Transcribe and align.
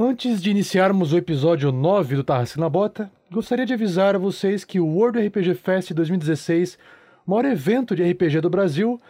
Antes 0.00 0.40
de 0.40 0.48
iniciarmos 0.48 1.12
o 1.12 1.16
episódio 1.16 1.72
9 1.72 2.14
do 2.14 2.22
Tarrasque 2.22 2.60
na 2.60 2.68
Bota, 2.68 3.10
gostaria 3.32 3.66
de 3.66 3.74
avisar 3.74 4.14
a 4.14 4.18
vocês 4.18 4.62
que 4.62 4.78
o 4.78 4.86
World 4.86 5.18
RPG 5.18 5.54
Fest 5.54 5.92
2016, 5.92 6.78
o 7.26 7.32
maior 7.32 7.46
evento 7.46 7.96
de 7.96 8.08
RPG 8.08 8.40
do 8.40 8.48
Brasil, 8.48 9.00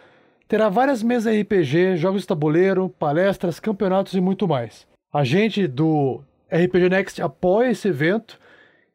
terá 0.47 0.67
várias 0.67 1.03
mesas 1.03 1.39
RPG, 1.39 1.95
jogos 1.95 2.21
de 2.21 2.27
tabuleiro, 2.27 2.89
palestras, 2.89 3.59
campeonatos 3.59 4.15
e 4.15 4.19
muito 4.19 4.47
mais. 4.47 4.87
A 5.13 5.23
gente 5.23 5.67
do 5.67 6.23
RPG 6.51 6.89
Next 6.89 7.21
apoia 7.21 7.69
esse 7.69 7.87
evento, 7.87 8.39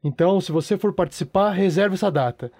então 0.02 0.40
se 0.40 0.50
você 0.50 0.76
for 0.76 0.92
participar, 0.92 1.52
reserve 1.52 1.94
essa 1.94 2.10
data. 2.10 2.50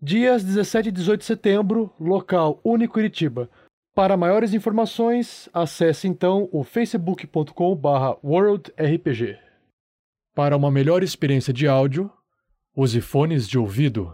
Dias 0.00 0.44
17 0.44 0.90
e 0.90 0.92
18 0.92 1.18
de 1.18 1.26
setembro, 1.26 1.92
local 1.98 2.60
Único 2.62 3.00
Iritiba. 3.00 3.50
Para 3.96 4.14
maiores 4.14 4.52
informações, 4.52 5.48
acesse 5.54 6.06
então 6.06 6.50
o 6.52 6.62
facebook.com/worldrpg. 6.62 9.38
Para 10.34 10.54
uma 10.54 10.70
melhor 10.70 11.02
experiência 11.02 11.50
de 11.50 11.66
áudio, 11.66 12.10
use 12.76 13.00
fones 13.00 13.48
de 13.48 13.58
ouvido. 13.58 14.12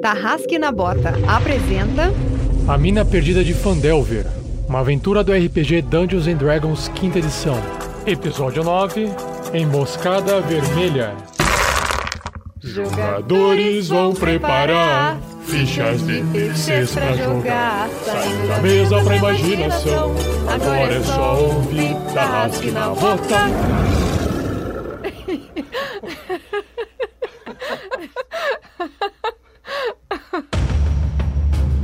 Tarrasque 0.00 0.58
na 0.58 0.72
Bota 0.72 1.12
apresenta 1.28 2.04
A 2.66 2.78
Mina 2.78 3.04
Perdida 3.04 3.44
de 3.44 3.52
Fandelver, 3.52 4.24
uma 4.66 4.80
aventura 4.80 5.22
do 5.22 5.30
RPG 5.30 5.82
Dungeons 5.82 6.26
and 6.26 6.36
Dragons 6.36 6.88
quinta 6.88 7.18
edição. 7.18 7.56
Episódio 8.06 8.64
9, 8.64 9.04
Emboscada 9.52 10.40
Vermelha. 10.40 11.14
Jogadores 12.64 13.88
vão 13.88 14.14
preparar 14.14 15.18
fichas 15.44 16.00
de 16.06 16.22
PCs 16.32 16.94
pra 16.94 17.12
jogar. 17.14 17.90
Saindo 18.02 18.48
da 18.48 18.58
mesa 18.60 19.04
pra 19.04 19.16
imaginação. 19.16 20.14
Agora 20.48 20.94
é 20.94 21.02
só 21.02 21.42
ouvir 21.42 21.94
Tarrasque 22.14 22.70
na 22.70 22.88
Bota. 22.88 23.50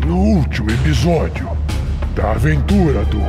No 0.07 0.17
último 0.17 0.71
episódio 0.71 1.51
da 2.15 2.33
aventura 2.33 3.05
do 3.05 3.21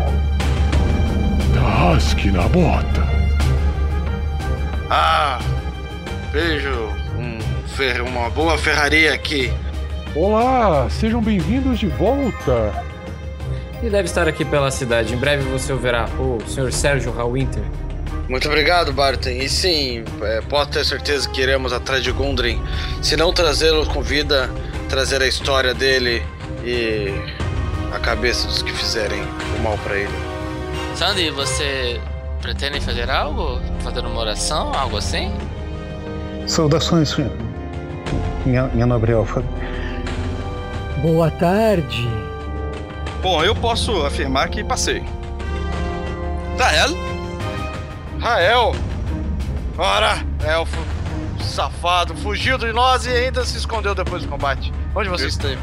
Tarrasque 1.54 2.32
na 2.32 2.48
Bota. 2.48 3.06
Ah, 4.90 5.38
vejo 6.32 6.70
um 6.70 7.01
fer- 7.82 8.02
uma 8.04 8.30
boa 8.30 8.58
ferraria 8.60 9.12
aqui. 9.12 9.52
Olá, 10.16 10.88
sejam 10.90 11.20
bem-vindos 11.22 11.80
de 11.80 11.88
volta. 11.88 12.72
Ele 13.82 13.90
deve 13.90 14.04
estar 14.04 14.28
aqui 14.28 14.46
pela 14.46 14.70
cidade. 14.70 15.14
Em 15.16 15.18
breve 15.18 15.44
você 15.50 15.74
ouvirá 15.74 16.06
o 16.20 16.38
Sr. 16.48 16.72
Sérgio 16.72 17.12
Hallwinter. 17.12 17.64
Muito 18.30 18.48
obrigado, 18.48 18.94
Barton. 18.94 19.30
E 19.30 19.50
sim, 19.50 20.04
é, 20.22 20.42
pode 20.42 20.70
ter 20.72 20.86
certeza 20.86 21.28
que 21.28 21.42
iremos 21.42 21.74
atrás 21.74 22.04
de 22.04 22.12
Gundren. 22.12 22.62
Se 23.02 23.18
não 23.18 23.34
trazê-lo 23.34 23.84
com 23.88 24.02
vida, 24.04 24.48
trazer 24.88 25.22
a 25.24 25.28
história 25.28 25.74
dele 25.74 26.22
e 26.64 27.12
a 27.92 27.98
cabeça 28.00 28.48
dos 28.48 28.62
que 28.62 28.72
fizerem 28.72 29.24
o 29.58 29.64
mal 29.64 29.78
pra 29.80 29.96
ele. 29.98 30.14
Sandy, 30.96 31.32
você 31.32 32.00
pretende 32.42 32.80
fazer 32.80 33.10
algo? 33.10 33.60
Fazer 33.84 34.02
uma 34.02 34.20
oração, 34.20 34.72
algo 34.76 34.98
assim? 34.98 35.34
Saudações, 36.46 37.16
minha, 38.46 38.64
minha 38.68 38.86
nobre 38.86 39.12
elfa. 39.12 39.44
Boa 41.02 41.32
tarde. 41.32 42.08
Bom, 43.22 43.44
eu 43.44 43.56
posso 43.56 44.06
afirmar 44.06 44.50
que 44.50 44.64
passei. 44.64 45.04
Rael? 46.58 46.90
Rael! 48.20 48.76
Ora, 49.78 50.24
elfo 50.46 50.78
safado, 51.44 52.16
fugiu 52.16 52.58
de 52.58 52.72
nós 52.72 53.06
e 53.06 53.10
ainda 53.10 53.44
se 53.44 53.58
escondeu 53.58 53.94
depois 53.94 54.24
do 54.24 54.30
combate. 54.30 54.72
Onde 54.96 55.10
você 55.10 55.28
esteve? 55.28 55.60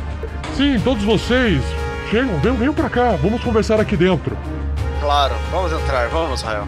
Sim, 0.57 0.79
todos 0.81 1.05
vocês. 1.05 1.63
Chegam, 2.11 2.39
venham, 2.41 2.57
venham 2.57 2.75
pra 2.75 2.91
cá. 2.91 3.17
Vamos 3.23 3.43
conversar 3.43 3.81
aqui 3.81 3.97
dentro. 3.97 4.37
Claro, 5.01 5.35
vamos 5.51 5.73
entrar, 5.73 6.09
vamos, 6.09 6.43
Rael. 6.43 6.67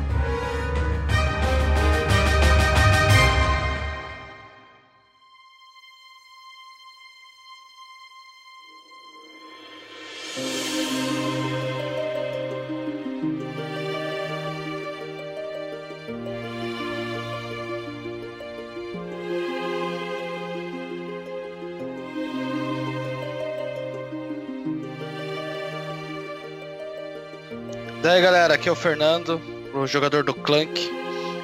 Daí 28.11 28.21
galera, 28.21 28.55
aqui 28.55 28.69
é 28.69 28.73
o 28.73 28.75
Fernando, 28.75 29.41
o 29.73 29.87
jogador 29.87 30.25
do 30.25 30.35
Clank. 30.35 30.81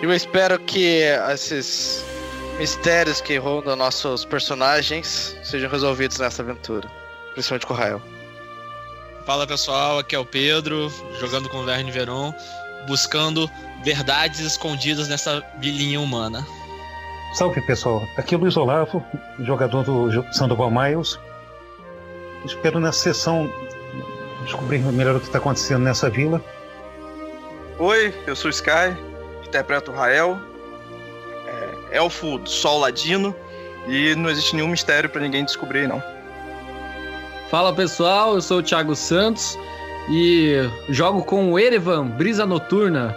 E 0.03 0.05
eu 0.05 0.13
espero 0.13 0.59
que 0.59 1.01
esses 1.33 2.05
mistérios 2.59 3.21
que 3.21 3.39
rondam 3.39 3.77
nossos 3.77 4.25
personagens 4.25 5.39
sejam 5.45 5.71
resolvidos 5.71 6.19
nessa 6.19 6.43
aventura. 6.43 6.91
Principalmente 7.35 7.67
com 7.69 7.73
o 7.73 7.77
Rael. 7.77 8.03
Fala 9.25 9.47
pessoal, 9.47 10.01
aqui 10.01 10.17
é 10.17 10.19
o 10.19 10.25
Pedro, 10.25 10.93
jogando 11.21 11.49
com 11.49 11.59
o 11.59 11.65
Verne 11.65 11.93
Veron, 11.93 12.35
buscando 12.89 13.49
verdades 13.85 14.41
escondidas 14.41 15.07
nessa 15.07 15.41
vilinha 15.61 16.01
humana. 16.01 16.45
Salve 17.35 17.61
pessoal, 17.61 18.03
aqui 18.17 18.35
é 18.35 18.39
o 18.39 18.41
Luiz 18.41 18.57
Olavo, 18.57 19.07
jogador 19.39 19.85
do 19.85 20.35
Sandoval 20.35 20.73
Miles. 20.73 21.17
Espero 22.45 22.81
nessa 22.81 22.99
sessão 22.99 23.49
descobrir 24.43 24.81
melhor 24.81 25.15
o 25.15 25.21
que 25.21 25.27
está 25.27 25.39
acontecendo 25.39 25.85
nessa 25.85 26.11
vila. 26.11 26.43
Oi, 27.79 28.15
eu 28.27 28.35
sou 28.35 28.49
o 28.49 28.51
Sky, 28.51 28.97
interpreto 29.47 29.91
o 29.91 29.95
Rael, 29.95 30.39
é, 31.47 31.99
elfo 31.99 32.39
do 32.39 32.49
sol 32.49 32.79
ladino, 32.79 33.37
e 33.87 34.15
não 34.15 34.31
existe 34.31 34.57
nenhum 34.57 34.69
mistério 34.69 35.11
pra 35.11 35.21
ninguém 35.21 35.45
descobrir, 35.45 35.87
não. 35.87 36.03
Fala 37.51 37.75
pessoal, 37.75 38.35
eu 38.35 38.41
sou 38.41 38.61
o 38.61 38.63
Thiago 38.63 38.97
Santos 38.97 39.59
e 40.09 40.55
jogo 40.89 41.23
com 41.23 41.53
o 41.53 41.59
Erevan, 41.59 42.07
Brisa 42.07 42.47
Noturna, 42.47 43.15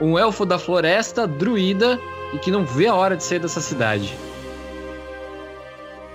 um 0.00 0.18
elfo 0.18 0.46
da 0.46 0.58
floresta, 0.58 1.26
druida 1.26 2.00
e 2.32 2.38
que 2.38 2.50
não 2.50 2.64
vê 2.64 2.86
a 2.86 2.94
hora 2.94 3.14
de 3.14 3.22
sair 3.22 3.40
dessa 3.40 3.60
cidade. 3.60 4.16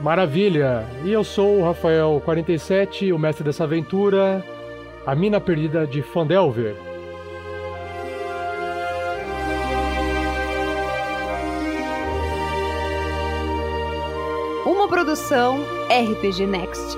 Maravilha! 0.01 0.83
E 1.03 1.13
eu 1.13 1.23
sou 1.23 1.59
o 1.59 1.63
Rafael 1.63 2.19
47, 2.25 3.13
o 3.13 3.19
mestre 3.19 3.43
dessa 3.43 3.65
aventura, 3.65 4.43
a 5.05 5.13
mina 5.13 5.39
perdida 5.39 5.85
de 5.85 6.01
Fandelver. 6.01 6.92
Produção 15.13 15.59
RPG 15.91 16.47
Next. 16.47 16.97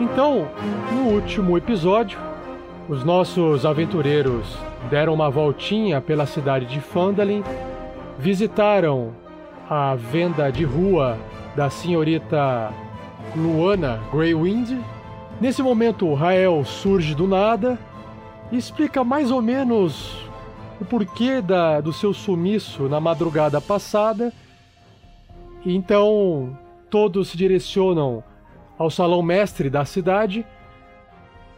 Então, 0.00 0.48
no 0.92 1.14
último 1.14 1.58
episódio, 1.58 2.27
os 2.88 3.04
nossos 3.04 3.66
aventureiros 3.66 4.56
deram 4.88 5.12
uma 5.12 5.28
voltinha 5.28 6.00
pela 6.00 6.24
cidade 6.24 6.64
de 6.64 6.80
Phandalin, 6.80 7.44
visitaram 8.18 9.12
a 9.68 9.94
venda 9.94 10.50
de 10.50 10.64
rua 10.64 11.18
da 11.54 11.68
senhorita 11.68 12.72
Luana 13.36 14.00
Greywind. 14.10 14.80
Nesse 15.38 15.62
momento, 15.62 16.14
Rael 16.14 16.64
surge 16.64 17.14
do 17.14 17.26
nada 17.26 17.78
e 18.50 18.56
explica 18.56 19.04
mais 19.04 19.30
ou 19.30 19.42
menos 19.42 20.26
o 20.80 20.84
porquê 20.84 21.42
da, 21.42 21.82
do 21.82 21.92
seu 21.92 22.14
sumiço 22.14 22.88
na 22.88 22.98
madrugada 22.98 23.60
passada. 23.60 24.32
Então, 25.66 26.56
todos 26.88 27.28
se 27.28 27.36
direcionam 27.36 28.24
ao 28.78 28.88
salão 28.88 29.22
mestre 29.22 29.68
da 29.68 29.84
cidade 29.84 30.46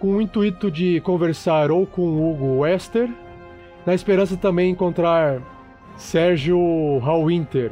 com 0.01 0.17
o 0.17 0.23
intuito 0.23 0.71
de 0.71 0.99
conversar 1.03 1.71
ou 1.71 1.87
com 1.87 2.03
Hugo 2.03 2.61
Wester, 2.61 3.09
na 3.85 3.95
esperança 3.95 4.37
também 4.37 4.71
encontrar 4.71 5.41
Sérgio 5.97 6.99
Hallwinter. 6.99 7.71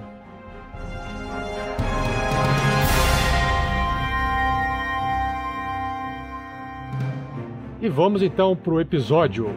E 7.81 7.89
vamos 7.89 8.23
então 8.23 8.55
para 8.55 8.75
o 8.75 8.81
episódio. 8.81 9.51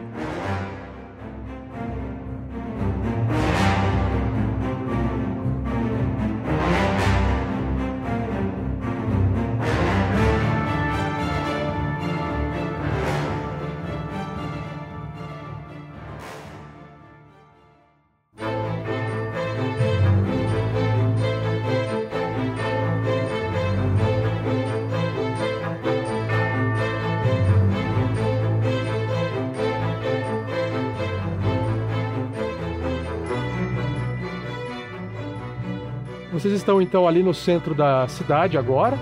Estão 36.62 36.80
então 36.80 37.08
ali 37.08 37.22
no 37.22 37.34
centro 37.34 37.74
da 37.74 38.06
cidade 38.06 38.56
agora. 38.56 38.96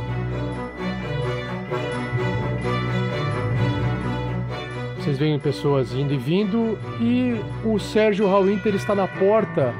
Vocês 4.96 5.18
veem 5.18 5.38
pessoas 5.38 5.92
indo 5.92 6.14
e 6.14 6.16
vindo 6.16 6.78
e 7.00 7.38
o 7.64 7.78
Sérgio 7.78 8.26
Hallwinter 8.26 8.74
está 8.74 8.94
na 8.94 9.06
porta. 9.06 9.74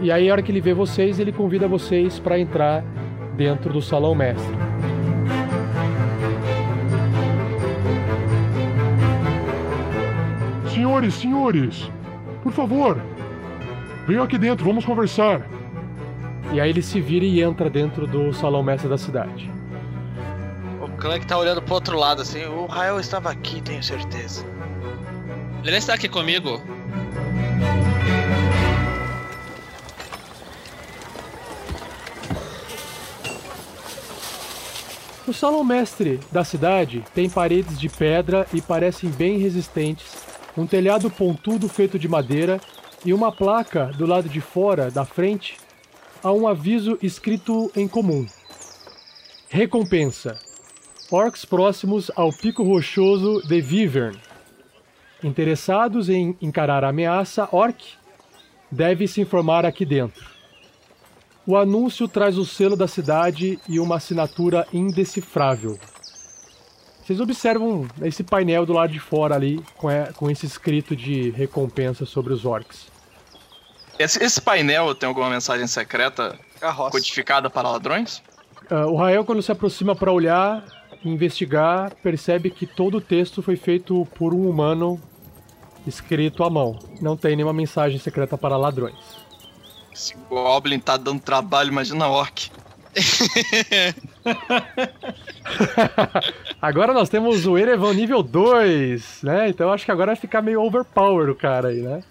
E 0.00 0.10
aí, 0.10 0.28
a 0.28 0.32
hora 0.32 0.42
que 0.42 0.50
ele 0.50 0.60
vê 0.60 0.74
vocês, 0.74 1.20
ele 1.20 1.30
convida 1.30 1.68
vocês 1.68 2.18
para 2.18 2.38
entrar 2.38 2.84
dentro 3.36 3.72
do 3.72 3.80
salão 3.80 4.14
mestre. 4.16 4.56
Senhores, 10.74 11.14
senhores, 11.14 11.90
por 12.42 12.50
favor, 12.50 12.98
venham 14.08 14.24
aqui 14.24 14.38
dentro, 14.38 14.64
vamos 14.64 14.84
conversar. 14.84 15.61
E 16.52 16.60
aí 16.60 16.68
ele 16.68 16.82
se 16.82 17.00
vira 17.00 17.24
e 17.24 17.40
entra 17.40 17.70
dentro 17.70 18.06
do 18.06 18.30
salão 18.34 18.62
mestre 18.62 18.86
da 18.86 18.98
cidade. 18.98 19.50
O 20.82 20.88
Clank 20.98 21.26
tá 21.26 21.38
olhando 21.38 21.62
pro 21.62 21.74
outro 21.74 21.98
lado 21.98 22.20
assim. 22.20 22.44
O 22.44 22.66
Rael 22.66 23.00
estava 23.00 23.30
aqui, 23.30 23.62
tenho 23.62 23.82
certeza. 23.82 24.44
Ele 25.64 25.76
está 25.76 25.94
aqui 25.94 26.10
comigo. 26.10 26.60
O 35.26 35.32
salão 35.32 35.64
mestre 35.64 36.20
da 36.30 36.44
cidade 36.44 37.02
tem 37.14 37.30
paredes 37.30 37.80
de 37.80 37.88
pedra 37.88 38.46
e 38.52 38.60
parecem 38.60 39.08
bem 39.08 39.38
resistentes, 39.38 40.12
um 40.54 40.66
telhado 40.66 41.08
pontudo 41.08 41.66
feito 41.66 41.98
de 41.98 42.08
madeira 42.08 42.60
e 43.04 43.14
uma 43.14 43.32
placa 43.32 43.86
do 43.96 44.04
lado 44.04 44.28
de 44.28 44.40
fora, 44.42 44.90
da 44.90 45.06
frente, 45.06 45.56
há 46.22 46.32
um 46.32 46.46
aviso 46.46 46.98
escrito 47.02 47.70
em 47.74 47.88
comum. 47.88 48.26
Recompensa: 49.48 50.38
Orcs 51.10 51.44
próximos 51.44 52.10
ao 52.14 52.32
Pico 52.32 52.62
Rochoso 52.62 53.46
de 53.46 53.60
Vivern. 53.60 54.18
Interessados 55.22 56.08
em 56.08 56.36
encarar 56.40 56.84
a 56.84 56.88
ameaça 56.88 57.48
orc, 57.52 57.84
deve 58.70 59.06
se 59.06 59.20
informar 59.20 59.64
aqui 59.64 59.84
dentro. 59.84 60.30
O 61.46 61.56
anúncio 61.56 62.06
traz 62.06 62.38
o 62.38 62.44
selo 62.44 62.76
da 62.76 62.86
cidade 62.86 63.58
e 63.68 63.80
uma 63.80 63.96
assinatura 63.96 64.66
indecifrável. 64.72 65.78
Vocês 67.02 67.18
observam 67.18 67.88
esse 68.00 68.22
painel 68.22 68.64
do 68.64 68.72
lado 68.72 68.92
de 68.92 69.00
fora 69.00 69.34
ali, 69.34 69.60
com, 69.76 69.88
com 70.14 70.30
esse 70.30 70.46
escrito 70.46 70.94
de 70.94 71.30
recompensa 71.30 72.06
sobre 72.06 72.32
os 72.32 72.44
orcs. 72.44 72.91
Esse, 73.98 74.22
esse 74.22 74.40
painel 74.40 74.94
tem 74.94 75.08
alguma 75.08 75.30
mensagem 75.30 75.66
secreta 75.66 76.38
codificada 76.90 77.50
para 77.50 77.68
ladrões? 77.68 78.22
Uh, 78.70 78.90
o 78.90 78.96
Rael, 78.96 79.24
quando 79.24 79.42
se 79.42 79.52
aproxima 79.52 79.94
para 79.94 80.10
olhar 80.10 80.64
e 81.04 81.08
investigar, 81.08 81.94
percebe 82.02 82.50
que 82.50 82.66
todo 82.66 82.98
o 82.98 83.00
texto 83.00 83.42
foi 83.42 83.56
feito 83.56 84.06
por 84.14 84.32
um 84.32 84.48
humano 84.48 85.00
escrito 85.86 86.44
à 86.44 86.50
mão. 86.50 86.78
Não 87.00 87.16
tem 87.16 87.36
nenhuma 87.36 87.52
mensagem 87.52 87.98
secreta 87.98 88.38
para 88.38 88.56
ladrões. 88.56 88.96
Esse 89.92 90.14
Goblin 90.28 90.78
tá 90.78 90.96
dando 90.96 91.20
trabalho, 91.20 91.68
imagina 91.68 92.06
a 92.06 92.08
Orc. 92.08 92.50
agora 96.60 96.92
nós 96.92 97.08
temos 97.08 97.46
o 97.46 97.56
Erevan 97.56 97.94
nível 97.94 98.22
2, 98.22 99.22
né? 99.22 99.48
Então 99.48 99.72
acho 99.72 99.84
que 99.84 99.90
agora 99.90 100.08
vai 100.08 100.16
ficar 100.16 100.42
meio 100.42 100.62
overpower 100.62 101.30
o 101.30 101.34
cara 101.34 101.68
aí, 101.68 101.80
né? 101.80 102.02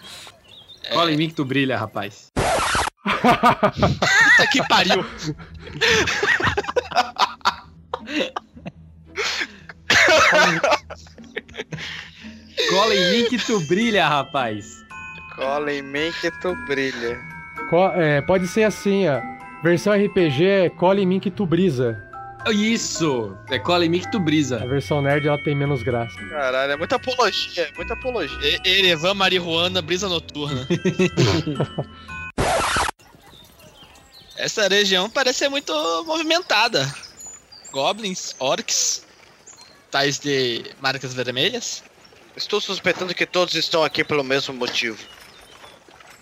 Cola 0.91 1.11
em 1.11 1.17
mim 1.17 1.29
que 1.29 1.35
tu 1.35 1.45
brilha, 1.45 1.77
rapaz. 1.77 2.31
Puta 3.03 4.47
que 4.51 4.67
pariu. 4.67 5.05
Cola 12.69 12.95
em 12.95 13.11
mim 13.11 13.29
que 13.29 13.37
tu 13.37 13.59
brilha, 13.61 14.07
rapaz. 14.07 14.85
Cola 15.35 15.71
em 15.71 15.81
mim 15.81 16.11
que 16.19 16.29
tu 16.41 16.53
brilha. 16.67 17.17
Co 17.69 17.87
é, 17.89 18.21
pode 18.21 18.47
ser 18.47 18.63
assim, 18.63 19.07
ó. 19.07 19.21
Versão 19.63 19.93
RPG 19.93 20.45
é 20.45 20.69
cola 20.69 20.99
em 20.99 21.05
mim 21.05 21.19
que 21.19 21.31
tu 21.31 21.45
brisa. 21.45 22.10
Isso! 22.49 23.37
É 23.49 23.59
cola 23.59 23.85
em 23.85 23.89
mim 23.89 23.99
que 23.99 24.11
tu 24.11 24.19
brisa. 24.19 24.61
A 24.61 24.65
versão 24.65 25.01
nerd 25.01 25.27
ela 25.27 25.37
tem 25.43 25.53
menos 25.55 25.83
graça. 25.83 26.15
Caralho, 26.29 26.71
é 26.71 26.77
muita 26.77 26.95
apologia, 26.95 27.63
é 27.63 27.71
muita 27.75 27.93
apologia. 27.93 28.37
E 28.63 28.69
Erevan, 28.69 29.13
Marihuana, 29.13 29.81
brisa 29.81 30.09
noturna. 30.09 30.67
Essa 34.35 34.67
região 34.67 35.09
parece 35.09 35.39
ser 35.39 35.49
muito 35.49 35.71
movimentada. 36.05 36.91
Goblins, 37.71 38.35
orcs, 38.39 39.05
tais 39.91 40.17
de 40.17 40.65
marcas 40.81 41.13
vermelhas. 41.13 41.83
Estou 42.35 42.59
suspeitando 42.59 43.13
que 43.13 43.25
todos 43.25 43.53
estão 43.53 43.83
aqui 43.83 44.03
pelo 44.03 44.23
mesmo 44.23 44.53
motivo. 44.53 44.97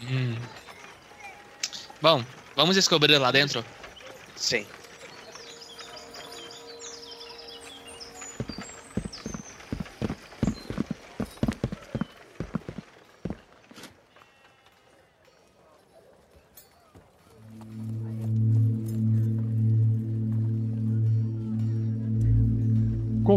Hum. 0.01 0.36
Bom, 2.01 2.24
vamos 2.56 2.75
descobrir 2.75 3.18
lá 3.18 3.31
dentro? 3.31 3.63
Sim. 4.36 4.66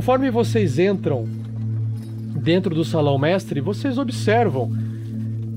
Conforme 0.03 0.33
vocês 0.33 0.81
entram 0.81 1.29
dentro 2.35 2.75
do 2.75 2.85
salão 2.85 3.17
mestre, 3.17 3.61
vocês 3.61 3.99
observam 3.99 4.69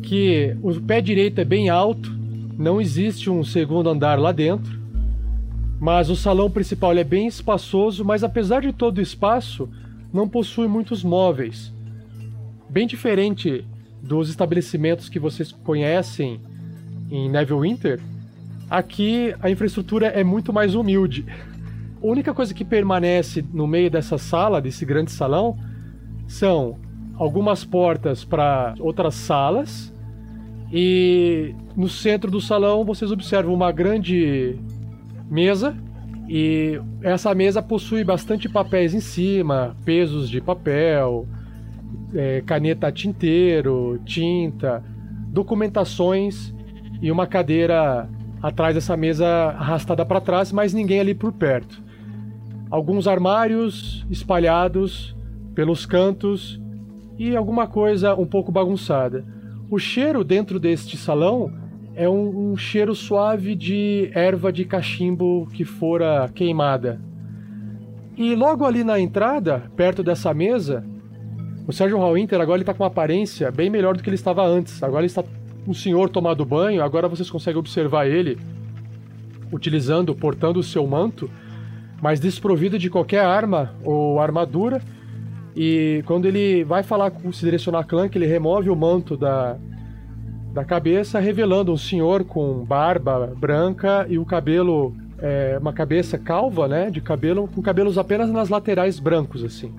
que 0.03 0.55
o 0.61 0.79
pé 0.79 1.01
direito 1.01 1.41
é 1.41 1.43
bem 1.43 1.67
alto, 1.67 2.15
não 2.55 2.79
existe 2.79 3.27
um 3.27 3.43
segundo 3.43 3.89
andar 3.89 4.19
lá 4.19 4.31
dentro, 4.31 4.79
mas 5.79 6.11
o 6.11 6.15
salão 6.15 6.47
principal 6.47 6.95
é 6.95 7.03
bem 7.03 7.25
espaçoso, 7.25 8.05
mas 8.05 8.23
apesar 8.23 8.61
de 8.61 8.71
todo 8.71 8.99
o 8.99 9.01
espaço, 9.01 9.67
não 10.13 10.29
possui 10.29 10.67
muitos 10.67 11.03
móveis. 11.03 11.73
Bem 12.69 12.85
diferente 12.85 13.65
dos 13.99 14.29
estabelecimentos 14.29 15.09
que 15.09 15.17
vocês 15.17 15.51
conhecem 15.51 16.39
em 17.09 17.27
Neverwinter, 17.31 17.99
aqui 18.69 19.33
a 19.41 19.49
infraestrutura 19.49 20.05
é 20.05 20.23
muito 20.23 20.53
mais 20.53 20.75
humilde. 20.75 21.25
A 22.01 22.07
única 22.07 22.33
coisa 22.33 22.53
que 22.53 22.65
permanece 22.65 23.43
no 23.53 23.65
meio 23.65 23.89
dessa 23.89 24.17
sala, 24.17 24.61
desse 24.61 24.85
grande 24.85 25.11
salão, 25.11 25.57
são 26.27 26.77
algumas 27.15 27.63
portas 27.63 28.23
para 28.23 28.75
outras 28.79 29.15
salas. 29.15 29.93
E 30.71 31.55
no 31.75 31.87
centro 31.87 32.29
do 32.29 32.41
salão 32.41 32.83
vocês 32.83 33.11
observam 33.11 33.53
uma 33.53 33.71
grande 33.71 34.59
mesa. 35.29 35.75
E 36.27 36.79
essa 37.01 37.33
mesa 37.35 37.61
possui 37.61 38.03
bastante 38.03 38.49
papéis 38.49 38.93
em 38.93 38.99
cima, 38.99 39.75
pesos 39.85 40.27
de 40.29 40.41
papel, 40.41 41.27
é, 42.13 42.41
caneta 42.45 42.91
tinteiro, 42.91 44.01
tinta, 44.03 44.83
documentações 45.27 46.53
e 46.99 47.11
uma 47.11 47.27
cadeira 47.27 48.09
atrás 48.41 48.73
dessa 48.73 48.97
mesa 48.97 49.27
arrastada 49.27 50.03
para 50.03 50.19
trás, 50.19 50.51
mas 50.51 50.73
ninguém 50.73 50.99
ali 50.99 51.13
por 51.13 51.31
perto 51.31 51.84
alguns 52.75 53.07
armários 53.07 54.05
espalhados 54.11 55.15
pelos 55.55 55.85
cantos 55.85 56.59
e 57.17 57.33
alguma 57.33 57.67
coisa 57.67 58.13
um 58.15 58.25
pouco 58.25 58.51
bagunçada. 58.51 59.23
O 59.69 59.79
cheiro 59.79 60.25
dentro 60.25 60.59
deste 60.59 60.97
salão 60.97 61.53
é 61.95 62.09
um, 62.09 62.51
um 62.51 62.57
cheiro 62.57 62.93
suave 62.93 63.55
de 63.55 64.11
erva 64.13 64.51
de 64.51 64.65
cachimbo 64.65 65.47
que 65.53 65.63
fora 65.63 66.29
queimada. 66.35 66.99
E 68.17 68.35
logo 68.35 68.65
ali 68.65 68.83
na 68.83 68.99
entrada, 68.99 69.71
perto 69.77 70.03
dessa 70.03 70.33
mesa, 70.33 70.83
O 71.67 71.73
Sérgio 71.73 71.97
Hallwinter 71.97 72.39
agora 72.39 72.57
ele 72.57 72.65
tá 72.65 72.73
com 72.73 72.83
uma 72.83 72.87
aparência 72.87 73.49
bem 73.51 73.69
melhor 73.69 73.97
do 73.97 74.03
que 74.03 74.09
ele 74.09 74.15
estava 74.15 74.45
antes. 74.45 74.83
Agora 74.83 75.01
ele 75.01 75.07
está 75.07 75.23
um 75.67 75.73
senhor 75.73 76.09
tomado 76.09 76.45
banho, 76.45 76.83
agora 76.83 77.07
vocês 77.07 77.29
conseguem 77.29 77.59
observar 77.59 78.05
ele 78.05 78.37
utilizando, 79.51 80.13
portando 80.13 80.59
o 80.59 80.63
seu 80.63 80.85
manto, 80.85 81.29
mas 82.01 82.19
desprovido 82.19 82.77
de 82.77 82.89
qualquer 82.89 83.23
arma 83.23 83.73
ou 83.83 84.19
armadura. 84.19 84.81
E 85.55 86.03
quando 86.05 86.25
ele 86.25 86.63
vai 86.63 86.83
falar 86.83 87.11
com 87.11 87.31
se 87.31 87.43
direcionar 87.45 87.79
a 87.79 87.83
Clank, 87.83 88.17
ele 88.17 88.25
remove 88.25 88.69
o 88.69 88.75
manto 88.75 89.15
da, 89.15 89.57
da 90.53 90.65
cabeça, 90.65 91.19
revelando 91.19 91.71
um 91.71 91.77
senhor 91.77 92.25
com 92.25 92.63
barba 92.65 93.33
branca 93.37 94.05
e 94.09 94.17
o 94.17 94.25
cabelo, 94.25 94.95
é, 95.19 95.57
uma 95.59 95.71
cabeça 95.71 96.17
calva, 96.17 96.67
né, 96.67 96.89
de 96.89 96.99
cabelo, 96.99 97.47
com 97.47 97.61
cabelos 97.61 97.97
apenas 97.97 98.29
nas 98.29 98.49
laterais 98.49 98.99
brancos, 98.99 99.43
assim. 99.43 99.73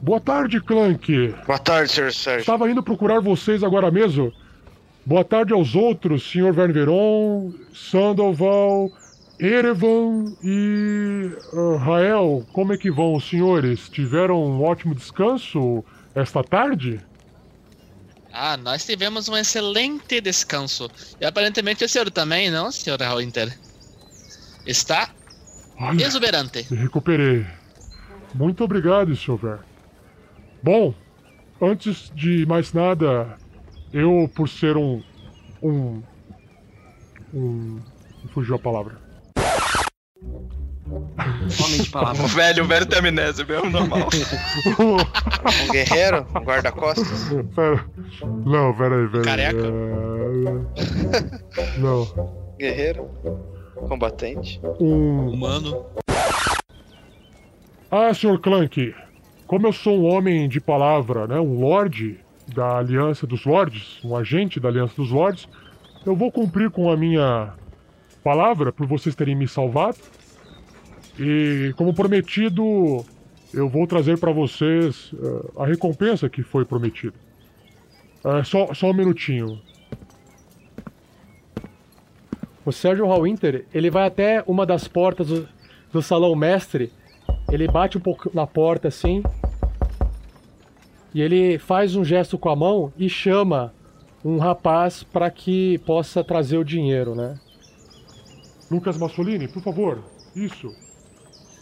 Boa 0.00 0.20
tarde, 0.20 0.60
Clank. 0.60 1.34
Boa 1.46 1.58
tarde, 1.58 1.90
Sr. 1.90 2.12
Sérgio. 2.12 2.40
Estava 2.40 2.70
indo 2.70 2.82
procurar 2.82 3.20
vocês 3.20 3.64
agora 3.64 3.90
mesmo. 3.90 4.32
Boa 5.04 5.24
tarde 5.24 5.52
aos 5.52 5.74
outros, 5.74 6.30
Sr. 6.30 6.52
Verneveron, 6.52 7.52
Sandoval, 7.72 8.90
Erevan 9.38 10.34
e 10.42 11.30
uh, 11.52 11.76
Rael. 11.76 12.46
Como 12.52 12.72
é 12.72 12.76
que 12.76 12.90
vão 12.90 13.14
os 13.14 13.28
senhores? 13.28 13.88
Tiveram 13.88 14.42
um 14.42 14.62
ótimo 14.62 14.94
descanso 14.94 15.84
esta 16.14 16.42
tarde? 16.42 17.00
Ah, 18.32 18.56
nós 18.56 18.84
tivemos 18.84 19.28
um 19.28 19.36
excelente 19.36 20.20
descanso. 20.20 20.90
E 21.20 21.24
aparentemente 21.24 21.84
o 21.84 21.88
senhor 21.88 22.10
também, 22.10 22.50
não, 22.50 22.70
senhor 22.70 22.98
Winter? 23.16 23.56
Está 24.66 25.10
Olha, 25.78 26.04
exuberante. 26.04 26.66
me 26.70 26.76
recuperei. 26.76 27.46
Muito 28.34 28.64
obrigado, 28.64 29.14
Sr. 29.14 29.36
Ver. 29.36 29.58
Bom, 30.62 30.94
antes 31.60 32.10
de 32.14 32.44
mais 32.46 32.72
nada, 32.72 33.38
eu, 33.92 34.30
por 34.34 34.48
ser 34.48 34.76
um. 34.76 35.02
um. 35.62 36.02
um. 37.32 37.80
fugiu 38.34 38.56
a 38.56 38.58
palavra. 38.58 39.05
Homem 40.88 41.82
de 41.82 41.90
palavra. 41.90 42.22
O 42.22 42.28
velho, 42.28 42.64
o 42.64 42.66
velho 42.66 42.86
tem 42.86 42.98
amnésia 42.98 43.44
mesmo, 43.44 43.70
normal. 43.70 44.08
Um 44.78 45.72
guerreiro? 45.72 46.26
Um 46.34 46.40
guarda-costas? 46.40 47.28
Pera. 47.54 47.84
Não, 48.44 48.74
pera 48.74 48.96
aí, 48.96 49.08
pera 49.08 49.18
aí. 49.18 49.24
Careca? 49.24 49.66
É, 51.56 51.78
Não. 51.78 52.06
Guerreiro? 52.58 53.10
Combatente? 53.88 54.60
Um. 54.80 55.30
Humano. 55.30 55.84
Ah, 57.90 58.12
Sr. 58.14 58.38
Clank, 58.40 58.94
como 59.46 59.66
eu 59.66 59.72
sou 59.72 59.98
um 59.98 60.04
homem 60.06 60.48
de 60.48 60.60
palavra, 60.60 61.26
né, 61.26 61.38
um 61.38 61.60
lorde 61.60 62.18
da 62.54 62.78
Aliança 62.78 63.26
dos 63.26 63.44
Lords, 63.44 64.00
um 64.04 64.16
agente 64.16 64.58
da 64.58 64.68
Aliança 64.68 64.94
dos 64.96 65.10
Lords, 65.10 65.48
eu 66.04 66.14
vou 66.14 66.30
cumprir 66.30 66.70
com 66.70 66.90
a 66.90 66.96
minha 66.96 67.52
palavra 68.22 68.72
por 68.72 68.86
vocês 68.86 69.14
terem 69.14 69.34
me 69.34 69.46
salvado. 69.46 69.98
E, 71.18 71.72
como 71.76 71.94
prometido, 71.94 73.04
eu 73.52 73.68
vou 73.68 73.86
trazer 73.86 74.18
para 74.18 74.32
vocês 74.32 75.12
eh, 75.14 75.50
a 75.56 75.66
recompensa 75.66 76.28
que 76.28 76.42
foi 76.42 76.64
prometida. 76.64 77.14
É, 78.24 78.42
só, 78.42 78.74
só 78.74 78.90
um 78.90 78.94
minutinho. 78.94 79.60
O 82.64 82.72
Sérgio 82.72 83.06
Hallwinter, 83.06 83.64
ele 83.72 83.88
vai 83.88 84.06
até 84.06 84.42
uma 84.46 84.66
das 84.66 84.88
portas 84.88 85.28
do, 85.28 85.48
do 85.92 86.02
salão 86.02 86.34
mestre, 86.34 86.92
ele 87.50 87.68
bate 87.68 87.96
um 87.96 88.00
pouco 88.00 88.28
na 88.34 88.44
porta 88.46 88.88
assim, 88.88 89.22
e 91.14 91.22
ele 91.22 91.58
faz 91.58 91.94
um 91.94 92.04
gesto 92.04 92.36
com 92.36 92.50
a 92.50 92.56
mão 92.56 92.92
e 92.98 93.08
chama 93.08 93.72
um 94.24 94.38
rapaz 94.38 95.04
para 95.04 95.30
que 95.30 95.78
possa 95.78 96.24
trazer 96.24 96.58
o 96.58 96.64
dinheiro, 96.64 97.14
né? 97.14 97.38
Lucas 98.68 98.98
Massolini, 98.98 99.46
por 99.46 99.62
favor. 99.62 100.02
Isso. 100.34 100.74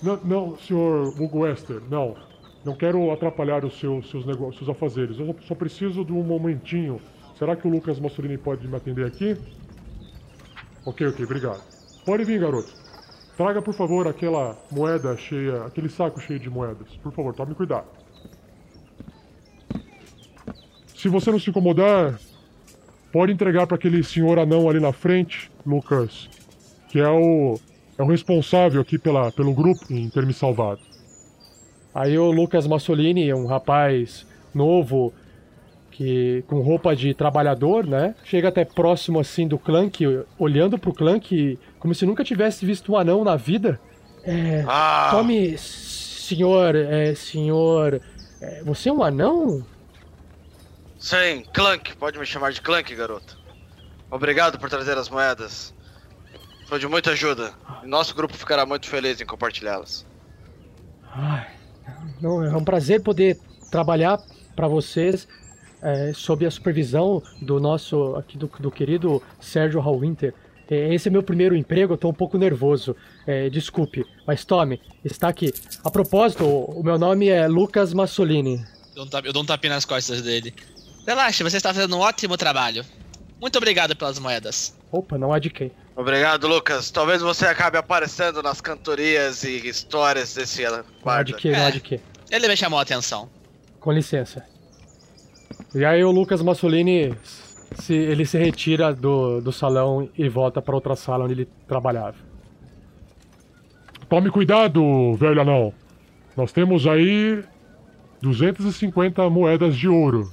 Não, 0.04 0.20
não 0.22 0.56
senhor 0.58 1.18
Hugo 1.18 1.40
Wester, 1.40 1.80
não. 1.88 2.14
Não 2.62 2.76
quero 2.76 3.10
atrapalhar 3.10 3.64
os 3.64 3.78
seus, 3.80 4.04
negócios, 4.26 4.58
seus 4.58 4.68
afazeres. 4.68 5.18
Eu 5.18 5.26
só, 5.28 5.34
só 5.48 5.54
preciso 5.54 6.04
de 6.04 6.12
um 6.12 6.22
momentinho. 6.22 7.00
Será 7.38 7.56
que 7.56 7.66
o 7.66 7.70
Lucas 7.70 7.98
Massolini 7.98 8.36
pode 8.36 8.68
me 8.68 8.76
atender 8.76 9.06
aqui? 9.06 9.34
Ok, 10.84 11.06
ok, 11.06 11.24
obrigado. 11.24 11.62
Pode 12.04 12.22
vir, 12.22 12.38
garoto. 12.38 12.70
Traga, 13.34 13.62
por 13.62 13.72
favor, 13.72 14.06
aquela 14.06 14.58
moeda 14.70 15.16
cheia, 15.16 15.64
aquele 15.64 15.88
saco 15.88 16.20
cheio 16.20 16.38
de 16.38 16.50
moedas. 16.50 16.88
Por 17.02 17.10
favor, 17.10 17.34
tome 17.34 17.54
cuidado. 17.54 17.86
Se 20.94 21.08
você 21.08 21.30
não 21.30 21.38
se 21.38 21.48
incomodar, 21.48 22.20
pode 23.10 23.32
entregar 23.32 23.66
para 23.66 23.76
aquele 23.76 24.04
senhor 24.04 24.38
anão 24.38 24.68
ali 24.68 24.80
na 24.80 24.92
frente, 24.92 25.50
Lucas, 25.66 26.28
que 26.88 27.00
é 27.00 27.08
o 27.08 27.58
é 27.98 28.02
o 28.02 28.06
responsável 28.06 28.80
aqui 28.80 28.98
pela, 28.98 29.30
pelo 29.32 29.52
grupo 29.54 29.84
em 29.90 30.08
ter 30.08 30.26
me 30.26 30.32
salvado. 30.32 30.80
Aí 31.94 32.18
o 32.18 32.30
Lucas 32.30 32.66
Massolini, 32.66 33.32
um 33.32 33.46
rapaz 33.46 34.26
novo, 34.52 35.12
que 35.90 36.42
com 36.48 36.60
roupa 36.60 36.94
de 36.96 37.14
trabalhador, 37.14 37.86
né? 37.86 38.16
Chega 38.24 38.48
até 38.48 38.64
próximo 38.64 39.20
assim 39.20 39.46
do 39.46 39.58
Clank, 39.58 40.04
olhando 40.38 40.76
pro 40.76 40.92
Clank 40.92 41.58
como 41.78 41.94
se 41.94 42.04
nunca 42.04 42.24
tivesse 42.24 42.66
visto 42.66 42.92
um 42.92 42.96
anão 42.96 43.22
na 43.22 43.36
vida. 43.36 43.80
É, 44.24 44.64
Ah! 44.66 45.08
Tome, 45.12 45.56
senhor, 45.58 46.74
é, 46.74 47.14
senhor, 47.14 48.00
é, 48.40 48.62
você 48.64 48.88
é 48.88 48.92
um 48.92 49.04
anão? 49.04 49.64
Sim, 50.98 51.44
Clank. 51.52 51.94
Pode 51.96 52.18
me 52.18 52.24
chamar 52.24 52.50
de 52.50 52.62
Clank, 52.62 52.92
garoto. 52.94 53.38
Obrigado 54.10 54.58
por 54.58 54.70
trazer 54.70 54.96
as 54.96 55.08
moedas. 55.08 55.73
Foi 56.66 56.78
de 56.78 56.86
muita 56.88 57.10
ajuda. 57.10 57.52
E 57.82 57.86
nosso 57.86 58.14
grupo 58.14 58.36
ficará 58.36 58.64
muito 58.64 58.88
feliz 58.88 59.20
em 59.20 59.26
compartilhá-las. 59.26 60.06
Não, 62.20 62.42
é 62.42 62.56
um 62.56 62.64
prazer 62.64 63.02
poder 63.02 63.38
trabalhar 63.70 64.20
para 64.56 64.66
vocês 64.66 65.28
é, 65.82 66.12
sob 66.14 66.46
a 66.46 66.50
supervisão 66.50 67.22
do 67.40 67.60
nosso, 67.60 68.16
aqui 68.16 68.38
do, 68.38 68.46
do 68.58 68.70
querido 68.70 69.22
Sérgio 69.40 69.80
Hallwinter. 69.80 70.32
É, 70.70 70.94
Esse 70.94 71.08
é 71.08 71.10
meu 71.10 71.22
primeiro 71.22 71.54
emprego, 71.54 71.92
eu 71.92 71.98
tô 71.98 72.08
um 72.08 72.14
pouco 72.14 72.38
nervoso. 72.38 72.96
É, 73.26 73.50
desculpe, 73.50 74.04
mas 74.26 74.44
tome, 74.44 74.80
está 75.04 75.28
aqui. 75.28 75.52
A 75.84 75.90
propósito, 75.90 76.46
o 76.46 76.82
meu 76.82 76.98
nome 76.98 77.28
é 77.28 77.46
Lucas 77.46 77.92
Massolini. 77.92 78.64
Eu 78.96 79.32
dou 79.32 79.42
um 79.42 79.46
tapinha 79.46 79.74
nas 79.74 79.84
costas 79.84 80.22
dele. 80.22 80.54
Relaxa, 81.06 81.44
você 81.44 81.58
está 81.58 81.74
fazendo 81.74 81.96
um 81.96 82.00
ótimo 82.00 82.36
trabalho. 82.36 82.84
Muito 83.38 83.58
obrigado 83.58 83.94
pelas 83.94 84.18
moedas. 84.18 84.74
Opa, 84.90 85.18
não 85.18 85.32
há 85.32 85.38
de 85.38 85.50
quem. 85.50 85.70
Obrigado, 85.96 86.48
Lucas. 86.48 86.90
Talvez 86.90 87.22
você 87.22 87.46
acabe 87.46 87.78
aparecendo 87.78 88.42
nas 88.42 88.60
cantorias 88.60 89.44
e 89.44 89.66
histórias 89.68 90.34
desse 90.34 90.62
Não 90.64 90.78
há 90.78 90.84
guarda. 91.02 91.24
de 91.24 91.34
que, 91.34 91.50
não 91.50 91.66
há 91.66 91.70
de 91.70 91.80
que. 91.80 92.00
Ele 92.30 92.48
me 92.48 92.56
chamou 92.56 92.78
a 92.78 92.82
atenção. 92.82 93.30
Com 93.78 93.92
licença. 93.92 94.44
E 95.74 95.84
aí 95.84 96.02
o 96.04 96.10
Lucas 96.10 96.42
Massolini, 96.42 97.14
se, 97.78 97.94
ele 97.94 98.24
se 98.26 98.38
retira 98.38 98.92
do, 98.92 99.40
do 99.40 99.52
salão 99.52 100.08
e 100.16 100.28
volta 100.28 100.60
para 100.62 100.74
outra 100.74 100.96
sala 100.96 101.24
onde 101.24 101.34
ele 101.34 101.48
trabalhava. 101.68 102.16
Tome 104.08 104.30
cuidado, 104.30 105.14
velho 105.14 105.40
anão. 105.40 105.72
Nós 106.36 106.50
temos 106.52 106.86
aí 106.86 107.44
250 108.20 109.28
moedas 109.28 109.76
de 109.76 109.88
ouro. 109.88 110.32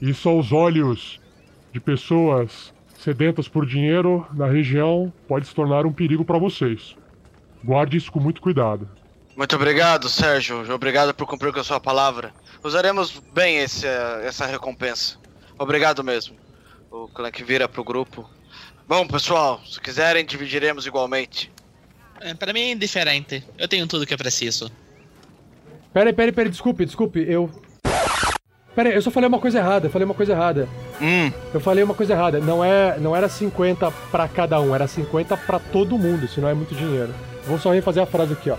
Isso 0.00 0.28
aos 0.28 0.52
olhos 0.52 1.20
de 1.72 1.80
pessoas 1.80 2.73
sedentas 3.04 3.46
por 3.46 3.66
dinheiro 3.66 4.26
na 4.32 4.46
região 4.46 5.12
pode 5.28 5.46
se 5.46 5.54
tornar 5.54 5.84
um 5.84 5.92
perigo 5.92 6.24
para 6.24 6.38
vocês. 6.38 6.96
Guarde 7.62 7.98
isso 7.98 8.10
com 8.10 8.18
muito 8.18 8.40
cuidado. 8.40 8.88
Muito 9.36 9.54
obrigado, 9.54 10.08
Sérgio. 10.08 10.72
Obrigado 10.72 11.12
por 11.12 11.26
cumprir 11.26 11.52
com 11.52 11.60
a 11.60 11.64
sua 11.64 11.78
palavra. 11.78 12.32
Usaremos 12.62 13.20
bem 13.34 13.58
esse, 13.58 13.86
essa 14.22 14.46
recompensa. 14.46 15.18
Obrigado 15.58 16.02
mesmo. 16.02 16.36
O 16.90 17.08
Clank 17.08 17.44
vira 17.44 17.68
pro 17.68 17.84
grupo. 17.84 18.28
Bom, 18.88 19.06
pessoal, 19.06 19.60
se 19.66 19.78
quiserem, 19.80 20.24
dividiremos 20.24 20.86
igualmente. 20.86 21.52
É, 22.20 22.32
para 22.32 22.52
mim 22.52 22.60
é 22.60 22.72
indiferente. 22.72 23.44
Eu 23.58 23.68
tenho 23.68 23.86
tudo 23.86 24.06
que 24.06 24.14
eu 24.14 24.18
preciso. 24.18 24.70
Pera 25.92 26.08
aí, 26.08 26.12
pera 26.14 26.30
aí, 26.30 26.32
pera 26.32 26.48
aí, 26.48 26.50
desculpe, 26.50 26.86
desculpe, 26.86 27.20
eu. 27.28 27.50
Pera 28.74 28.88
aí, 28.88 28.94
eu 28.94 29.02
só 29.02 29.10
falei 29.10 29.28
uma 29.28 29.38
coisa 29.38 29.58
errada, 29.58 29.86
eu 29.86 29.90
falei 29.90 30.04
uma 30.04 30.14
coisa 30.14 30.32
errada. 30.32 30.68
Hum, 31.00 31.30
Eu 31.52 31.60
falei 31.60 31.84
uma 31.84 31.94
coisa 31.94 32.12
errada. 32.12 32.40
Não, 32.40 32.64
é, 32.64 32.96
não 32.98 33.14
era 33.14 33.28
50 33.28 33.90
pra 34.10 34.26
cada 34.28 34.60
um, 34.60 34.74
era 34.74 34.86
50 34.88 35.36
pra 35.36 35.58
todo 35.60 35.96
mundo, 35.98 36.26
senão 36.28 36.48
é 36.48 36.54
muito 36.54 36.74
dinheiro. 36.74 37.14
Vou 37.46 37.58
só 37.58 37.70
refazer 37.72 38.02
a 38.02 38.06
frase 38.06 38.32
aqui, 38.32 38.50
ó. 38.50 38.56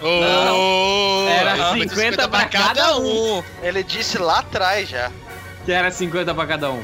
Oh, 0.00 1.28
Era 1.28 1.72
muito 1.74 1.92
50 1.94 2.28
pra 2.28 2.44
cada 2.46 2.96
um. 2.98 3.42
Ele 3.62 3.82
disse 3.82 4.16
lá 4.18 4.38
atrás 4.38 4.88
já. 4.88 5.10
Que 5.64 5.72
era 5.72 5.90
50 5.90 6.34
pra 6.34 6.46
cada 6.46 6.70
um. 6.70 6.82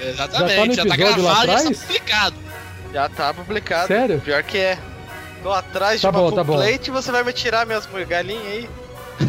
Exatamente, 0.00 0.76
já 0.76 0.84
no 0.84 0.88
tá, 0.90 0.94
episódio 0.96 1.22
lá 1.24 1.42
gravado 1.44 1.44
e 1.44 1.46
já 1.46 1.54
tá 1.54 1.60
atrás? 1.60 1.78
publicado. 1.84 2.36
Já 2.92 3.08
tá 3.08 3.34
publicado. 3.34 3.86
Sério? 3.86 4.20
Pior 4.20 4.42
que 4.42 4.58
é. 4.58 4.78
Tô 5.42 5.52
atrás 5.52 6.00
Tá 6.02 6.10
de 6.10 6.16
uma 6.16 6.22
bom, 6.30 6.34
tá 6.36 6.44
bom. 6.44 6.56
plate 6.56 6.88
e 6.88 6.90
você 6.90 7.10
vai 7.12 7.22
me 7.22 7.32
tirar 7.32 7.64
minhas 7.66 7.86
galinhas 8.08 8.44
aí. 8.46 8.68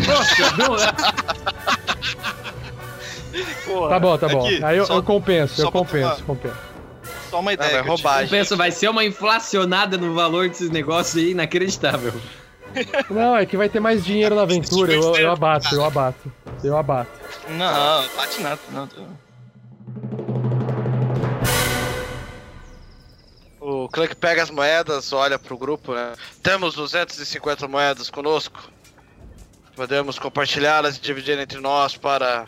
Nossa, 0.08 0.52
não, 0.58 0.76
Porra, 3.66 3.90
Tá 3.90 4.00
bom, 4.00 4.18
tá 4.18 4.28
bom. 4.28 4.46
aqui, 4.46 4.64
Aí 4.64 4.78
eu, 4.78 4.86
só- 4.86 4.96
eu 4.96 5.04
compenso, 5.04 5.62
eu 5.62 5.72
compenso, 5.72 6.24
compenso. 6.24 6.58
Só 7.30 7.40
uma 7.40 7.54
ideia. 7.54 7.72
Não, 7.72 7.78
é 7.80 7.82
roubagem. 7.82 8.24
Eu 8.26 8.30
penso, 8.30 8.58
vai 8.58 8.72
ser 8.72 8.90
uma 8.90 9.06
inflacionada 9.06 9.98
no 9.98 10.14
valor 10.14 10.50
desses 10.50 10.70
negócios 10.70 11.16
aí 11.24 11.32
inacreditável. 11.32 12.14
Não, 13.10 13.36
é 13.36 13.46
que 13.46 13.56
vai 13.58 13.68
ter 13.70 13.80
mais 13.80 14.04
dinheiro 14.04 14.36
na 14.36 14.42
aventura, 14.44 14.94
eu, 14.94 15.16
eu 15.16 15.32
abato, 15.32 15.74
eu 15.76 15.84
abato. 15.84 16.32
Eu 16.64 16.78
abato. 16.78 17.12
Não, 17.50 18.08
bate 18.16 18.42
nada. 18.42 18.60
Não, 18.72 18.88
tô- 18.88 19.02
O 23.60 23.88
Clank 23.90 24.16
pega 24.16 24.42
as 24.42 24.50
moedas, 24.50 25.14
olha 25.14 25.38
pro 25.38 25.58
grupo, 25.58 25.94
né? 25.94 26.14
Temos 26.42 26.74
250 26.76 27.68
moedas 27.68 28.10
conosco. 28.10 28.72
Podemos 29.76 30.18
compartilhá-las 30.18 30.98
e 30.98 31.02
dividir 31.02 31.38
entre 31.40 31.60
nós 31.60 31.96
para 31.96 32.46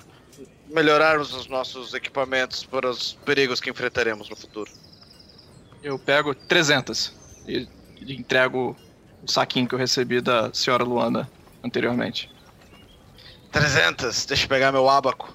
melhorarmos 0.73 1.33
os 1.33 1.47
nossos 1.47 1.93
equipamentos 1.93 2.65
para 2.65 2.89
os 2.89 3.13
perigos 3.25 3.61
que 3.61 3.69
enfrentaremos 3.69 4.27
no 4.29 4.35
futuro. 4.35 4.71
Eu 5.83 5.99
pego 5.99 6.33
300 6.33 7.13
e 7.47 7.67
entrego 8.01 8.75
o 9.21 9.31
saquinho 9.31 9.67
que 9.67 9.75
eu 9.75 9.79
recebi 9.79 10.19
da 10.19 10.51
senhora 10.53 10.83
Luana 10.83 11.29
anteriormente. 11.63 12.29
300, 13.51 14.25
deixa 14.25 14.45
eu 14.45 14.49
pegar 14.49 14.71
meu 14.71 14.89
abaco. 14.89 15.31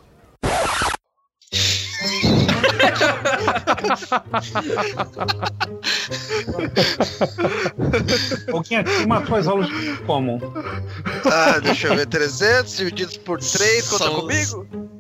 Alguém 8.52 8.78
aqui 8.78 9.07
matou 9.07 9.37
as 9.37 9.47
aulas 9.47 9.68
como? 10.07 10.40
Ah, 11.30 11.59
deixa 11.61 11.88
eu 11.88 11.97
ver, 11.97 12.07
300 12.07 12.76
divididos 12.76 13.16
por 13.18 13.38
3, 13.38 13.88
conta 13.88 14.04
São- 14.04 14.14
comigo? 14.21 14.98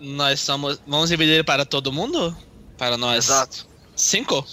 Nós 0.00 0.40
somos. 0.40 0.80
Vamos 0.86 1.08
dividir 1.08 1.44
para 1.44 1.64
todo 1.64 1.92
mundo? 1.92 2.36
Para 2.76 2.96
nós. 2.96 3.26
Exato. 3.26 3.66
Cinco? 3.94 4.44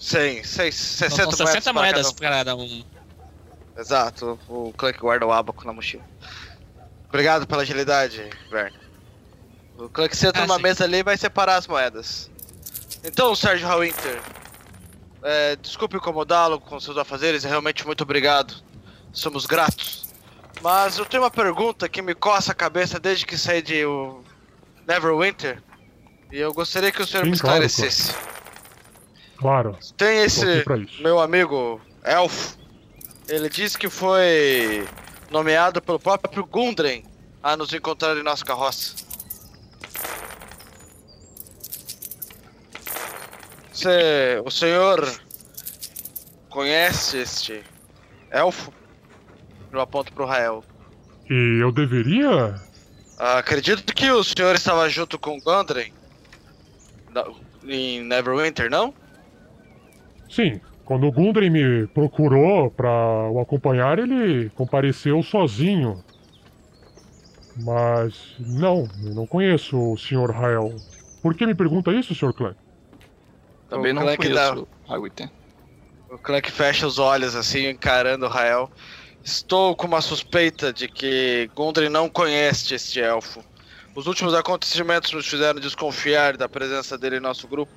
100, 0.00 0.44
6, 0.44 0.74
60 0.74 1.14
Então, 1.22 1.32
são 1.32 1.46
60 1.46 1.62
para 1.62 1.72
moedas 1.74 2.12
para 2.12 2.30
cada 2.30 2.56
um. 2.56 2.82
Exato, 3.76 4.38
o 4.48 4.72
Clank 4.76 4.98
guarda 4.98 5.26
o 5.26 5.32
abaco 5.32 5.64
na 5.66 5.72
mochila. 5.72 6.02
Obrigado 7.08 7.46
pela 7.46 7.62
agilidade, 7.62 8.28
Verne. 8.50 8.76
O 9.78 9.88
Clank 9.88 10.16
senta 10.16 10.38
Ah, 10.40 10.42
numa 10.46 10.56
sim. 10.56 10.62
mesa 10.62 10.84
ali 10.84 10.98
e 10.98 11.02
vai 11.02 11.16
separar 11.18 11.56
as 11.56 11.66
moedas. 11.66 12.30
Então, 13.04 13.34
Sérgio 13.34 13.66
Hallwinter, 13.68 14.20
é, 15.22 15.56
desculpe 15.56 15.96
incomodá-lo 15.96 16.58
com 16.60 16.80
seus 16.80 16.96
afazeres, 16.96 17.44
realmente 17.44 17.86
muito 17.86 18.02
obrigado. 18.02 18.54
Somos 19.12 19.44
gratos. 19.46 20.08
Mas 20.62 20.98
eu 20.98 21.06
tenho 21.06 21.22
uma 21.22 21.30
pergunta 21.30 21.88
que 21.88 22.02
me 22.02 22.14
coça 22.14 22.52
a 22.52 22.54
cabeça 22.54 22.98
desde 22.98 23.24
que 23.26 23.36
saí 23.38 23.62
de 23.62 23.82
Neverwinter. 24.90 25.62
E 26.32 26.38
eu 26.38 26.52
gostaria 26.52 26.90
que 26.90 27.00
o 27.00 27.06
senhor 27.06 27.24
Sim, 27.24 27.30
me 27.30 27.38
claro, 27.38 27.64
esclarecesse. 27.64 28.12
Claro. 29.36 29.78
Tem 29.96 30.24
esse 30.24 30.64
meu 31.00 31.20
amigo 31.20 31.80
Elfo. 32.02 32.58
Ele 33.28 33.48
disse 33.48 33.78
que 33.78 33.88
foi 33.88 34.84
nomeado 35.30 35.80
pelo 35.80 36.00
próprio 36.00 36.44
Gundren 36.44 37.04
a 37.40 37.56
nos 37.56 37.72
encontrar 37.72 38.16
em 38.16 38.24
nossa 38.24 38.44
carroça. 38.44 38.96
Você, 43.72 44.42
o 44.44 44.50
senhor 44.50 45.08
conhece 46.48 47.18
este 47.18 47.62
elfo? 48.28 48.72
Eu 49.72 49.80
aponto 49.80 50.12
pro 50.12 50.26
Rael. 50.26 50.64
E 51.30 51.62
eu 51.62 51.70
deveria? 51.70 52.60
Acredito 53.20 53.94
que 53.94 54.10
o 54.10 54.24
senhor 54.24 54.54
estava 54.54 54.88
junto 54.88 55.18
com 55.18 55.38
Gundren 55.40 55.92
em 57.64 58.02
Neverwinter, 58.02 58.70
não? 58.70 58.94
Sim. 60.30 60.58
Quando 60.84 61.06
o 61.06 61.12
Gundren 61.12 61.50
me 61.50 61.86
procurou 61.88 62.70
pra 62.70 62.90
o 63.30 63.38
acompanhar, 63.40 63.98
ele 63.98 64.48
compareceu 64.50 65.22
sozinho. 65.22 66.02
Mas 67.54 68.14
não, 68.38 68.88
eu 69.04 69.14
não 69.14 69.26
conheço 69.26 69.76
o 69.78 69.96
Sr. 69.98 70.30
Rael. 70.30 70.82
Por 71.20 71.34
que 71.34 71.46
me 71.46 71.54
pergunta 71.54 71.92
isso, 71.92 72.14
Sr. 72.14 72.32
Clank? 72.32 72.56
Também 73.68 73.92
O 73.92 73.94
não 73.96 74.02
Clank 74.02 74.28
dá- 74.30 74.48
conheço 74.54 74.68
o 74.86 74.90
Highway 74.90 75.12
O 76.08 76.18
Clank 76.18 76.50
fecha 76.50 76.86
os 76.86 76.98
olhos 76.98 77.36
assim, 77.36 77.68
encarando 77.68 78.24
o 78.24 78.28
Rael. 78.28 78.70
Estou 79.22 79.76
com 79.76 79.86
uma 79.86 80.00
suspeita 80.00 80.72
de 80.72 80.88
que 80.88 81.50
Gundren 81.54 81.90
não 81.90 82.08
conhece 82.08 82.74
este 82.74 83.00
elfo. 83.00 83.44
Os 83.94 84.06
últimos 84.06 84.34
acontecimentos 84.34 85.12
nos 85.12 85.26
fizeram 85.26 85.60
desconfiar 85.60 86.36
da 86.36 86.48
presença 86.48 86.96
dele 86.96 87.18
em 87.18 87.20
nosso 87.20 87.46
grupo. 87.46 87.72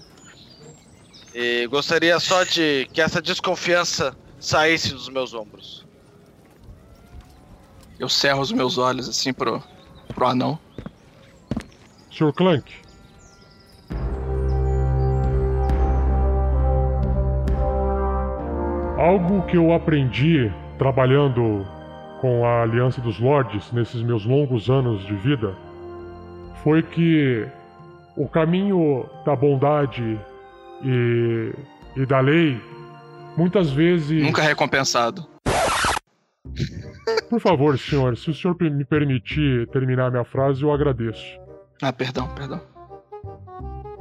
E 1.33 1.67
gostaria 1.67 2.19
só 2.19 2.43
de 2.43 2.87
que 2.93 3.01
essa 3.01 3.21
desconfiança 3.21 4.15
saísse 4.39 4.93
dos 4.93 5.09
meus 5.09 5.33
ombros. 5.33 5.85
Eu 7.99 8.07
cerro 8.07 8.41
os 8.41 8.51
meus 8.51 8.77
olhos 8.77 9.09
assim 9.09 9.33
pro, 9.33 9.61
pro 10.13 10.27
anão. 10.27 10.59
Sr. 12.11 12.31
Clank, 12.31 12.71
algo 18.99 19.41
que 19.47 19.57
eu 19.57 19.73
aprendi 19.73 20.53
trabalhando 20.83 21.65
com 22.19 22.45
a 22.45 22.63
Aliança 22.63 22.99
dos 22.99 23.17
Lordes 23.17 23.71
nesses 23.71 24.01
meus 24.01 24.25
longos 24.25 24.69
anos 24.69 25.05
de 25.05 25.15
vida 25.15 25.55
foi 26.61 26.83
que 26.83 27.47
o 28.17 28.27
caminho 28.27 29.05
da 29.25 29.33
bondade 29.33 30.19
e, 30.83 31.53
e 31.95 32.05
da 32.05 32.19
lei 32.19 32.61
muitas 33.37 33.71
vezes. 33.71 34.23
Nunca 34.23 34.41
recompensado. 34.41 35.25
Por 37.29 37.39
favor, 37.39 37.79
senhor, 37.79 38.17
se 38.17 38.29
o 38.29 38.33
senhor 38.33 38.57
me 38.59 38.83
permitir 38.83 39.65
terminar 39.69 40.11
minha 40.11 40.25
frase, 40.25 40.63
eu 40.63 40.73
agradeço. 40.73 41.39
Ah, 41.81 41.93
perdão, 41.93 42.27
perdão. 42.35 42.59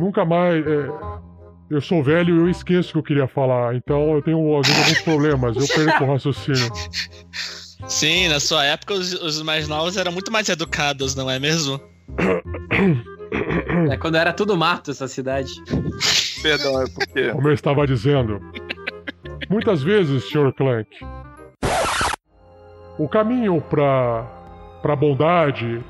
Nunca 0.00 0.24
mais. 0.24 0.66
é, 0.66 1.11
eu 1.72 1.80
sou 1.80 2.02
velho 2.02 2.36
e 2.36 2.38
eu 2.40 2.50
esqueço 2.50 2.90
o 2.90 2.92
que 2.92 2.98
eu 2.98 3.02
queria 3.02 3.26
falar, 3.26 3.74
então 3.74 4.14
eu 4.14 4.22
tenho 4.22 4.36
alguns 4.36 5.00
problemas, 5.02 5.56
eu 5.56 5.66
perco 5.66 6.04
o 6.04 6.06
raciocínio. 6.06 6.70
Sim, 7.88 8.28
na 8.28 8.38
sua 8.38 8.64
época 8.64 8.94
os, 8.94 9.14
os 9.14 9.42
mais 9.42 9.66
novos 9.66 9.96
eram 9.96 10.12
muito 10.12 10.30
mais 10.30 10.48
educados, 10.48 11.14
não 11.14 11.30
é 11.30 11.38
mesmo? 11.38 11.80
É 13.90 13.96
quando 13.96 14.16
era 14.16 14.32
tudo 14.32 14.56
mato 14.56 14.90
essa 14.90 15.08
cidade. 15.08 15.50
Perdão, 16.42 16.82
é 16.82 16.84
porque. 16.90 17.30
Como 17.32 17.48
eu 17.48 17.54
estava 17.54 17.86
dizendo, 17.86 18.38
muitas 19.48 19.82
vezes, 19.82 20.24
Sr. 20.24 20.52
Clank, 20.54 20.88
o 22.98 23.08
caminho 23.08 23.60
para 23.62 24.26
para 24.82 24.96
bondade, 24.96 25.82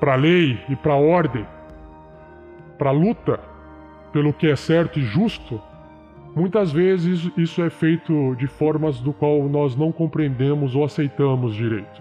para 0.00 0.14
lei 0.14 0.58
e 0.68 0.76
para 0.76 0.94
ordem, 0.94 1.46
para 2.78 2.90
luta 2.90 3.38
pelo 4.16 4.32
que 4.32 4.46
é 4.46 4.56
certo 4.56 4.98
e 4.98 5.02
justo, 5.02 5.60
muitas 6.34 6.72
vezes 6.72 7.30
isso 7.36 7.62
é 7.62 7.68
feito 7.68 8.34
de 8.36 8.46
formas 8.46 8.98
do 8.98 9.12
qual 9.12 9.46
nós 9.46 9.76
não 9.76 9.92
compreendemos 9.92 10.74
ou 10.74 10.84
aceitamos 10.84 11.54
direito. 11.54 12.00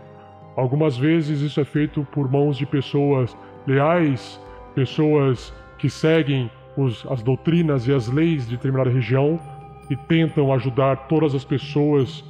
Algumas 0.55 0.95
vezes 0.95 1.41
isso 1.41 1.59
é 1.59 1.65
feito 1.65 2.07
por 2.13 2.31
mãos 2.31 2.57
de 2.57 2.65
pessoas 2.65 3.35
leais, 3.67 4.39
pessoas 4.73 5.53
que 5.77 5.89
seguem 5.89 6.49
os- 6.77 7.05
as 7.07 7.21
doutrinas 7.21 7.85
e 7.85 7.91
as 7.91 8.07
leis 8.07 8.47
de 8.47 8.55
determinada 8.55 8.89
região 8.89 9.37
e 9.89 9.97
tentam 9.97 10.53
ajudar 10.53 11.09
todas 11.09 11.35
as 11.35 11.43
pessoas 11.43 12.23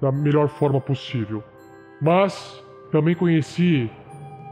da 0.00 0.10
melhor 0.10 0.48
forma 0.48 0.80
possível. 0.80 1.40
Mas 2.02 2.60
também 2.90 3.14
conheci 3.14 3.88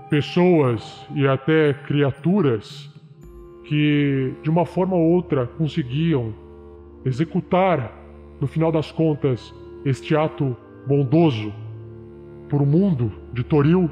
pessoas 0.09 1.05
e 1.17 1.27
até 1.27 1.75
criaturas 1.75 2.89
que, 3.69 4.33
de 4.43 4.49
uma 4.49 4.65
forma 4.65 4.97
ou 4.97 5.03
outra, 5.13 5.47
conseguiam 5.47 6.33
executar, 7.05 7.93
no 8.41 8.47
final 8.47 8.73
das 8.73 8.91
contas, 8.91 9.55
este 9.85 10.17
ato 10.17 10.57
bondoso 10.87 11.53
por 12.49 12.63
o 12.63 12.67
mundo 12.67 13.13
de 13.35 13.45
Toril 13.45 13.91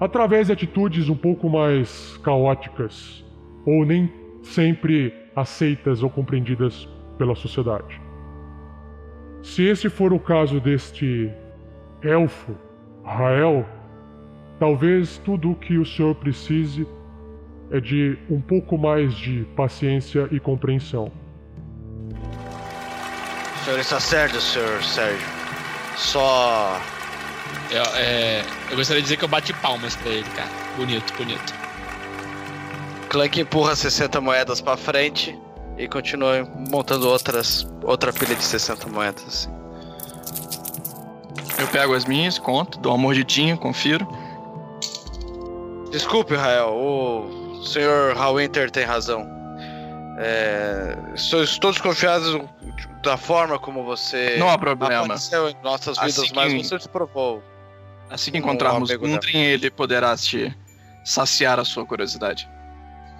através 0.00 0.48
de 0.48 0.52
atitudes 0.52 1.08
um 1.08 1.16
pouco 1.16 1.48
mais 1.48 2.16
caóticas 2.18 3.24
ou 3.64 3.86
nem 3.86 4.12
sempre 4.42 5.14
aceitas 5.36 6.02
ou 6.02 6.10
compreendidas 6.10 6.88
pela 7.16 7.36
sociedade. 7.36 8.00
Se 9.40 9.62
esse 9.62 9.88
for 9.88 10.12
o 10.12 10.18
caso 10.18 10.60
deste 10.60 11.30
elfo, 12.02 12.56
Rael, 13.04 13.64
talvez 14.58 15.18
tudo 15.18 15.52
o 15.52 15.54
que 15.54 15.78
o 15.78 15.86
senhor 15.86 16.16
precise 16.16 16.86
é 17.70 17.80
de 17.80 18.18
um 18.30 18.40
pouco 18.40 18.78
mais 18.78 19.14
de 19.14 19.44
paciência 19.56 20.28
e 20.30 20.38
compreensão. 20.38 21.10
O 23.60 23.64
senhor 23.64 23.80
está 23.80 23.98
certo, 23.98 24.40
senhor 24.40 24.82
Sérgio. 24.82 25.26
Só 25.96 26.80
Eu, 27.70 27.82
é, 27.96 28.44
eu 28.70 28.76
gostaria 28.76 29.00
de 29.00 29.06
dizer 29.06 29.16
que 29.16 29.24
eu 29.24 29.28
bati 29.28 29.52
palmas 29.54 29.96
pra 29.96 30.10
ele, 30.10 30.28
cara. 30.30 30.50
Bonito, 30.76 31.12
bonito. 31.14 31.54
Clank 33.08 33.40
empurra 33.40 33.74
60 33.74 34.20
moedas 34.20 34.60
pra 34.60 34.76
frente 34.76 35.36
e 35.76 35.88
continua 35.88 36.48
montando 36.70 37.08
outras, 37.08 37.66
outra 37.82 38.12
pilha 38.12 38.34
de 38.34 38.44
60 38.44 38.88
moedas. 38.88 39.24
assim. 39.26 39.50
Eu 41.58 41.66
pego 41.68 41.94
as 41.94 42.04
minhas, 42.04 42.38
conto, 42.38 42.78
dou 42.78 42.92
uma 42.92 42.98
mordidinha, 42.98 43.56
confiro. 43.56 44.06
Desculpe, 45.90 46.34
Rael, 46.34 46.68
o 46.68 47.35
senhor 47.66 48.14
Hallwinter 48.16 48.70
tem 48.70 48.84
razão. 48.84 49.26
É, 50.18 50.96
estou, 51.14 51.42
estou 51.42 51.70
desconfiado 51.72 52.48
da 53.02 53.16
forma 53.16 53.58
como 53.58 53.84
você 53.84 54.36
Não 54.38 54.48
há 54.48 54.56
problema. 54.58 55.02
apareceu 55.04 55.50
em 55.50 55.56
nossas 55.62 55.98
vidas, 55.98 56.18
Assim 56.18 56.32
mas 56.34 56.52
que- 56.52 56.64
você 56.64 56.80
se 56.80 56.88
provou. 56.88 57.42
Assim 58.10 58.30
que 58.30 58.38
encontrarmos 58.38 58.90
um 58.90 58.98
Gundren, 58.98 59.44
ele 59.44 59.70
poderá 59.70 60.16
te 60.16 60.56
saciar 61.04 61.58
a 61.60 61.64
sua 61.64 61.84
curiosidade. 61.84 62.48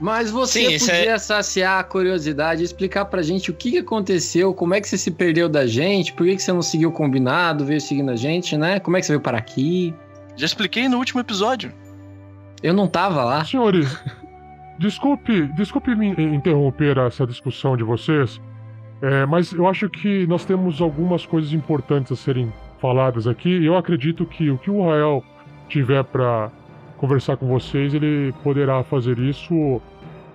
Mas 0.01 0.31
você 0.31 0.61
Sim, 0.67 0.75
isso 0.75 0.87
podia 0.91 1.13
é- 1.13 1.19
saciar 1.19 1.81
a 1.81 1.85
curiosidade 1.85 2.61
e 2.63 2.65
explicar 2.65 3.07
pra 3.07 3.23
gente 3.23 3.51
o 3.51 3.55
que, 3.55 3.71
que 3.73 3.79
aconteceu, 3.79 4.53
como 4.55 4.75
é 4.75 4.81
que 4.81 4.89
você 4.89 4.97
se 4.99 5.11
perdeu 5.11 5.49
da 5.49 5.67
gente, 5.67 6.13
por 6.13 6.27
que, 6.27 6.37
que 6.37 6.43
você 6.43 6.53
não 6.53 6.61
seguiu 6.63 6.91
o 6.91 6.93
combinado, 6.93 7.65
veio 7.65 7.81
seguindo 7.81 8.11
a 8.11 8.17
gente, 8.17 8.57
né? 8.57 8.79
Como 8.81 8.97
é 8.97 9.01
que 9.01 9.07
você 9.07 9.13
veio 9.13 9.21
para 9.23 9.39
aqui? 9.39 9.95
Já 10.37 10.47
expliquei 10.47 10.89
no 10.89 10.99
último 10.99 11.21
episódio. 11.21 11.73
Eu 12.63 12.75
não 12.75 12.87
tava 12.87 13.25
lá. 13.25 13.43
Senhores, 13.45 13.89
desculpe, 14.79 15.49
desculpe 15.55 15.95
me 15.95 16.11
interromper 16.11 16.99
essa 16.99 17.27
discussão 17.27 17.77
de 17.77 17.83
vocês, 17.83 18.41
é, 19.03 19.27
mas 19.27 19.53
eu 19.53 19.69
acho 19.69 19.89
que 19.89 20.27
nós 20.27 20.45
temos 20.45 20.81
algumas 20.81 21.27
coisas 21.27 21.53
importantes 21.53 22.13
a 22.13 22.17
serem 22.17 22.53
faladas 22.81 23.27
aqui. 23.27 23.51
e 23.51 23.67
Eu 23.67 23.77
acredito 23.77 24.25
que 24.25 24.51
o 24.51 24.59
que 24.59 24.71
o 24.71 24.85
Rael 24.89 25.23
tiver 25.69 26.03
para 26.05 26.51
conversar 26.97 27.37
com 27.37 27.47
vocês, 27.47 27.93
ele 27.93 28.33
poderá 28.43 28.83
fazer 28.83 29.19
isso 29.19 29.83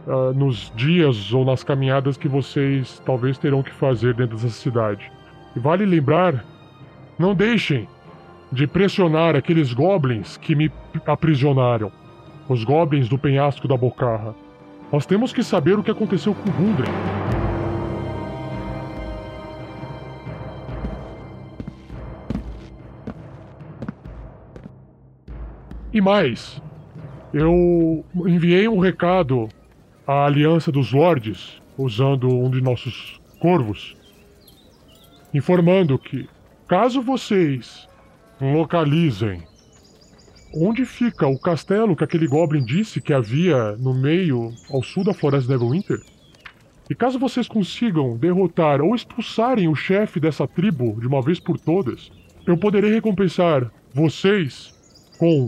ah, 0.08 0.32
nos 0.34 0.71
dias 0.75 1.34
ou 1.34 1.45
nas 1.45 1.63
caminhadas 1.63 2.17
que 2.17 2.27
vocês 2.27 3.01
talvez 3.06 3.38
terão 3.38 3.63
que 3.63 3.71
fazer 3.71 4.13
dentro 4.13 4.36
dessa 4.36 4.49
cidade. 4.49 5.12
E 5.56 5.60
vale 5.60 5.86
lembrar, 5.86 6.43
não 7.17 7.34
deixem 7.34 7.88
de 8.51 8.67
pressionar 8.67 9.36
aqueles 9.36 9.73
goblins 9.73 10.38
que 10.38 10.56
me 10.56 10.71
aprisionaram 11.06 11.91
os 12.51 12.63
goblins 12.63 13.07
do 13.07 13.17
penhasco 13.17 13.67
da 13.67 13.77
Bocarra. 13.77 14.35
Nós 14.91 15.05
temos 15.05 15.31
que 15.31 15.41
saber 15.41 15.79
o 15.79 15.83
que 15.83 15.91
aconteceu 15.91 16.35
com 16.35 16.51
Gundren. 16.51 16.91
E 25.93 25.99
mais, 25.99 26.61
eu 27.33 28.05
enviei 28.27 28.67
um 28.67 28.79
recado 28.79 29.49
à 30.05 30.25
Aliança 30.25 30.71
dos 30.71 30.91
Lordes, 30.91 31.61
usando 31.77 32.29
um 32.29 32.49
de 32.49 32.61
nossos 32.61 33.19
corvos, 33.39 33.95
informando 35.33 35.97
que, 35.97 36.29
caso 36.67 37.01
vocês 37.01 37.87
localizem 38.39 39.43
Onde 40.53 40.85
fica 40.85 41.27
o 41.27 41.39
castelo 41.39 41.95
que 41.95 42.03
aquele 42.03 42.27
Goblin 42.27 42.63
disse 42.63 42.99
que 42.99 43.13
havia 43.13 43.71
no 43.77 43.93
meio, 43.93 44.51
ao 44.69 44.83
sul 44.83 45.03
da 45.03 45.13
Floresta 45.13 45.49
Neverwinter? 45.49 46.01
E 46.89 46.95
caso 46.95 47.17
vocês 47.17 47.47
consigam 47.47 48.17
derrotar 48.17 48.81
ou 48.81 48.93
expulsarem 48.93 49.69
o 49.69 49.75
chefe 49.75 50.19
dessa 50.19 50.45
tribo 50.45 50.99
de 50.99 51.07
uma 51.07 51.21
vez 51.21 51.39
por 51.39 51.57
todas, 51.57 52.11
eu 52.45 52.57
poderei 52.57 52.91
recompensar 52.91 53.71
vocês 53.93 54.73
com 55.17 55.47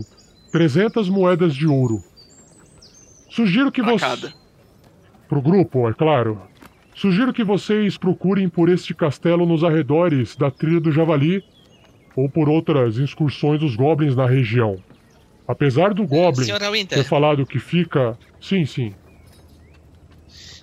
300 0.50 1.10
moedas 1.10 1.54
de 1.54 1.66
ouro. 1.66 2.02
Sugiro 3.28 3.70
que 3.70 3.82
vocês. 3.82 4.34
Pro 5.28 5.42
grupo, 5.42 5.86
é 5.86 5.92
claro. 5.92 6.40
Sugiro 6.94 7.32
que 7.32 7.44
vocês 7.44 7.98
procurem 7.98 8.48
por 8.48 8.70
este 8.70 8.94
castelo 8.94 9.44
nos 9.44 9.62
arredores 9.62 10.34
da 10.34 10.50
Trilha 10.50 10.80
do 10.80 10.90
Javali 10.92 11.44
ou 12.16 12.26
por 12.30 12.48
outras 12.48 12.96
excursões 12.96 13.60
dos 13.60 13.76
goblins 13.76 14.16
na 14.16 14.24
região. 14.24 14.78
Apesar 15.46 15.92
do 15.92 16.06
Goblin 16.06 16.46
Winter. 16.72 16.98
ter 16.98 17.04
falado 17.04 17.46
que 17.46 17.58
fica. 17.58 18.18
Sim, 18.40 18.64
sim. 18.64 18.94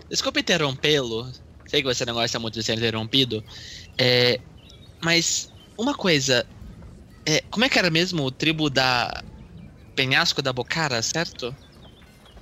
Desculpa 0.10 0.40
interrompê-lo. 0.40 1.32
Sei 1.68 1.82
que 1.82 1.88
você 1.88 2.04
não 2.06 2.14
gosta 2.14 2.40
muito 2.40 2.56
de 2.56 2.64
ser 2.64 2.78
interrompido. 2.78 3.44
É, 4.00 4.42
mas, 5.04 5.48
uma 5.78 5.94
coisa. 5.94 6.46
É, 7.28 7.42
como 7.52 7.64
é 7.64 7.70
que 7.70 7.78
era 7.78 7.90
mesmo 7.90 8.24
o 8.24 8.32
tribo 8.32 8.70
da 8.70 9.24
Penhasco 9.96 10.42
da 10.42 10.52
Bocara, 10.52 11.02
certo? 11.02 11.56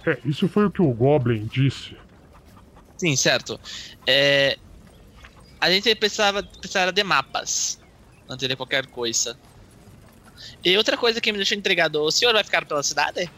É, 0.08 0.17
isso 0.25 0.47
foi 0.47 0.65
o 0.65 0.71
que 0.71 0.82
o 0.82 0.93
Goblin 0.93 1.45
disse. 1.47 1.97
Sim, 2.97 3.15
certo. 3.15 3.60
É, 4.08 4.58
a 5.62 5.69
gente 5.69 5.93
precisava, 5.95 6.41
precisava 6.60 6.91
de 6.91 7.04
mapas 7.04 7.78
antes 8.30 8.47
de 8.47 8.56
qualquer 8.56 8.88
coisa. 8.88 9.38
E 10.63 10.78
outra 10.78 10.97
coisa 10.97 11.21
que 11.21 11.32
me 11.32 11.38
deixou 11.38 11.58
intrigado: 11.58 12.02
o 12.02 12.12
senhor 12.12 12.34
vai 12.34 12.43
ficar 12.43 12.65
pela 12.65 12.84
cidade? 12.84 13.30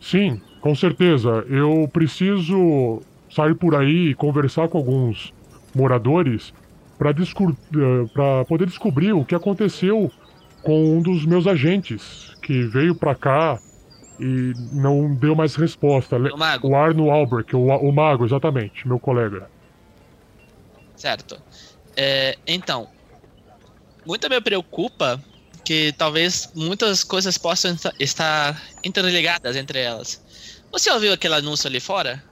Sim, 0.00 0.40
com 0.60 0.74
certeza. 0.74 1.44
Eu 1.48 1.88
preciso 1.92 3.02
sair 3.30 3.54
por 3.54 3.74
aí 3.74 4.10
e 4.10 4.14
conversar 4.14 4.68
com 4.68 4.78
alguns 4.78 5.32
moradores 5.74 6.52
para 6.98 8.44
poder 8.44 8.66
descobrir 8.66 9.12
o 9.12 9.24
que 9.24 9.34
aconteceu 9.34 10.10
com 10.62 10.96
um 10.96 11.02
dos 11.02 11.24
meus 11.24 11.46
agentes 11.46 12.36
que 12.42 12.62
veio 12.62 12.94
para 12.94 13.14
cá 13.14 13.58
e 14.18 14.52
não 14.72 15.14
deu 15.14 15.34
mais 15.34 15.54
resposta. 15.54 16.16
O 16.16 16.36
mago. 16.36 16.68
O 16.68 16.76
Arno 16.76 17.10
Albrecht, 17.10 17.54
o, 17.54 17.66
o 17.66 17.92
mago, 17.92 18.24
exatamente, 18.24 18.86
meu 18.86 18.98
colega. 18.98 19.48
Certo. 20.96 21.40
É, 21.96 22.36
então, 22.46 22.88
muito 24.04 24.28
me 24.28 24.40
preocupa 24.40 25.22
que 25.68 25.92
talvez 25.98 26.50
muitas 26.54 27.04
coisas 27.04 27.36
possam 27.36 27.72
esta- 27.72 27.92
estar 28.00 28.62
interligadas 28.82 29.54
entre 29.54 29.78
elas. 29.80 30.18
Você 30.72 30.90
ouviu 30.90 31.12
aquele 31.12 31.34
anúncio 31.34 31.68
ali 31.68 31.78
fora? 31.78 32.24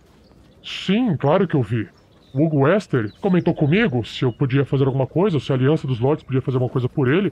Sim, 0.65 1.15
claro 1.19 1.47
que 1.47 1.55
eu 1.55 1.63
vi. 1.63 1.87
O 2.33 2.47
Hugo 2.47 2.61
Wester 2.61 3.13
comentou 3.21 3.55
comigo 3.55 4.03
se 4.07 4.25
eu 4.25 4.33
podia 4.33 4.65
fazer 4.65 4.87
alguma 4.87 5.07
coisa, 5.07 5.39
se 5.39 5.53
a 5.53 5.55
Aliança 5.55 5.87
dos 5.87 6.01
Lords 6.01 6.25
podia 6.25 6.41
fazer 6.41 6.57
alguma 6.57 6.73
coisa 6.73 6.89
por 6.89 7.13
ele. 7.13 7.31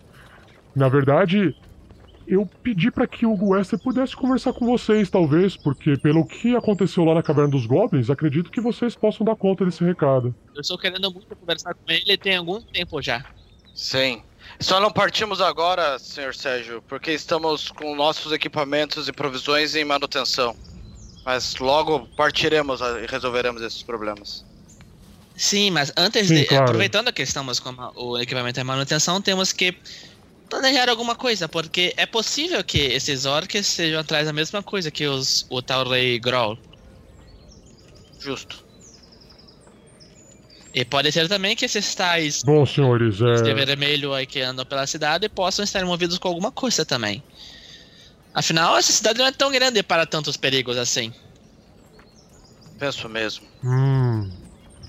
Na 0.76 0.90
verdade, 0.90 1.56
eu 2.26 2.46
pedi 2.62 2.90
para 2.90 3.06
que 3.06 3.24
o 3.24 3.32
Hugo 3.32 3.54
Wester 3.54 3.78
pudesse 3.78 4.14
conversar 4.14 4.52
com 4.52 4.66
vocês, 4.66 5.08
talvez, 5.08 5.56
porque 5.56 5.96
pelo 5.96 6.26
que 6.26 6.54
aconteceu 6.54 7.02
lá 7.02 7.14
na 7.14 7.22
Caverna 7.22 7.50
dos 7.50 7.64
Goblins, 7.64 8.10
acredito 8.10 8.50
que 8.50 8.60
vocês 8.60 8.94
possam 8.94 9.24
dar 9.24 9.36
conta 9.36 9.64
desse 9.64 9.82
recado. 9.82 10.34
Eu 10.54 10.60
estou 10.60 10.76
querendo 10.76 11.10
muito 11.10 11.34
conversar 11.34 11.72
com 11.72 11.90
ele 11.90 12.18
tem 12.18 12.36
algum 12.36 12.60
tempo 12.60 13.00
já. 13.00 13.24
Sim. 13.74 14.22
Só 14.60 14.80
não 14.80 14.90
partimos 14.90 15.40
agora, 15.40 15.98
senhor 15.98 16.34
Sérgio, 16.34 16.82
porque 16.88 17.12
estamos 17.12 17.70
com 17.70 17.94
nossos 17.94 18.32
equipamentos 18.32 19.08
e 19.08 19.12
provisões 19.12 19.74
em 19.74 19.84
manutenção. 19.84 20.56
Mas 21.24 21.56
logo 21.56 22.06
partiremos 22.16 22.80
e 22.80 23.06
resolveremos 23.06 23.62
esses 23.62 23.82
problemas. 23.82 24.44
Sim, 25.36 25.70
mas 25.70 25.92
antes 25.96 26.28
Sim, 26.28 26.34
de. 26.34 26.44
claro. 26.46 26.64
Aproveitando 26.64 27.12
que 27.12 27.22
estamos 27.22 27.58
com 27.58 27.74
o 27.96 28.18
equipamento 28.18 28.60
em 28.60 28.64
manutenção, 28.64 29.20
temos 29.20 29.52
que 29.52 29.76
planejar 30.48 30.88
alguma 30.88 31.16
coisa, 31.16 31.48
porque 31.48 31.92
é 31.96 32.06
possível 32.06 32.62
que 32.62 32.78
esses 32.78 33.24
orcs 33.24 33.66
sejam 33.66 34.00
atrás 34.00 34.26
da 34.26 34.32
mesma 34.32 34.62
coisa 34.62 34.90
que 34.90 35.06
os, 35.06 35.44
o 35.50 35.60
tal 35.60 35.88
Rei 35.88 36.18
Growl. 36.20 36.56
Justo. 38.20 38.63
E 40.74 40.84
pode 40.84 41.12
ser 41.12 41.28
também 41.28 41.54
que 41.54 41.64
esses 41.64 41.94
tais 41.94 42.42
Bom, 42.42 42.66
senhores, 42.66 43.18
de 43.18 43.50
é. 43.50 43.54
vermelho 43.54 44.12
aí 44.12 44.26
que 44.26 44.40
andam 44.40 44.66
pela 44.66 44.86
cidade 44.88 45.28
possam 45.28 45.64
estar 45.64 45.80
envolvidos 45.80 46.18
com 46.18 46.26
alguma 46.26 46.50
coisa 46.50 46.84
também. 46.84 47.22
Afinal, 48.34 48.76
essa 48.76 48.90
cidade 48.90 49.20
não 49.20 49.26
é 49.26 49.30
tão 49.30 49.52
grande 49.52 49.80
para 49.84 50.04
tantos 50.04 50.36
perigos 50.36 50.76
assim. 50.76 51.12
Penso 52.76 53.08
mesmo. 53.08 53.46
Hum. 53.62 54.28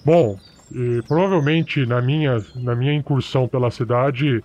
Bom, 0.03 0.39
e 0.71 1.03
provavelmente 1.07 1.85
na 1.85 2.01
minha, 2.01 2.43
na 2.55 2.75
minha 2.75 2.93
incursão 2.93 3.47
pela 3.47 3.69
cidade, 3.69 4.43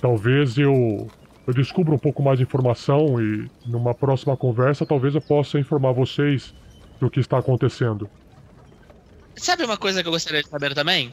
talvez 0.00 0.56
eu, 0.56 1.10
eu 1.44 1.54
descubra 1.54 1.92
um 1.92 1.98
pouco 1.98 2.22
mais 2.22 2.38
de 2.38 2.44
informação 2.44 3.20
e 3.20 3.50
numa 3.66 3.94
próxima 3.94 4.36
conversa 4.36 4.86
talvez 4.86 5.16
eu 5.16 5.20
possa 5.20 5.58
informar 5.58 5.90
vocês 5.90 6.54
do 7.00 7.10
que 7.10 7.18
está 7.18 7.38
acontecendo. 7.38 8.08
Sabe 9.38 9.64
uma 9.64 9.76
coisa 9.76 10.02
que 10.02 10.08
eu 10.08 10.12
gostaria 10.12 10.42
de 10.42 10.48
saber 10.48 10.74
também? 10.74 11.12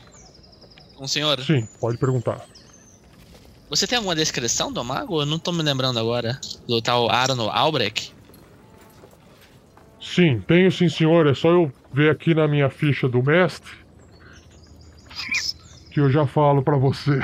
Com 0.95 1.05
o 1.05 1.07
senhor? 1.07 1.39
Sim, 1.41 1.67
pode 1.79 1.97
perguntar. 1.97 2.41
Você 3.69 3.87
tem 3.87 3.97
alguma 3.97 4.15
descrição 4.15 4.71
do 4.71 4.83
mago? 4.83 5.21
Eu 5.21 5.25
não 5.25 5.39
tô 5.39 5.51
me 5.51 5.63
lembrando 5.63 5.99
agora. 5.99 6.39
Do 6.67 6.81
tal 6.81 7.09
Arno 7.09 7.49
Albrecht? 7.49 8.13
Sim, 9.99 10.41
tenho 10.41 10.71
sim, 10.71 10.87
senhor. 10.87 11.27
É 11.27 11.33
só 11.33 11.49
eu 11.49 11.71
ver 11.93 12.11
aqui 12.11 12.33
na 12.33 12.47
minha 12.47 12.69
ficha 12.69 13.09
do 13.09 13.23
mestre 13.23 13.71
que 15.91 15.99
eu 15.99 16.09
já 16.09 16.27
falo 16.27 16.61
pra 16.63 16.77
você. 16.77 17.19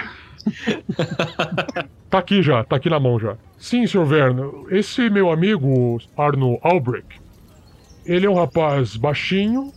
Tá 2.11 2.19
aqui 2.19 2.43
já, 2.43 2.61
tá 2.65 2.75
aqui 2.75 2.89
na 2.89 2.99
mão 2.99 3.17
já. 3.17 3.37
Sim, 3.57 3.87
Sr. 3.87 4.05
Verno, 4.05 4.67
esse 4.69 5.09
meu 5.09 5.31
amigo, 5.31 5.97
Arno 6.17 6.59
Albrecht, 6.61 7.07
ele 8.03 8.25
é 8.25 8.29
um 8.29 8.35
rapaz 8.35 8.97
baixinho, 8.97 9.73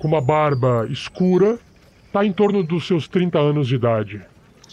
com 0.00 0.08
uma 0.08 0.20
barba 0.20 0.88
escura, 0.90 1.58
tá 2.12 2.24
em 2.24 2.32
torno 2.32 2.62
dos 2.64 2.86
seus 2.86 3.06
30 3.06 3.38
anos 3.38 3.68
de 3.68 3.74
idade. 3.74 4.20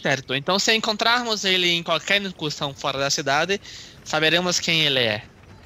Certo, 0.02 0.34
então 0.34 0.58
se 0.58 0.74
encontrarmos 0.74 1.44
ele 1.44 1.70
em 1.70 1.84
qualquer 1.84 2.22
incursão 2.22 2.74
fora 2.74 2.98
da 2.98 3.10
cidade, 3.10 3.60
saberemos 4.04 4.60
quem 4.60 4.82
ele 4.82 5.00
é. 5.00 5.24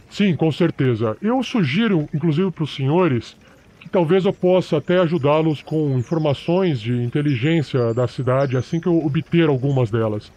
Sim, 0.10 0.36
com 0.36 0.52
certeza. 0.52 1.16
Eu 1.22 1.42
sugiro, 1.44 2.10
inclusive 2.14 2.50
para 2.52 2.64
os 2.64 2.76
senhores, 2.76 3.38
que 3.80 3.88
talvez 3.88 4.26
eu 4.26 4.34
possa 4.34 4.78
até 4.78 4.98
ajudá-los 5.00 5.62
com 5.62 5.98
informações 5.98 6.82
de 6.82 6.94
inteligência 6.94 7.94
da 7.94 8.08
cidade 8.08 8.58
assim 8.58 8.80
que 8.80 8.88
eu 8.88 9.06
obter 9.06 9.48
algumas 9.48 9.92
delas. 9.92 10.32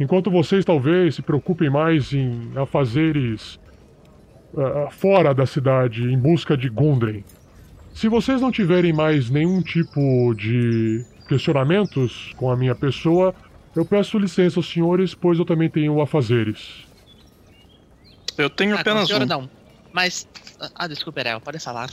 Enquanto 0.00 0.30
vocês 0.30 0.64
talvez 0.64 1.14
se 1.14 1.22
preocupem 1.22 1.70
mais 1.70 2.12
em 2.12 2.52
afazeres 2.56 3.58
uh, 4.54 4.90
fora 4.90 5.34
da 5.34 5.46
cidade 5.46 6.02
em 6.02 6.18
busca 6.18 6.56
de 6.56 6.68
Gundren. 6.68 7.22
Se 7.96 8.10
vocês 8.10 8.42
não 8.42 8.52
tiverem 8.52 8.92
mais 8.92 9.30
nenhum 9.30 9.62
tipo 9.62 10.34
de 10.34 11.02
questionamentos 11.26 12.30
com 12.36 12.50
a 12.50 12.56
minha 12.56 12.74
pessoa, 12.74 13.34
eu 13.74 13.86
peço 13.86 14.18
licença 14.18 14.58
aos 14.58 14.68
senhores, 14.70 15.14
pois 15.14 15.38
eu 15.38 15.46
também 15.46 15.70
tenho 15.70 15.98
afazeres. 16.02 16.84
Eu 18.36 18.50
tenho 18.50 18.76
Ah, 18.76 18.80
apenas 18.80 19.08
senhor 19.08 19.22
um. 19.22 19.26
não. 19.26 19.50
Mas. 19.94 20.28
Ah, 20.74 20.86
desculpa, 20.86 21.20
Erel, 21.20 21.40
pode 21.40 21.58
falar. 21.58 21.88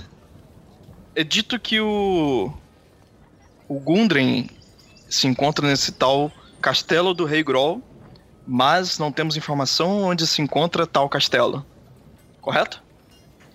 É 1.15 1.23
dito 1.23 1.57
que 1.57 1.79
o. 1.79 2.51
O 3.69 3.79
Gundren 3.79 4.49
se 5.09 5.25
encontra 5.25 5.65
nesse 5.65 5.93
tal 5.93 6.29
castelo 6.61 7.13
do 7.13 7.23
Rei 7.23 7.43
Grol, 7.43 7.81
mas 8.45 8.99
não 8.99 9.09
temos 9.09 9.37
informação 9.37 10.03
onde 10.03 10.27
se 10.27 10.41
encontra 10.41 10.85
tal 10.85 11.07
castelo. 11.07 11.65
Correto? 12.41 12.83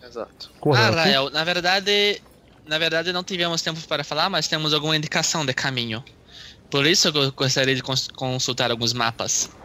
Exato. 0.02 0.50
Ah, 0.74 0.90
Rael, 0.90 1.28
na 1.28 1.44
verdade. 1.44 2.22
Na 2.68 2.78
verdade, 2.78 3.12
não 3.12 3.24
tivemos 3.24 3.62
tempo 3.62 3.80
para 3.88 4.04
falar, 4.04 4.30
mas 4.30 4.46
temos 4.48 4.72
alguma 4.74 4.96
indicação 4.96 5.44
de 5.44 5.52
caminho. 5.54 6.04
Por 6.70 6.86
isso 6.86 7.08
eu 7.08 7.32
gostaria 7.32 7.74
de 7.76 7.82
cons- 7.82 8.08
consultar 8.16 8.70
alguns 8.70 8.92
mapas. 8.94 9.58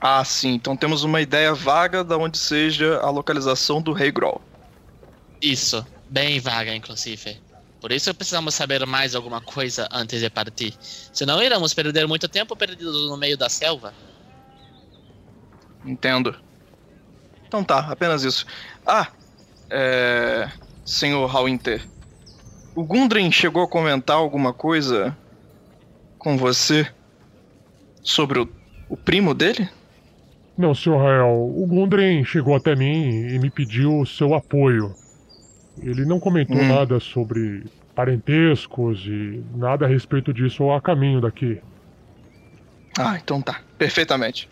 Ah, 0.00 0.24
sim. 0.24 0.50
Então 0.54 0.76
temos 0.76 1.04
uma 1.04 1.20
ideia 1.20 1.54
vaga 1.54 2.02
de 2.04 2.14
onde 2.16 2.36
seja 2.38 2.98
a 3.00 3.10
localização 3.10 3.80
do 3.82 3.92
Rei 3.92 4.10
Grol. 4.10 4.44
Isso, 5.42 5.86
bem 6.08 6.40
vaga, 6.40 6.74
inclusive. 6.74 7.40
Por 7.80 7.92
isso 7.92 8.14
precisamos 8.14 8.54
saber 8.54 8.84
mais 8.86 9.14
alguma 9.14 9.40
coisa 9.40 9.88
antes 9.92 10.20
de 10.20 10.28
partir. 10.30 10.76
Senão 11.12 11.42
iremos 11.42 11.74
perder 11.74 12.06
muito 12.08 12.28
tempo 12.28 12.56
perdidos 12.56 13.08
no 13.08 13.16
meio 13.16 13.36
da 13.36 13.48
selva. 13.48 13.96
Entendo. 15.82 16.32
Então 17.46 17.64
tá, 17.64 17.90
apenas 17.90 18.22
isso. 18.24 18.44
Ah, 18.86 19.12
é. 19.70 20.46
Senhor 20.88 21.26
Hallwinter. 21.26 21.86
O 22.74 22.82
Gundren 22.82 23.30
chegou 23.30 23.62
a 23.62 23.68
comentar 23.68 24.16
alguma 24.16 24.54
coisa 24.54 25.14
com 26.18 26.34
você 26.38 26.88
sobre 28.02 28.38
o, 28.38 28.48
o 28.88 28.96
primo 28.96 29.34
dele? 29.34 29.68
Não, 30.56 30.74
Sr. 30.74 30.96
Rael, 30.96 31.28
o 31.28 31.66
Gundren 31.66 32.24
chegou 32.24 32.56
até 32.56 32.74
mim 32.74 33.28
e 33.28 33.38
me 33.38 33.50
pediu 33.50 34.04
seu 34.06 34.34
apoio. 34.34 34.94
Ele 35.80 36.06
não 36.06 36.18
comentou 36.18 36.56
Hum. 36.56 36.68
nada 36.68 36.98
sobre 36.98 37.66
parentescos 37.94 39.04
e 39.04 39.44
nada 39.54 39.84
a 39.84 39.88
respeito 39.88 40.32
disso 40.32 40.70
a 40.70 40.80
caminho 40.80 41.20
daqui. 41.20 41.60
Ah, 42.98 43.18
então 43.22 43.42
tá. 43.42 43.60
Perfeitamente. 43.76 44.48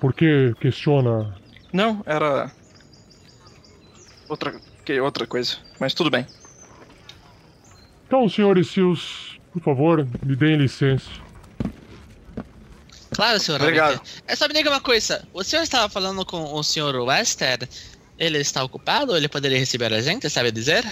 Por 0.00 0.14
que 0.14 0.54
questiona? 0.60 1.34
Não, 1.72 2.02
era. 2.06 2.50
Outra, 4.28 4.54
que, 4.84 4.98
outra 5.00 5.26
coisa. 5.26 5.58
Mas 5.84 5.92
tudo 5.92 6.08
bem. 6.08 6.26
Então, 8.06 8.26
senhores 8.26 8.68
Seals, 8.68 9.38
por 9.52 9.60
favor, 9.60 10.08
me 10.24 10.34
deem 10.34 10.56
licença. 10.56 11.10
Claro, 13.10 13.38
senhor. 13.38 13.60
Obrigado. 13.60 14.00
É 14.26 14.34
só 14.34 14.48
me 14.48 14.54
diga 14.54 14.70
uma 14.70 14.80
coisa. 14.80 15.28
O 15.34 15.44
senhor 15.44 15.62
estava 15.62 15.86
falando 15.90 16.24
com 16.24 16.54
o 16.54 16.62
senhor 16.64 16.94
Wester? 16.94 17.68
Ele 18.18 18.38
está 18.38 18.64
ocupado 18.64 19.12
ou 19.12 19.18
ele 19.18 19.28
poderia 19.28 19.58
receber 19.58 19.92
a 19.92 20.00
gente, 20.00 20.30
sabe 20.30 20.50
dizer? 20.50 20.90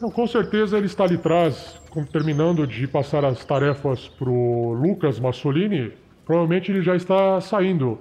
Não, 0.00 0.10
com 0.10 0.26
certeza 0.26 0.76
ele 0.76 0.86
está 0.86 1.04
ali 1.04 1.14
atrás, 1.14 1.76
terminando 2.10 2.66
de 2.66 2.88
passar 2.88 3.24
as 3.24 3.44
tarefas 3.44 4.08
pro 4.08 4.72
Lucas 4.72 5.20
Massolini. 5.20 5.92
Provavelmente 6.26 6.72
ele 6.72 6.82
já 6.82 6.96
está 6.96 7.40
saindo. 7.40 8.00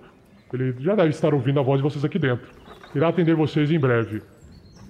Ele 0.51 0.73
já 0.79 0.95
deve 0.95 1.09
estar 1.09 1.35
ouvindo 1.35 1.59
a 1.59 1.63
voz 1.63 1.77
de 1.77 1.83
vocês 1.83 2.03
aqui 2.03 2.17
dentro. 2.17 2.49
Irá 2.95 3.09
atender 3.09 3.35
vocês 3.35 3.69
em 3.69 3.79
breve. 3.79 4.23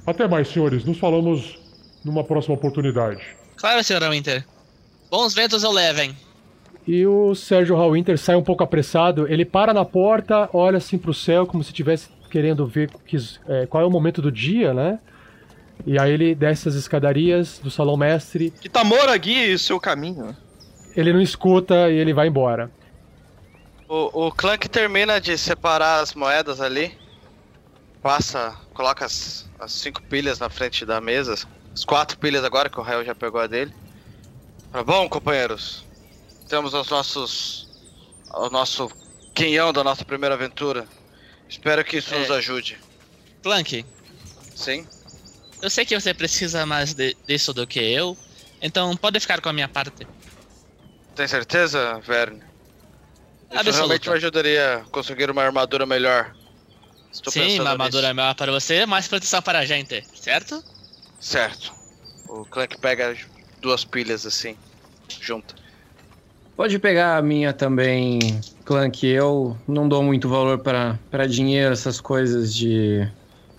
Até 0.05 0.27
mais, 0.27 0.47
senhores. 0.47 0.83
Nos 0.83 0.97
falamos 0.97 1.59
numa 2.03 2.23
próxima 2.23 2.55
oportunidade. 2.55 3.21
Claro, 3.55 3.83
senhor 3.83 4.01
Winter. 4.09 4.43
Bons 5.09 5.33
ventos 5.33 5.63
o 5.63 5.71
levem. 5.71 6.15
E 6.87 7.05
o 7.05 7.35
Sérgio 7.35 7.75
Hallwinter 7.75 8.17
sai 8.17 8.35
um 8.35 8.41
pouco 8.43 8.63
apressado. 8.63 9.27
Ele 9.31 9.45
para 9.45 9.73
na 9.73 9.85
porta, 9.85 10.49
olha 10.51 10.77
assim 10.77 10.97
pro 10.97 11.13
céu, 11.13 11.45
como 11.45 11.63
se 11.63 11.69
estivesse 11.69 12.09
querendo 12.29 12.65
ver 12.65 12.89
quis- 13.05 13.39
é, 13.47 13.65
qual 13.67 13.83
é 13.83 13.85
o 13.85 13.89
momento 13.91 14.21
do 14.21 14.31
dia, 14.31 14.73
né? 14.73 14.97
E 15.85 15.99
aí 15.99 16.11
ele 16.11 16.33
desce 16.33 16.67
as 16.69 16.75
escadarias 16.75 17.59
do 17.59 17.69
salão 17.69 17.95
mestre. 17.97 18.51
Que 18.59 18.69
Tamora 18.69 19.15
guie 19.17 19.53
o 19.53 19.59
seu 19.59 19.79
caminho. 19.79 20.35
Ele 20.95 21.13
não 21.13 21.21
escuta 21.21 21.89
e 21.89 21.95
ele 21.97 22.13
vai 22.13 22.27
embora. 22.27 22.71
O, 23.87 24.27
o 24.27 24.31
Clank 24.31 24.67
termina 24.69 25.19
de 25.19 25.37
separar 25.37 25.99
as 26.01 26.13
moedas 26.15 26.61
ali. 26.61 26.91
Passa, 28.01 28.57
coloca 28.73 29.05
as, 29.05 29.45
as 29.59 29.71
cinco 29.71 30.01
pilhas 30.01 30.39
na 30.39 30.49
frente 30.49 30.85
da 30.85 30.99
mesa. 30.99 31.35
As 31.73 31.85
quatro 31.85 32.17
pilhas 32.17 32.43
agora, 32.43 32.69
que 32.69 32.79
o 32.79 32.83
Rael 32.83 33.05
já 33.05 33.13
pegou 33.13 33.39
a 33.39 33.47
dele. 33.47 33.73
Fala, 34.71 34.83
Bom, 34.83 35.07
companheiros. 35.07 35.85
Temos 36.49 36.73
os 36.73 36.89
nossos. 36.89 37.69
O 38.33 38.49
nosso 38.49 38.89
quinhão 39.35 39.71
da 39.71 39.83
nossa 39.83 40.03
primeira 40.03 40.35
aventura. 40.35 40.87
Espero 41.47 41.83
que 41.83 41.97
isso 41.97 42.13
É. 42.13 42.19
nos 42.19 42.31
ajude. 42.31 42.79
Clank, 43.43 43.85
Sim? 44.55 44.87
eu 45.61 45.69
sei 45.69 45.85
que 45.85 45.99
você 45.99 46.13
precisa 46.13 46.65
mais 46.65 46.93
de- 46.93 47.15
disso 47.27 47.53
do 47.53 47.65
que 47.67 47.79
eu, 47.79 48.17
então 48.61 48.95
pode 48.95 49.19
ficar 49.19 49.41
com 49.41 49.49
a 49.49 49.53
minha 49.53 49.67
parte. 49.67 50.07
Tem 51.15 51.27
certeza, 51.27 51.99
Verne? 52.05 52.37
Isso 52.37 53.59
Absoluta. 53.59 53.71
realmente 53.77 54.09
me 54.09 54.15
ajudaria 54.15 54.75
a 54.77 54.79
conseguir 54.91 55.29
uma 55.29 55.43
armadura 55.43 55.85
melhor. 55.85 56.33
Estou 57.12 57.32
Sim, 57.34 57.60
armadura 57.60 58.02
nisso. 58.08 58.15
melhor 58.15 58.36
para 58.36 58.52
você, 58.52 58.86
mais 58.86 59.08
proteção 59.08 59.41
para 59.41 59.60
a 59.60 59.65
gente, 59.65 60.06
certo? 60.13 60.63
Certo. 61.19 61.74
O 62.28 62.45
Clank 62.45 62.78
pega 62.78 63.15
duas 63.62 63.84
pilhas 63.86 64.26
assim, 64.26 64.58
junta. 65.21 65.54
Pode 66.56 66.78
pegar 66.80 67.17
a 67.17 67.21
minha 67.21 67.54
também, 67.54 68.19
Clank. 68.65 69.06
Eu 69.06 69.58
não 69.67 69.88
dou 69.89 70.04
muito 70.04 70.30
valor 70.30 70.60
para 70.62 71.00
para 71.10 71.28
dinheiro, 71.28 71.74
essas 71.74 72.00
coisas 72.00 72.54
de. 72.54 73.08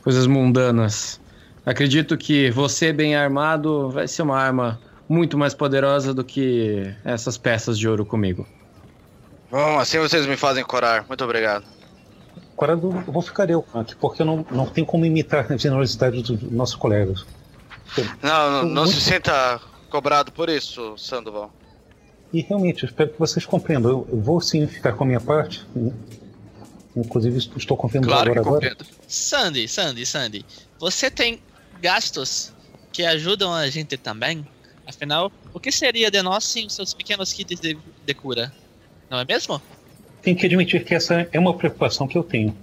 coisas 0.03 0.27
mundanas. 0.27 1.21
Acredito 1.65 2.17
que 2.19 2.51
você, 2.51 2.93
bem 2.93 3.15
armado, 3.17 3.91
vai 3.91 4.09
ser 4.09 4.23
uma 4.23 4.39
arma 4.39 4.81
muito 5.09 5.37
mais 5.39 5.55
poderosa 5.55 6.15
do 6.15 6.25
que 6.25 6.83
essas 7.05 7.39
peças 7.39 7.79
de 7.79 7.89
ouro 7.89 8.05
comigo. 8.07 8.49
Bom, 9.51 9.79
assim 9.79 9.99
vocês 9.99 10.27
me 10.27 10.37
fazem 10.37 10.65
corar. 10.65 11.07
Muito 11.07 11.23
obrigado. 11.25 11.65
Agora 12.55 12.73
eu 12.73 12.91
vou 13.13 13.23
ficar 13.23 13.51
eu, 13.51 13.65
porque 14.01 14.23
não, 14.23 14.47
não 14.51 14.67
tem 14.67 14.85
como 14.85 15.05
imitar 15.05 15.51
a 15.51 15.57
generosidade 15.57 16.23
dos 16.23 16.43
nossos 16.51 16.77
colegas. 16.77 17.25
Não, 18.23 18.51
não, 18.51 18.65
não 18.65 18.87
se 18.87 19.01
sinta 19.01 19.61
cobrado 19.91 20.33
por 20.33 20.49
isso, 20.49 20.97
Sandoval. 20.97 21.53
E 22.33 22.41
realmente, 22.41 22.87
espero 22.87 23.11
que 23.11 23.19
vocês 23.19 23.45
compreendam. 23.45 23.91
Eu, 23.91 24.09
eu 24.11 24.21
vou 24.21 24.41
sim 24.41 24.67
ficar 24.67 24.95
com 24.95 25.05
a 25.05 25.07
minha 25.07 25.21
parte. 25.21 25.67
Inclusive, 26.97 27.37
estou 27.57 27.77
cumprindo 27.77 28.07
Claro 28.07 28.31
agora 28.31 28.45
compreendo. 28.45 28.87
Sandy, 29.07 29.69
Sandy, 29.69 30.07
Sandy, 30.07 30.47
você 30.79 31.11
tem 31.11 31.41
gastos 31.81 32.53
que 32.93 33.05
ajudam 33.05 33.53
a 33.53 33.69
gente 33.69 33.97
também? 33.97 34.47
Afinal, 34.87 35.31
o 35.53 35.61
que 35.61 35.71
seria 35.71 36.11
de 36.11 36.23
nós 36.23 36.45
sem 36.45 36.67
os 36.67 36.75
seus 36.75 36.95
pequenos 36.95 37.33
kits 37.33 37.61
de, 37.61 37.77
de 38.05 38.15
cura? 38.15 38.53
Não 39.11 39.19
é 39.19 39.25
mesmo? 39.25 39.61
Tenho 40.23 40.37
que 40.37 40.47
admitir 40.47 40.85
que 40.85 40.95
essa 40.95 41.29
é 41.33 41.39
uma 41.39 41.53
preocupação 41.53 42.07
que 42.07 42.17
eu 42.17 42.23
tenho. 42.23 42.55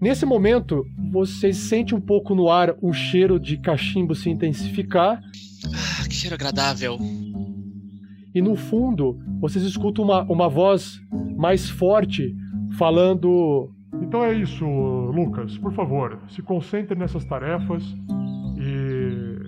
Nesse 0.00 0.24
momento, 0.24 0.84
vocês 1.10 1.58
sentem 1.58 1.96
um 1.96 2.00
pouco 2.00 2.34
no 2.34 2.48
ar 2.48 2.74
um 2.82 2.92
cheiro 2.92 3.38
de 3.38 3.58
cachimbo 3.58 4.14
se 4.14 4.30
intensificar. 4.30 5.22
Ah, 5.66 6.08
que 6.08 6.14
cheiro 6.14 6.34
agradável. 6.34 6.98
e 8.34 8.40
no 8.40 8.56
fundo 8.56 9.18
vocês 9.38 9.64
escutam 9.64 10.04
uma, 10.04 10.22
uma 10.22 10.48
voz 10.48 10.98
mais 11.36 11.68
forte 11.68 12.34
falando. 12.78 13.70
Então 14.00 14.24
é 14.24 14.32
isso, 14.32 14.64
Lucas. 14.64 15.56
Por 15.58 15.72
favor, 15.72 16.18
se 16.28 16.42
concentre 16.42 16.98
nessas 16.98 17.24
tarefas 17.24 17.84
e 18.56 19.38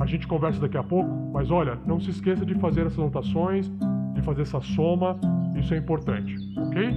a 0.00 0.06
gente 0.06 0.26
conversa 0.26 0.60
daqui 0.60 0.76
a 0.76 0.82
pouco. 0.82 1.10
Mas 1.32 1.50
olha, 1.50 1.78
não 1.86 2.00
se 2.00 2.10
esqueça 2.10 2.44
de 2.44 2.54
fazer 2.56 2.86
essas 2.86 2.98
anotações, 2.98 3.70
de 4.14 4.22
fazer 4.22 4.42
essa 4.42 4.60
soma. 4.60 5.18
Isso 5.56 5.72
é 5.72 5.78
importante, 5.78 6.34
ok? 6.58 6.90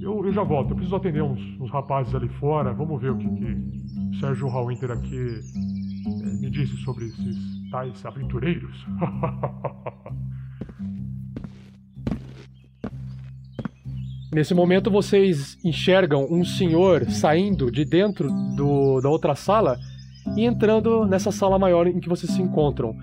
Eu, 0.00 0.24
eu 0.24 0.32
já 0.32 0.42
volto. 0.42 0.70
Eu 0.70 0.76
preciso 0.76 0.96
atender 0.96 1.22
uns, 1.22 1.40
uns 1.60 1.70
rapazes 1.70 2.14
ali 2.14 2.28
fora. 2.28 2.72
Vamos 2.72 3.00
ver 3.00 3.10
o 3.10 3.18
que, 3.18 3.28
que 3.28 4.18
Sérgio 4.18 4.48
Hallwinter 4.48 4.90
aqui 4.90 5.16
eh, 5.18 6.40
me 6.40 6.50
disse 6.50 6.76
sobre 6.78 7.06
esses 7.06 7.70
tais 7.70 8.04
aventureiros. 8.06 8.86
Nesse 14.32 14.54
momento 14.54 14.92
vocês 14.92 15.58
enxergam 15.64 16.24
um 16.30 16.44
senhor 16.44 17.04
saindo 17.10 17.68
de 17.70 17.84
dentro 17.84 18.28
do, 18.54 19.00
da 19.00 19.08
outra 19.08 19.34
sala 19.34 19.76
e 20.36 20.44
entrando 20.44 21.04
nessa 21.04 21.32
sala 21.32 21.58
maior 21.58 21.88
em 21.88 21.98
que 21.98 22.08
vocês 22.08 22.32
se 22.32 22.40
encontram. 22.40 22.96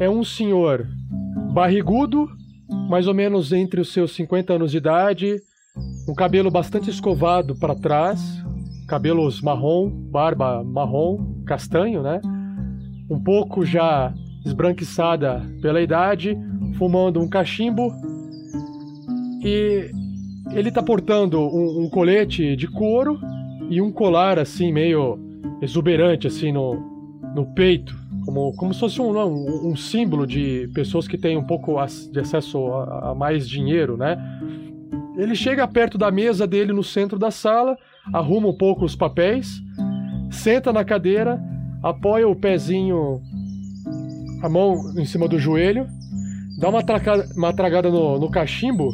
É 0.00 0.10
um 0.10 0.24
senhor 0.24 0.88
barrigudo, 1.54 2.28
mais 2.88 3.06
ou 3.06 3.14
menos 3.14 3.52
entre 3.52 3.80
os 3.80 3.92
seus 3.92 4.12
50 4.16 4.54
anos 4.54 4.72
de 4.72 4.78
idade, 4.78 5.36
um 6.08 6.14
cabelo 6.14 6.50
bastante 6.50 6.90
escovado 6.90 7.54
para 7.54 7.76
trás, 7.76 8.20
cabelos 8.88 9.40
marrom, 9.40 9.88
barba 9.88 10.64
marrom, 10.64 11.44
castanho, 11.46 12.02
né? 12.02 12.20
Um 13.08 13.22
pouco 13.22 13.64
já 13.64 14.12
esbranquiçada 14.44 15.40
pela 15.62 15.80
idade, 15.80 16.36
fumando 16.76 17.20
um 17.20 17.28
cachimbo. 17.28 17.92
E 19.44 19.92
ele 20.52 20.70
tá 20.70 20.82
portando 20.82 21.40
um, 21.40 21.84
um 21.84 21.90
colete 21.90 22.56
de 22.56 22.66
couro 22.66 23.18
e 23.70 23.80
um 23.80 23.92
colar 23.92 24.38
assim 24.38 24.72
meio 24.72 25.18
exuberante 25.60 26.26
assim 26.26 26.52
no, 26.52 26.74
no 27.34 27.46
peito, 27.46 27.96
como, 28.24 28.52
como 28.56 28.74
se 28.74 28.80
fosse 28.80 29.00
um, 29.00 29.16
um, 29.16 29.70
um 29.70 29.76
símbolo 29.76 30.26
de 30.26 30.68
pessoas 30.74 31.06
que 31.06 31.18
têm 31.18 31.36
um 31.36 31.44
pouco 31.44 31.76
de 32.10 32.20
acesso 32.20 32.66
a, 32.72 33.10
a, 33.10 33.14
mais 33.14 33.48
dinheiro, 33.48 33.96
né? 33.96 34.16
Ele 35.16 35.34
chega 35.34 35.66
perto 35.66 35.98
da 35.98 36.10
mesa 36.10 36.46
dele 36.46 36.72
no 36.72 36.84
centro 36.84 37.18
da 37.18 37.30
sala, 37.30 37.76
arruma 38.12 38.48
um 38.48 38.56
pouco 38.56 38.84
os 38.84 38.94
papéis, 38.94 39.60
senta 40.30 40.72
na 40.72 40.84
cadeira, 40.84 41.40
apoia 41.82 42.28
o 42.28 42.36
pezinho, 42.36 43.20
a 44.42 44.48
mão 44.48 44.76
em 44.96 45.04
cima 45.04 45.26
do 45.26 45.38
joelho, 45.38 45.86
dá 46.58 46.68
uma, 46.68 46.82
tracada, 46.82 47.28
uma 47.36 47.52
tragada 47.52 47.90
no, 47.90 48.18
no 48.18 48.30
cachimbo 48.30 48.92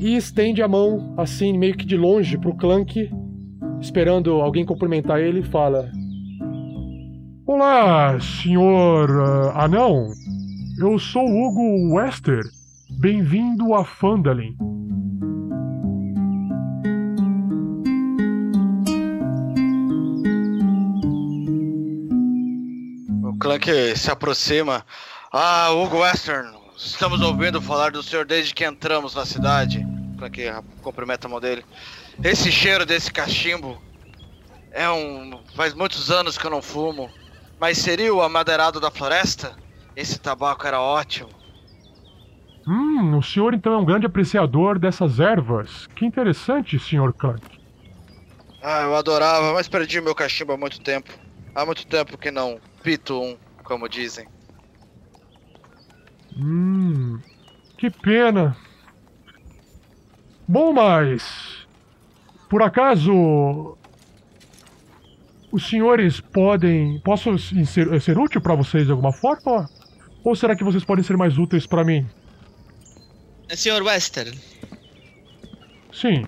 e 0.00 0.16
estende 0.16 0.62
a 0.62 0.68
mão 0.68 1.14
assim, 1.18 1.56
meio 1.58 1.76
que 1.76 1.84
de 1.84 1.96
longe, 1.96 2.38
pro 2.38 2.56
Clank, 2.56 3.10
esperando 3.80 4.40
alguém 4.40 4.64
cumprimentar 4.64 5.20
ele, 5.20 5.42
fala: 5.42 5.92
Olá, 7.46 8.18
senhor 8.18 9.10
uh, 9.10 9.50
anão. 9.54 10.08
Eu 10.80 10.98
sou 10.98 11.22
Hugo 11.22 11.94
Wester. 11.94 12.42
Bem-vindo 12.98 13.74
a 13.74 13.84
Fandalin. 13.84 14.56
O 23.22 23.38
Clank 23.38 23.70
se 23.94 24.10
aproxima. 24.10 24.82
Ah, 25.32 25.70
Hugo 25.70 25.98
Western, 25.98 26.48
Estamos 26.82 27.20
ouvindo 27.20 27.60
falar 27.60 27.90
do 27.92 28.02
senhor 28.02 28.24
desde 28.24 28.54
que 28.54 28.64
entramos 28.64 29.14
na 29.14 29.26
cidade. 29.26 29.86
Para 30.20 30.28
que 30.28 30.42
cumprimenta 30.82 31.26
a 31.26 31.30
mão 31.30 31.40
dele. 31.40 31.64
Esse 32.22 32.52
cheiro 32.52 32.84
desse 32.84 33.10
cachimbo 33.10 33.82
é 34.70 34.88
um. 34.90 35.40
Faz 35.54 35.72
muitos 35.72 36.10
anos 36.10 36.36
que 36.36 36.46
eu 36.46 36.50
não 36.50 36.60
fumo. 36.60 37.10
Mas 37.58 37.78
seria 37.78 38.14
o 38.14 38.20
amadeirado 38.20 38.78
da 38.78 38.90
floresta? 38.90 39.56
Esse 39.96 40.18
tabaco 40.18 40.66
era 40.66 40.78
ótimo. 40.78 41.30
Hum, 42.66 43.16
o 43.16 43.22
senhor 43.22 43.54
então 43.54 43.72
é 43.72 43.78
um 43.78 43.84
grande 43.84 44.04
apreciador 44.04 44.78
dessas 44.78 45.20
ervas. 45.20 45.86
Que 45.96 46.04
interessante, 46.04 46.78
senhor 46.78 47.14
Clank. 47.14 47.42
Ah, 48.62 48.82
eu 48.82 48.94
adorava, 48.94 49.54
mas 49.54 49.68
perdi 49.68 50.02
meu 50.02 50.14
cachimbo 50.14 50.52
há 50.52 50.56
muito 50.58 50.80
tempo. 50.82 51.10
Há 51.54 51.64
muito 51.64 51.86
tempo 51.86 52.18
que 52.18 52.30
não 52.30 52.60
pito 52.82 53.18
um, 53.18 53.38
como 53.64 53.88
dizem. 53.88 54.28
Hum, 56.36 57.18
que 57.78 57.90
pena. 57.90 58.54
Bom, 60.50 60.72
mas. 60.72 61.22
Por 62.48 62.60
acaso. 62.60 63.78
Os 65.52 65.68
senhores 65.68 66.20
podem. 66.20 66.98
Posso 67.04 67.38
ser, 67.38 68.00
ser 68.00 68.18
útil 68.18 68.40
para 68.40 68.56
vocês 68.56 68.84
de 68.84 68.90
alguma 68.90 69.12
forma? 69.12 69.70
Ou 70.24 70.34
será 70.34 70.56
que 70.56 70.64
vocês 70.64 70.84
podem 70.84 71.04
ser 71.04 71.16
mais 71.16 71.38
úteis 71.38 71.68
para 71.68 71.84
mim? 71.84 72.04
Senhor 73.54 73.80
Wester. 73.82 74.34
Sim. 75.92 76.24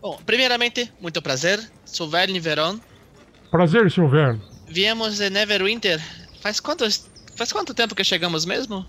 Bom, 0.00 0.16
primeiramente, 0.24 0.92
muito 1.00 1.20
prazer. 1.20 1.58
Sou 1.84 2.08
Verne 2.08 2.38
Veron. 2.38 2.78
Prazer, 3.50 3.90
Sr. 3.90 4.08
Verne. 4.08 4.40
Viemos 4.68 5.18
de 5.18 5.30
Neverwinter. 5.30 6.00
Faz 6.40 6.60
quantos 6.60 7.10
Faz 7.34 7.52
quanto 7.52 7.74
tempo 7.74 7.96
que 7.96 8.04
chegamos 8.04 8.44
mesmo? 8.44 8.86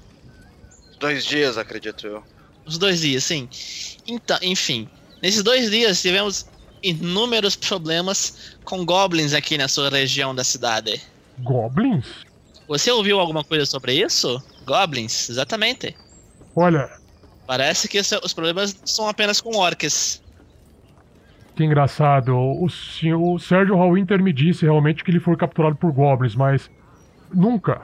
Dois 0.99 1.25
dias, 1.25 1.57
acredito 1.57 2.05
eu. 2.05 2.34
Os 2.65 2.77
dois 2.77 3.01
dias, 3.01 3.23
sim. 3.23 3.47
Então, 4.07 4.37
enfim. 4.41 4.89
Nesses 5.21 5.43
dois 5.43 5.69
dias 5.69 6.01
tivemos 6.01 6.45
inúmeros 6.81 7.55
problemas 7.55 8.57
com 8.63 8.85
goblins 8.85 9.33
aqui 9.33 9.57
na 9.57 9.67
sua 9.67 9.89
região 9.89 10.33
da 10.33 10.43
cidade. 10.43 11.01
Goblins? 11.39 12.05
Você 12.67 12.91
ouviu 12.91 13.19
alguma 13.19 13.43
coisa 13.43 13.65
sobre 13.65 13.93
isso? 13.93 14.41
Goblins, 14.65 15.29
exatamente. 15.29 15.95
Olha. 16.55 16.89
Parece 17.45 17.87
que 17.87 17.99
os 17.99 18.33
problemas 18.33 18.75
são 18.85 19.07
apenas 19.07 19.39
com 19.39 19.57
orcs. 19.57 20.23
Que 21.55 21.63
engraçado. 21.63 22.35
O, 22.35 22.65
o 22.65 23.39
Sérgio 23.39 23.75
Hallwinter 23.75 24.21
me 24.21 24.33
disse 24.33 24.65
realmente 24.65 25.03
que 25.03 25.11
ele 25.11 25.19
foi 25.19 25.35
capturado 25.37 25.75
por 25.75 25.91
goblins, 25.91 26.35
mas 26.35 26.69
nunca, 27.33 27.81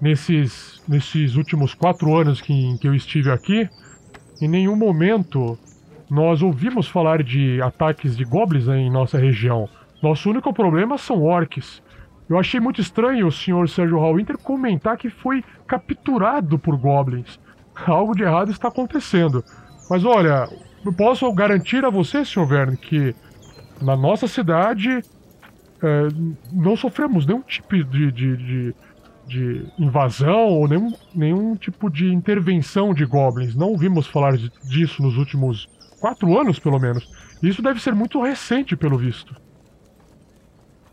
nesses, 0.00 0.80
nesses 0.86 1.34
últimos 1.34 1.74
quatro 1.74 2.14
anos 2.16 2.40
que, 2.40 2.76
que 2.78 2.86
eu 2.86 2.94
estive 2.94 3.30
aqui, 3.30 3.68
em 4.40 4.48
nenhum 4.48 4.76
momento 4.76 5.58
nós 6.10 6.42
ouvimos 6.42 6.88
falar 6.88 7.22
de 7.22 7.60
ataques 7.60 8.16
de 8.16 8.24
goblins 8.24 8.66
em 8.68 8.90
nossa 8.90 9.18
região. 9.18 9.68
Nosso 10.02 10.30
único 10.30 10.52
problema 10.52 10.96
são 10.96 11.22
orcs. 11.22 11.82
Eu 12.28 12.38
achei 12.38 12.60
muito 12.60 12.80
estranho 12.80 13.26
o 13.26 13.32
senhor 13.32 13.68
Sérgio 13.68 13.98
Hallwinter 13.98 14.38
comentar 14.38 14.96
que 14.96 15.10
foi 15.10 15.44
capturado 15.66 16.58
por 16.58 16.76
goblins. 16.76 17.38
Algo 17.86 18.14
de 18.14 18.22
errado 18.22 18.50
está 18.50 18.68
acontecendo. 18.68 19.44
Mas 19.90 20.04
olha, 20.04 20.48
eu 20.84 20.92
posso 20.92 21.30
garantir 21.32 21.84
a 21.84 21.90
você, 21.90 22.24
senhor 22.24 22.46
Verne, 22.46 22.76
que 22.76 23.14
na 23.80 23.96
nossa 23.96 24.26
cidade 24.26 25.02
é, 25.82 26.08
não 26.52 26.76
sofremos 26.76 27.26
nenhum 27.26 27.42
tipo 27.42 27.76
de, 27.76 28.12
de, 28.12 28.36
de 28.36 28.74
de 29.28 29.66
invasão 29.78 30.48
ou 30.48 30.66
nenhum, 30.66 30.92
nenhum 31.14 31.56
tipo 31.56 31.90
de 31.90 32.06
intervenção 32.06 32.94
de 32.94 33.04
goblins. 33.04 33.54
Não 33.54 33.68
ouvimos 33.68 34.06
falar 34.06 34.36
disso 34.64 35.02
nos 35.02 35.16
últimos 35.16 35.68
quatro 36.00 36.38
anos, 36.38 36.58
pelo 36.58 36.78
menos. 36.78 37.08
Isso 37.42 37.62
deve 37.62 37.80
ser 37.80 37.94
muito 37.94 38.20
recente, 38.20 38.74
pelo 38.76 38.98
visto. 38.98 39.36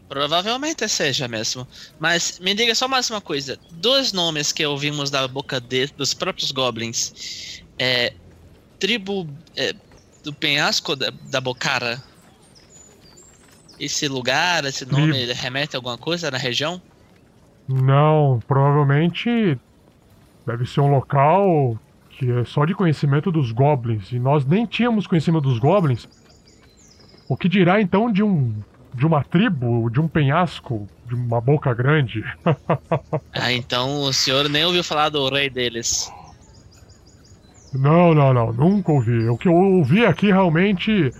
Provavelmente 0.07 0.87
seja 0.87 1.27
mesmo. 1.27 1.67
Mas 1.99 2.39
me 2.39 2.53
diga 2.53 2.75
só 2.75 2.87
mais 2.87 3.09
uma 3.09 3.21
coisa. 3.21 3.57
Dois 3.71 4.13
nomes 4.13 4.51
que 4.51 4.65
ouvimos 4.65 5.09
da 5.09 5.27
boca 5.27 5.59
de, 5.59 5.87
dos 5.87 6.13
próprios 6.13 6.51
goblins. 6.51 7.63
É. 7.79 8.13
Tribo 8.77 9.27
é, 9.55 9.73
do 10.23 10.33
penhasco 10.33 10.95
da, 10.95 11.11
da 11.23 11.41
Bocara. 11.41 12.03
Esse 13.79 14.07
lugar, 14.07 14.63
esse 14.65 14.85
nome, 14.85 15.33
remete 15.33 15.75
a 15.75 15.79
alguma 15.79 15.97
coisa 15.97 16.29
na 16.29 16.37
região? 16.37 16.81
Não, 17.67 18.39
provavelmente 18.47 19.57
deve 20.45 20.65
ser 20.65 20.81
um 20.81 20.91
local 20.91 21.77
que 22.17 22.31
é 22.31 22.45
só 22.45 22.63
de 22.65 22.73
conhecimento 22.73 23.31
dos 23.31 23.51
goblins. 23.51 24.11
E 24.11 24.19
nós 24.19 24.45
nem 24.45 24.65
tínhamos 24.65 25.07
conhecimento 25.07 25.43
dos 25.43 25.59
goblins. 25.59 26.07
O 27.27 27.35
que 27.35 27.49
dirá 27.49 27.81
então 27.81 28.11
de 28.11 28.23
um. 28.23 28.53
de 28.93 29.05
uma 29.05 29.23
tribo, 29.23 29.89
de 29.89 29.99
um 29.99 30.07
penhasco, 30.07 30.87
de 31.07 31.15
uma 31.15 31.41
boca 31.41 31.73
grande? 31.73 32.23
ah, 33.33 33.51
então 33.51 34.01
o 34.01 34.13
senhor 34.13 34.47
nem 34.47 34.63
ouviu 34.63 34.83
falar 34.83 35.09
do 35.09 35.27
rei 35.27 35.49
deles. 35.49 36.11
Não, 37.73 38.13
não, 38.13 38.33
não, 38.33 38.53
nunca 38.53 38.91
ouvi. 38.91 39.27
O 39.27 39.37
que 39.37 39.47
eu 39.47 39.53
ouvi 39.53 40.05
aqui 40.05 40.27
realmente 40.27 41.11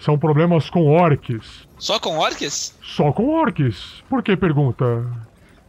são 0.00 0.18
problemas 0.18 0.68
com 0.68 0.86
orcs. 0.86 1.68
Só 1.78 2.00
com 2.00 2.18
orcs? 2.18 2.76
Só 2.82 3.12
com 3.12 3.28
orcs. 3.28 4.02
Por 4.08 4.22
que 4.22 4.36
pergunta? 4.36 5.06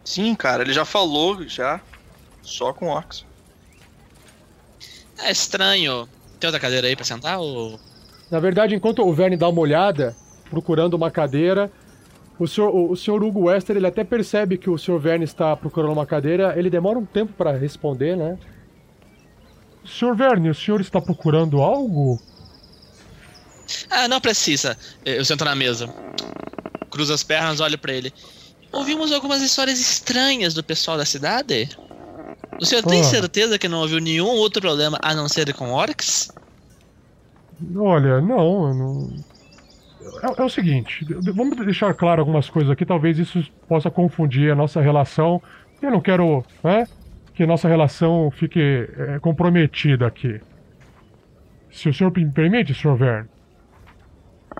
Sim, 0.05 0.35
cara, 0.35 0.61
ele 0.61 0.71
já 0.71 0.85
falou 0.85 1.45
já. 1.47 1.81
Só 2.43 2.71
com 2.71 2.87
orcs. 2.87 3.25
É 5.17 5.31
estranho. 5.31 6.07
Tem 6.39 6.47
outra 6.47 6.59
cadeira 6.59 6.87
aí 6.87 6.95
pra 6.95 7.03
sentar 7.03 7.39
ou. 7.39 7.79
Na 8.29 8.39
verdade, 8.39 8.75
enquanto 8.75 9.01
o 9.01 9.13
Verne 9.13 9.35
dá 9.35 9.49
uma 9.49 9.61
olhada, 9.61 10.15
procurando 10.49 10.93
uma 10.93 11.09
cadeira, 11.09 11.71
o 12.37 12.47
senhor, 12.47 12.69
o, 12.69 12.91
o 12.91 12.95
senhor 12.95 13.23
Hugo 13.23 13.45
Wester, 13.45 13.75
ele 13.75 13.87
até 13.87 14.03
percebe 14.03 14.57
que 14.57 14.69
o 14.69 14.77
senhor 14.77 14.99
Verne 14.99 15.25
está 15.25 15.55
procurando 15.55 15.93
uma 15.93 16.05
cadeira, 16.05 16.53
ele 16.57 16.69
demora 16.69 16.99
um 16.99 17.05
tempo 17.05 17.33
para 17.33 17.51
responder, 17.51 18.15
né? 18.15 18.37
Senhor 19.85 20.15
Verne, 20.15 20.49
o 20.49 20.55
senhor 20.55 20.81
está 20.81 20.99
procurando 20.99 21.61
algo? 21.61 22.19
Ah, 23.89 24.07
não 24.07 24.19
precisa. 24.21 24.77
Eu 25.03 25.23
sento 25.25 25.45
na 25.45 25.55
mesa. 25.55 25.87
Cruzo 26.89 27.13
as 27.13 27.23
pernas, 27.23 27.59
olho 27.59 27.77
pra 27.77 27.93
ele. 27.93 28.13
Ouvimos 28.75 29.11
algumas 29.11 29.41
histórias 29.41 29.79
estranhas 29.79 30.53
do 30.53 30.63
pessoal 30.63 30.97
da 30.97 31.05
cidade. 31.05 31.69
O 32.59 32.65
senhor 32.65 32.83
tem 32.83 33.01
Ah. 33.01 33.03
certeza 33.03 33.57
que 33.57 33.67
não 33.67 33.79
ouviu 33.79 33.99
nenhum 33.99 34.27
outro 34.27 34.61
problema 34.61 34.97
a 35.01 35.13
não 35.13 35.27
ser 35.27 35.53
com 35.53 35.71
orcs? 35.71 36.31
Olha, 37.75 38.19
não, 38.21 38.73
não. 38.73 39.09
É, 40.23 40.41
é 40.41 40.43
o 40.43 40.49
seguinte, 40.49 41.05
vamos 41.33 41.57
deixar 41.65 41.93
claro 41.93 42.21
algumas 42.21 42.49
coisas 42.49 42.69
aqui, 42.71 42.85
talvez 42.85 43.17
isso 43.17 43.43
possa 43.67 43.89
confundir 43.89 44.51
a 44.51 44.55
nossa 44.55 44.81
relação. 44.81 45.41
Eu 45.81 45.89
não 45.91 46.01
quero, 46.01 46.43
né, 46.63 46.85
que 47.33 47.45
nossa 47.45 47.67
relação 47.67 48.29
fique 48.31 48.59
é, 48.97 49.19
comprometida 49.19 50.05
aqui. 50.05 50.39
Se 51.71 51.89
o 51.89 51.93
senhor 51.93 52.11
me 52.15 52.25
permite, 52.29 52.73
Sr. 52.73 52.95
Verne. 52.95 53.29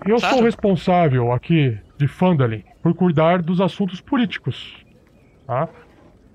Eu 0.06 0.18
sou 0.18 0.28
Claro. 0.28 0.42
o 0.42 0.44
responsável 0.44 1.32
aqui 1.32 1.78
de 1.96 2.06
Fandalin 2.06 2.62
por 2.82 2.94
cuidar 2.94 3.42
dos 3.42 3.60
assuntos 3.60 4.00
políticos. 4.00 4.76
Tá? 5.46 5.68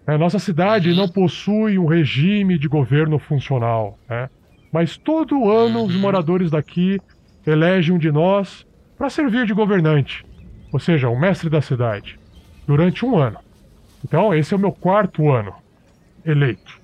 A 0.05 0.17
nossa 0.17 0.39
cidade 0.39 0.93
não 0.93 1.07
possui 1.07 1.77
um 1.77 1.85
regime 1.85 2.57
de 2.57 2.67
governo 2.67 3.19
funcional, 3.19 3.97
né? 4.09 4.29
Mas 4.71 4.97
todo 4.97 5.49
ano 5.49 5.83
os 5.83 5.95
moradores 5.95 6.49
daqui 6.49 6.99
elegem 7.45 7.93
um 7.93 7.97
de 7.97 8.11
nós 8.11 8.65
para 8.97 9.09
servir 9.09 9.45
de 9.45 9.53
governante, 9.53 10.25
ou 10.71 10.79
seja, 10.79 11.09
o 11.09 11.19
mestre 11.19 11.49
da 11.49 11.61
cidade, 11.61 12.17
durante 12.65 13.05
um 13.05 13.17
ano. 13.17 13.39
Então, 14.03 14.33
esse 14.33 14.53
é 14.53 14.57
o 14.57 14.59
meu 14.59 14.71
quarto 14.71 15.29
ano 15.29 15.53
eleito. 16.25 16.79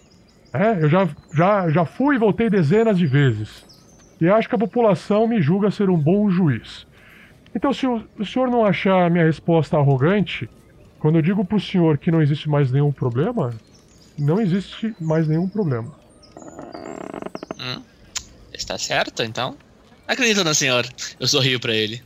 É, 0.53 0.83
eu 0.83 0.89
já, 0.89 1.07
já, 1.33 1.69
já 1.69 1.85
fui 1.85 2.15
e 2.15 2.19
voltei 2.19 2.49
dezenas 2.49 2.97
de 2.97 3.05
vezes. 3.05 3.65
E 4.19 4.27
acho 4.27 4.49
que 4.49 4.55
a 4.55 4.59
população 4.59 5.27
me 5.27 5.41
julga 5.41 5.69
ser 5.69 5.89
um 5.89 5.97
bom 5.97 6.29
juiz. 6.29 6.86
Então, 7.57 7.73
se 7.73 7.87
o, 7.87 8.07
o 8.19 8.23
senhor 8.23 8.51
não 8.51 8.63
achar 8.63 9.07
a 9.07 9.09
minha 9.09 9.25
resposta 9.25 9.77
arrogante, 9.77 10.47
quando 10.99 11.15
eu 11.15 11.23
digo 11.23 11.43
pro 11.43 11.59
senhor 11.59 11.97
que 11.97 12.11
não 12.11 12.21
existe 12.21 12.47
mais 12.47 12.71
nenhum 12.71 12.91
problema, 12.91 13.51
não 14.15 14.39
existe 14.39 14.93
mais 15.01 15.27
nenhum 15.27 15.49
problema. 15.49 15.91
Hum, 17.59 17.81
está 18.53 18.77
certo, 18.77 19.23
então? 19.23 19.57
Acredito 20.07 20.43
no 20.43 20.53
senhor. 20.53 20.87
Eu 21.19 21.27
sorrio 21.27 21.59
pra 21.59 21.73
ele. 21.73 21.99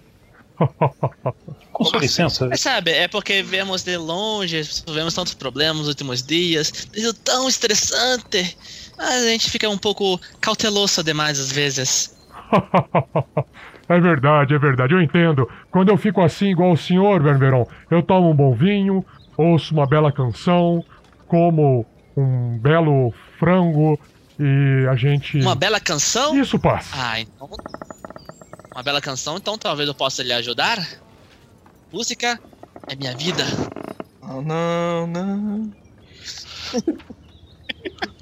Com 1.73 1.83
sua 1.83 1.99
licença, 1.99 2.47
Mas 2.47 2.61
sabe, 2.61 2.91
é 2.91 3.09
porque 3.09 3.43
vemos 3.43 3.83
de 3.83 3.97
longe, 3.97 4.61
vemos 4.87 5.13
tantos 5.13 5.33
problemas 5.33 5.79
nos 5.79 5.89
últimos 5.89 6.23
dias, 6.23 6.71
tem 6.71 7.03
sido 7.03 7.13
tão 7.25 7.49
estressante. 7.49 8.57
Mas 8.97 9.23
a 9.23 9.27
gente 9.27 9.49
fica 9.49 9.69
um 9.69 9.77
pouco 9.77 10.17
cauteloso 10.39 11.03
demais 11.03 11.37
às 11.41 11.51
vezes. 11.51 12.15
é 13.93 13.99
verdade, 13.99 14.53
é 14.53 14.59
verdade, 14.59 14.93
eu 14.93 15.01
entendo. 15.01 15.49
Quando 15.69 15.89
eu 15.89 15.97
fico 15.97 16.21
assim, 16.21 16.47
igual 16.51 16.71
o 16.71 16.77
senhor, 16.77 17.21
Vermeron, 17.21 17.67
eu 17.89 18.01
tomo 18.01 18.29
um 18.29 18.35
bom 18.35 18.53
vinho, 18.53 19.05
ouço 19.37 19.73
uma 19.73 19.85
bela 19.85 20.11
canção, 20.11 20.83
como 21.27 21.85
um 22.15 22.57
belo 22.57 23.13
frango 23.39 23.99
e 24.39 24.87
a 24.87 24.95
gente. 24.95 25.39
Uma 25.39 25.55
bela 25.55 25.79
canção? 25.79 26.39
Isso 26.39 26.59
passa. 26.59 26.89
Ah, 26.93 27.19
então. 27.19 27.49
Uma 28.73 28.83
bela 28.83 29.01
canção, 29.01 29.37
então 29.37 29.57
talvez 29.57 29.87
eu 29.87 29.95
possa 29.95 30.23
lhe 30.23 30.33
ajudar? 30.33 30.77
Música 31.91 32.39
é 32.87 32.95
minha 32.95 33.15
vida. 33.15 33.43
Não, 34.21 34.41
não, 34.41 35.07
não. 35.07 35.71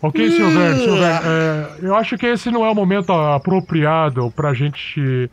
Ok, 0.00 0.30
senhor 0.30 0.52
Verne, 0.52 0.80
senhor 0.80 0.98
Verne, 0.98 1.28
é, 1.28 1.78
eu 1.82 1.94
acho 1.96 2.16
que 2.16 2.26
esse 2.26 2.50
não 2.50 2.64
é 2.64 2.70
o 2.70 2.74
momento 2.74 3.12
apropriado 3.12 4.30
pra 4.30 4.54
gente 4.54 5.28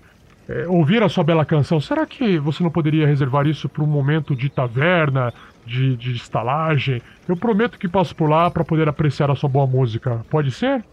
é, 0.47 0.67
ouvir 0.67 1.03
a 1.03 1.09
sua 1.09 1.23
bela 1.23 1.45
canção. 1.45 1.79
Será 1.79 2.05
que 2.05 2.39
você 2.39 2.63
não 2.63 2.71
poderia 2.71 3.05
reservar 3.05 3.45
isso 3.47 3.69
para 3.69 3.83
um 3.83 3.87
momento 3.87 4.35
de 4.35 4.49
taverna, 4.49 5.31
de, 5.65 5.95
de 5.95 6.13
estalagem? 6.13 7.01
Eu 7.27 7.37
prometo 7.37 7.77
que 7.77 7.87
passo 7.87 8.15
por 8.15 8.29
lá 8.29 8.49
pra 8.49 8.63
poder 8.65 8.89
apreciar 8.89 9.29
a 9.29 9.35
sua 9.35 9.49
boa 9.49 9.67
música. 9.67 10.25
Pode 10.29 10.51
ser? 10.51 10.83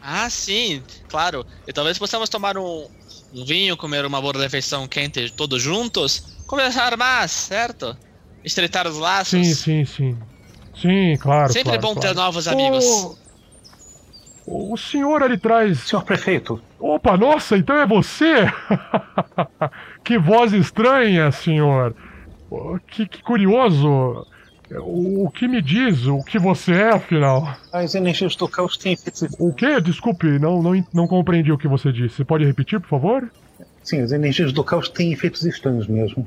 Ah, 0.00 0.30
sim, 0.30 0.82
claro. 1.08 1.44
E 1.66 1.72
talvez 1.72 1.98
possamos 1.98 2.28
tomar 2.28 2.56
um, 2.56 2.86
um 3.32 3.44
vinho, 3.44 3.76
comer 3.76 4.04
uma 4.04 4.20
boa 4.20 4.38
refeição 4.38 4.86
quente 4.86 5.32
todos 5.32 5.60
juntos, 5.60 6.22
conversar 6.46 6.96
mais, 6.96 7.32
certo? 7.32 7.96
Estreitar 8.46 8.86
os 8.86 8.96
laços. 8.96 9.30
Sim, 9.30 9.44
sim, 9.54 9.84
sim. 9.84 10.18
Sim, 10.80 11.16
claro. 11.20 11.52
Sempre 11.52 11.74
é 11.74 11.78
claro, 11.78 11.82
bom 11.82 12.00
claro. 12.00 12.08
ter 12.08 12.14
novos 12.14 12.46
amigos. 12.46 12.84
O, 14.46 14.72
o 14.72 14.76
senhor 14.76 15.20
ali 15.20 15.36
traz. 15.36 15.80
senhor 15.80 16.04
prefeito, 16.04 16.62
Opa, 16.78 17.16
nossa, 17.16 17.56
então 17.56 17.76
é 17.76 17.84
você? 17.84 18.46
que 20.04 20.16
voz 20.16 20.52
estranha, 20.52 21.32
senhor. 21.32 21.92
Que, 22.86 23.08
que 23.08 23.20
curioso. 23.20 24.24
O, 24.70 25.24
o 25.26 25.30
que 25.30 25.48
me 25.48 25.60
diz 25.60 26.06
o 26.06 26.22
que 26.22 26.38
você 26.38 26.72
é, 26.72 26.90
afinal? 26.90 27.56
as 27.72 27.94
energias 27.94 28.36
do 28.36 28.48
caos 28.48 28.76
têm 28.76 28.92
efeitos. 28.92 29.26
O 29.38 29.52
quê? 29.52 29.80
Desculpe, 29.80 30.38
não, 30.38 30.62
não, 30.62 30.84
não 30.92 31.08
compreendi 31.08 31.50
o 31.50 31.58
que 31.58 31.66
você 31.66 31.92
disse. 31.92 32.16
Você 32.16 32.24
pode 32.24 32.44
repetir, 32.44 32.78
por 32.80 32.88
favor? 32.88 33.28
Sim, 33.86 34.00
as 34.00 34.10
energias 34.10 34.52
do 34.52 34.64
caos 34.64 34.88
têm 34.88 35.12
efeitos 35.12 35.44
estranhos 35.44 35.86
mesmo. 35.86 36.26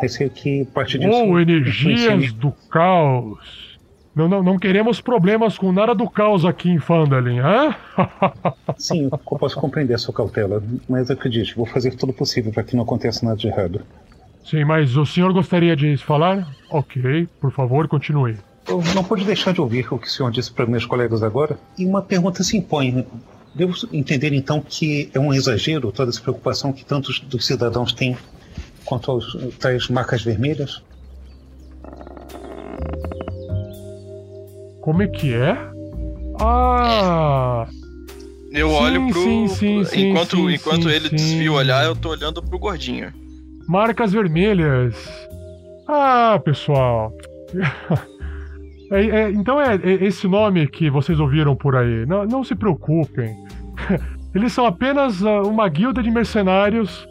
Receio 0.00 0.30
que 0.30 0.64
parte 0.66 0.96
disso. 0.96 1.10
Oh, 1.12 1.40
influencie 1.40 2.06
energias 2.06 2.32
do 2.32 2.52
caos. 2.70 3.80
Não, 4.14 4.28
não, 4.28 4.44
não 4.44 4.58
queremos 4.60 5.00
problemas 5.00 5.58
com 5.58 5.72
nada 5.72 5.92
do 5.92 6.08
caos 6.08 6.44
aqui 6.44 6.70
em 6.70 6.78
Fandalin, 6.78 7.40
hã? 7.40 7.74
Sim, 8.78 9.08
eu 9.10 9.38
posso 9.38 9.56
compreender 9.56 9.94
a 9.94 9.98
sua 9.98 10.14
cautela, 10.14 10.62
mas 10.88 11.10
acredite, 11.10 11.56
vou 11.56 11.66
fazer 11.66 11.96
tudo 11.96 12.12
possível 12.12 12.52
para 12.52 12.62
que 12.62 12.76
não 12.76 12.84
aconteça 12.84 13.26
nada 13.26 13.36
de 13.36 13.48
errado. 13.48 13.80
Sim, 14.44 14.64
mas 14.64 14.96
o 14.96 15.04
senhor 15.04 15.32
gostaria 15.32 15.74
de 15.74 15.96
falar? 15.96 16.46
Ok, 16.70 17.28
por 17.40 17.50
favor, 17.50 17.88
continue. 17.88 18.36
Eu 18.68 18.80
não 18.94 19.02
pude 19.02 19.24
deixar 19.24 19.52
de 19.52 19.60
ouvir 19.60 19.92
o 19.92 19.98
que 19.98 20.06
o 20.06 20.10
senhor 20.10 20.30
disse 20.30 20.52
para 20.52 20.64
meus 20.64 20.86
colegas 20.86 21.24
agora, 21.24 21.58
e 21.76 21.84
uma 21.84 22.02
pergunta 22.02 22.44
se 22.44 22.56
impõe. 22.56 23.04
Devo 23.54 23.74
entender 23.92 24.32
então 24.32 24.60
que 24.60 25.10
é 25.12 25.18
um 25.18 25.34
exagero 25.34 25.90
toda 25.90 26.10
essa 26.10 26.20
preocupação 26.20 26.72
que 26.72 26.84
tantos 26.84 27.20
dos 27.20 27.44
cidadãos 27.44 27.92
têm 27.92 28.16
quanto 28.84 29.10
aos 29.10 29.36
tais 29.58 29.88
marcas 29.88 30.22
vermelhas? 30.22 30.82
Como 34.80 35.02
é 35.02 35.08
que 35.08 35.34
é? 35.34 35.56
Ah! 36.40 37.66
Eu 38.52 38.68
Sim, 38.70 38.74
olho 38.74 39.08
pro. 39.10 39.22
sim, 39.22 39.48
sim, 39.48 39.84
sim, 39.84 40.10
enquanto 40.10 40.36
sim, 40.36 40.54
enquanto 40.54 40.82
sim, 40.82 40.94
ele 40.94 41.08
sim. 41.08 41.16
desvia 41.16 41.52
o 41.52 41.54
olhar, 41.54 41.84
eu 41.84 41.94
tô 41.94 42.10
olhando 42.10 42.42
pro 42.42 42.58
gordinho. 42.58 43.12
Marcas 43.68 44.12
vermelhas. 44.12 44.96
Ah, 45.86 46.40
pessoal. 46.44 47.12
É- 48.90 49.06
é- 49.06 49.30
então 49.30 49.60
é, 49.60 49.74
é 49.76 50.04
esse 50.04 50.26
nome 50.26 50.66
que 50.66 50.90
vocês 50.90 51.18
ouviram 51.20 51.54
por 51.54 51.76
aí. 51.76 52.04
Não, 52.06 52.24
não 52.26 52.44
se 52.44 52.54
preocupem. 52.54 53.34
Eles 54.34 54.52
são 54.52 54.64
apenas 54.66 55.24
ah, 55.24 55.42
uma 55.42 55.68
guilda 55.68 56.02
de 56.02 56.10
mercenários 56.10 57.08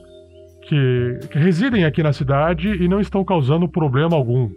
que, 0.67 1.19
que 1.31 1.37
residem 1.39 1.83
aqui 1.85 2.01
na 2.03 2.13
cidade 2.13 2.69
e 2.69 2.87
não 2.87 2.99
estão 3.01 3.23
causando 3.23 3.67
problema 3.67 4.15
algum. 4.15 4.49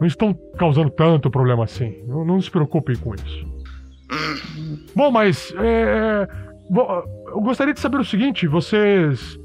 Não 0.00 0.06
estão 0.06 0.32
causando 0.56 0.90
tanto 0.90 1.30
problema 1.30 1.64
assim. 1.64 2.02
Não, 2.06 2.24
não 2.24 2.40
se 2.40 2.50
preocupem 2.50 2.96
com 2.96 3.14
isso. 3.14 3.46
Bom, 4.94 5.10
mas 5.10 5.52
é, 5.58 6.26
vo- 6.70 7.04
eu 7.28 7.40
gostaria 7.40 7.74
de 7.74 7.80
saber 7.80 7.98
o 8.00 8.04
seguinte: 8.04 8.46
vocês 8.46 9.38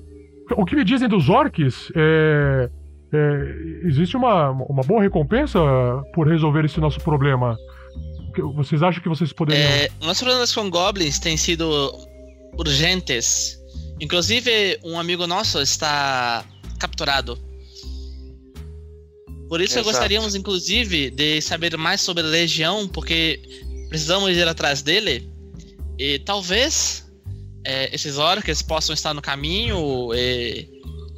o 0.56 0.66
que 0.66 0.76
me 0.76 0.84
dizem 0.84 1.08
dos 1.10 1.30
orcs 1.30 1.92
é, 1.96 2.70
é, 3.14 3.88
existe 3.88 4.18
uma, 4.18 4.50
uma 4.52 4.84
boa 4.84 5.02
recompensa 5.02 5.60
por 6.14 6.28
resolver 6.28 6.66
esse 6.66 6.80
nosso 6.80 7.00
problema. 7.00 7.58
Vocês 8.56 8.82
acham 8.82 9.02
que 9.02 9.10
vocês 9.10 9.32
poderiam. 9.32 9.64
É, 9.64 9.90
nossos 10.02 10.24
problemas 10.24 10.54
com 10.54 10.70
goblins 10.70 11.20
têm 11.20 11.38
sido 11.38 11.92
urgentes. 12.58 13.60
Inclusive, 14.02 14.80
um 14.84 15.00
amigo 15.00 15.28
nosso 15.28 15.62
está 15.62 16.44
capturado. 16.80 17.38
Por 19.48 19.62
isso 19.62 19.76
Exato. 19.76 19.86
gostaríamos, 19.86 20.34
inclusive, 20.34 21.12
de 21.12 21.40
saber 21.42 21.78
mais 21.78 22.02
sobre 22.02 22.24
a 22.24 22.28
Legião, 22.28 22.88
porque 22.88 23.40
precisamos 23.90 24.32
ir 24.32 24.48
atrás 24.48 24.82
dele. 24.82 25.30
E 26.00 26.18
talvez 26.20 27.08
é, 27.64 27.94
esses 27.94 28.18
orcs 28.18 28.64
possam 28.64 28.96
estar 28.96 29.14
no 29.14 29.22
caminho. 29.22 30.12
E 30.16 30.73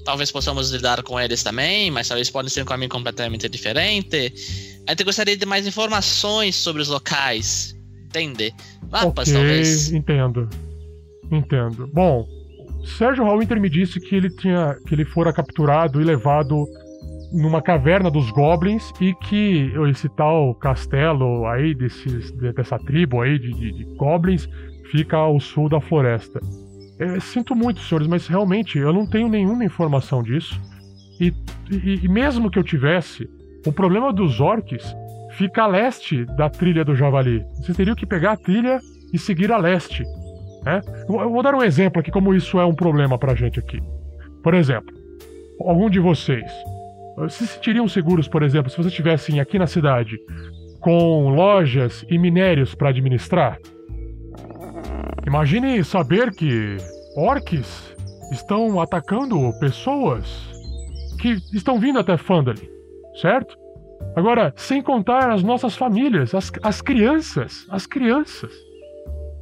talvez 0.06 0.32
possamos 0.32 0.72
lidar 0.72 1.04
com 1.04 1.20
eles 1.20 1.44
também, 1.44 1.92
mas 1.92 2.08
talvez 2.08 2.30
podem 2.30 2.50
ser 2.50 2.62
um 2.62 2.66
caminho 2.66 2.90
completamente 2.90 3.50
diferente. 3.50 4.34
A 4.88 4.92
gente 4.92 5.04
gostaria 5.04 5.36
de 5.36 5.46
mais 5.46 5.68
informações 5.68 6.56
sobre 6.56 6.82
os 6.82 6.88
locais. 6.88 7.76
Entende? 8.06 8.54
Mapas, 8.90 9.28
ok, 9.28 9.34
talvez. 9.34 9.92
entendo. 9.92 10.50
Entendo. 11.30 11.88
Bom, 11.94 12.26
Sérgio 12.98 13.26
Hallwinter 13.26 13.60
me 13.60 13.68
disse 13.70 14.00
que 14.00 14.16
ele 14.16 14.30
tinha. 14.30 14.76
que 14.88 14.94
ele 14.94 15.04
fora 15.04 15.34
capturado 15.34 16.00
e 16.00 16.04
levado 16.06 16.66
numa 17.34 17.62
caverna 17.62 18.10
dos 18.10 18.30
goblins 18.32 18.92
e 19.02 19.14
que 19.28 19.72
esse 19.92 20.08
tal 20.16 20.54
castelo 20.56 21.46
aí 21.48 21.74
desses, 21.74 22.32
de- 22.32 22.54
dessa 22.54 22.78
tribo 22.80 23.22
aí 23.22 23.38
de, 23.40 23.52
de- 23.52 23.72
de 23.74 23.84
goblins 23.98 24.48
fica 24.92 25.18
ao 25.18 25.40
sul 25.40 25.68
da 25.68 25.82
floresta. 25.82 26.40
É, 27.00 27.20
sinto 27.20 27.56
muito, 27.56 27.82
senhores, 27.82 28.08
mas 28.08 28.28
realmente 28.28 28.78
eu 28.78 28.94
não 28.94 29.06
tenho 29.06 29.28
nenhuma 29.28 29.66
informação 29.66 30.24
disso. 30.24 30.60
E, 31.20 31.34
e- 31.70 32.00
e 32.04 32.08
mesmo 32.08 32.50
que 32.50 32.58
eu 32.60 32.64
tivesse, 32.64 33.30
o 33.66 33.72
problema 33.72 34.14
dos 34.14 34.40
orcs 34.40 34.96
fica 35.32 35.64
a 35.64 35.68
leste 35.68 36.26
da 36.38 36.50
trilha 36.50 36.86
do 36.86 36.96
Javali. 36.96 37.44
Vocês 37.56 37.76
teriam 37.76 37.96
que 37.96 38.06
pegar 38.06 38.34
a 38.34 38.38
trilha 38.38 38.80
e 39.14 39.18
seguir 39.20 39.52
a 39.52 39.58
leste. 39.58 40.04
Né? 40.64 40.82
Eu 41.10 41.30
vou 41.30 41.44
dar 41.44 41.54
um 41.54 41.64
exemplo 41.64 42.00
aqui, 42.00 42.12
como 42.12 42.34
isso 42.34 42.60
é 42.60 42.66
um 42.66 42.74
problema 42.74 43.18
pra 43.18 43.36
gente 43.36 43.60
aqui. 43.60 43.82
Por 44.42 44.54
exemplo, 44.54 44.94
algum 45.60 45.90
de 45.90 46.00
vocês 46.00 46.50
se 47.30 47.48
sentiriam 47.48 47.88
seguros, 47.88 48.28
por 48.28 48.44
exemplo, 48.44 48.70
se 48.70 48.76
vocês 48.76 48.88
estivessem 48.88 49.40
aqui 49.40 49.58
na 49.58 49.68
cidade 49.68 50.18
com 50.82 51.30
lojas 51.30 52.06
e 52.10 52.18
minérios 52.18 52.76
para 52.76 52.90
administrar? 52.90 53.58
Imagine 55.26 55.84
saber 55.84 56.32
que 56.32 56.78
orcs 57.16 57.96
estão 58.32 58.80
atacando 58.80 59.52
pessoas 59.60 60.52
que 61.20 61.38
estão 61.54 61.80
vindo 61.80 62.00
até 62.00 62.18
Fandalin, 62.18 62.70
certo? 63.22 63.58
Agora, 64.16 64.54
sem 64.56 64.82
contar 64.82 65.32
as 65.32 65.44
nossas 65.44 65.76
famílias, 65.76 66.34
as, 66.34 66.52
as 66.64 66.82
crianças, 66.82 67.66
as 67.70 67.86
crianças. 67.86 68.52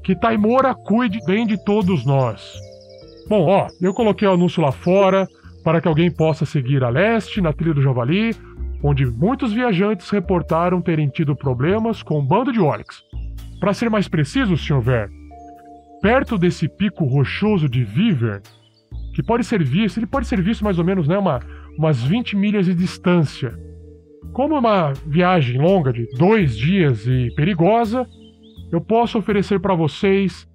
Que 0.04 0.16
Taimora 0.16 0.74
cuide 0.74 1.20
bem 1.26 1.46
de 1.46 1.64
todos 1.64 2.06
nós. 2.06 2.54
Bom, 3.28 3.46
ó, 3.46 3.68
eu 3.82 3.94
coloquei 3.94 4.28
o 4.28 4.34
anúncio 4.34 4.62
lá 4.62 4.72
fora 4.72 5.28
para 5.64 5.80
que 5.80 5.88
alguém 5.88 6.12
possa 6.12 6.46
seguir 6.46 6.84
a 6.84 6.90
leste, 6.90 7.40
na 7.40 7.54
trilha 7.54 7.74
do 7.74 7.82
Javali, 7.82 8.36
onde 8.84 9.06
muitos 9.06 9.54
viajantes 9.54 10.10
reportaram 10.10 10.82
terem 10.82 11.08
tido 11.08 11.36
problemas 11.36 12.04
com 12.04 12.20
um 12.20 12.26
bando 12.26 12.52
de 12.52 12.60
orcs. 12.60 13.02
Para 13.60 13.74
ser 13.74 13.90
mais 13.90 14.10
preciso, 14.10 14.58
Sr. 14.58 14.82
Ver, 14.82 15.10
perto 16.04 16.38
desse 16.38 16.68
pico 16.68 17.06
rochoso 17.06 17.70
de 17.70 17.82
Vivern, 17.82 18.42
que 19.16 19.24
pode 19.24 19.46
ser 19.46 19.64
visto, 19.64 19.98
ele 19.98 20.06
pode 20.06 20.28
ser 20.28 20.42
visto 20.42 20.62
mais 20.62 20.78
ou 20.78 20.84
menos, 20.84 21.08
né, 21.08 21.18
uma, 21.18 21.40
umas 21.78 22.04
20 22.04 22.36
milhas 22.36 22.66
de 22.66 22.76
distância. 22.76 23.58
Como 24.34 24.54
é 24.54 24.60
uma 24.60 24.92
viagem 25.08 25.62
longa 25.62 25.94
de 25.94 26.06
dois 26.18 26.58
dias 26.58 27.08
e 27.08 27.34
perigosa, 27.38 28.06
eu 28.70 28.82
posso 28.82 29.18
oferecer 29.18 29.62
para 29.62 29.76
vocês 29.76 30.46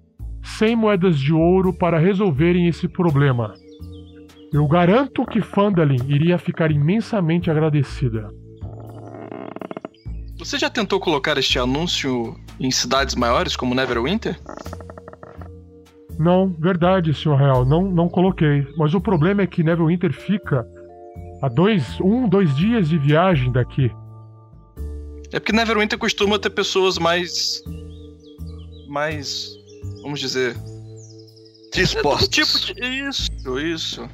100 0.43 0.75
moedas 0.75 1.17
de 1.17 1.33
ouro 1.33 1.73
para 1.73 1.97
resolverem 1.97 2.67
esse 2.67 2.87
problema. 2.87 3.55
Eu 4.53 4.67
garanto 4.67 5.25
que 5.25 5.41
Fandalin 5.41 6.05
iria 6.07 6.37
ficar 6.37 6.69
imensamente 6.69 7.49
agradecida. 7.49 8.29
Você 10.37 10.59
já 10.59 10.69
tentou 10.69 10.99
colocar 10.99 11.39
este 11.39 11.57
anúncio 11.57 12.35
em 12.59 12.69
cidades 12.69 13.15
maiores 13.15 13.55
como 13.55 13.73
Neverwinter? 13.73 14.39
Não, 16.19 16.49
verdade, 16.59 17.13
Sr. 17.13 17.35
Real, 17.37 17.65
não, 17.65 17.83
não 17.89 18.09
coloquei. 18.09 18.67
Mas 18.77 18.93
o 18.93 18.99
problema 18.99 19.41
é 19.41 19.47
que 19.47 19.63
Neverwinter 19.63 20.11
fica 20.13 20.67
a 21.41 21.47
dois, 21.47 21.97
um, 22.01 22.27
dois 22.27 22.53
dias 22.57 22.89
de 22.89 22.97
viagem 22.97 23.51
daqui. 23.53 23.89
É 25.31 25.39
porque 25.39 25.53
Neverwinter 25.53 25.97
costuma 25.97 26.37
ter 26.37 26.49
pessoas 26.49 26.97
mais. 26.97 27.63
mais. 28.89 29.49
vamos 30.01 30.19
dizer. 30.19 30.55
Dispostos. 31.73 32.27
Tipo 32.27 32.73
de. 32.73 32.85
Isso, 33.07 33.59
isso. 33.59 34.09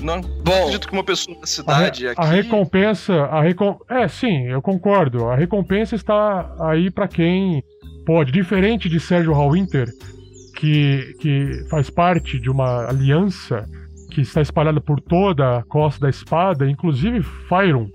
Não, 0.00 0.20
Bom. 0.20 0.52
acredito 0.52 0.88
que 0.88 0.94
uma 0.94 1.04
pessoa 1.04 1.36
da 1.36 1.42
A, 1.44 1.46
cidade 1.46 2.02
re- 2.04 2.08
aqui. 2.10 2.20
a 2.20 2.24
recompensa, 2.24 3.12
a 3.26 3.40
recom... 3.40 3.78
É, 3.88 4.08
sim, 4.08 4.48
eu 4.48 4.60
concordo. 4.60 5.28
A 5.28 5.36
recompensa 5.36 5.94
está 5.94 6.52
aí 6.60 6.90
pra 6.90 7.06
quem 7.06 7.62
pode. 8.04 8.32
Diferente 8.32 8.88
de 8.88 8.98
Sérgio 8.98 9.32
Hallwinter, 9.32 9.88
que, 10.62 11.16
que 11.18 11.66
faz 11.68 11.90
parte 11.90 12.38
de 12.38 12.48
uma 12.48 12.88
aliança 12.88 13.68
que 14.12 14.20
está 14.20 14.40
espalhada 14.40 14.80
por 14.80 15.00
toda 15.00 15.58
a 15.58 15.62
costa 15.64 16.02
da 16.02 16.08
espada, 16.08 16.70
inclusive 16.70 17.20
Fyron. 17.48 17.90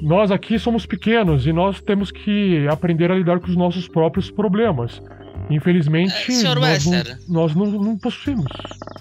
Nós 0.00 0.30
aqui 0.30 0.58
somos 0.58 0.86
pequenos 0.86 1.46
e 1.46 1.52
nós 1.52 1.82
temos 1.82 2.10
que 2.10 2.66
aprender 2.68 3.12
a 3.12 3.14
lidar 3.14 3.40
com 3.40 3.48
os 3.48 3.56
nossos 3.56 3.86
próprios 3.88 4.30
problemas. 4.30 5.02
Infelizmente, 5.50 6.32
Sr. 6.32 6.58
nós, 6.58 6.86
não, 6.86 6.92
Wester. 6.92 7.18
nós 7.28 7.54
não, 7.54 7.66
não 7.66 7.98
possuímos 7.98 8.50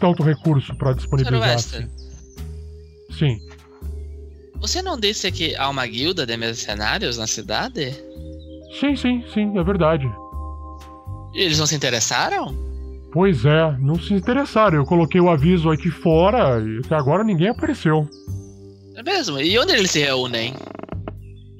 tanto 0.02 0.22
recurso 0.22 0.76
para 0.76 0.92
disponibilizar. 0.92 1.52
Wester. 1.52 1.90
Sim. 3.10 3.40
você 4.60 4.82
não 4.82 5.00
disse 5.00 5.32
que 5.32 5.56
há 5.56 5.70
uma 5.70 5.88
guilda 5.88 6.26
de 6.26 6.36
mercenários 6.36 7.18
na 7.18 7.26
cidade? 7.26 7.94
Sim, 8.82 8.98
sim, 8.98 9.24
sim, 9.34 9.58
é 9.58 9.64
verdade. 9.64 10.06
E 11.36 11.42
eles 11.42 11.60
não 11.60 11.66
se 11.68 11.76
interessaram? 11.76 12.56
Pois 13.12 13.46
é, 13.46 13.78
não 13.80 13.96
se 14.00 14.14
interessaram. 14.14 14.78
Eu 14.78 14.86
coloquei 14.86 15.20
o 15.22 15.30
aviso 15.30 15.70
aqui 15.70 15.90
fora 15.90 16.60
e 16.62 16.80
até 16.86 16.96
agora 16.96 17.24
ninguém 17.24 17.50
apareceu. 17.50 18.08
É 18.96 19.04
mesmo? 19.04 19.40
E 19.40 19.58
onde 19.60 19.74
eles 19.74 19.92
se 19.92 20.00
reúnem? 20.00 20.54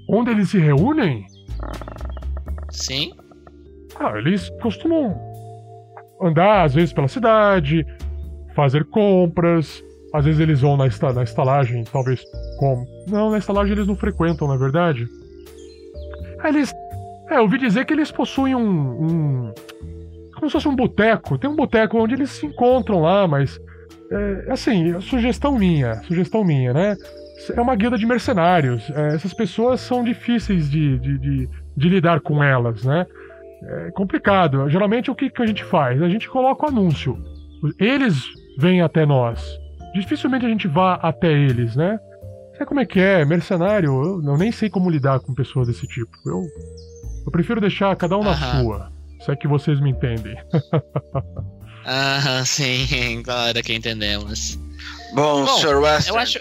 Onde 0.10 0.32
eles 0.32 0.50
se 0.50 0.58
reúnem? 0.60 1.26
Sim? 2.72 3.14
Ah, 4.00 4.18
eles 4.18 4.50
costumam 4.62 5.16
andar 6.22 6.64
às 6.66 6.74
vezes 6.74 6.94
pela 6.94 7.08
cidade, 7.08 7.86
fazer 8.56 8.86
compras. 8.86 9.84
Às 10.14 10.24
vezes 10.26 10.40
eles 10.40 10.62
vão 10.62 10.78
na, 10.78 10.86
esta- 10.86 11.12
na 11.12 11.24
estalagem, 11.24 11.84
talvez 11.92 12.22
como. 12.60 12.86
Não, 13.10 13.30
na 13.32 13.38
estalagem 13.38 13.74
eles 13.74 13.88
não 13.88 13.96
frequentam, 13.98 14.48
na 14.48 14.56
verdade. 14.58 15.06
Ah, 16.42 16.50
Eles. 16.50 16.74
É, 17.30 17.38
eu 17.38 17.42
ouvi 17.42 17.58
dizer 17.58 17.86
que 17.86 17.94
eles 17.94 18.12
possuem 18.12 18.56
um. 18.56 18.62
um 18.62 19.54
como 20.36 20.48
se 20.48 20.54
fosse 20.54 20.68
um 20.68 20.76
boteco. 20.76 21.38
Tem 21.38 21.50
um 21.50 21.56
boteco 21.56 21.98
onde 21.98 22.14
eles 22.14 22.30
se 22.32 22.46
encontram 22.46 23.02
lá, 23.02 23.28
mas. 23.28 23.60
É, 24.12 24.52
assim, 24.52 25.00
sugestão 25.02 25.58
minha, 25.58 25.96
sugestão 26.04 26.44
minha, 26.44 26.74
né? 26.74 26.96
É 27.56 27.62
uma 27.62 27.76
guilda 27.76 27.98
de 27.98 28.06
mercenários. 28.06 28.90
É, 28.92 29.16
essas 29.16 29.34
pessoas 29.34 29.82
são 29.82 30.04
difíceis 30.04 30.70
de, 30.70 31.00
de, 31.00 31.18
de, 31.18 31.50
de 31.76 31.90
lidar 31.90 32.22
com 32.22 32.44
elas, 32.44 32.84
né? 32.84 33.06
É 33.64 33.92
complicado. 33.92 34.70
Geralmente 34.70 35.10
o 35.10 35.16
que, 35.16 35.30
que 35.30 35.42
a 35.42 35.46
gente 35.46 35.64
faz? 35.64 36.02
A 36.02 36.10
gente 36.10 36.30
coloca 36.30 36.66
o 36.66 36.70
anúncio. 36.70 37.18
Eles 37.80 38.24
vêm 38.60 38.82
até 38.82 39.06
nós. 39.06 39.60
Dificilmente 39.94 40.46
a 40.46 40.50
gente 40.50 40.68
vá 40.68 40.96
até 40.96 41.32
eles, 41.32 41.76
né? 41.76 42.00
Sabe 42.54 42.66
como 42.66 42.80
é 42.80 42.86
que 42.86 43.00
é? 43.00 43.26
Mercenário, 43.26 43.90
eu, 43.90 44.22
eu 44.24 44.38
nem 44.38 44.52
sei 44.52 44.70
como 44.70 44.90
lidar 44.90 45.20
com 45.20 45.34
pessoas 45.34 45.68
desse 45.68 45.88
tipo. 45.88 46.12
Eu, 46.26 46.42
eu 47.26 47.32
prefiro 47.32 47.60
deixar 47.60 47.96
cada 47.96 48.18
um 48.18 48.24
na 48.24 48.32
Aham. 48.32 48.62
sua. 48.62 48.92
Se 49.24 49.32
é 49.32 49.36
que 49.36 49.48
vocês 49.48 49.80
me 49.80 49.92
entendem. 49.92 50.36
Ah, 51.88 52.44
sim, 52.46 53.22
claro 53.24 53.62
que 53.62 53.72
entendemos. 53.72 54.58
Bom, 55.14 55.46
Bom, 55.46 55.58
Sr. 55.60 55.78
Wester. 55.78 56.14
Eu 56.14 56.20
acho. 56.20 56.40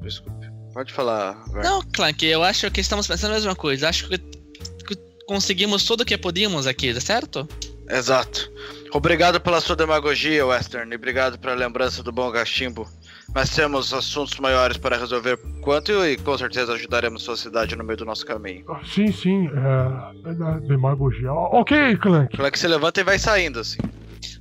Desculpe. 0.00 0.50
Pode 0.72 0.90
falar, 0.90 1.34
Ver. 1.52 1.62
Não, 1.62 1.82
Clank, 1.92 2.24
eu 2.24 2.42
acho 2.42 2.70
que 2.70 2.80
estamos 2.80 3.06
pensando 3.06 3.32
a 3.32 3.34
mesma 3.34 3.54
coisa. 3.54 3.90
Acho 3.90 4.08
que, 4.08 4.16
que 4.16 4.96
conseguimos 5.26 5.84
tudo 5.84 6.00
o 6.00 6.04
que 6.06 6.16
podíamos 6.16 6.66
aqui, 6.66 6.98
certo? 6.98 7.46
Exato. 7.90 8.50
Obrigado 8.94 9.38
pela 9.38 9.60
sua 9.60 9.76
demagogia, 9.76 10.46
Western, 10.46 10.90
e 10.90 10.96
obrigado 10.96 11.38
pela 11.38 11.54
lembrança 11.54 12.02
do 12.02 12.10
bom 12.10 12.30
Gachimbo. 12.30 12.88
Mas 13.34 13.48
temos 13.50 13.94
assuntos 13.94 14.38
maiores 14.38 14.76
para 14.76 14.96
resolver 14.98 15.38
quanto 15.62 15.90
e 16.04 16.16
com 16.18 16.36
certeza 16.36 16.74
ajudaremos 16.74 17.22
sua 17.22 17.36
cidade 17.36 17.74
no 17.76 17.82
meio 17.82 17.96
do 17.96 18.04
nosso 18.04 18.26
caminho. 18.26 18.64
Ah, 18.68 18.80
sim, 18.84 19.10
sim. 19.10 19.48
É, 19.48 20.30
é 20.30 20.60
demagogia. 20.68 21.30
Ah, 21.30 21.48
Ok, 21.60 21.96
Clank. 21.96 22.36
Clank 22.36 22.58
se 22.58 22.68
levanta 22.68 23.00
e 23.00 23.04
vai 23.04 23.18
saindo, 23.18 23.60
assim. 23.60 23.78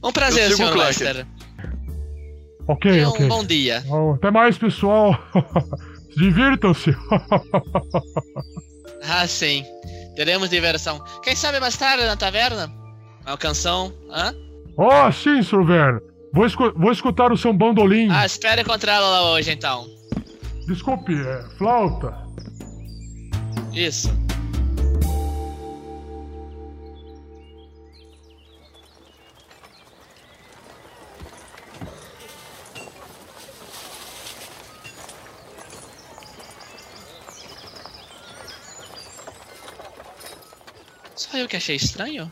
Um 0.04 0.12
prazer, 0.12 0.54
Clank. 0.56 0.78
Lester. 0.78 1.26
Ok, 2.68 2.92
E 2.92 3.06
um 3.06 3.10
ok. 3.10 3.28
bom 3.28 3.46
dia. 3.46 3.84
Até 4.16 4.30
mais, 4.30 4.58
pessoal. 4.58 5.18
Divirtam-se. 6.18 6.92
Ah, 9.04 9.26
sim. 9.26 9.66
Teremos 10.16 10.48
diversão. 10.50 11.04
Quem 11.24 11.36
sabe 11.36 11.60
mais 11.60 11.76
tarde 11.76 12.06
na 12.06 12.16
taverna? 12.16 12.72
Uma 13.26 13.36
canção, 13.36 13.92
hã? 14.12 14.32
oh, 14.78 15.12
sim, 15.12 15.42
Sr. 15.42 15.64
Vern. 15.66 16.00
Vou, 16.34 16.46
escu- 16.46 16.74
vou 16.76 16.92
escutar 16.92 17.32
o 17.32 17.38
seu 17.38 17.52
bandolim. 17.54 18.08
Ah, 18.10 18.26
espero 18.26 18.62
encontrá-la 18.62 19.08
lá 19.10 19.32
hoje, 19.32 19.52
então. 19.52 19.86
Desculpe, 20.66 21.14
é 21.14 21.44
flauta. 21.58 22.16
Isso. 23.74 24.10
Só 41.16 41.38
eu 41.38 41.48
que 41.48 41.56
achei 41.58 41.76
estranho? 41.76 42.32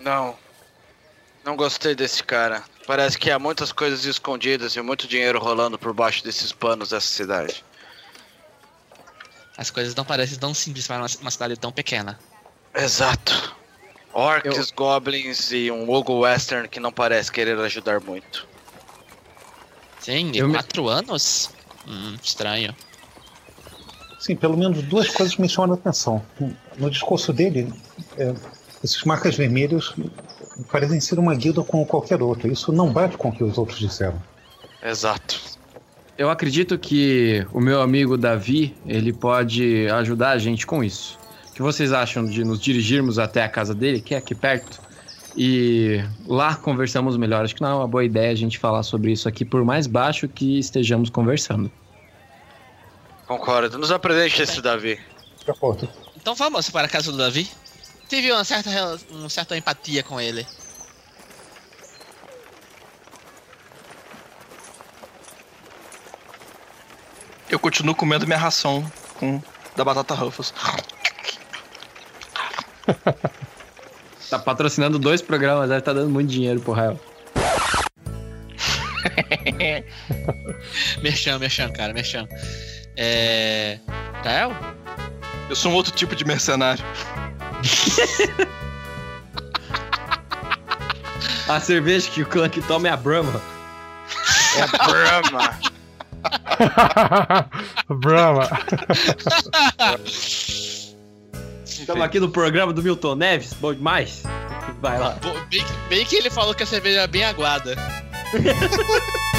Não. 0.00 0.36
Não 1.46 1.54
gostei 1.54 1.94
desse 1.94 2.24
cara. 2.24 2.64
Parece 2.88 3.16
que 3.16 3.30
há 3.30 3.38
muitas 3.38 3.70
coisas 3.70 4.04
escondidas 4.04 4.74
e 4.74 4.82
muito 4.82 5.06
dinheiro 5.06 5.38
rolando 5.38 5.78
por 5.78 5.94
baixo 5.94 6.24
desses 6.24 6.50
panos 6.52 6.88
dessa 6.88 7.06
cidade. 7.06 7.64
As 9.56 9.70
coisas 9.70 9.94
não 9.94 10.04
parecem 10.04 10.36
tão 10.40 10.52
simples 10.52 10.88
para 10.88 11.06
uma 11.20 11.30
cidade 11.30 11.56
tão 11.56 11.70
pequena. 11.70 12.18
Exato. 12.74 13.54
Orcs, 14.12 14.72
goblins 14.72 15.52
e 15.52 15.70
um 15.70 15.88
Ogo 15.88 16.18
Western 16.20 16.68
que 16.68 16.80
não 16.80 16.90
parece 16.90 17.30
querer 17.30 17.56
ajudar 17.60 18.00
muito. 18.00 18.44
Sim, 20.00 20.32
e 20.34 20.38
Eu 20.38 20.48
me- 20.48 20.54
quatro 20.54 20.88
anos? 20.88 21.50
Hum, 21.86 22.16
estranho. 22.20 22.74
Sim, 24.18 24.34
pelo 24.34 24.56
menos 24.56 24.82
duas 24.82 25.08
coisas 25.10 25.36
me 25.36 25.48
chamam 25.48 25.76
a 25.76 25.78
atenção. 25.78 26.26
No 26.76 26.90
discurso 26.90 27.32
dele, 27.32 27.72
é, 28.18 28.34
esses 28.82 29.04
marcas 29.04 29.36
vermelhas 29.36 29.94
parecem 30.64 31.00
ser 31.00 31.18
uma 31.18 31.34
guilda 31.34 31.62
como 31.62 31.86
qualquer 31.86 32.22
outra. 32.22 32.48
Isso 32.48 32.72
não 32.72 32.92
bate 32.92 33.16
com 33.16 33.28
o 33.28 33.32
que 33.32 33.44
os 33.44 33.58
outros 33.58 33.78
disseram. 33.78 34.20
Exato. 34.82 35.40
Eu 36.16 36.30
acredito 36.30 36.78
que 36.78 37.46
o 37.52 37.60
meu 37.60 37.80
amigo 37.80 38.16
Davi, 38.16 38.74
ele 38.86 39.12
pode 39.12 39.86
ajudar 39.88 40.30
a 40.30 40.38
gente 40.38 40.66
com 40.66 40.82
isso. 40.82 41.18
O 41.50 41.52
que 41.52 41.62
vocês 41.62 41.92
acham 41.92 42.24
de 42.24 42.44
nos 42.44 42.60
dirigirmos 42.60 43.18
até 43.18 43.42
a 43.42 43.48
casa 43.48 43.74
dele, 43.74 44.00
que 44.00 44.14
é 44.14 44.18
aqui 44.18 44.34
perto? 44.34 44.80
E 45.36 46.02
lá 46.26 46.54
conversamos 46.54 47.16
melhor. 47.18 47.44
Acho 47.44 47.54
que 47.54 47.60
não 47.60 47.70
é 47.70 47.74
uma 47.74 47.88
boa 47.88 48.04
ideia 48.04 48.32
a 48.32 48.34
gente 48.34 48.58
falar 48.58 48.82
sobre 48.82 49.12
isso 49.12 49.28
aqui, 49.28 49.44
por 49.44 49.62
mais 49.64 49.86
baixo 49.86 50.26
que 50.26 50.58
estejamos 50.58 51.10
conversando. 51.10 51.70
Concordo. 53.26 53.78
Nos 53.78 53.90
apresente 53.90 54.40
esse 54.40 54.62
Davi. 54.62 54.98
Então 56.16 56.34
vamos 56.34 56.70
para 56.70 56.86
a 56.86 56.88
casa 56.88 57.12
do 57.12 57.18
Davi. 57.18 57.46
Tive 58.08 58.32
uma 58.32 58.44
certa, 58.44 58.70
uma 59.10 59.28
certa 59.28 59.56
empatia 59.56 60.02
com 60.02 60.20
ele. 60.20 60.46
Eu 67.48 67.58
continuo 67.58 67.94
comendo 67.94 68.26
minha 68.26 68.38
ração 68.38 68.90
com 69.18 69.42
da 69.74 69.84
batata 69.84 70.14
Ruffles. 70.14 70.52
Tá 74.28 74.40
patrocinando 74.40 74.98
dois 74.98 75.22
programas, 75.22 75.68
deve 75.68 75.82
tá 75.82 75.92
dando 75.92 76.10
muito 76.10 76.28
dinheiro 76.28 76.60
pro 76.60 76.72
Rael. 76.72 76.98
Merchan, 81.00 81.38
merchan, 81.38 81.70
cara, 81.70 81.92
merchan. 81.92 82.26
É. 82.96 83.78
Tael? 84.24 84.50
Eu 85.48 85.54
sou 85.54 85.70
um 85.70 85.76
outro 85.76 85.92
tipo 85.92 86.16
de 86.16 86.24
mercenário. 86.24 86.84
A 91.48 91.60
cerveja 91.60 92.10
que 92.10 92.22
o 92.22 92.26
Clank 92.26 92.60
toma 92.62 92.88
é 92.88 92.90
a 92.90 92.96
Brahma. 92.96 93.40
É 94.56 94.66
Brahma. 94.66 95.58
Brahma. 98.00 98.48
Estamos 101.64 102.02
aqui 102.02 102.18
no 102.18 102.28
programa 102.30 102.72
do 102.72 102.82
Milton 102.82 103.14
Neves, 103.14 103.52
bom 103.54 103.72
demais. 103.72 104.22
Vai 104.80 104.98
lá. 104.98 105.16
Bem, 105.48 105.62
que- 105.64 105.72
bem 105.88 106.04
que 106.04 106.16
ele 106.16 106.30
falou 106.30 106.52
que 106.54 106.64
a 106.64 106.66
cerveja 106.66 107.02
é 107.02 107.06
bem 107.06 107.24
aguada. 107.24 107.76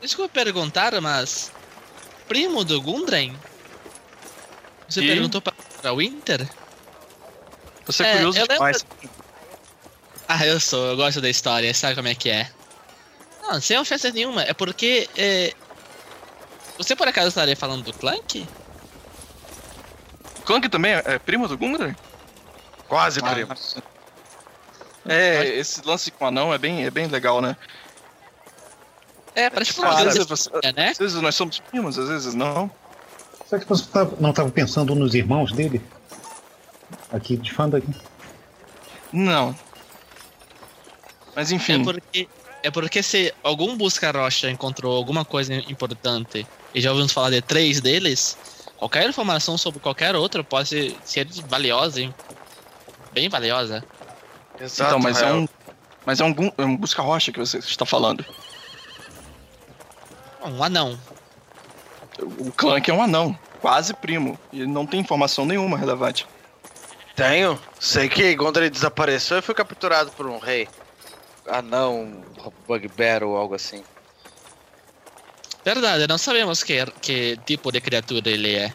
Desculpa 0.00 0.32
perguntar, 0.32 0.98
mas. 1.00 1.50
Primo 2.28 2.64
do 2.64 2.80
Gundren? 2.80 3.34
Você 4.90 5.00
E? 5.02 5.06
perguntou 5.06 5.40
pra, 5.40 5.52
pra 5.80 5.92
Winter? 5.94 6.46
Você 7.86 8.02
é, 8.02 8.06
É, 8.08 8.12
curioso 8.16 8.38
eu 8.38 8.42
lembro- 8.42 8.54
demais. 8.56 8.86
Ah, 10.28 10.46
eu 10.46 10.60
sou, 10.60 10.86
eu 10.90 10.96
gosto 10.96 11.20
da 11.20 11.28
história, 11.30 11.72
sabe 11.74 11.94
como 11.94 12.08
é 12.08 12.14
que 12.14 12.28
é? 12.30 12.50
Não, 13.42 13.60
sem 13.60 13.78
ofensa 13.78 14.10
nenhuma, 14.10 14.42
é 14.42 14.52
porque. 14.52 15.08
É... 15.16 15.52
Você 16.78 16.94
por 16.96 17.06
acaso 17.08 17.28
estaria 17.28 17.56
falando 17.56 17.84
do 17.84 17.92
Clank? 17.92 18.46
O 20.38 20.42
Clank 20.42 20.68
também 20.68 20.92
é, 20.92 21.02
é 21.04 21.18
primo 21.18 21.46
do 21.48 21.56
Gundren? 21.58 21.94
Quase 22.88 23.20
Ah, 23.22 23.30
primo. 23.30 23.54
É, 25.06 25.46
esse 25.46 25.80
lance 25.86 26.10
com 26.10 26.24
o 26.24 26.28
anão 26.28 26.52
é 26.52 26.58
bem, 26.58 26.84
é 26.84 26.90
bem 26.90 27.06
legal, 27.06 27.40
né? 27.40 27.56
É, 29.34 29.48
parece 29.50 29.72
que 29.72 29.76
Tipo, 29.80 29.86
uma 29.88 29.98
às 29.98 30.04
vezes, 30.04 30.26
você- 30.26 30.48
história, 30.48 30.72
né? 30.72 30.88
às 30.90 30.98
vezes 30.98 31.20
nós 31.22 31.34
somos 31.34 31.58
primos, 31.60 31.98
às 31.98 32.08
vezes 32.08 32.34
não. 32.34 32.70
Será 33.50 33.60
que 33.60 33.68
você 33.68 33.84
não 34.20 34.30
estava 34.30 34.48
pensando 34.48 34.94
nos 34.94 35.12
irmãos 35.12 35.50
dele? 35.50 35.82
Aqui 37.10 37.36
de 37.36 37.52
Fandag? 37.52 37.84
Não. 39.12 39.56
Mas 41.34 41.50
É 41.50 41.56
enfim, 41.56 41.82
porque, 41.82 42.28
é 42.62 42.70
porque 42.70 43.02
se 43.02 43.34
algum 43.42 43.76
busca-rocha 43.76 44.48
encontrou 44.48 44.96
alguma 44.96 45.24
coisa 45.24 45.52
importante 45.52 46.46
e 46.72 46.80
já 46.80 46.92
ouvimos 46.92 47.10
falar 47.10 47.30
de 47.30 47.42
três 47.42 47.80
deles, 47.80 48.38
qualquer 48.76 49.08
informação 49.08 49.58
sobre 49.58 49.80
qualquer 49.80 50.14
outro 50.14 50.44
pode 50.44 50.96
ser, 51.02 51.26
valiosa, 51.48 52.02
hein? 52.02 52.14
Bem 53.12 53.28
valiosa. 53.28 53.84
Exato, 54.60 54.90
então, 54.90 55.00
mas 55.00 55.20
é 55.20 55.32
um. 55.32 55.48
Mas 56.06 56.20
é 56.20 56.24
um, 56.24 56.52
é 56.56 56.64
um 56.64 56.76
busca-rocha 56.76 57.32
que 57.32 57.40
você 57.40 57.58
está 57.58 57.84
falando. 57.84 58.24
Um 60.40 60.62
anão. 60.62 60.96
O 62.38 62.52
Clank 62.52 62.90
é 62.90 62.94
um 62.94 63.02
anão, 63.02 63.36
quase 63.60 63.94
primo, 63.94 64.38
e 64.52 64.66
não 64.66 64.86
tem 64.86 65.00
informação 65.00 65.44
nenhuma 65.44 65.76
relevante. 65.76 66.26
Tenho. 67.14 67.60
Sei 67.78 68.08
que 68.08 68.34
Gondry 68.34 68.70
desapareceu 68.70 69.38
e 69.38 69.42
foi 69.42 69.54
capturado 69.54 70.10
por 70.12 70.26
um 70.26 70.38
rei. 70.38 70.68
Anão, 71.48 72.22
Bugbear 72.66 73.22
ou 73.22 73.36
algo 73.36 73.54
assim. 73.54 73.82
Verdade, 75.64 76.06
não 76.06 76.16
sabemos 76.16 76.62
que, 76.62 76.84
que 77.02 77.38
tipo 77.44 77.70
de 77.70 77.80
criatura 77.80 78.30
ele 78.30 78.54
é. 78.54 78.72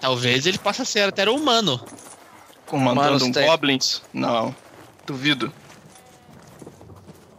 Talvez 0.00 0.46
ele 0.46 0.58
possa 0.58 0.84
ser 0.84 1.08
até 1.08 1.28
humano. 1.28 1.80
Comandando 2.66 3.24
um 3.24 3.32
tem. 3.32 3.46
Goblins? 3.46 4.02
Não. 4.12 4.54
Duvido. 5.06 5.52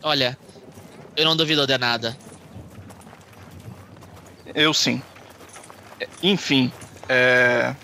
Olha, 0.02 0.38
eu 1.16 1.26
não 1.26 1.36
duvido 1.36 1.68
de 1.68 1.78
nada. 1.78 2.18
Eu 4.58 4.74
sim. 4.74 5.02
Enfim, 6.24 6.72
é. 7.08 7.76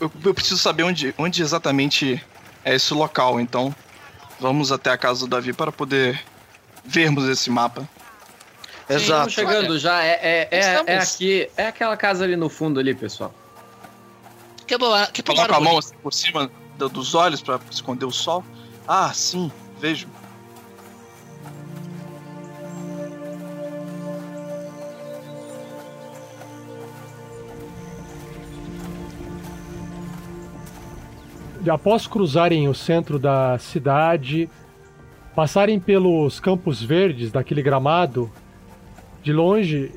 Eu, 0.00 0.10
eu 0.24 0.32
preciso 0.32 0.58
saber 0.58 0.84
onde, 0.84 1.12
onde 1.18 1.42
exatamente 1.42 2.24
é 2.64 2.74
esse 2.76 2.94
local, 2.94 3.40
então 3.40 3.74
vamos 4.38 4.70
até 4.70 4.90
a 4.90 4.96
casa 4.96 5.20
do 5.20 5.26
Davi 5.26 5.52
para 5.52 5.72
poder 5.72 6.22
vermos 6.84 7.28
esse 7.28 7.50
mapa. 7.50 7.88
Exato. 8.88 9.28
Estamos 9.28 9.32
chegando 9.32 9.78
já, 9.80 10.04
é, 10.04 10.10
é, 10.22 10.48
é, 10.50 10.58
Estamos. 10.60 10.88
é 10.92 10.98
aqui, 10.98 11.50
é 11.56 11.66
aquela 11.66 11.96
casa 11.96 12.22
ali 12.22 12.36
no 12.36 12.48
fundo 12.48 12.78
ali, 12.78 12.94
pessoal. 12.94 13.34
Que 14.64 14.78
boa, 14.78 15.06
que 15.08 15.22
Coloca 15.24 15.56
a 15.56 15.60
mão 15.60 15.78
assim 15.78 15.94
por 15.96 16.12
cima 16.12 16.48
do- 16.78 16.88
dos 16.88 17.14
olhos 17.16 17.42
para 17.42 17.58
esconder 17.70 18.04
o 18.04 18.12
sol. 18.12 18.44
Ah, 18.86 19.12
sim, 19.12 19.50
vejo. 19.80 20.06
Após 31.70 32.06
cruzarem 32.06 32.68
o 32.68 32.74
centro 32.74 33.18
da 33.18 33.58
cidade, 33.58 34.48
passarem 35.34 35.80
pelos 35.80 36.38
campos 36.40 36.82
verdes 36.82 37.30
daquele 37.30 37.62
gramado, 37.62 38.30
de 39.22 39.32
longe 39.32 39.92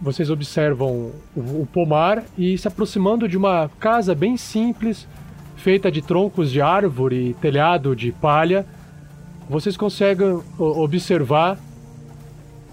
vocês 0.00 0.30
observam 0.30 1.12
o, 1.36 1.62
o 1.62 1.68
pomar 1.72 2.24
e 2.36 2.58
se 2.58 2.66
aproximando 2.66 3.28
de 3.28 3.36
uma 3.36 3.70
casa 3.78 4.14
bem 4.14 4.36
simples, 4.36 5.06
feita 5.54 5.92
de 5.92 6.02
troncos 6.02 6.50
de 6.50 6.60
árvore 6.60 7.30
e 7.30 7.34
telhado 7.34 7.94
de 7.94 8.10
palha, 8.10 8.66
vocês 9.48 9.76
conseguem 9.76 10.40
observar 10.58 11.56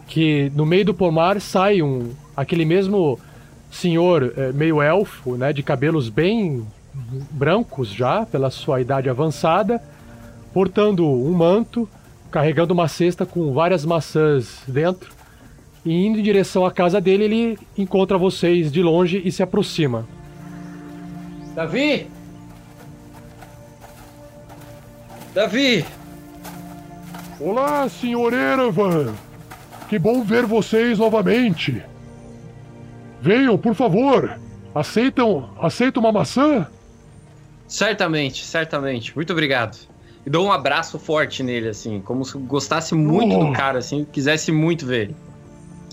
que 0.08 0.52
no 0.56 0.66
meio 0.66 0.86
do 0.86 0.94
pomar 0.94 1.40
sai 1.40 1.84
um 1.84 2.12
aquele 2.36 2.66
mesmo 2.66 3.20
senhor 3.70 4.34
eh, 4.36 4.52
meio 4.52 4.82
elfo, 4.82 5.36
né, 5.36 5.54
de 5.54 5.62
cabelos 5.62 6.10
bem 6.10 6.66
brancos 6.94 7.90
já 7.90 8.26
pela 8.26 8.50
sua 8.50 8.82
idade 8.82 9.10
avançada, 9.10 9.82
portando 10.54 11.06
um 11.08 11.32
manto 11.34 11.88
carregando 12.32 12.74
uma 12.74 12.88
cesta 12.88 13.26
com 13.26 13.54
várias 13.54 13.84
maçãs 13.86 14.62
dentro. 14.68 15.12
E 15.86 16.06
indo 16.06 16.20
em 16.20 16.24
direção 16.24 16.66
à 16.66 16.72
casa 16.72 17.00
dele, 17.00 17.24
ele 17.24 17.60
encontra 17.78 18.18
vocês 18.18 18.72
de 18.72 18.84
longe 18.84 19.22
e 19.24 19.32
se 19.32 19.42
aproxima. 19.42 20.06
Davi! 21.56 22.08
Davi! 25.34 25.86
Olá, 27.40 27.88
senhor 27.88 28.34
Erevan! 28.34 29.14
Que 29.88 29.98
bom 29.98 30.22
ver 30.22 30.46
vocês 30.46 31.00
novamente! 31.00 31.82
Venham, 33.22 33.58
por 33.58 33.74
favor! 33.74 34.38
Aceitam, 34.76 35.50
aceitam 35.60 36.04
uma 36.04 36.12
maçã? 36.12 36.68
Certamente, 37.70 38.44
certamente. 38.44 39.16
Muito 39.16 39.32
obrigado. 39.32 39.78
E 40.26 40.30
dou 40.30 40.48
um 40.48 40.52
abraço 40.52 40.98
forte 41.00 41.44
nele, 41.44 41.70
assim, 41.70 42.02
como 42.02 42.26
se 42.26 42.38
gostasse 42.40 42.94
muito 42.96 43.36
Oh. 43.38 43.46
do 43.46 43.54
cara, 43.54 43.78
assim, 43.78 44.06
quisesse 44.12 44.52
muito 44.52 44.86
ver 44.86 45.02
ele. 45.04 45.16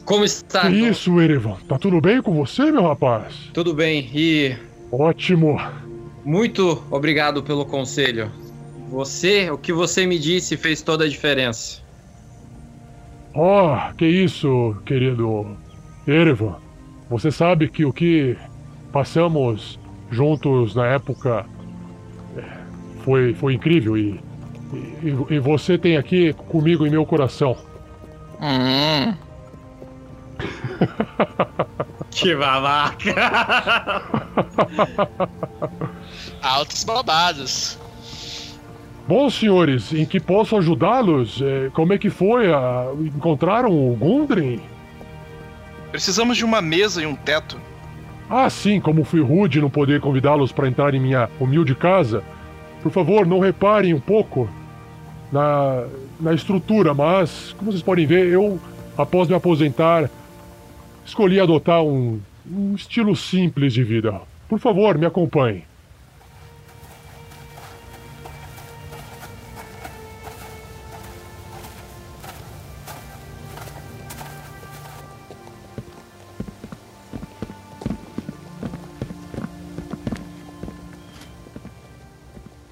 Como 0.05 0.25
está? 0.25 0.63
Que 0.63 0.75
isso, 0.89 1.21
Erevan? 1.21 1.57
Tá 1.69 1.79
tudo 1.79 2.01
bem 2.01 2.23
com 2.23 2.33
você, 2.33 2.73
meu 2.73 2.83
rapaz? 2.83 3.35
Tudo 3.53 3.75
bem, 3.75 4.11
e 4.15 4.57
Ótimo. 4.91 5.61
muito 6.25 6.83
obrigado 6.91 7.43
pelo 7.43 7.67
conselho. 7.67 8.31
Você, 8.89 9.51
o 9.51 9.59
que 9.59 9.73
você 9.73 10.07
me 10.07 10.19
disse 10.19 10.57
fez 10.57 10.81
toda 10.81 11.05
a 11.05 11.09
diferença. 11.09 11.83
Oh, 13.35 13.77
que 13.99 14.07
isso, 14.07 14.77
querido 14.87 15.57
Erevan. 16.07 16.57
Você 17.11 17.31
sabe 17.31 17.69
que 17.69 17.85
o 17.85 17.93
que 17.93 18.37
passamos 18.93 19.79
juntos 20.11 20.75
na 20.75 20.87
época 20.87 21.45
foi, 23.07 23.33
foi 23.35 23.55
incrível 23.55 23.97
e, 23.97 24.21
e, 25.01 25.17
e 25.31 25.39
você 25.39 25.79
tem 25.79 25.97
aqui 25.97 26.33
comigo 26.33 26.85
em 26.85 26.91
meu 26.91 27.07
coração. 27.07 27.57
Hum. 28.43 29.15
Que 32.11 32.35
babaca! 32.35 33.13
Altos 36.41 36.83
babados. 36.83 37.79
Bom, 39.07 39.29
senhores, 39.29 39.93
em 39.93 40.07
que 40.07 40.19
posso 40.19 40.57
ajudá-los? 40.57 41.43
É, 41.43 41.69
como 41.75 41.93
é 41.93 41.99
que 41.99 42.09
foi? 42.09 42.51
Ah, 42.51 42.91
encontraram 42.99 43.71
o 43.71 43.95
Gundren? 43.95 44.63
Precisamos 45.91 46.39
de 46.39 46.45
uma 46.45 46.63
mesa 46.63 47.03
e 47.03 47.07
um 47.07 47.15
teto. 47.15 47.61
Ah, 48.31 48.49
sim, 48.49 48.81
como 48.81 49.05
fui 49.05 49.21
rude 49.21 49.61
não 49.61 49.69
poder 49.69 50.01
convidá-los 50.01 50.53
para 50.53 50.69
entrar 50.69 50.95
em 50.95 51.01
minha 51.01 51.29
humilde 51.39 51.75
casa. 51.75 52.25
Por 52.87 52.93
favor, 52.93 53.27
não 53.27 53.41
reparem 53.41 53.93
um 53.93 53.99
pouco 53.99 54.49
na, 55.33 55.89
na 56.21 56.33
estrutura, 56.33 56.95
mas, 56.95 57.53
como 57.59 57.73
vocês 57.73 57.83
podem 57.83 58.07
ver, 58.07 58.29
eu, 58.29 58.61
após 58.97 59.27
me 59.27 59.35
aposentar, 59.35 60.09
escolhi 61.05 61.41
adotar 61.41 61.83
um, 61.83 62.21
um 62.49 62.77
estilo 62.77 63.17
simples 63.17 63.73
de 63.73 63.83
vida. 63.83 64.21
Por 64.49 64.61
favor, 64.61 64.97
me 64.97 65.05
acompanhem. 65.05 65.65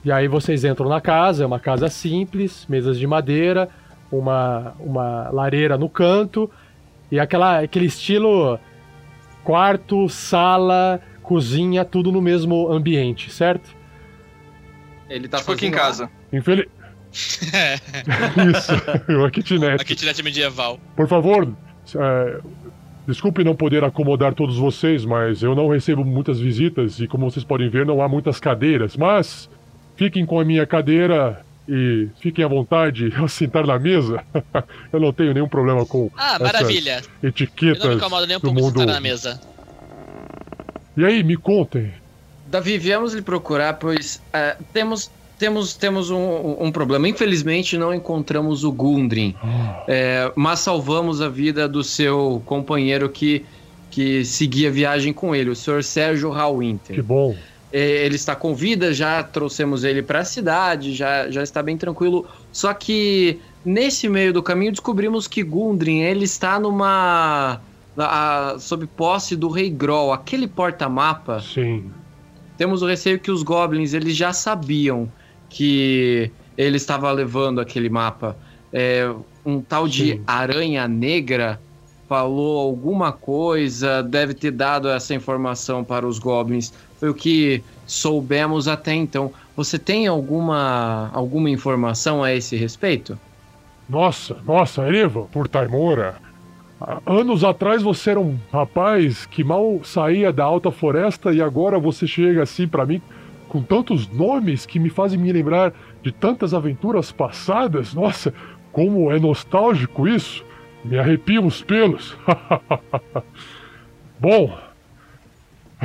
E 0.04 0.12
aí 0.12 0.28
vocês 0.28 0.64
entram 0.64 0.88
na 0.88 1.00
casa, 1.00 1.44
é 1.44 1.46
uma 1.46 1.58
casa 1.58 1.88
simples, 1.88 2.66
mesas 2.68 2.98
de 2.98 3.06
madeira, 3.06 3.68
uma, 4.12 4.74
uma 4.78 5.30
lareira 5.30 5.78
no 5.78 5.88
canto 5.88 6.50
e 7.10 7.18
aquela, 7.18 7.60
aquele 7.60 7.86
estilo 7.86 8.58
quarto, 9.42 10.08
sala, 10.08 11.00
cozinha, 11.22 11.84
tudo 11.84 12.12
no 12.12 12.20
mesmo 12.20 12.70
ambiente, 12.70 13.32
certo? 13.32 13.74
Ele 15.08 15.28
tá 15.28 15.38
tipo 15.38 15.52
aqui 15.52 15.66
em 15.66 15.70
casa. 15.70 16.10
Infeliz... 16.32 16.66
Isso, 17.14 18.72
uma 19.08 19.30
kitnet. 19.30 19.80
A 19.80 19.84
kitnet 19.84 20.22
medieval. 20.22 20.80
Por 20.96 21.06
favor, 21.06 21.48
é, 21.94 22.40
desculpe 23.06 23.44
não 23.44 23.54
poder 23.54 23.84
acomodar 23.84 24.34
todos 24.34 24.56
vocês, 24.56 25.04
mas 25.04 25.42
eu 25.42 25.54
não 25.54 25.68
recebo 25.68 26.04
muitas 26.04 26.40
visitas 26.40 26.98
e, 26.98 27.06
como 27.06 27.30
vocês 27.30 27.44
podem 27.44 27.68
ver, 27.68 27.86
não 27.86 28.02
há 28.02 28.08
muitas 28.08 28.40
cadeiras. 28.40 28.96
Mas 28.96 29.48
fiquem 29.96 30.24
com 30.26 30.38
a 30.40 30.44
minha 30.44 30.66
cadeira 30.66 31.40
e 31.68 32.08
fiquem 32.20 32.44
à 32.44 32.48
vontade 32.48 33.12
ao 33.16 33.28
sentar 33.28 33.66
na 33.66 33.78
mesa. 33.78 34.22
eu 34.92 35.00
não 35.00 35.12
tenho 35.12 35.32
nenhum 35.32 35.48
problema 35.48 35.86
com 35.86 36.10
Ah, 36.16 36.34
essas 36.34 36.40
maravilha. 36.40 36.96
Eu 36.96 37.02
não 37.02 37.18
me 37.22 37.28
etiquetas 37.28 37.96
incomodo 37.96 38.26
nem 38.26 38.36
um 38.36 38.40
do 38.40 38.42
pouco 38.42 38.56
de 38.56 38.62
mundo. 38.62 38.78
sentar 38.80 38.94
na 38.94 39.00
mesa. 39.00 39.40
E 40.96 41.04
aí, 41.04 41.22
me 41.24 41.36
contem. 41.36 41.92
Davi, 42.46 42.78
viemos 42.78 43.14
lhe 43.14 43.22
procurar, 43.22 43.74
pois 43.74 44.22
é, 44.32 44.56
temos, 44.72 45.10
temos, 45.38 45.74
temos 45.74 46.10
um, 46.10 46.56
um 46.60 46.70
problema. 46.70 47.08
Infelizmente, 47.08 47.76
não 47.76 47.92
encontramos 47.92 48.62
o 48.62 48.70
Gundrin, 48.70 49.34
é, 49.88 50.30
mas 50.36 50.60
salvamos 50.60 51.20
a 51.20 51.28
vida 51.28 51.66
do 51.68 51.82
seu 51.82 52.40
companheiro 52.46 53.08
que, 53.08 53.44
que 53.90 54.24
seguia 54.24 54.68
a 54.68 54.72
viagem 54.72 55.12
com 55.12 55.34
ele, 55.34 55.50
o 55.50 55.56
senhor 55.56 55.82
Sérgio 55.82 56.30
Hallwinter. 56.30 56.94
Que 56.94 57.02
bom. 57.02 57.34
É, 57.76 58.06
ele 58.06 58.14
está 58.14 58.36
com 58.36 58.54
vida, 58.54 58.94
já 58.94 59.20
trouxemos 59.20 59.82
ele 59.82 60.00
para 60.00 60.20
a 60.20 60.24
cidade, 60.24 60.94
já, 60.94 61.28
já 61.28 61.42
está 61.42 61.60
bem 61.60 61.76
tranquilo. 61.76 62.24
Só 62.52 62.72
que 62.72 63.40
nesse 63.64 64.08
meio 64.08 64.32
do 64.32 64.40
caminho 64.44 64.70
descobrimos 64.70 65.26
que 65.26 65.42
Gundrin 65.42 66.02
ele 66.02 66.24
está 66.24 66.60
numa 66.60 67.60
a- 67.98 68.54
sob 68.60 68.86
posse 68.86 69.34
do 69.34 69.48
Rei 69.48 69.70
Groll, 69.70 70.12
aquele 70.12 70.46
porta-mapa. 70.46 71.40
Sim. 71.40 71.90
Temos 72.56 72.80
o 72.80 72.86
receio 72.86 73.18
que 73.18 73.32
os 73.32 73.42
goblins 73.42 73.92
eles 73.92 74.14
já 74.16 74.32
sabiam 74.32 75.10
que 75.50 76.30
ele 76.56 76.76
estava 76.76 77.10
levando 77.10 77.60
aquele 77.60 77.88
mapa. 77.88 78.36
É, 78.72 79.12
um 79.44 79.60
tal 79.60 79.88
de 79.88 80.12
Sim. 80.12 80.22
Aranha 80.28 80.86
Negra 80.86 81.60
falou 82.08 82.60
alguma 82.60 83.10
coisa, 83.10 84.00
deve 84.00 84.32
ter 84.34 84.52
dado 84.52 84.88
essa 84.88 85.12
informação 85.12 85.82
para 85.82 86.06
os 86.06 86.20
goblins. 86.20 86.72
Foi 86.98 87.08
o 87.08 87.14
que 87.14 87.62
soubemos 87.86 88.68
até 88.68 88.94
então. 88.94 89.32
Você 89.56 89.78
tem 89.78 90.06
alguma 90.06 91.10
alguma 91.12 91.50
informação 91.50 92.22
a 92.22 92.32
esse 92.32 92.56
respeito? 92.56 93.18
Nossa, 93.88 94.38
nossa, 94.46 94.82
Eva, 94.82 95.22
por 95.24 95.46
Taimora. 95.46 96.16
Há 96.80 97.00
Anos 97.06 97.44
atrás 97.44 97.82
você 97.82 98.10
era 98.10 98.20
um 98.20 98.38
rapaz 98.52 99.26
que 99.26 99.44
mal 99.44 99.80
saía 99.84 100.32
da 100.32 100.44
alta 100.44 100.70
floresta 100.70 101.32
e 101.32 101.40
agora 101.40 101.78
você 101.78 102.06
chega 102.06 102.42
assim 102.42 102.66
pra 102.66 102.86
mim 102.86 103.00
com 103.48 103.62
tantos 103.62 104.08
nomes 104.08 104.66
que 104.66 104.80
me 104.80 104.90
fazem 104.90 105.18
me 105.18 105.32
lembrar 105.32 105.72
de 106.02 106.10
tantas 106.10 106.52
aventuras 106.52 107.12
passadas. 107.12 107.94
Nossa, 107.94 108.34
como 108.72 109.12
é 109.12 109.18
nostálgico 109.20 110.08
isso. 110.08 110.44
Me 110.84 110.98
arrepiam 110.98 111.46
os 111.46 111.62
pelos. 111.62 112.16
Bom, 114.18 114.52
ah, 114.52 114.73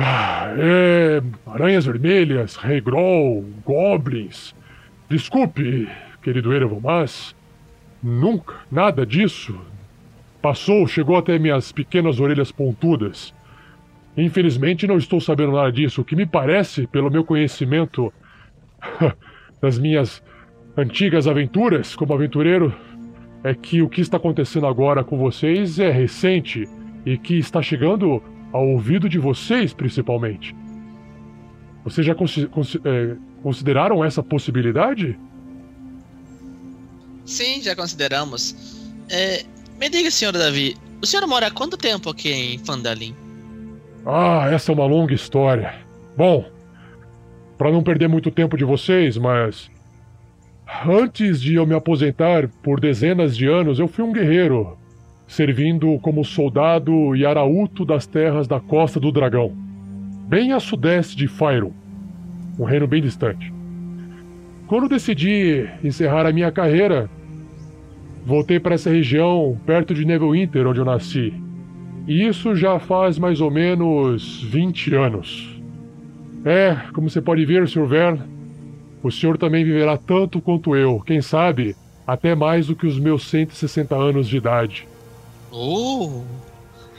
é, 0.02 1.22
aranhas 1.46 1.84
vermelhas, 1.86 2.56
Rei 2.56 2.80
Groll, 2.80 3.44
goblins. 3.64 4.54
Desculpe, 5.08 5.88
querido 6.22 6.52
Erevan, 6.52 6.80
mas 6.82 7.34
nunca 8.02 8.54
nada 8.70 9.04
disso 9.04 9.60
passou, 10.40 10.86
chegou 10.86 11.16
até 11.16 11.38
minhas 11.38 11.70
pequenas 11.70 12.18
orelhas 12.18 12.50
pontudas. 12.50 13.34
Infelizmente 14.16 14.86
não 14.86 14.96
estou 14.96 15.20
sabendo 15.20 15.52
nada 15.52 15.70
disso. 15.70 16.00
O 16.00 16.04
que 16.04 16.16
me 16.16 16.26
parece, 16.26 16.86
pelo 16.86 17.10
meu 17.10 17.24
conhecimento 17.24 18.12
das 19.60 19.78
minhas 19.78 20.22
antigas 20.76 21.26
aventuras 21.26 21.94
como 21.94 22.14
aventureiro, 22.14 22.74
é 23.44 23.54
que 23.54 23.82
o 23.82 23.88
que 23.88 24.00
está 24.00 24.16
acontecendo 24.16 24.66
agora 24.66 25.04
com 25.04 25.16
vocês 25.16 25.78
é 25.78 25.90
recente 25.90 26.68
e 27.04 27.16
que 27.16 27.38
está 27.38 27.62
chegando 27.62 28.22
ao 28.52 28.66
ouvido 28.68 29.08
de 29.08 29.18
vocês, 29.18 29.72
principalmente. 29.72 30.54
Vocês 31.84 32.06
já 32.06 32.12
é, 32.12 33.16
consideraram 33.42 34.04
essa 34.04 34.22
possibilidade? 34.22 35.18
Sim, 37.24 37.62
já 37.62 37.74
consideramos. 37.74 38.90
É, 39.08 39.44
me 39.78 39.88
diga, 39.88 40.10
senhor 40.10 40.32
Davi, 40.32 40.76
o 41.00 41.06
senhor 41.06 41.26
mora 41.26 41.46
há 41.46 41.50
quanto 41.50 41.76
tempo 41.76 42.10
aqui 42.10 42.30
em 42.30 42.58
Fandalin? 42.58 43.14
Ah, 44.04 44.48
essa 44.50 44.72
é 44.72 44.74
uma 44.74 44.86
longa 44.86 45.14
história. 45.14 45.74
Bom, 46.16 46.44
para 47.56 47.70
não 47.70 47.82
perder 47.82 48.08
muito 48.08 48.30
tempo 48.30 48.56
de 48.56 48.64
vocês, 48.64 49.16
mas 49.16 49.70
antes 50.86 51.40
de 51.40 51.54
eu 51.54 51.66
me 51.66 51.74
aposentar 51.74 52.48
por 52.62 52.80
dezenas 52.80 53.36
de 53.36 53.46
anos, 53.46 53.78
eu 53.78 53.88
fui 53.88 54.04
um 54.04 54.12
guerreiro, 54.12 54.78
servindo 55.30 55.96
como 56.00 56.24
soldado 56.24 57.14
e 57.14 57.24
arauto 57.24 57.84
das 57.84 58.04
terras 58.04 58.48
da 58.48 58.58
Costa 58.58 58.98
do 58.98 59.12
Dragão, 59.12 59.52
bem 60.28 60.52
a 60.52 60.58
sudeste 60.58 61.16
de 61.16 61.28
Fyron, 61.28 61.70
um 62.58 62.64
reino 62.64 62.88
bem 62.88 63.00
distante. 63.00 63.54
Quando 64.66 64.88
decidi 64.88 65.68
encerrar 65.84 66.26
a 66.26 66.32
minha 66.32 66.50
carreira, 66.50 67.08
voltei 68.26 68.58
para 68.58 68.74
essa 68.74 68.90
região 68.90 69.56
perto 69.64 69.94
de 69.94 70.04
Neverwinter, 70.04 70.66
onde 70.66 70.80
eu 70.80 70.84
nasci. 70.84 71.32
E 72.08 72.26
isso 72.26 72.56
já 72.56 72.80
faz 72.80 73.16
mais 73.16 73.40
ou 73.40 73.52
menos 73.52 74.42
20 74.42 74.96
anos. 74.96 75.62
É, 76.44 76.76
como 76.92 77.08
você 77.08 77.20
pode 77.20 77.44
ver, 77.44 77.68
Sr. 77.68 77.86
Vern, 77.86 78.20
o 79.00 79.12
senhor 79.12 79.38
também 79.38 79.64
viverá 79.64 79.96
tanto 79.96 80.40
quanto 80.40 80.74
eu, 80.74 80.98
quem 81.06 81.22
sabe, 81.22 81.76
até 82.04 82.34
mais 82.34 82.66
do 82.66 82.74
que 82.74 82.86
os 82.86 82.98
meus 82.98 83.28
160 83.28 83.94
anos 83.94 84.26
de 84.28 84.36
idade. 84.36 84.89
Oh! 85.52 86.22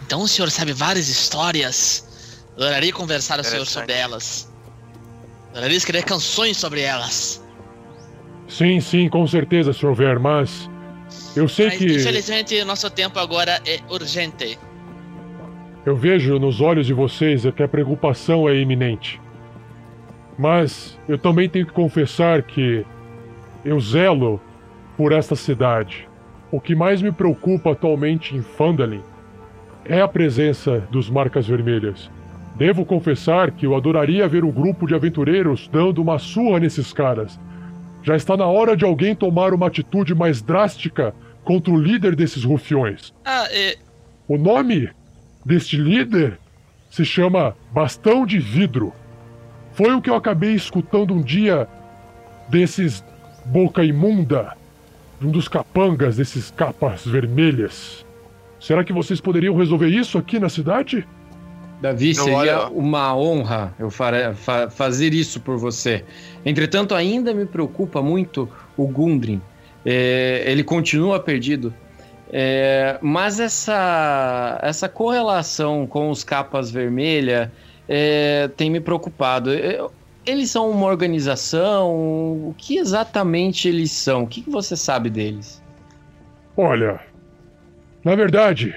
Então 0.06 0.22
o 0.22 0.28
senhor 0.28 0.49
sabe 0.52 0.74
várias 0.74 1.08
histórias. 1.08 2.43
Adoraria 2.56 2.91
conversar 2.91 3.36
com 3.36 3.41
o 3.41 3.45
senhor 3.45 3.66
sobre 3.66 3.93
elas. 3.93 4.52
Adoraria 5.52 5.78
escrever 5.78 6.04
canções 6.04 6.58
sobre 6.58 6.82
elas. 6.82 7.41
Sim, 8.47 8.82
sim, 8.82 9.08
com 9.08 9.26
certeza, 9.26 9.72
Sr. 9.72 9.93
Ver, 9.93 10.20
mas. 10.20 10.70
Eu 11.36 11.47
sei 11.47 11.68
Mas, 11.68 11.78
que. 11.78 11.86
infelizmente, 11.86 12.64
nosso 12.64 12.89
tempo 12.89 13.18
agora 13.20 13.62
é 13.66 13.80
urgente. 13.89 14.60
Eu 15.86 15.95
vejo 15.95 16.38
nos 16.38 16.62
olhos 16.62 16.86
de 16.86 16.93
vocês 16.93 17.43
que 17.56 17.64
a 17.64 17.68
preocupação 17.68 18.47
é 18.47 18.56
iminente. 18.56 19.20
Mas 20.38 20.97
eu 21.08 21.18
também 21.18 21.49
tenho 21.49 21.66
que 21.66 21.74
confessar 21.74 22.43
que 22.43 22.86
eu 23.64 23.80
zelo 23.80 24.39
por 24.97 25.12
esta 25.12 25.36
cidade. 25.36 26.08
O 26.52 26.60
que 26.60 26.76
mais 26.76 27.02
me 27.02 27.14
preocupa 27.14 27.72
atualmente 27.72 28.36
em 28.36 28.41
Fandalin 28.41 29.02
é 29.86 30.02
a 30.02 30.08
presença 30.08 30.80
dos 30.91 31.10
Marcas 31.10 31.47
Vermelhas. 31.47 32.12
Devo 32.56 32.86
confessar 32.86 33.52
que 33.52 33.66
eu 33.66 33.76
adoraria 33.76 34.28
ver 34.28 34.43
um 34.43 34.52
grupo 34.52 34.86
de 34.86 34.93
aventureiros 34.93 35.70
dando 35.72 36.02
uma 36.02 36.20
surra 36.20 36.60
nesses 36.60 36.91
caras. 36.91 37.39
Já 38.04 38.18
está 38.18 38.36
na 38.36 38.45
hora 38.45 38.76
de 38.76 38.84
alguém 38.84 39.16
tomar 39.16 39.54
uma 39.54 39.68
atitude 39.68 40.14
mais 40.14 40.41
drástica 40.41 41.16
contra 41.43 41.72
o 41.72 41.82
líder 41.82 42.16
desses 42.16 42.43
rufiões. 42.43 43.14
Ah, 43.24 43.47
é. 43.49 43.78
O 44.28 44.38
nome 44.38 44.89
deste 45.45 45.78
líder 45.78 46.38
se 46.89 47.06
chama 47.06 47.56
Bastão 47.72 48.26
de 48.26 48.38
Vidro. 48.39 48.93
Foi 49.72 49.93
o 49.93 50.02
que 50.02 50.10
eu 50.10 50.16
acabei 50.16 50.54
escutando 50.54 51.14
um 51.14 51.22
dia 51.22 51.68
desses 52.49 53.04
boca 53.45 53.84
imunda, 53.84 54.56
um 55.24 55.30
dos 55.32 55.48
capangas 55.48 56.16
desses 56.18 56.52
capas 56.52 57.06
vermelhas. 57.06 58.06
Será 58.60 58.84
que 58.84 58.94
vocês 58.94 59.20
poderiam 59.20 59.56
resolver 59.56 59.88
isso 59.88 60.18
aqui 60.18 60.40
na 60.40 60.50
cidade? 60.50 61.08
Davi, 61.82 62.14
Não, 62.16 62.24
seria 62.24 62.38
olha- 62.38 62.68
uma 62.70 63.16
honra 63.16 63.74
eu 63.80 63.90
fa- 63.90 64.70
fazer 64.70 65.14
isso 65.14 65.40
por 65.40 65.58
você. 65.58 66.06
Entretanto, 66.46 66.94
ainda 66.94 67.34
me 67.34 67.46
preocupa 67.46 68.02
muito 68.04 68.48
o 68.78 68.86
Gundrin. 68.88 69.42
É, 69.84 70.44
ele 70.46 70.64
continua 70.64 71.20
perdido. 71.20 71.74
É, 72.32 72.98
mas 73.02 73.40
essa, 73.40 74.60
essa 74.62 74.88
correlação 74.88 75.86
com 75.88 76.10
os 76.12 76.24
capas 76.24 76.70
vermelhas 76.72 77.50
é, 77.90 78.48
tem 78.56 78.70
me 78.70 78.80
preocupado. 78.80 79.52
É, 79.52 79.84
Eles 80.26 80.52
são 80.52 80.70
uma 80.70 80.86
organização? 80.86 81.90
O 81.90 82.56
que 82.58 82.78
exatamente 82.78 83.68
eles 83.68 83.92
são? 83.92 84.24
O 84.24 84.28
que 84.28 84.48
você 84.50 84.76
sabe 84.76 85.10
deles? 85.10 85.64
Olha, 86.56 87.00
na 88.04 88.16
verdade, 88.16 88.76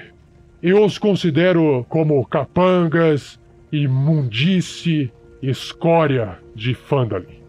eu 0.61 0.83
os 0.83 0.97
considero 0.97 1.85
como 1.87 2.25
capangas, 2.25 3.39
imundice, 3.71 5.11
escória 5.41 6.39
de 6.55 6.73
Fandalin. 6.73 7.43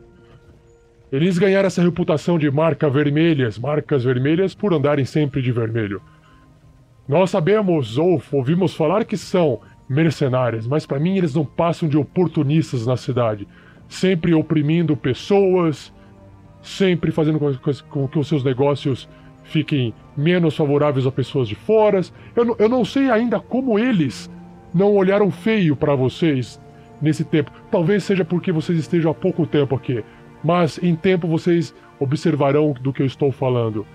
Eles 1.11 1.39
ganharam 1.39 1.69
essa 1.69 1.83
reputação 1.83 2.39
de 2.39 2.51
marca 2.51 2.91
vermelhas, 2.91 3.59
marcas 3.59 4.05
vermelhas 4.05 4.55
por 4.55 4.75
andarem 4.75 5.05
sempre 5.05 5.41
de 5.41 5.53
vermelho. 5.53 6.03
Nós 7.09 7.31
sabemos 7.31 7.97
ou 7.97 8.21
ouvimos 8.33 8.75
falar 8.75 9.05
que 9.05 9.17
são 9.17 9.61
mercenários, 9.89 10.67
mas 10.67 10.85
para 10.85 10.99
mim 10.99 11.17
eles 11.17 11.35
não 11.35 11.45
passam 11.45 11.89
de 11.89 11.97
oportunistas 11.97 12.87
na 12.87 12.97
cidade, 12.97 13.47
sempre 13.89 14.34
oprimindo 14.34 14.97
pessoas, 14.97 15.93
sempre 16.62 17.12
fazendo 17.12 17.39
com, 17.39 18.09
que 18.09 18.18
os 18.18 18.28
seus 18.28 18.43
negócios 18.43 19.09
fiquem 19.45 19.95
menos 20.16 20.57
favoráveis 20.57 21.07
a 21.07 21.12
pessoas 21.12 21.49
de 21.49 21.55
fora. 21.55 22.01
Eu, 22.34 22.57
eu 22.59 22.68
não 22.68 22.84
sei 22.84 23.11
ainda 23.11 23.39
como 23.39 23.78
eles 23.78 24.30
não 24.74 24.95
olharam 24.95 25.30
feio 25.30 25.76
para 25.76 25.95
vocês 25.95 26.61
nesse 27.01 27.24
tempo. 27.24 27.51
Talvez 27.70 28.05
seja 28.05 28.24
porque 28.24 28.53
vocês 28.53 28.78
estejam 28.78 29.11
há 29.11 29.14
pouco 29.14 29.47
tempo 29.47 29.74
aqui, 29.74 30.05
mas 30.43 30.78
em 30.82 30.95
tempo 30.95 31.28
vocês 31.28 31.74
observarão 31.99 32.74
do 32.80 32.93
que 32.93 33.03
eu 33.03 33.07
estou 33.07 33.32
falando. 33.32 33.87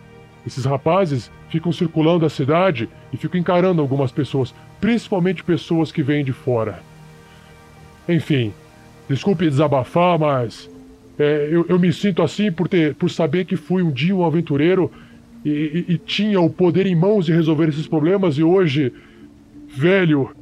Esses 0.46 0.66
rapazes 0.66 1.32
ficam 1.50 1.72
circulando 1.72 2.26
a 2.26 2.30
cidade 2.30 2.90
e 3.14 3.18
ficam 3.18 3.40
encarando 3.40 3.82
algumas 3.82 4.12
pessoas, 4.12 4.56
principalmente 4.80 5.44
pessoas 5.44 5.92
que 5.92 6.02
vêm 6.02 6.24
de 6.24 6.34
fora. 6.34 6.80
Enfim, 8.10 8.52
desculpe 9.12 9.50
desabafar, 9.50 10.18
mas 10.20 10.70
é, 11.20 11.48
eu, 11.52 11.66
eu 11.70 11.78
me 11.80 11.92
sinto 11.94 12.22
assim 12.22 12.52
por, 12.52 12.68
ter, 12.68 12.96
por 12.96 13.10
saber 13.10 13.46
que 13.46 13.56
fui 13.56 13.84
um 13.84 13.92
dia 13.92 14.16
um 14.16 14.26
aventureiro 14.26 14.92
e, 15.46 15.50
e- 15.50 15.94
e 15.94 15.98
tinha 15.98 16.40
o 16.40 16.50
poder 16.50 16.86
em 16.86 16.96
mãos 16.96 17.26
de 17.26 17.34
resolver 17.34 17.70
esses 17.70 17.88
problemas 17.88 18.38
e 18.38 18.44
hoje, 18.44 18.92
velho, 19.68 20.36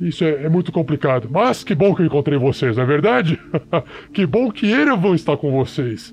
isso 0.00 0.24
é, 0.24 0.44
é 0.44 0.48
muito 0.48 0.70
complicado. 0.72 1.28
Mas 1.30 1.64
que 1.64 1.74
bom 1.74 1.94
que 1.94 2.02
eu 2.02 2.06
encontrei 2.06 2.38
vocês, 2.38 2.76
não 2.76 2.82
é 2.82 2.86
verdade? 2.86 3.38
que 4.12 4.26
bom 4.26 4.50
que 4.50 4.66
Erevan 4.66 5.14
está 5.14 5.36
com 5.36 5.50
vocês. 5.50 6.12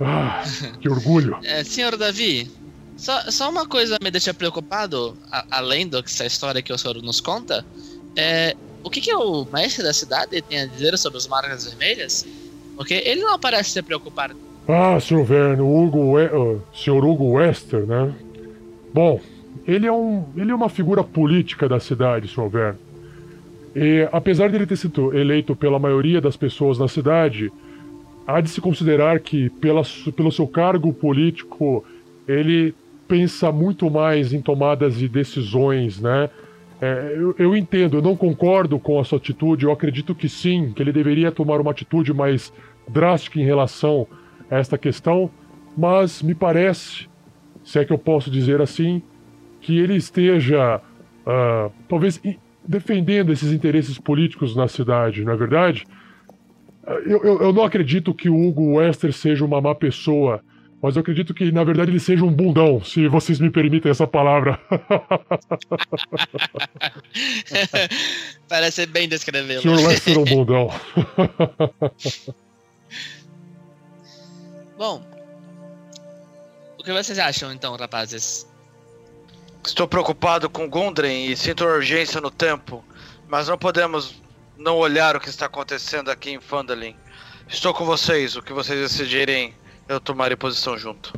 Ah, 0.00 0.42
que 0.80 0.88
orgulho. 0.88 1.36
É, 1.44 1.62
senhor 1.64 1.96
Davi, 1.96 2.50
só, 2.96 3.20
só 3.30 3.50
uma 3.50 3.66
coisa 3.66 3.98
me 4.02 4.10
deixa 4.10 4.32
preocupado, 4.32 5.16
a- 5.30 5.44
além 5.50 5.86
do 5.86 6.02
que 6.02 6.08
essa 6.10 6.24
história 6.26 6.62
que 6.62 6.72
o 6.72 6.78
senhor 6.78 7.00
nos 7.02 7.20
conta, 7.20 7.64
é 8.16 8.56
o 8.82 8.90
que, 8.90 9.00
que 9.00 9.14
o 9.14 9.46
mestre 9.52 9.82
da 9.82 9.92
cidade 9.92 10.42
tem 10.42 10.60
a 10.60 10.66
dizer 10.66 10.96
sobre 10.98 11.18
as 11.18 11.26
marcas 11.26 11.64
vermelhas? 11.64 12.26
Porque 12.76 12.94
ele 12.94 13.22
não 13.22 13.38
parece 13.38 13.70
se 13.70 13.82
preocupar. 13.82 14.34
Ah, 14.68 14.98
Sr. 15.00 15.24
Verno, 15.24 15.64
o 15.64 15.84
Hugo, 15.84 16.18
ah, 16.18 16.58
Sr. 16.74 17.04
Hugo 17.04 17.32
Wester, 17.32 17.86
né? 17.86 18.12
Bom, 18.92 19.20
ele 19.66 19.86
é, 19.86 19.92
um, 19.92 20.24
ele 20.36 20.50
é 20.50 20.54
uma 20.54 20.68
figura 20.68 21.02
política 21.02 21.68
da 21.68 21.80
cidade, 21.80 22.28
Sr. 22.28 22.48
Verno. 22.48 22.78
E 23.74 24.08
apesar 24.12 24.48
de 24.48 24.56
ele 24.56 24.66
ter 24.66 24.76
sido 24.76 25.16
eleito 25.16 25.56
pela 25.56 25.78
maioria 25.78 26.20
das 26.20 26.36
pessoas 26.36 26.78
na 26.78 26.88
cidade, 26.88 27.50
há 28.26 28.40
de 28.40 28.50
se 28.50 28.60
considerar 28.60 29.18
que, 29.20 29.48
pela, 29.48 29.82
pelo 30.14 30.30
seu 30.30 30.46
cargo 30.46 30.92
político, 30.92 31.84
ele 32.28 32.74
pensa 33.08 33.50
muito 33.50 33.90
mais 33.90 34.32
em 34.32 34.40
tomadas 34.40 34.96
de 34.96 35.08
decisões, 35.08 36.00
né? 36.00 36.28
É, 36.82 37.14
eu, 37.16 37.32
eu 37.38 37.56
entendo, 37.56 37.98
eu 37.98 38.02
não 38.02 38.16
concordo 38.16 38.76
com 38.76 38.98
a 38.98 39.04
sua 39.04 39.16
atitude, 39.16 39.64
eu 39.64 39.70
acredito 39.70 40.16
que 40.16 40.28
sim, 40.28 40.72
que 40.72 40.82
ele 40.82 40.90
deveria 40.90 41.30
tomar 41.30 41.60
uma 41.60 41.70
atitude 41.70 42.12
mais 42.12 42.52
drástica 42.88 43.38
em 43.38 43.44
relação 43.44 44.04
a 44.50 44.56
esta 44.56 44.76
questão, 44.76 45.30
mas 45.76 46.20
me 46.22 46.34
parece, 46.34 47.06
se 47.62 47.78
é 47.78 47.84
que 47.84 47.92
eu 47.92 47.98
posso 47.98 48.32
dizer 48.32 48.60
assim, 48.60 49.00
que 49.60 49.78
ele 49.78 49.94
esteja, 49.94 50.80
ah, 51.24 51.70
talvez, 51.88 52.20
defendendo 52.66 53.30
esses 53.30 53.52
interesses 53.52 53.96
políticos 53.96 54.56
na 54.56 54.66
cidade, 54.66 55.24
não 55.24 55.32
é 55.32 55.36
verdade? 55.36 55.84
Eu, 57.06 57.22
eu, 57.22 57.42
eu 57.42 57.52
não 57.52 57.62
acredito 57.62 58.12
que 58.12 58.28
o 58.28 58.36
Hugo 58.36 58.78
Wester 58.78 59.12
seja 59.12 59.44
uma 59.44 59.60
má 59.60 59.72
pessoa, 59.72 60.42
mas 60.82 60.96
eu 60.96 61.00
acredito 61.00 61.32
que, 61.32 61.52
na 61.52 61.62
verdade, 61.62 61.92
ele 61.92 62.00
seja 62.00 62.24
um 62.24 62.32
bundão, 62.32 62.82
se 62.82 63.06
vocês 63.06 63.38
me 63.38 63.50
permitem 63.50 63.92
essa 63.92 64.04
palavra. 64.04 64.58
Parece 68.48 68.84
bem 68.86 69.08
descrevê-lo. 69.08 69.62
Sr. 69.62 69.86
Wester 69.86 70.16
é 70.16 70.18
um 70.18 70.24
bundão. 70.24 70.68
Bom, 74.76 75.06
o 76.76 76.82
que 76.82 76.92
vocês 76.92 77.16
acham 77.16 77.52
então, 77.52 77.76
rapazes? 77.76 78.44
Estou 79.64 79.86
preocupado 79.86 80.50
com 80.50 80.68
Gundren 80.68 81.26
e 81.26 81.36
sinto 81.36 81.64
urgência 81.64 82.20
no 82.20 82.32
tempo, 82.32 82.84
mas 83.28 83.46
não 83.46 83.56
podemos 83.56 84.20
não 84.58 84.78
olhar 84.78 85.14
o 85.14 85.20
que 85.20 85.28
está 85.28 85.46
acontecendo 85.46 86.10
aqui 86.10 86.30
em 86.30 86.40
Fandalin. 86.40 86.96
Estou 87.48 87.72
com 87.72 87.84
vocês, 87.84 88.34
o 88.34 88.42
que 88.42 88.52
vocês 88.52 88.80
decidirem, 88.80 89.54
eu 89.88 90.00
tomarei 90.00 90.36
posição 90.36 90.76
junto. 90.76 91.12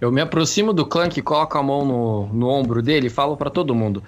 Eu 0.00 0.12
me 0.12 0.20
aproximo 0.20 0.72
do 0.72 0.86
Clank, 0.86 1.20
coloco 1.22 1.58
a 1.58 1.62
mão 1.62 1.84
no, 1.84 2.32
no 2.32 2.48
ombro 2.48 2.82
dele 2.82 3.08
e 3.08 3.10
falo 3.10 3.36
pra 3.36 3.50
todo 3.50 3.74
mundo. 3.74 4.02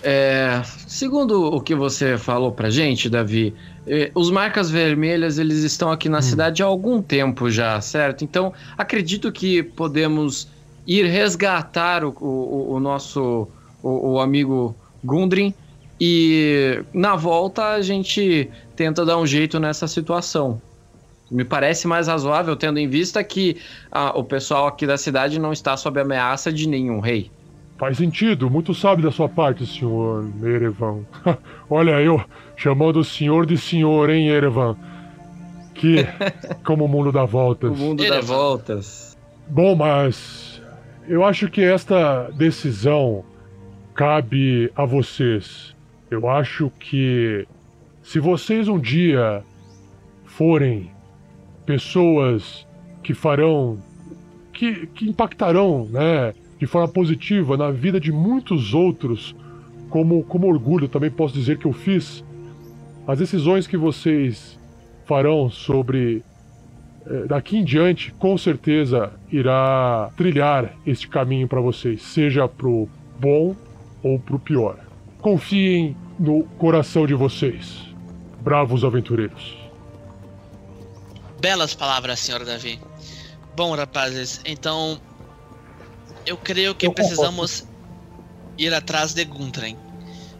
É, 0.00 0.62
segundo 0.86 1.42
o 1.46 1.60
que 1.60 1.74
você 1.74 2.16
falou 2.16 2.52
pra 2.52 2.70
gente, 2.70 3.10
Davi, 3.10 3.56
eh, 3.84 4.12
os 4.14 4.30
marcas 4.30 4.70
vermelhas 4.70 5.38
eles 5.38 5.64
estão 5.64 5.90
aqui 5.90 6.08
na 6.08 6.22
cidade 6.22 6.62
há 6.62 6.66
algum 6.66 7.02
tempo 7.02 7.50
já, 7.50 7.80
certo? 7.80 8.22
Então 8.24 8.52
acredito 8.76 9.32
que 9.32 9.60
podemos 9.62 10.48
ir 10.86 11.04
resgatar 11.06 12.04
o, 12.04 12.14
o, 12.20 12.74
o 12.74 12.80
nosso 12.80 13.52
o, 13.82 14.12
o 14.12 14.20
amigo 14.20 14.78
Gundrin 15.02 15.52
e 16.00 16.84
na 16.94 17.16
volta 17.16 17.72
a 17.72 17.82
gente 17.82 18.52
tenta 18.76 19.04
dar 19.04 19.18
um 19.18 19.26
jeito 19.26 19.58
nessa 19.58 19.88
situação. 19.88 20.62
Me 21.30 21.44
parece 21.44 21.86
mais 21.86 22.08
razoável, 22.08 22.56
tendo 22.56 22.78
em 22.78 22.88
vista 22.88 23.22
que 23.22 23.58
ah, 23.92 24.18
o 24.18 24.24
pessoal 24.24 24.66
aqui 24.66 24.86
da 24.86 24.96
cidade 24.96 25.38
não 25.38 25.52
está 25.52 25.76
sob 25.76 26.00
ameaça 26.00 26.52
de 26.52 26.66
nenhum 26.66 27.00
rei. 27.00 27.30
Faz 27.78 27.98
sentido, 27.98 28.50
muito 28.50 28.74
sábio 28.74 29.04
da 29.04 29.12
sua 29.12 29.28
parte, 29.28 29.64
senhor 29.64 30.28
Erevan. 30.42 31.04
Olha, 31.70 32.00
eu 32.00 32.20
chamando 32.56 32.98
o 32.98 33.04
senhor 33.04 33.46
de 33.46 33.56
senhor, 33.56 34.10
hein, 34.10 34.28
Erevan? 34.28 34.76
Que. 35.74 36.06
Como 36.64 36.86
o 36.86 36.88
mundo 36.88 37.12
dá 37.12 37.24
voltas. 37.24 37.70
O 37.70 37.76
mundo 37.76 38.06
dá 38.06 38.20
voltas. 38.20 39.16
Bom, 39.48 39.76
mas. 39.76 40.60
Eu 41.06 41.24
acho 41.24 41.48
que 41.48 41.62
esta 41.62 42.28
decisão 42.34 43.24
cabe 43.94 44.70
a 44.74 44.84
vocês. 44.84 45.74
Eu 46.10 46.28
acho 46.28 46.72
que. 46.80 47.46
Se 48.02 48.18
vocês 48.18 48.66
um 48.66 48.78
dia 48.78 49.44
forem 50.24 50.90
pessoas 51.68 52.66
que 53.02 53.12
farão. 53.12 53.78
que, 54.54 54.86
que 54.86 55.06
impactarão, 55.06 55.86
né? 55.90 56.32
de 56.58 56.66
forma 56.66 56.88
positiva 56.88 57.58
na 57.58 57.70
vida 57.70 58.00
de 58.00 58.10
muitos 58.10 58.72
outros, 58.72 59.36
como, 59.90 60.24
como 60.24 60.48
orgulho 60.48 60.88
também 60.88 61.10
posso 61.10 61.34
dizer 61.34 61.58
que 61.58 61.66
eu 61.66 61.72
fiz. 61.72 62.24
As 63.06 63.18
decisões 63.18 63.66
que 63.66 63.76
vocês 63.76 64.58
farão 65.04 65.50
sobre 65.50 66.22
eh, 67.06 67.26
daqui 67.28 67.58
em 67.58 67.64
diante, 67.64 68.12
com 68.12 68.36
certeza 68.38 69.12
irá 69.30 70.10
trilhar 70.16 70.74
este 70.86 71.06
caminho 71.06 71.46
para 71.46 71.60
vocês, 71.60 72.02
seja 72.02 72.48
pro 72.48 72.88
bom 73.20 73.54
ou 74.02 74.18
pro 74.18 74.38
pior. 74.38 74.78
Confiem 75.20 75.94
no 76.18 76.44
coração 76.58 77.06
de 77.06 77.14
vocês, 77.14 77.94
bravos 78.42 78.84
aventureiros. 78.84 79.57
Belas 81.40 81.74
palavras, 81.74 82.18
senhor 82.20 82.44
Davi. 82.44 82.80
Bom, 83.54 83.74
rapazes, 83.74 84.40
então 84.44 85.00
eu 86.26 86.36
creio 86.36 86.74
que 86.74 86.86
eu 86.86 86.92
precisamos 86.92 87.66
ir 88.56 88.74
atrás 88.74 89.14
de 89.14 89.24
Guntren. 89.24 89.76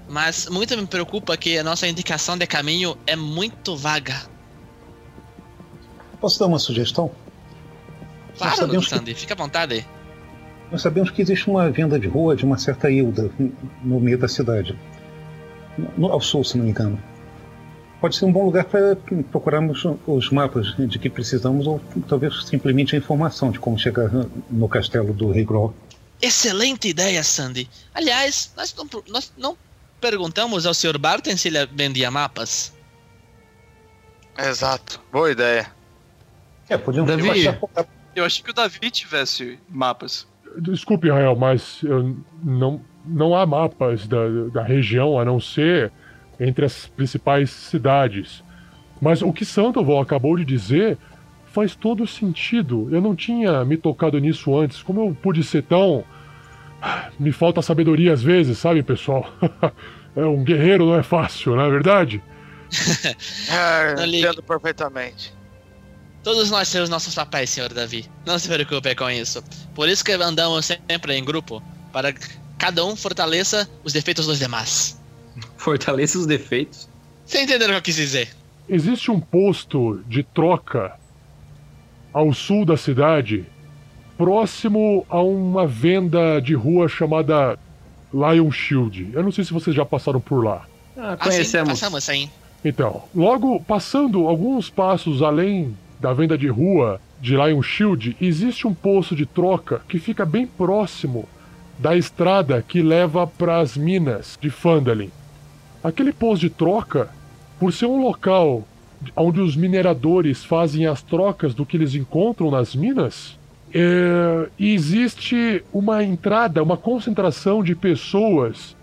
Mas 0.09 0.49
muito 0.49 0.77
me 0.77 0.87
preocupa 0.87 1.37
que 1.37 1.59
a 1.59 1.65
nossa 1.65 1.87
indicação 1.87 2.37
de 2.37 2.47
caminho 2.47 2.97
é 3.07 3.15
muito 3.15 3.77
vaga. 3.77 4.23
Posso 6.21 6.39
dar 6.39 6.47
uma 6.47 6.59
sugestão? 6.59 7.11
Claro, 8.37 8.83
Sandy, 8.83 9.15
que... 9.15 9.21
fica 9.21 9.35
à 9.35 9.37
vontade. 9.37 9.87
Nós 10.71 10.83
sabemos 10.83 11.11
que 11.11 11.23
existe 11.23 11.49
uma 11.49 11.71
venda 11.71 11.99
de 11.99 12.07
rua 12.07 12.37
de 12.37 12.45
uma 12.45 12.59
certa 12.59 12.91
Hilda 12.91 13.31
no 13.83 14.01
meio 14.01 14.19
da 14.19 14.29
cidade. 14.29 14.79
No, 15.97 16.13
ao 16.13 16.21
sul, 16.21 16.45
se 16.45 16.57
não 16.57 16.65
me 16.65 16.71
engano. 16.71 17.03
Pode 18.01 18.17
ser 18.17 18.27
um 18.27 18.33
bom 18.33 18.45
lugar 18.45 18.65
para 18.65 18.97
procurarmos 19.31 19.85
os 20.07 20.31
mapas 20.31 20.75
de 20.77 20.99
que 20.99 21.11
precisamos 21.11 21.67
ou 21.67 21.81
talvez 22.09 22.45
simplesmente 22.47 22.95
a 22.95 22.99
informação 22.99 23.51
de 23.51 23.59
como 23.59 23.77
chegar 23.77 24.09
no 24.49 24.69
castelo 24.69 25.13
do 25.13 25.33
Rei 25.33 25.45
Groll. 25.45 25.75
Excelente 26.23 26.89
ideia, 26.89 27.23
Sandy. 27.25 27.69
Aliás, 27.93 28.53
nós 28.57 28.75
não, 28.75 28.87
nós 29.09 29.33
não 29.37 29.57
perguntamos 30.01 30.65
ao 30.65 30.75
Sr. 30.75 30.97
Barton 30.97 31.37
se 31.37 31.49
ele 31.49 31.67
vendia 31.67 32.11
mapas. 32.11 32.73
Exato, 34.39 35.01
boa 35.13 35.33
ideia. 35.33 35.67
É, 36.69 36.79
podíamos 36.79 37.11
Davi. 37.11 37.47
Eu 38.15 38.25
achei 38.25 38.45
que 38.45 38.51
o 38.51 38.55
Davi 38.55 38.91
tivesse 38.91 39.59
mapas. 39.69 40.27
Desculpe, 40.61 41.11
Rael, 41.11 41.35
mas 41.35 41.81
não, 42.43 42.81
não 43.05 43.35
há 43.35 43.45
mapas 43.45 44.07
da, 44.07 44.29
da 44.53 44.63
região 44.63 45.19
a 45.19 45.25
não 45.25 45.41
ser 45.41 45.93
entre 46.41 46.65
as 46.65 46.87
principais 46.87 47.51
cidades. 47.51 48.43
Mas 49.01 49.23
o 49.23 49.33
que 49.33 49.45
Sandoval 49.45 50.01
acabou 50.01 50.37
de 50.37 50.45
dizer 50.45 50.99
faz 51.47 51.75
todo 51.75 52.07
sentido. 52.07 52.89
Eu 52.91 53.01
não 53.01 53.15
tinha 53.15 53.65
me 53.65 53.77
tocado 53.77 54.19
nisso 54.19 54.57
antes. 54.57 54.83
Como 54.83 55.01
eu 55.01 55.17
pude 55.21 55.43
ser 55.43 55.63
tão. 55.63 56.05
Me 57.19 57.33
falta 57.33 57.61
sabedoria 57.61 58.13
às 58.13 58.23
vezes, 58.23 58.59
sabe, 58.59 58.83
pessoal? 58.83 59.29
é, 60.15 60.25
um 60.25 60.45
guerreiro 60.45 60.87
não 60.87 60.97
é 60.97 61.03
fácil, 61.03 61.57
não 61.57 61.65
é 61.65 61.71
verdade? 61.71 62.23
é, 63.51 64.07
entendo 64.07 64.43
perfeitamente. 64.43 65.35
Todos 66.23 66.51
nós 66.51 66.71
temos 66.71 66.89
nossos 66.89 67.15
papéis, 67.15 67.51
senhor 67.51 67.73
Davi. 67.73 68.07
Não 68.27 68.39
se 68.39 68.49
preocupe 68.49 68.95
com 68.95 69.11
isso. 69.11 69.43
Por 69.75 69.89
isso 69.89 70.05
que 70.05 70.13
andamos 70.13 70.67
sempre 70.67 71.17
em 71.17 71.25
grupo, 71.25 71.63
para 71.93 72.13
que 72.13 72.21
cada 72.59 72.85
um 72.85 72.95
fortaleça 72.95 73.69
os 73.83 73.93
defeitos 73.93 74.27
dos 74.27 74.39
demais. 74.39 74.98
Fortaleça 75.69 76.19
os 76.19 76.27
defeitos? 76.27 76.89
Você 77.27 77.43
entendeu 77.43 77.67
o 77.69 77.71
que 77.73 77.77
eu 77.77 77.83
quis 77.83 77.97
dizer? 77.97 78.29
Existe 78.69 79.11
um 79.11 79.21
posto 79.21 80.03
de 80.07 80.23
troca 80.23 80.97
ao 82.13 82.33
sul 82.33 82.65
da 82.65 82.77
cidade, 82.77 83.45
próximo 84.17 85.05
a 85.11 85.21
uma 85.21 85.67
venda 85.67 86.41
de 86.41 86.55
rua 86.55 86.89
chamada 86.89 87.59
Lion 88.13 88.51
Shield. 88.51 89.11
Eu 89.13 89.23
não 89.23 89.33
sei 89.33 89.45
se 89.45 89.53
vocês 89.53 89.75
já 89.75 89.85
passaram 89.85 90.21
por 90.21 90.43
lá. 90.43 90.67
Ah, 90.97 91.17
conhecemos. 91.17 91.71
Ah, 91.71 91.75
sim, 91.75 91.81
passamos, 91.81 92.05
sim. 92.05 92.31
Então, 92.65 93.05
logo 93.15 93.61
passando 93.61 94.27
alguns 94.27 94.71
passos 94.71 95.23
além 95.23 95.77
da 96.01 96.13
venda 96.13 96.37
de 96.37 96.49
rua 96.49 97.01
de 97.21 97.35
Lion 97.35 97.63
Shield, 97.63 98.17
existe 98.21 98.67
um 98.67 98.75
posto 98.75 99.15
de 99.15 99.27
troca 99.27 99.83
que 99.89 99.99
fica 99.99 100.25
bem 100.25 100.47
próximo 100.47 101.29
da 101.79 101.97
estrada 101.97 102.63
que 102.67 102.83
leva 102.83 103.27
para 103.27 103.61
as 103.61 103.77
minas 103.77 104.39
de 104.41 104.51
Fandalin. 104.51 105.11
Aquele 105.89 106.13
posto 106.13 106.43
de 106.43 106.51
troca, 106.51 107.09
por 107.59 107.73
ser 107.73 107.87
um 107.87 108.03
local 108.03 108.63
onde 109.17 109.41
os 109.41 109.57
mineradores 109.57 110.45
fazem 110.45 110.87
as 110.87 111.01
trocas 111.01 111.55
do 111.55 111.65
que 111.65 111.79
eles 111.79 111.95
encontram 111.95 112.51
nas 112.51 112.75
minas, 112.75 113.39
é, 113.73 114.51
existe 114.59 115.65
uma 115.73 116.05
entrada, 116.05 116.63
uma 116.63 116.77
concentração 116.77 117.63
de 117.63 117.75
pessoas 117.75 118.77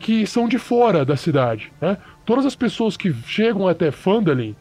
que 0.00 0.26
são 0.26 0.48
de 0.48 0.58
fora 0.58 1.04
da 1.04 1.16
cidade. 1.16 1.72
Né? 1.80 1.96
Todas 2.24 2.44
as 2.44 2.56
pessoas 2.56 2.96
que 2.96 3.14
chegam 3.26 3.68
até 3.68 3.92
Fandalin 3.92 4.56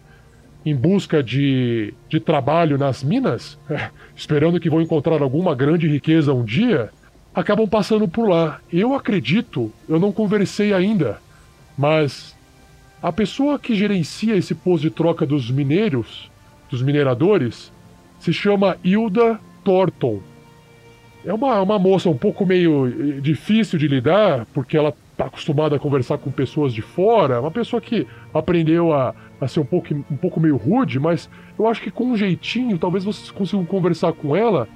em 0.64 0.76
busca 0.76 1.24
de, 1.24 1.96
de 2.08 2.20
trabalho 2.20 2.78
nas 2.78 3.04
minas, 3.04 3.58
é, 3.68 3.90
esperando 4.16 4.60
que 4.60 4.70
vão 4.70 4.82
encontrar 4.82 5.20
alguma 5.20 5.56
grande 5.56 5.88
riqueza 5.88 6.32
um 6.32 6.44
dia, 6.44 6.92
acabam 7.34 7.68
passando 7.68 8.08
por 8.08 8.30
lá. 8.30 8.60
Eu 8.72 8.94
acredito, 8.94 9.72
eu 9.90 10.00
não 10.00 10.12
conversei 10.12 10.72
ainda, 10.72 11.25
mas 11.78 12.36
a 13.02 13.12
pessoa 13.12 13.60
que 13.60 13.76
gerencia 13.76 14.36
esse 14.36 14.56
posto 14.56 14.84
de 14.84 14.90
troca 14.90 15.26
dos 15.26 15.52
mineiros, 15.52 16.32
dos 16.70 16.82
mineradores, 16.82 17.72
se 18.20 18.34
chama 18.34 18.78
Hilda 18.84 19.40
Thornton. 19.64 20.20
É 21.24 21.34
uma, 21.34 21.62
uma 21.62 21.80
moça 21.80 22.10
um 22.10 22.18
pouco 22.18 22.46
meio 22.46 22.88
eh, 22.88 23.20
difícil 23.20 23.78
de 23.78 23.88
lidar, 23.88 24.46
porque 24.54 24.78
ela 24.78 24.94
está 25.12 25.26
acostumada 25.26 25.76
a 25.76 25.80
conversar 25.80 26.18
com 26.18 26.32
pessoas 26.32 26.74
de 26.74 26.82
fora, 26.82 27.40
uma 27.40 27.52
pessoa 27.52 27.82
que 27.82 28.06
aprendeu 28.34 28.94
a, 28.94 29.14
a 29.40 29.48
ser 29.48 29.60
um 29.60 29.66
pouco, 29.66 29.94
um 29.94 30.18
pouco 30.18 30.40
meio 30.40 30.58
rude, 30.58 31.00
mas 31.00 31.30
eu 31.58 31.68
acho 31.68 31.82
que 31.82 31.90
com 31.90 32.06
um 32.06 32.18
jeitinho, 32.18 32.78
talvez 32.78 33.04
vocês 33.04 33.32
consigam 33.32 33.66
conversar 33.66 34.14
com 34.14 34.36
ela, 34.36 34.68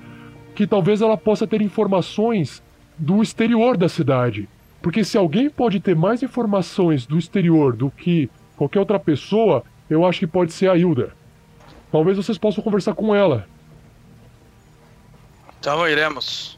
que 0.56 0.66
talvez 0.66 1.02
ela 1.02 1.18
possa 1.18 1.46
ter 1.46 1.62
informações 1.62 2.64
do 2.98 3.22
exterior 3.22 3.78
da 3.78 3.90
cidade. 3.90 4.48
Porque 4.82 5.04
se 5.04 5.18
alguém 5.18 5.50
pode 5.50 5.80
ter 5.80 5.96
mais 5.96 6.24
informações 6.24 7.06
do 7.06 7.18
exterior 7.18 7.76
do 7.76 7.92
que 7.92 8.30
qualquer 8.56 8.80
outra 8.80 9.00
pessoa, 9.00 9.64
eu 9.90 10.06
acho 10.06 10.20
que 10.20 10.28
pode 10.28 10.54
ser 10.54 10.70
a 10.70 10.78
Hilda. 10.78 11.14
Talvez 11.92 12.18
vocês 12.18 12.38
possam 12.38 12.64
conversar 12.64 12.94
com 12.94 13.14
ela. 13.14 13.48
Então 15.60 15.88
iremos. 15.88 16.58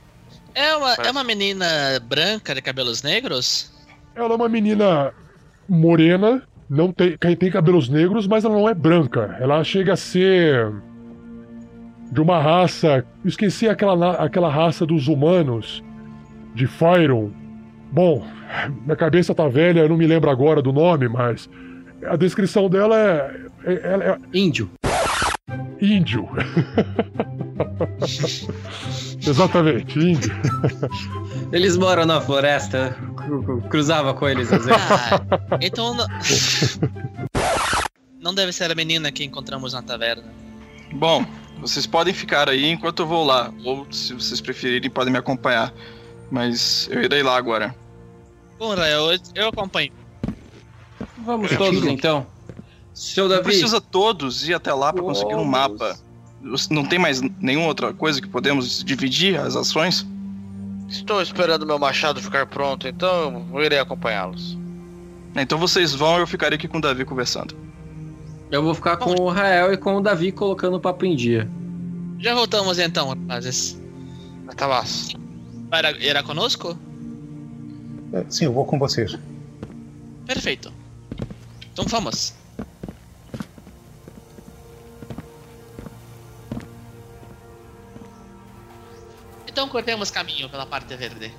É 0.54 0.76
uma, 0.76 0.94
é 0.96 1.12
uma 1.12 1.24
menina 1.24 1.66
branca 2.04 2.54
de 2.54 2.62
cabelos 2.62 3.02
negros? 3.02 3.72
Ela 4.14 4.34
é 4.34 4.36
uma 4.36 4.50
menina 4.50 5.14
morena, 5.68 6.44
não 6.70 6.92
tem, 6.92 7.18
tem 7.18 7.50
cabelos 7.50 7.88
negros, 7.88 8.28
mas 8.28 8.44
ela 8.44 8.54
não 8.54 8.68
é 8.68 8.74
branca. 8.74 9.38
Ela 9.40 9.64
chega 9.64 9.94
a 9.94 9.98
ser 9.98 10.72
de 12.12 12.22
uma 12.22 12.40
raça. 12.40 13.06
Esqueci 13.24 13.70
aquela, 13.70 14.12
aquela 14.16 14.50
raça 14.50 14.86
dos 14.86 15.08
humanos 15.08 15.82
de 16.54 16.68
Fyron. 16.68 17.32
Bom, 17.92 18.26
minha 18.84 18.96
cabeça 18.96 19.36
tá 19.36 19.48
velha, 19.48 19.82
eu 19.82 19.90
não 19.90 19.98
me 19.98 20.08
lembro 20.08 20.30
agora 20.30 20.62
do 20.62 20.72
nome, 20.72 21.10
mas 21.10 21.50
a 22.06 22.16
descrição 22.16 22.70
dela 22.70 22.98
é. 22.98 23.42
é, 23.66 23.74
é, 23.74 24.10
é... 24.12 24.18
Índio. 24.34 24.72
Índio. 25.82 26.30
Exatamente, 29.28 30.00
índio. 30.00 30.32
Eles 31.52 31.78
moram 31.78 32.06
na 32.06 32.20
floresta, 32.20 32.98
cruzava 33.70 34.14
com 34.14 34.28
eles 34.28 34.52
às 34.52 34.66
vezes. 34.66 34.82
Ah, 34.82 35.58
então. 35.62 35.94
Não... 35.94 36.08
não 38.20 38.34
deve 38.34 38.52
ser 38.52 38.72
a 38.72 38.76
menina 38.76 39.12
que 39.12 39.24
encontramos 39.24 39.74
na 39.74 39.82
taverna. 39.82 40.24
Bom, 40.94 41.26
vocês 41.60 41.86
podem 41.86 42.14
ficar 42.14 42.50
aí 42.50 42.70
enquanto 42.70 43.04
eu 43.04 43.08
vou 43.08 43.24
lá, 43.24 43.54
ou 43.64 43.86
se 43.92 44.14
vocês 44.14 44.42
preferirem, 44.42 44.90
podem 44.90 45.12
me 45.12 45.20
acompanhar. 45.20 45.74
Mas 46.32 46.90
eu 46.92 47.04
irei 47.04 47.22
lá 47.22 47.38
agora. 47.38 47.76
Bom, 48.62 48.76
eu, 48.76 49.20
eu 49.34 49.48
acompanho. 49.48 49.92
Vamos 51.26 51.50
todos 51.58 51.84
então. 51.84 52.28
Seu 52.94 53.24
Não 53.24 53.32
Davi. 53.32 53.46
precisa 53.46 53.82
todos 53.82 54.48
ir 54.48 54.54
até 54.54 54.72
lá 54.72 54.94
pra 54.94 55.02
conseguir 55.02 55.34
um 55.34 55.44
mapa. 55.44 55.98
Não 56.70 56.86
tem 56.86 57.00
mais 57.00 57.22
nenhuma 57.40 57.66
outra 57.66 57.92
coisa 57.92 58.22
que 58.22 58.28
podemos 58.28 58.84
dividir 58.84 59.40
as 59.40 59.56
ações? 59.56 60.06
Estou 60.88 61.24
esperando 61.24 61.66
meu 61.66 61.80
machado 61.80 62.22
ficar 62.22 62.46
pronto, 62.46 62.88
então 62.88 63.48
eu 63.52 63.64
irei 63.64 63.80
acompanhá-los. 63.80 64.56
Então 65.36 65.58
vocês 65.58 65.96
vão 65.96 66.18
e 66.18 66.20
eu 66.20 66.28
ficarei 66.28 66.56
aqui 66.56 66.68
com 66.68 66.78
o 66.78 66.82
Davi 66.82 67.04
conversando. 67.04 67.56
Eu 68.52 68.62
vou 68.62 68.76
ficar 68.76 68.98
com 68.98 69.20
o 69.20 69.30
Rael 69.30 69.74
e 69.74 69.78
com 69.78 69.96
o 69.96 70.02
Davi 70.02 70.32
colocando 70.32 70.76
o 70.76 70.80
papo 70.80 71.04
em 71.04 71.16
dia. 71.16 71.50
Já 72.20 72.36
voltamos 72.36 72.78
então, 72.78 73.10
rapazes. 73.10 73.82
Tá 74.56 74.68
massa. 74.68 75.18
Irá, 75.74 75.92
irá 75.94 76.22
conosco? 76.22 76.78
É, 78.14 78.26
Sim, 78.30 78.46
eu 78.46 78.54
vou 78.54 78.66
com 78.66 78.78
vocês. 78.78 79.18
Perfeito. 80.26 80.72
Então 81.72 81.86
vamos. 81.86 82.34
Então 89.48 89.68
cortemos 89.68 90.10
caminho 90.10 90.50
pela 90.50 90.66
parte 90.66 90.96
verde. 90.96 91.32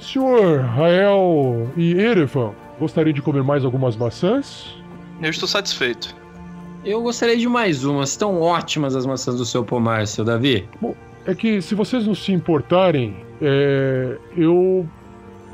Senhor 0.00 0.60
Rael 0.60 1.70
e 1.76 1.92
Erevan, 1.92 2.54
gostaria 2.78 3.12
de 3.12 3.20
comer 3.20 3.42
mais 3.42 3.64
algumas 3.64 3.94
maçãs? 3.94 4.74
Eu 5.20 5.28
estou 5.28 5.46
satisfeito. 5.46 6.17
Eu 6.88 7.02
gostaria 7.02 7.36
de 7.36 7.46
mais 7.46 7.84
umas. 7.84 8.08
Estão 8.08 8.40
ótimas 8.40 8.96
as 8.96 9.04
maçãs 9.04 9.36
do 9.36 9.44
seu 9.44 9.62
pomar, 9.62 10.06
seu 10.06 10.24
Davi. 10.24 10.66
É 11.26 11.34
que 11.34 11.60
se 11.60 11.74
vocês 11.74 12.06
não 12.06 12.14
se 12.14 12.32
importarem, 12.32 13.14
é, 13.42 14.16
eu 14.34 14.88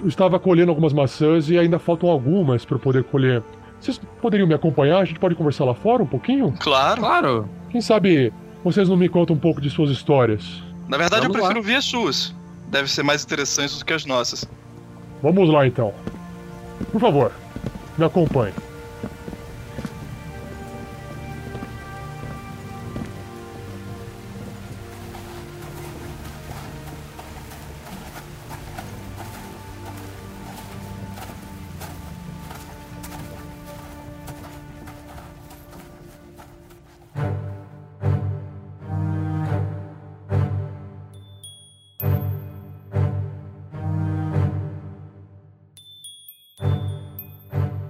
estava 0.04 0.38
colhendo 0.38 0.70
algumas 0.70 0.92
maçãs 0.92 1.50
e 1.50 1.58
ainda 1.58 1.80
faltam 1.80 2.08
algumas 2.08 2.64
para 2.64 2.76
eu 2.76 2.78
poder 2.80 3.02
colher. 3.02 3.42
Vocês 3.80 4.00
poderiam 4.22 4.46
me 4.46 4.54
acompanhar? 4.54 4.98
A 5.00 5.04
gente 5.04 5.18
pode 5.18 5.34
conversar 5.34 5.64
lá 5.64 5.74
fora 5.74 6.04
um 6.04 6.06
pouquinho? 6.06 6.54
Claro. 6.60 7.00
Claro. 7.00 7.48
Quem 7.68 7.80
sabe 7.80 8.32
vocês 8.62 8.88
não 8.88 8.96
me 8.96 9.08
contam 9.08 9.34
um 9.34 9.38
pouco 9.38 9.60
de 9.60 9.68
suas 9.70 9.90
histórias? 9.90 10.62
Na 10.88 10.96
verdade, 10.96 11.22
Vamos 11.22 11.34
eu 11.36 11.42
prefiro 11.42 11.54
lá. 11.54 11.58
ouvir 11.58 11.74
as 11.74 11.84
suas. 11.84 12.32
Deve 12.68 12.88
ser 12.88 13.02
mais 13.02 13.24
interessantes 13.24 13.76
do 13.76 13.84
que 13.84 13.92
as 13.92 14.06
nossas. 14.06 14.44
Vamos 15.20 15.50
lá 15.50 15.66
então. 15.66 15.92
Por 16.92 17.00
favor, 17.00 17.32
me 17.98 18.04
acompanhe. 18.04 18.54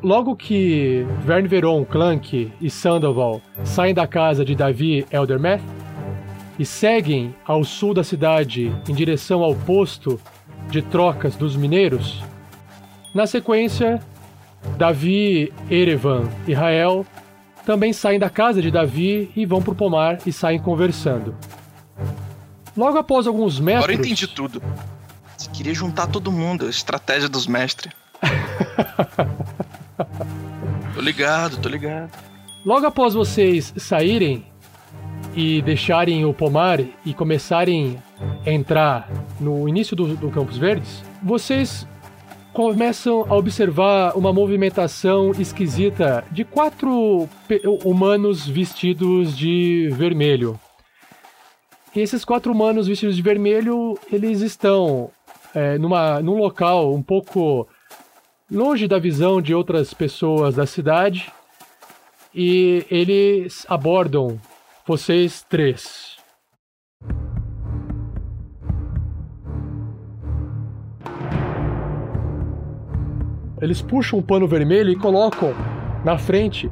Logo 0.05 0.37
que 0.37 1.07
Vern 1.25 1.49
Veron, 1.49 1.85
Clank 1.85 2.53
e 2.61 2.71
Sandoval 2.71 3.41
saem 3.65 3.95
da 3.95 4.07
casa 4.07 4.45
de 4.45 4.55
Davi 4.55 5.07
Eldermeth 5.11 5.63
e 6.59 6.65
seguem 6.67 7.35
ao 7.45 7.65
sul 7.65 7.95
da 7.95 8.05
cidade 8.05 8.71
em 8.87 8.95
direção 8.95 9.43
ao 9.43 9.55
posto 9.55 10.21
de 10.69 10.83
trocas 10.83 11.35
dos 11.37 11.57
mineiros, 11.57 12.23
na 13.15 13.29
sequência, 13.29 14.03
Davi, 14.77 15.53
Erevan 15.71 16.29
e 16.49 16.53
Rael 16.53 17.07
também 17.65 17.93
saem 17.93 18.19
da 18.19 18.29
casa 18.29 18.61
de 18.61 18.73
Davi 18.73 19.31
e 19.37 19.47
vão 19.47 19.63
pro 19.63 19.75
pomar 19.75 20.19
e 20.27 20.33
saem 20.33 20.59
conversando. 20.59 21.35
Logo 22.77 22.99
após 22.99 23.29
alguns 23.29 23.61
metros. 23.61 23.85
Agora 23.85 23.93
eu 23.93 24.01
entendi 24.01 24.27
tudo. 24.27 24.61
Você 25.37 25.49
queria 25.51 25.73
juntar 25.73 26.09
todo 26.09 26.33
mundo, 26.33 26.67
a 26.67 26.69
estratégia 26.69 27.29
dos 27.29 27.47
mestres. 27.47 27.93
tô 30.95 31.01
ligado, 31.01 31.57
tô 31.59 31.69
ligado. 31.69 32.11
Logo 32.65 32.87
após 32.87 33.15
vocês 33.15 33.75
saírem 33.77 34.45
e 35.35 35.61
deixarem 35.63 36.25
o 36.25 36.33
pomar 36.33 36.81
e 37.05 37.13
começarem 37.13 37.99
a 38.47 38.51
entrar 38.51 39.11
no 39.41 39.69
início 39.69 39.97
do, 39.97 40.17
do 40.17 40.31
Campos 40.31 40.57
Verdes, 40.57 41.03
vocês 41.23 41.87
começam 42.53 43.27
a 43.29 43.35
observar 43.35 44.17
uma 44.17 44.33
movimentação 44.33 45.33
esquisita 45.33 46.25
de 46.31 46.45
quatro 46.45 47.29
humanos 47.85 48.47
vestidos 48.47 49.37
de 49.37 49.91
vermelho. 49.93 50.59
E 51.95 52.01
esses 52.01 52.25
quatro 52.25 52.53
humanos 52.53 52.87
vestidos 52.87 53.17
de 53.17 53.23
vermelho, 53.23 53.99
eles 54.11 54.41
estão 54.41 55.11
é, 55.55 55.79
numa, 55.79 56.21
num 56.21 56.37
local 56.37 56.95
um 56.95 57.03
pouco 57.03 57.69
longe 58.51 58.87
da 58.87 58.99
visão 58.99 59.41
de 59.41 59.55
outras 59.55 59.95
pessoas 59.95 60.57
da 60.57 60.67
cidade 60.67 61.33
e 62.35 62.85
eles 62.91 63.65
abordam 63.69 64.41
vocês 64.87 65.45
três. 65.49 66.17
Eles 73.63 73.81
puxam 73.81 74.19
um 74.19 74.23
pano 74.23 74.47
vermelho 74.47 74.91
e 74.91 74.97
colocam 74.97 75.55
na 76.05 76.19
frente 76.19 76.71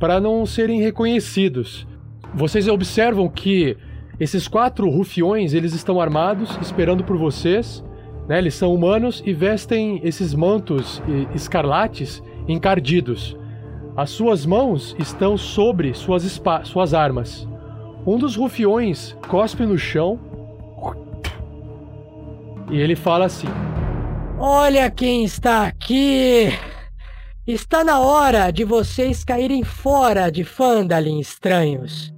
para 0.00 0.18
não 0.18 0.44
serem 0.44 0.80
reconhecidos. 0.80 1.86
Vocês 2.34 2.66
observam 2.66 3.28
que 3.28 3.76
esses 4.18 4.48
quatro 4.48 4.90
rufiões 4.90 5.54
eles 5.54 5.74
estão 5.74 6.00
armados, 6.00 6.58
esperando 6.60 7.04
por 7.04 7.16
vocês. 7.16 7.83
Né? 8.28 8.38
Eles 8.38 8.54
são 8.54 8.74
humanos 8.74 9.22
e 9.24 9.32
vestem 9.32 10.00
esses 10.02 10.34
mantos 10.34 11.02
escarlates 11.34 12.22
encardidos. 12.48 13.36
As 13.96 14.10
suas 14.10 14.44
mãos 14.44 14.96
estão 14.98 15.36
sobre 15.36 15.94
suas, 15.94 16.40
suas 16.64 16.94
armas. 16.94 17.46
Um 18.06 18.18
dos 18.18 18.36
rufiões 18.36 19.16
cospe 19.28 19.64
no 19.64 19.78
chão 19.78 20.18
e 22.70 22.78
ele 22.78 22.96
fala 22.96 23.26
assim: 23.26 23.46
Olha 24.38 24.90
quem 24.90 25.24
está 25.24 25.66
aqui! 25.66 26.48
Está 27.46 27.84
na 27.84 28.00
hora 28.00 28.50
de 28.50 28.64
vocês 28.64 29.22
caírem 29.22 29.62
fora 29.62 30.30
de 30.30 30.44
Fandalin, 30.44 31.20
estranhos. 31.20 32.12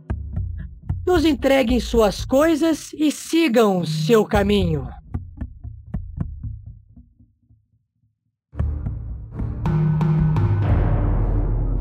Nos 1.05 1.25
entreguem 1.25 1.81
suas 1.81 2.25
coisas 2.25 2.93
e 2.93 3.11
sigam 3.11 3.85
seu 3.85 4.25
caminho. 4.25 4.89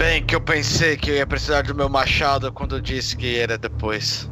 Bem 0.06 0.23
que 0.23 0.36
eu 0.36 0.40
pensei 0.41 0.95
que 0.95 1.10
eu 1.10 1.15
ia 1.15 1.26
precisar 1.26 1.64
do 1.64 1.73
meu 1.73 1.90
machado 1.90 2.52
quando 2.52 2.76
eu 2.76 2.80
disse 2.80 3.18
que 3.18 3.40
era 3.40 3.57
depois. 3.57 4.30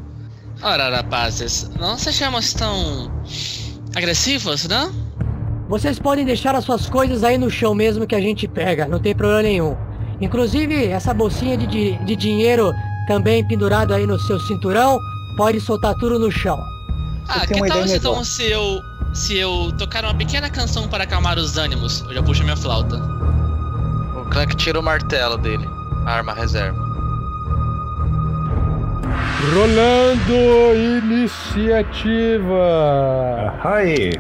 Ora, 0.62 0.88
rapazes, 0.96 1.68
não 1.80 1.98
sejamos 1.98 2.54
tão 2.54 3.12
agressivos, 3.96 4.68
não? 4.68 4.94
Vocês 5.68 5.98
podem 5.98 6.26
deixar 6.26 6.54
as 6.54 6.64
suas 6.64 6.88
coisas 6.88 7.24
aí 7.24 7.40
no 7.40 7.50
chão 7.50 7.74
mesmo 7.74 8.06
que 8.06 8.14
a 8.14 8.22
gente 8.22 8.48
pega, 8.48 8.88
não 8.88 9.00
tem 9.00 9.16
problema 9.16 9.42
nenhum. 9.42 9.76
Inclusive, 10.22 10.86
essa 10.90 11.12
bolsinha 11.12 11.58
de, 11.58 11.66
di- 11.66 11.98
de 12.06 12.16
dinheiro 12.16 12.72
também 13.08 13.44
pendurado 13.48 13.96
aí 13.96 14.06
no 14.06 14.20
seu 14.20 14.40
cinturão, 14.42 15.00
pode 15.36 15.60
soltar 15.60 15.96
tudo 15.96 16.20
no 16.20 16.30
chão. 16.32 16.60
Ah, 17.28 17.48
que 17.48 17.60
tal 17.68 17.84
então 17.88 18.24
se 18.24 18.44
eu 18.44 18.80
se 19.16 19.38
eu 19.38 19.72
tocar 19.76 20.04
uma 20.04 20.14
pequena 20.14 20.52
canção 20.52 20.88
para 20.88 21.04
acalmar 21.06 21.40
os 21.40 21.58
ânimos? 21.58 22.02
Eu 22.02 22.14
já 22.14 22.22
puxo 22.22 22.44
minha 22.44 22.56
flauta. 22.56 23.02
Clank 24.34 24.56
tira 24.56 24.80
o 24.80 24.84
martelo 24.84 25.38
dele, 25.38 25.70
arma 26.08 26.34
reserva. 26.34 26.82
Rolando 29.54 30.34
iniciativa. 31.04 32.58
Ai, 33.64 34.12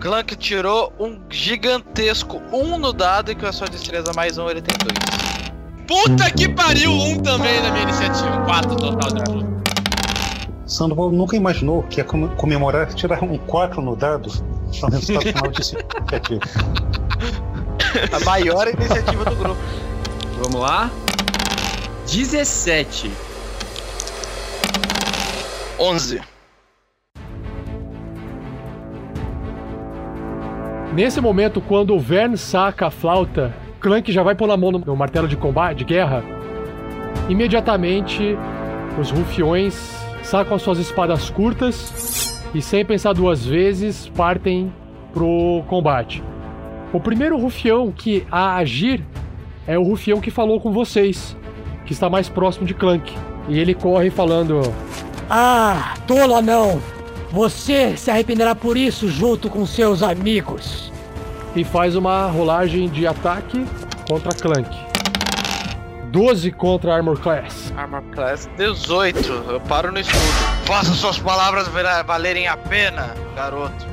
Clank 0.00 0.34
tirou 0.36 0.92
um 0.98 1.20
gigantesco 1.30 2.42
1 2.52 2.78
no 2.78 2.92
dado 2.92 3.30
e 3.30 3.36
com 3.36 3.46
a 3.46 3.52
sua 3.52 3.68
destreza 3.68 4.12
mais 4.16 4.38
um 4.38 4.50
ele 4.50 4.60
tem 4.60 4.76
dois. 4.78 4.98
Puta 5.86 6.30
que 6.32 6.48
pariu! 6.48 6.90
Um 6.90 7.20
também 7.20 7.62
na 7.62 7.70
minha 7.70 7.84
iniciativa. 7.84 8.44
Quatro 8.44 8.74
total 8.76 9.12
de 9.12 9.24
tudo. 9.24 9.59
Sandoval 10.70 11.10
nunca 11.10 11.34
imaginou 11.36 11.82
que 11.82 11.98
ia 12.00 12.04
come- 12.04 12.28
comemorar 12.36 12.86
tirar 12.94 13.22
um 13.24 13.36
4 13.36 13.82
no 13.82 13.96
dado 13.96 14.30
no 14.80 14.88
resultado 14.88 15.26
final 15.26 15.50
de 15.50 15.56
iniciativa. 15.56 16.40
A 18.12 18.24
maior 18.24 18.68
iniciativa 18.68 19.24
do 19.24 19.34
grupo. 19.34 19.60
Vamos 20.40 20.60
lá. 20.60 20.88
17. 22.06 23.10
11. 25.76 26.20
Nesse 30.94 31.20
momento, 31.20 31.60
quando 31.60 31.94
o 31.94 31.98
Vern 31.98 32.36
saca 32.36 32.86
a 32.86 32.90
flauta, 32.90 33.52
Clank 33.80 34.12
já 34.12 34.22
vai 34.22 34.36
pôr 34.36 34.48
a 34.50 34.56
mão 34.56 34.70
no, 34.70 34.78
no 34.78 34.94
martelo 34.96 35.26
de 35.26 35.36
combate, 35.36 35.78
de 35.78 35.84
guerra. 35.84 36.22
Imediatamente, 37.28 38.36
os 39.00 39.10
rufiões 39.10 39.74
sacam 40.22 40.56
as 40.56 40.62
suas 40.62 40.78
espadas 40.78 41.30
curtas 41.30 42.42
e, 42.54 42.60
sem 42.60 42.84
pensar 42.84 43.12
duas 43.12 43.44
vezes, 43.44 44.08
partem 44.08 44.72
pro 45.12 45.62
combate. 45.68 46.22
O 46.92 47.00
primeiro 47.00 47.38
rufião 47.38 47.92
que 47.92 48.26
a 48.30 48.56
agir 48.56 49.04
é 49.66 49.78
o 49.78 49.82
rufião 49.82 50.20
que 50.20 50.30
falou 50.30 50.60
com 50.60 50.72
vocês, 50.72 51.36
que 51.86 51.92
está 51.92 52.10
mais 52.10 52.28
próximo 52.28 52.66
de 52.66 52.74
Clank. 52.74 53.12
E 53.48 53.58
ele 53.58 53.74
corre 53.74 54.10
falando: 54.10 54.60
Ah, 55.28 55.94
tola 56.06 56.42
não! 56.42 56.80
Você 57.30 57.96
se 57.96 58.10
arrependerá 58.10 58.54
por 58.56 58.76
isso 58.76 59.08
junto 59.08 59.48
com 59.48 59.64
seus 59.64 60.02
amigos. 60.02 60.92
E 61.54 61.62
faz 61.62 61.94
uma 61.94 62.26
rolagem 62.26 62.88
de 62.88 63.06
ataque 63.06 63.64
contra 64.08 64.32
Clank. 64.32 64.89
12 66.10 66.50
contra 66.52 66.94
Armor 66.94 67.18
Class. 67.20 67.72
Armor 67.76 68.02
Class 68.12 68.50
18. 68.56 69.32
Eu 69.48 69.60
paro 69.60 69.92
no 69.92 70.00
escudo. 70.00 70.18
Faça 70.64 70.92
suas 70.92 71.18
palavras 71.18 71.68
valerem 72.06 72.48
a 72.48 72.56
pena, 72.56 73.14
garoto. 73.36 73.86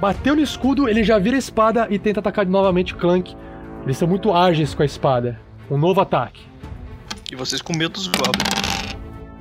Bateu 0.00 0.36
no 0.36 0.42
escudo, 0.42 0.88
ele 0.88 1.02
já 1.02 1.18
vira 1.18 1.34
a 1.34 1.38
espada 1.38 1.88
e 1.90 1.98
tenta 1.98 2.20
atacar 2.20 2.46
novamente 2.46 2.94
Clank. 2.94 3.36
Eles 3.82 3.96
são 3.98 4.06
muito 4.06 4.32
ágeis 4.32 4.72
com 4.72 4.82
a 4.82 4.86
espada. 4.86 5.40
Um 5.68 5.76
novo 5.76 6.00
ataque. 6.00 6.40
E 7.30 7.34
vocês 7.34 7.60
com 7.60 7.76
medo 7.76 7.94
dos 7.94 8.06
goblins. 8.06 8.96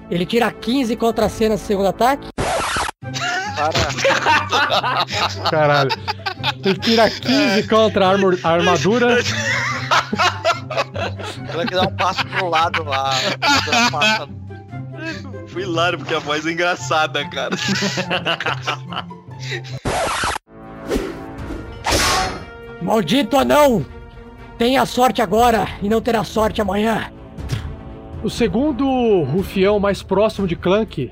Ele 0.09 0.25
tira 0.25 0.51
15 0.51 0.95
contra 0.95 1.27
a 1.27 1.29
cena 1.29 1.53
no 1.55 1.59
segundo 1.59 1.87
ataque. 1.87 2.29
Para. 3.55 5.05
Caralho. 5.49 5.91
Ele 6.65 6.79
tira 6.79 7.09
15 7.09 7.67
contra 7.67 8.07
a 8.07 8.49
armadura. 8.51 9.17
Ela 11.49 11.65
que 11.65 11.73
dá 11.73 11.83
um 11.83 11.95
passo 11.95 12.25
pro 12.27 12.49
lado 12.49 12.83
lá. 12.83 13.11
Foi 15.47 15.61
hilário 15.63 15.97
porque 15.97 16.13
a 16.13 16.19
voz 16.19 16.45
é 16.45 16.51
engraçada, 16.51 17.27
cara. 17.29 17.55
Maldito 22.81 23.37
anão! 23.37 23.85
Tenha 24.57 24.85
sorte 24.85 25.21
agora 25.21 25.67
e 25.81 25.89
não 25.89 26.01
terá 26.01 26.23
sorte 26.23 26.61
amanhã. 26.61 27.11
O 28.23 28.29
segundo 28.29 29.23
rufião 29.23 29.79
mais 29.79 30.01
próximo 30.01 30.47
de 30.47 30.55
Clank, 30.55 31.11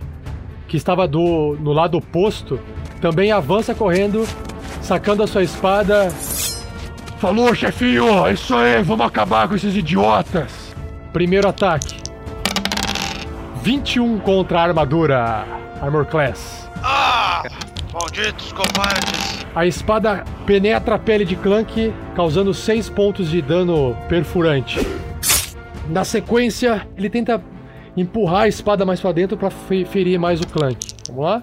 que 0.67 0.77
estava 0.77 1.07
do, 1.07 1.55
no 1.59 1.71
lado 1.71 1.97
oposto, 1.97 2.59
também 2.99 3.31
avança 3.31 3.75
correndo, 3.75 4.27
sacando 4.81 5.21
a 5.21 5.27
sua 5.27 5.43
espada. 5.43 6.09
Falou, 7.17 7.53
chefinho! 7.55 8.25
É 8.27 8.33
isso 8.33 8.55
aí, 8.55 8.81
vamos 8.83 9.05
acabar 9.05 9.47
com 9.47 9.55
esses 9.55 9.75
idiotas! 9.75 10.75
Primeiro 11.13 11.47
ataque. 11.47 11.95
21 13.63 14.19
contra 14.19 14.59
a 14.59 14.63
armadura. 14.63 15.45
Armor 15.81 16.05
Class. 16.05 16.69
Ah! 16.83 17.43
Malditos 17.93 18.51
covardes! 18.51 19.45
A 19.55 19.65
espada 19.65 20.25
penetra 20.45 20.95
a 20.95 20.99
pele 20.99 21.23
de 21.23 21.35
Clank, 21.37 21.93
causando 22.15 22.53
6 22.53 22.89
pontos 22.89 23.29
de 23.29 23.41
dano 23.41 23.95
perfurante. 24.09 24.85
Na 25.89 26.03
sequência, 26.03 26.85
ele 26.97 27.09
tenta 27.09 27.41
empurrar 27.95 28.41
a 28.41 28.47
espada 28.49 28.85
mais 28.85 28.99
pra 28.99 29.13
dentro 29.13 29.37
pra 29.37 29.49
fe- 29.49 29.85
ferir 29.85 30.19
mais 30.19 30.41
o 30.41 30.47
Clank. 30.47 30.77
Vamos 31.07 31.23
lá? 31.23 31.41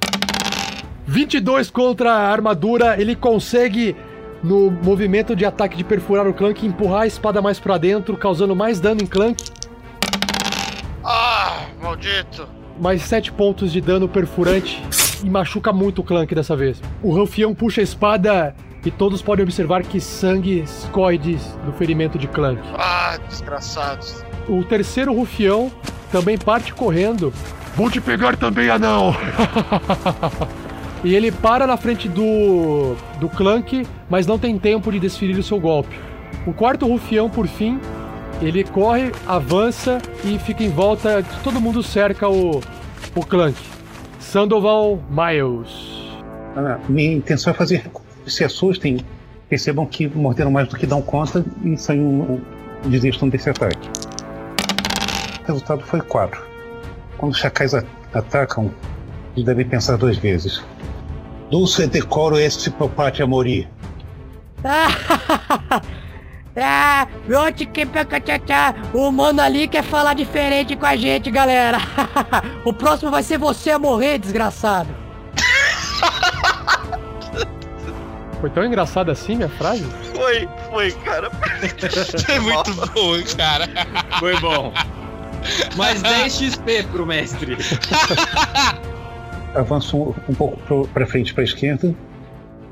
22 1.06 1.70
contra 1.70 2.12
a 2.12 2.30
armadura, 2.30 3.00
ele 3.00 3.16
consegue 3.16 3.96
no 4.42 4.70
movimento 4.70 5.36
de 5.36 5.44
ataque 5.44 5.76
de 5.76 5.84
perfurar 5.84 6.26
o 6.26 6.34
Clank 6.34 6.66
empurrar 6.66 7.02
a 7.02 7.06
espada 7.06 7.40
mais 7.40 7.60
pra 7.60 7.78
dentro, 7.78 8.16
causando 8.16 8.56
mais 8.56 8.80
dano 8.80 9.02
em 9.02 9.06
Clank. 9.06 9.44
Ah! 11.04 11.66
Maldito! 11.80 12.48
mais 12.78 13.02
7 13.02 13.32
pontos 13.32 13.72
de 13.72 13.80
dano 13.80 14.08
perfurante 14.08 14.82
e 15.22 15.30
machuca 15.30 15.72
muito 15.72 16.00
o 16.00 16.04
Clank 16.04 16.34
dessa 16.34 16.56
vez. 16.56 16.80
O 17.02 17.14
Rufião 17.14 17.54
puxa 17.54 17.80
a 17.80 17.84
espada 17.84 18.54
e 18.84 18.90
todos 18.90 19.22
podem 19.22 19.44
observar 19.44 19.82
que 19.82 20.00
sangue 20.00 20.60
escorre 20.60 21.18
do 21.18 21.72
ferimento 21.78 22.18
de 22.18 22.26
Clank. 22.26 22.60
Ah, 22.74 23.18
desgraçados. 23.28 24.24
O 24.48 24.64
terceiro 24.64 25.14
Rufião 25.14 25.70
também 26.10 26.36
parte 26.36 26.74
correndo. 26.74 27.32
Vou 27.76 27.88
te 27.90 28.00
pegar 28.00 28.36
também, 28.36 28.68
anão! 28.68 29.14
e 31.04 31.14
ele 31.14 31.32
para 31.32 31.66
na 31.66 31.76
frente 31.76 32.08
do, 32.08 32.94
do 33.18 33.28
Clank, 33.28 33.86
mas 34.08 34.26
não 34.26 34.38
tem 34.38 34.58
tempo 34.58 34.90
de 34.90 35.00
desferir 35.00 35.38
o 35.38 35.42
seu 35.42 35.58
golpe. 35.58 35.98
O 36.46 36.52
quarto 36.52 36.86
Rufião, 36.86 37.28
por 37.28 37.46
fim, 37.46 37.80
ele 38.40 38.64
corre, 38.64 39.12
avança 39.26 39.98
e 40.24 40.38
fica 40.38 40.62
em 40.62 40.70
volta. 40.70 41.24
Todo 41.42 41.60
mundo 41.60 41.82
cerca 41.82 42.28
o, 42.28 42.60
o 43.14 43.24
Clank. 43.24 43.56
Sandoval 44.18 45.00
Miles. 45.10 46.00
Ah, 46.56 46.78
minha 46.88 47.12
intenção 47.12 47.52
é 47.52 47.54
fazer 47.54 47.84
se 48.26 48.44
assustem, 48.44 48.98
percebam 49.48 49.86
que 49.86 50.06
morderam 50.08 50.50
mais 50.50 50.68
do 50.68 50.76
que 50.76 50.86
dão 50.86 51.02
conta 51.02 51.44
e 51.64 51.76
saiam, 51.76 52.40
desistam 52.84 53.28
desse 53.28 53.50
ataque. 53.50 53.88
O 55.42 55.46
resultado 55.46 55.82
foi 55.82 56.00
4. 56.00 56.40
Quando 57.18 57.32
os 57.32 57.38
chacais 57.38 57.74
atacam, 58.12 58.70
eles 59.34 59.44
devem 59.44 59.66
pensar 59.66 59.96
duas 59.96 60.16
vezes. 60.16 60.62
Dulce 61.52 61.86
decoro 61.86 62.38
este 62.38 62.70
propate 62.70 63.22
amori. 63.22 63.68
Ah, 64.64 64.88
Rote 67.30 67.66
que 67.66 67.84
pecatchá. 67.84 68.74
O 68.94 69.12
mano 69.12 69.42
ali 69.42 69.68
quer 69.68 69.84
falar 69.84 70.14
diferente 70.14 70.74
com 70.74 70.86
a 70.86 70.96
gente, 70.96 71.30
galera. 71.30 71.76
o 72.64 72.72
próximo 72.72 73.10
vai 73.10 73.22
ser 73.22 73.36
você 73.36 73.70
a 73.70 73.78
morrer, 73.78 74.18
desgraçado. 74.18 74.88
Foi 78.40 78.48
tão 78.48 78.64
engraçado 78.64 79.10
assim 79.10 79.36
minha 79.36 79.50
frase? 79.50 79.84
Foi, 80.16 80.48
foi, 80.70 80.92
cara. 81.04 81.30
É 82.32 82.40
muito 82.40 82.74
bom, 82.94 83.22
cara. 83.36 83.68
Foi 84.18 84.40
bom. 84.40 84.72
Mais 85.76 86.00
10 86.00 86.34
XP 86.34 86.84
pro 86.84 87.04
mestre. 87.04 87.58
Avançam 89.54 90.14
um, 90.28 90.34
pouco 90.34 90.56
pro, 90.62 90.88
pra 90.88 91.06
frente 91.06 91.34
para 91.34 91.42
a 91.42 91.44
esquerda 91.44 91.94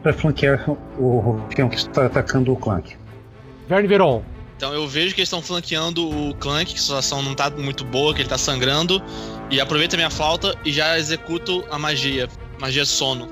para 0.02 0.12
flanquear 0.12 0.64
o 0.98 1.18
rufião 1.18 1.68
que 1.68 1.76
está 1.76 2.06
atacando 2.06 2.52
o 2.52 2.56
Clank. 2.56 2.96
Verne 3.68 3.86
Veron. 3.86 4.22
Então 4.56 4.74
eu 4.74 4.86
vejo 4.86 5.14
que 5.14 5.20
eles 5.20 5.28
estão 5.28 5.40
flanqueando 5.40 6.08
o 6.08 6.34
Clank, 6.34 6.72
que 6.72 6.78
a 6.78 6.82
situação 6.82 7.22
não 7.22 7.34
tá 7.34 7.50
muito 7.50 7.84
boa, 7.84 8.14
que 8.14 8.20
ele 8.20 8.28
tá 8.28 8.36
sangrando. 8.36 9.02
E 9.50 9.60
aproveito 9.60 9.94
a 9.94 9.96
minha 9.96 10.10
flauta 10.10 10.54
e 10.64 10.72
já 10.72 10.98
executo 10.98 11.64
a 11.70 11.78
magia. 11.78 12.28
Magia 12.58 12.84
sono. 12.84 13.28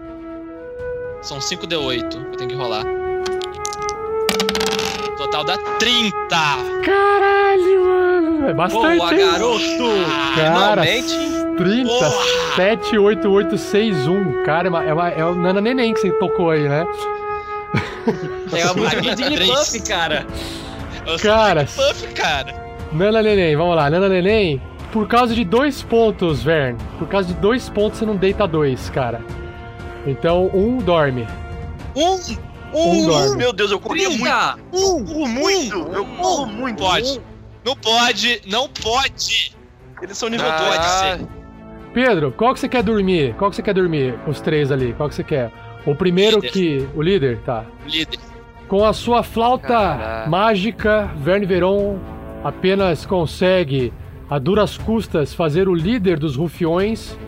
São 1.20 1.38
5D8 1.38 2.08
que 2.08 2.16
eu 2.16 2.36
tenho 2.36 2.50
que 2.50 2.56
rolar. 2.56 2.84
Total 5.18 5.44
dá 5.44 5.58
30! 5.78 6.14
Caralho, 6.84 7.84
mano. 7.84 8.48
É 8.48 8.54
bastante. 8.54 8.98
Boa, 8.98 9.12
hein? 9.12 9.18
garoto! 9.18 10.34
Cara, 10.36 10.82
Finalmente. 10.82 11.47
30, 11.58 11.88
Porra! 11.88 12.10
7, 12.56 12.98
8, 12.98 13.28
8, 13.30 13.58
6, 13.58 14.08
1. 14.08 14.42
Cara, 14.44 14.66
é, 14.68 14.70
uma, 14.70 14.84
é, 14.84 14.92
uma, 14.92 15.08
é 15.10 15.24
o 15.24 15.34
Nana 15.34 15.60
Neném 15.60 15.92
que 15.92 16.00
você 16.00 16.10
tocou 16.12 16.50
aí, 16.50 16.68
né? 16.68 16.86
É 18.52 18.62
a 18.62 18.72
música 18.74 19.02
de. 19.02 19.08
Jigglypuff, 19.08 19.80
cara. 19.82 20.26
Eu 21.06 21.18
Cara, 21.18 21.64
Puff, 21.64 22.06
cara. 22.14 22.54
Nana 22.92 23.22
Neném, 23.22 23.56
vamos 23.56 23.76
lá. 23.76 23.90
Nana 23.90 24.08
Neném, 24.08 24.60
por 24.92 25.06
causa 25.06 25.34
de 25.34 25.44
dois 25.44 25.82
pontos, 25.82 26.42
Vern. 26.42 26.76
Por 26.98 27.08
causa 27.08 27.28
de 27.28 27.34
dois 27.34 27.68
pontos 27.68 27.98
você 27.98 28.06
não 28.06 28.16
deita 28.16 28.46
dois, 28.46 28.88
cara. 28.90 29.20
Então, 30.06 30.50
um 30.54 30.78
dorme. 30.78 31.26
Um, 31.94 32.18
Um 32.72 33.02
um, 33.02 33.06
dorme. 33.06 33.36
meu 33.36 33.52
Deus, 33.52 33.70
eu 33.70 33.80
corria 33.80 34.08
muito. 34.08 34.22
30! 34.24 34.58
Um, 34.72 35.04
corro 35.04 35.28
muito. 35.28 35.76
Eu 35.92 36.04
corro 36.04 36.46
muito. 36.46 36.78
Pode. 36.82 37.20
Não 37.64 37.76
pode, 37.76 38.42
não 38.46 38.68
pode. 38.68 39.56
Eles 40.00 40.16
são 40.16 40.28
nível 40.28 40.46
Ah. 40.50 41.16
2. 41.16 41.28
Pedro, 41.98 42.30
qual 42.30 42.54
que 42.54 42.60
você 42.60 42.68
quer 42.68 42.84
dormir? 42.84 43.34
Qual 43.36 43.50
que 43.50 43.56
você 43.56 43.62
quer 43.62 43.74
dormir? 43.74 44.14
Os 44.24 44.40
três 44.40 44.70
ali, 44.70 44.92
qual 44.92 45.08
que 45.08 45.16
você 45.16 45.24
quer? 45.24 45.50
O 45.84 45.96
primeiro 45.96 46.36
Líder. 46.36 46.52
que. 46.52 46.88
O 46.94 47.02
líder? 47.02 47.40
Tá. 47.40 47.64
Líder. 47.88 48.20
Com 48.68 48.84
a 48.84 48.92
sua 48.92 49.24
flauta 49.24 49.66
Caraca. 49.66 50.30
mágica, 50.30 51.10
Verne 51.16 51.44
Veron 51.44 51.98
apenas 52.44 53.04
consegue, 53.04 53.92
a 54.30 54.38
duras 54.38 54.78
custas, 54.78 55.34
fazer 55.34 55.68
o 55.68 55.74
líder 55.74 56.20
dos 56.20 56.36
rufiões 56.36 57.18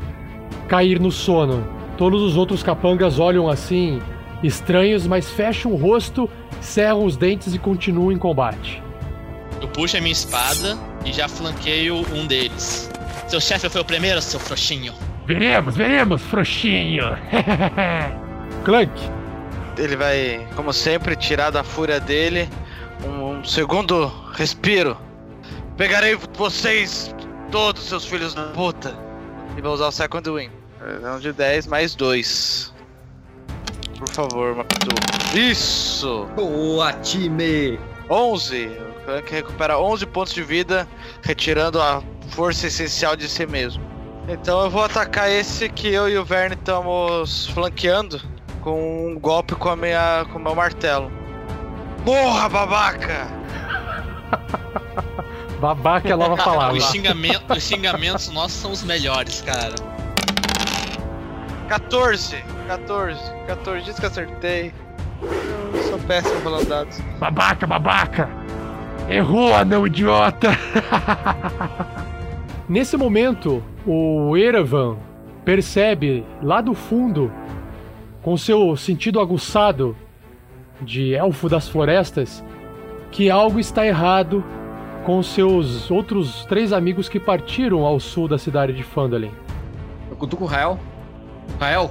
cair 0.69 1.01
no 1.01 1.11
sono. 1.11 1.67
Todos 1.99 2.23
os 2.23 2.37
outros 2.37 2.63
capangas 2.63 3.19
olham 3.19 3.49
assim, 3.49 4.01
estranhos, 4.41 5.05
mas 5.05 5.29
fecham 5.29 5.73
o 5.73 5.77
rosto, 5.77 6.31
cerram 6.61 7.05
os 7.05 7.17
dentes 7.17 7.57
e 7.57 7.59
continuam 7.59 8.13
em 8.13 8.19
combate. 8.19 8.81
Eu 9.61 9.67
puxo 9.67 9.97
a 9.97 10.01
minha 10.01 10.13
espada 10.13 10.79
e 11.05 11.13
já 11.13 11.27
flanqueio 11.27 12.05
um 12.15 12.25
deles. 12.25 12.89
Seu 13.31 13.41
chefe 13.41 13.69
foi 13.69 13.81
o 13.81 13.85
primeiro, 13.85 14.21
seu 14.21 14.41
frouxinho. 14.41 14.93
Veremos, 15.25 15.77
veremos, 15.77 16.21
frouxinho. 16.21 17.05
Clank. 18.67 18.91
Ele 19.79 19.95
vai, 19.95 20.49
como 20.57 20.73
sempre, 20.73 21.15
tirar 21.15 21.51
da 21.51 21.63
fúria 21.63 22.01
dele 22.01 22.49
um, 23.05 23.39
um 23.39 23.45
segundo 23.45 24.09
respiro. 24.33 24.99
Pegarei 25.77 26.19
vocês, 26.37 27.15
todos 27.53 27.85
seus 27.85 28.05
filhos 28.05 28.35
da 28.35 28.47
puta. 28.47 28.99
E 29.57 29.61
vou 29.61 29.75
usar 29.75 29.87
o 29.87 29.93
Second 29.93 30.29
Win. 30.29 30.51
É 31.01 31.11
um 31.13 31.21
de 31.21 31.33
10 31.33 31.69
mais 31.69 31.95
2. 31.95 32.75
Por 33.97 34.09
favor, 34.09 34.57
Mapitu. 34.57 34.89
Isso! 35.39 36.27
Boa, 36.35 36.93
time! 36.95 37.79
11. 38.11 38.67
O 38.67 39.05
Clank 39.05 39.33
recupera 39.33 39.79
11 39.79 40.05
pontos 40.07 40.35
de 40.35 40.43
vida, 40.43 40.89
retirando 41.23 41.81
a 41.81 42.03
força 42.31 42.67
essencial 42.67 43.17
de 43.17 43.29
si 43.29 43.47
mesmo. 43.47 43.83
Então 44.29 44.63
eu 44.63 44.71
vou 44.71 44.85
atacar 44.85 45.31
esse 45.31 45.69
que 45.69 45.89
eu 45.89 46.09
e 46.09 46.17
o 46.19 46.25
Verne 46.25 46.55
estamos 46.55 47.47
flanqueando 47.49 48.21
com 48.61 49.09
um 49.09 49.19
golpe 49.19 49.55
com, 49.55 49.69
a 49.71 49.77
minha, 49.77 50.25
com 50.33 50.39
o 50.39 50.43
meu 50.43 50.55
martelo. 50.55 51.11
Morra, 52.05 52.49
babaca! 52.49 53.27
Babaca 55.61 56.09
é 56.09 56.13
a 56.13 56.17
nova 56.17 56.37
palavra. 56.43 56.79
Os, 56.79 56.85
xingamen- 56.91 57.39
os 57.55 57.63
xingamentos 57.63 58.31
nossos 58.31 58.59
são 58.59 58.71
os 58.71 58.83
melhores, 58.83 59.43
cara. 59.43 59.75
14, 61.69 62.37
14, 62.67 63.21
14, 63.47 63.85
diz 63.85 63.99
que 64.01 64.07
acertei. 64.07 64.73
Eu 65.75 65.83
sou 65.83 65.99
péssimo 65.99 66.41
falando 66.41 66.67
dados. 66.67 66.99
Babaca, 67.19 67.67
babaca! 67.67 68.31
Errou, 69.09 69.55
anão 69.55 69.87
idiota! 69.87 70.49
Nesse 72.71 72.97
momento, 72.97 73.65
o 73.85 74.37
Erevan 74.37 74.97
percebe 75.45 76.25
lá 76.41 76.61
do 76.61 76.73
fundo, 76.73 77.33
com 78.23 78.37
seu 78.37 78.77
sentido 78.77 79.19
aguçado 79.19 79.97
de 80.81 81.13
elfo 81.13 81.49
das 81.49 81.69
florestas, 81.69 82.45
que 83.11 83.29
algo 83.29 83.59
está 83.59 83.85
errado 83.85 84.45
com 85.05 85.21
seus 85.21 85.91
outros 85.91 86.45
três 86.45 86.73
amigos 86.73 87.09
que 87.09 87.19
partiram 87.19 87.85
ao 87.85 87.99
sul 87.99 88.29
da 88.29 88.39
cidade 88.39 88.73
de 88.73 88.85
Phandalin. 88.85 89.33
Eu 90.09 90.15
cutuco 90.15 90.45
o 90.45 90.47
Rael. 90.47 90.79
Rael, 91.59 91.91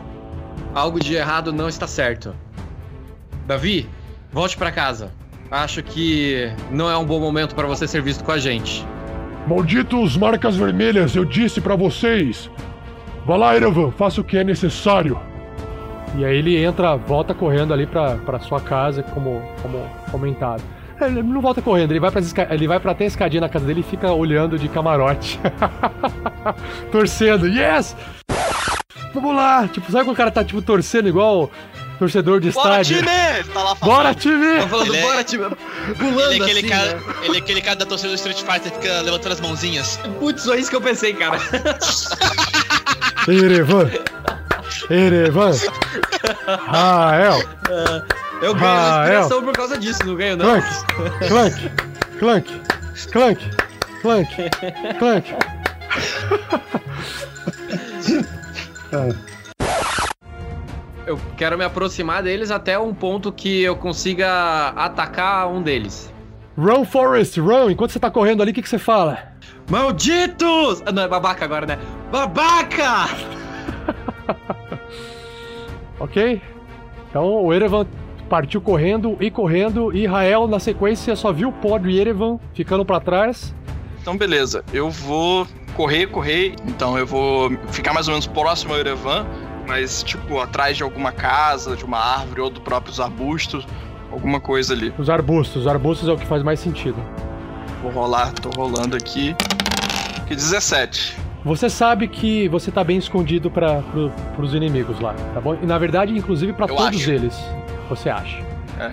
algo 0.74 0.98
de 0.98 1.14
errado 1.14 1.52
não 1.52 1.68
está 1.68 1.88
certo. 1.88 2.34
Davi, 3.46 3.86
volte 4.32 4.56
pra 4.56 4.72
casa. 4.72 5.12
Acho 5.52 5.84
que 5.84 6.50
não 6.72 6.90
é 6.90 6.98
um 6.98 7.06
bom 7.06 7.20
momento 7.20 7.54
para 7.54 7.68
você 7.68 7.86
ser 7.86 8.02
visto 8.02 8.24
com 8.24 8.32
a 8.32 8.38
gente. 8.38 8.88
Malditos 9.50 10.16
marcas 10.16 10.56
vermelhas, 10.56 11.16
eu 11.16 11.26
disse 11.26 11.60
pra 11.60 11.76
vocês! 11.76 12.52
Vá 13.26 13.36
lá, 13.36 13.56
Erevan, 13.56 13.90
faça 13.90 14.22
o 14.22 14.24
que 14.24 14.38
é 14.38 14.44
necessário. 14.44 15.20
E 16.16 16.24
aí 16.24 16.38
ele 16.38 16.56
entra, 16.64 16.96
volta 16.96 17.34
correndo 17.34 17.74
ali 17.74 17.88
pra, 17.88 18.40
sua 18.42 18.62
casa, 18.62 19.02
como, 19.02 19.42
como 19.64 19.90
comentado. 20.12 20.62
Ele 21.02 21.24
não 21.24 21.42
volta 21.42 21.64
correndo, 21.64 21.92
ele 21.92 22.00
vai, 22.00 22.12
pra, 22.12 22.22
ele 22.52 22.68
vai 22.68 22.80
pra 22.80 22.92
até 22.92 23.06
a 23.06 23.08
escadinha 23.08 23.42
na 23.42 23.50
casa 23.50 23.66
dele 23.66 23.80
e 23.80 23.84
fica 23.84 24.12
olhando 24.12 24.60
de 24.60 24.70
camarote. 24.70 25.40
torcendo, 26.92 27.48
yes! 27.48 27.98
Vamos 29.16 29.36
lá! 29.36 29.68
Tipo, 29.68 29.92
sabe 29.92 30.06
quando 30.06 30.14
o 30.14 30.18
cara 30.18 30.30
tá 30.30 30.44
tipo 30.44 30.62
torcendo 30.62 31.10
igual 31.10 31.50
torcedor 32.00 32.40
de 32.40 32.50
Bora, 32.52 32.82
estádio? 32.82 32.98
time! 33.00 33.12
Ele 33.40 33.44
tá 33.50 33.62
lá 33.64 33.76
falando. 33.76 33.96
Bora, 33.96 34.16
time! 34.16 34.58
Tá 34.62 34.68
falando, 34.68 34.88
Ele 34.88 34.98
é- 34.98 35.02
bora, 35.02 35.24
time! 35.24 35.44
Pulando 35.98 36.32
Ele 36.32 36.40
é, 36.40 36.44
aquele 36.44 36.60
assim, 36.60 36.68
cara, 36.70 36.94
né? 36.96 37.02
ele 37.24 37.36
é 37.36 37.40
aquele 37.40 37.62
cara 37.62 37.76
da 37.76 37.86
torcida 37.86 38.10
do 38.10 38.16
Street 38.16 38.38
Fighter 38.40 38.72
que 38.72 38.78
fica 38.82 39.02
levantando 39.02 39.34
as 39.34 39.42
mãozinhas. 39.42 40.00
Putz, 40.20 40.44
só 40.44 40.56
isso 40.56 40.70
que 40.70 40.76
eu 40.76 40.82
pensei, 40.82 41.14
cara. 41.14 41.38
Erevan! 43.28 43.92
Erevan! 44.90 45.52
Rael! 46.68 47.44
Eu 48.42 48.56
ganho 48.56 48.66
Ah, 48.68 48.96
uma 48.96 49.02
inspiração 49.04 49.44
por 49.44 49.54
causa 49.54 49.78
disso, 49.78 50.00
não 50.06 50.16
ganho 50.16 50.38
não. 50.38 50.46
Clank! 51.28 51.72
Clank! 52.18 52.62
Clank! 53.12 53.50
Clank! 54.02 54.36
Clank! 54.98 55.34
Eu 61.10 61.20
quero 61.36 61.58
me 61.58 61.66
aproximar 61.66 62.22
deles 62.22 62.52
até 62.52 62.78
um 62.78 62.94
ponto 62.94 63.32
que 63.32 63.64
eu 63.64 63.76
consiga 63.76 64.68
atacar 64.76 65.50
um 65.50 65.60
deles. 65.60 66.14
Run, 66.56 66.86
Forest, 66.86 67.40
run! 67.40 67.72
Enquanto 67.72 67.90
você 67.90 68.00
tá 68.00 68.12
correndo 68.12 68.44
ali, 68.44 68.52
o 68.52 68.54
que, 68.54 68.62
que 68.62 68.70
você 68.70 68.78
fala? 68.78 69.18
Malditos! 69.72 70.84
Ah, 70.86 70.92
Não, 70.92 71.02
é 71.02 71.08
babaca 71.08 71.44
agora, 71.44 71.66
né? 71.66 71.80
Babaca! 72.12 73.10
Ok? 76.00 76.42
Então 77.10 77.44
o 77.44 77.52
Erevan 77.52 77.86
partiu 78.30 78.62
correndo 78.62 79.18
e 79.20 79.30
correndo, 79.32 79.92
e 79.94 80.06
Rael, 80.06 80.48
na 80.48 80.60
sequência, 80.60 81.14
só 81.16 81.34
viu 81.34 81.50
o 81.50 81.52
pódio 81.52 81.90
e 81.90 82.00
Erevan 82.00 82.40
ficando 82.54 82.86
pra 82.86 83.00
trás. 83.02 83.54
Então, 84.00 84.16
beleza. 84.16 84.64
Eu 84.72 84.90
vou 84.90 85.46
correr, 85.76 86.08
correr. 86.08 86.54
Então, 86.68 86.98
eu 86.98 87.06
vou 87.06 87.52
ficar 87.72 87.94
mais 87.94 88.08
ou 88.08 88.14
menos 88.14 88.28
próximo 88.28 88.74
ao 88.74 88.80
Erevan, 88.80 89.26
mas, 89.70 90.02
tipo, 90.02 90.40
atrás 90.40 90.76
de 90.76 90.82
alguma 90.82 91.12
casa, 91.12 91.76
de 91.76 91.86
uma 91.86 92.00
árvore 92.00 92.42
ou 92.42 92.50
dos 92.50 92.64
próprios 92.64 93.00
arbustos, 93.00 93.68
alguma 94.12 94.40
coisa 94.40 94.74
ali. 94.74 94.92
Os 94.98 95.12
arbustos, 95.12 95.62
os 95.62 95.68
arbustos 95.68 96.10
é 96.10 96.12
o 96.12 96.18
que 96.18 96.26
faz 96.26 96.42
mais 96.42 96.60
sentido. 96.60 96.98
Vou 97.84 97.92
rolar, 97.92 98.34
tô 98.34 98.50
rolando 98.50 98.98
aqui. 98.98 99.36
Que 100.28 100.34
17. 100.36 101.16
Você 101.46 101.70
sabe 101.70 102.08
que 102.08 102.48
você 102.50 102.72
tá 102.72 102.84
bem 102.84 102.98
escondido 102.98 103.52
para 103.52 103.84
pro, 103.84 104.10
pros 104.36 104.56
inimigos 104.56 105.00
lá, 105.00 105.14
tá 105.36 105.40
bom? 105.40 105.56
E 105.62 105.68
na 105.68 105.78
verdade, 105.78 106.18
inclusive 106.18 106.52
pra 106.52 106.66
Eu 106.66 106.76
todos 106.76 107.02
acho. 107.02 107.12
eles, 107.12 107.40
você 107.88 108.10
acha. 108.10 108.44
É. 108.80 108.92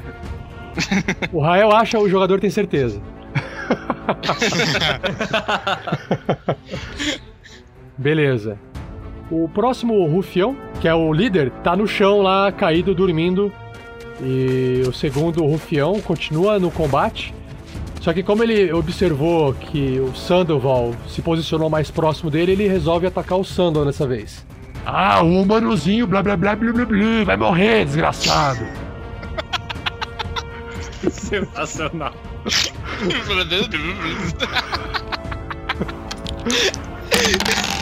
O 1.32 1.40
Rael 1.40 1.74
acha, 1.74 1.98
o 1.98 2.06
jogador 2.06 2.38
tem 2.38 2.50
certeza. 2.50 3.00
Beleza. 7.96 8.58
O 9.30 9.48
próximo 9.48 10.06
rufião, 10.06 10.56
que 10.80 10.86
é 10.86 10.94
o 10.94 11.12
líder, 11.12 11.50
tá 11.62 11.74
no 11.74 11.86
chão 11.86 12.22
lá, 12.22 12.52
caído, 12.52 12.94
dormindo. 12.94 13.52
E 14.22 14.82
o 14.86 14.92
segundo 14.92 15.44
rufião 15.44 16.00
continua 16.00 16.58
no 16.58 16.70
combate. 16.70 17.34
Só 18.00 18.12
que 18.12 18.22
como 18.22 18.44
ele 18.44 18.72
observou 18.72 19.52
que 19.52 19.98
o 19.98 20.14
Sandoval 20.14 20.94
se 21.08 21.20
posicionou 21.20 21.68
mais 21.68 21.90
próximo 21.90 22.30
dele, 22.30 22.52
ele 22.52 22.68
resolve 22.68 23.06
atacar 23.06 23.36
o 23.36 23.44
Sandoval 23.44 23.86
dessa 23.86 24.06
vez. 24.06 24.46
Ah, 24.84 25.20
o 25.22 25.42
humanozinho, 25.42 26.06
blá 26.06 26.22
blá 26.22 26.36
blá 26.36 26.54
blá 26.54 26.72
blá 26.72 26.84
blá, 26.84 27.24
vai 27.24 27.36
morrer, 27.36 27.84
desgraçado. 27.84 28.64
Sensacional. 31.10 32.12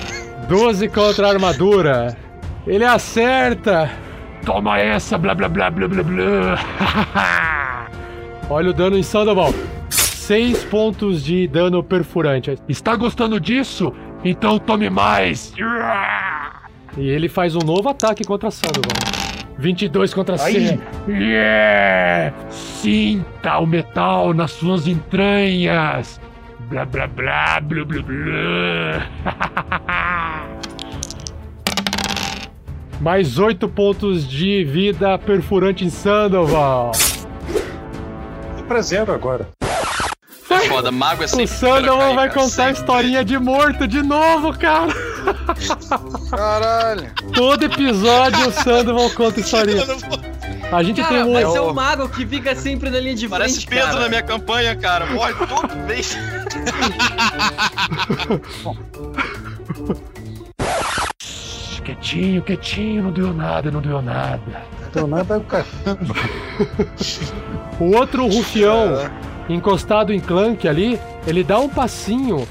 12 0.48 0.88
contra 0.88 1.26
a 1.26 1.30
armadura. 1.30 2.16
Ele 2.66 2.84
acerta. 2.84 3.90
Toma 4.44 4.78
essa, 4.78 5.16
blá 5.16 5.34
blá 5.34 5.48
blá 5.48 5.70
blá 5.70 5.88
blá 5.88 6.02
blá. 6.02 7.88
Olha 8.50 8.70
o 8.70 8.72
dano 8.74 8.96
em 8.96 9.02
Sandoval. 9.02 9.52
6 9.88 10.64
pontos 10.64 11.22
de 11.22 11.46
dano 11.48 11.82
perfurante. 11.82 12.58
Está 12.68 12.94
gostando 12.96 13.40
disso? 13.40 13.92
Então 14.24 14.58
tome 14.58 14.88
mais. 14.90 15.52
E 16.96 17.08
ele 17.08 17.28
faz 17.28 17.56
um 17.56 17.60
novo 17.60 17.88
ataque 17.88 18.24
contra 18.24 18.50
Sandoval. 18.50 19.14
22 19.58 20.12
contra 20.12 20.42
Aí. 20.42 20.68
C. 20.68 20.80
Yeah! 21.08 22.34
Sinta 22.50 23.58
o 23.58 23.66
metal 23.66 24.34
nas 24.34 24.52
suas 24.52 24.86
entranhas. 24.86 26.20
Blá 26.69 26.85
blá 26.85 27.07
blá 27.07 27.61
blá 27.61 27.85
blá 27.85 28.03
blá. 28.03 29.11
Mais 33.01 33.39
8 33.39 33.69
pontos 33.69 34.27
de 34.27 34.65
vida 34.65 35.19
perfurante 35.19 35.85
em 35.85 35.91
Sandoval. 35.91 36.93
Pra 38.66 38.81
zero 38.81 39.12
agora. 39.12 39.47
É 40.49 40.61
foda, 40.69 40.91
mago 40.91 41.23
é 41.23 41.27
sempre 41.27 41.45
O 41.45 41.49
Sandoval 41.49 41.99
cair, 41.99 42.15
vai 42.15 42.32
contar 42.32 42.66
a 42.66 42.70
historinha 42.70 43.24
de 43.24 43.39
morto 43.39 43.86
de 43.86 44.03
novo, 44.03 44.59
cara. 44.59 44.93
Caralho. 46.31 47.12
Todo 47.35 47.65
episódio 47.65 48.49
o 48.49 48.53
Sandoval 48.53 49.11
conta 49.11 49.41
historinha. 49.41 49.85
A 50.76 50.82
gente 50.82 51.01
Cara, 51.01 51.14
tem 51.14 51.24
um. 51.24 51.32
vai 51.32 51.46
ser 51.46 51.60
o 51.60 51.72
mago 51.72 52.09
que 52.09 52.26
fica 52.26 52.55
sempre 52.55 52.90
na 52.90 52.98
linha 52.98 53.14
de 53.14 53.28
Parece 53.28 53.55
frente, 53.55 53.68
Pedro 53.68 53.86
cara. 53.88 54.01
na 54.01 54.09
minha 54.09 54.22
campanha, 54.22 54.74
cara. 54.76 55.06
Morre 55.06 55.34
toda 55.46 55.74
vez. 55.86 56.16
Quietinho, 61.84 62.42
quietinho, 62.42 63.02
não 63.05 63.12
deu 63.12 63.32
nada, 63.32 63.70
não 63.70 63.80
deu 63.80 64.01
nada. 64.01 64.62
Então 64.90 65.06
nada, 65.06 65.38
cara. 65.40 65.66
O 67.78 67.94
outro 67.96 68.26
rufião, 68.26 69.10
encostado 69.48 70.12
em 70.12 70.20
Clank 70.20 70.66
ali, 70.66 70.98
ele 71.26 71.44
dá 71.44 71.59
um 71.59 71.68
passinho 71.68 72.46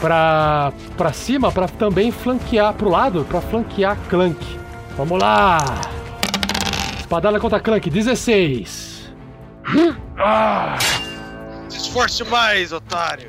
pra, 0.00 0.72
pra 0.96 1.12
cima 1.12 1.50
pra 1.50 1.66
também 1.66 2.10
flanquear 2.10 2.74
pro 2.74 2.90
lado, 2.90 3.24
pra 3.28 3.40
flanquear 3.40 3.96
Clank. 4.10 4.44
Vamos 4.96 5.18
lá! 5.18 5.58
Espadada 7.12 7.38
contra 7.38 7.60
Clank, 7.60 7.90
16. 7.90 9.12
Ah, 10.16 10.78
Se 11.68 11.76
esforce 11.76 12.24
mais, 12.24 12.72
otário. 12.72 13.28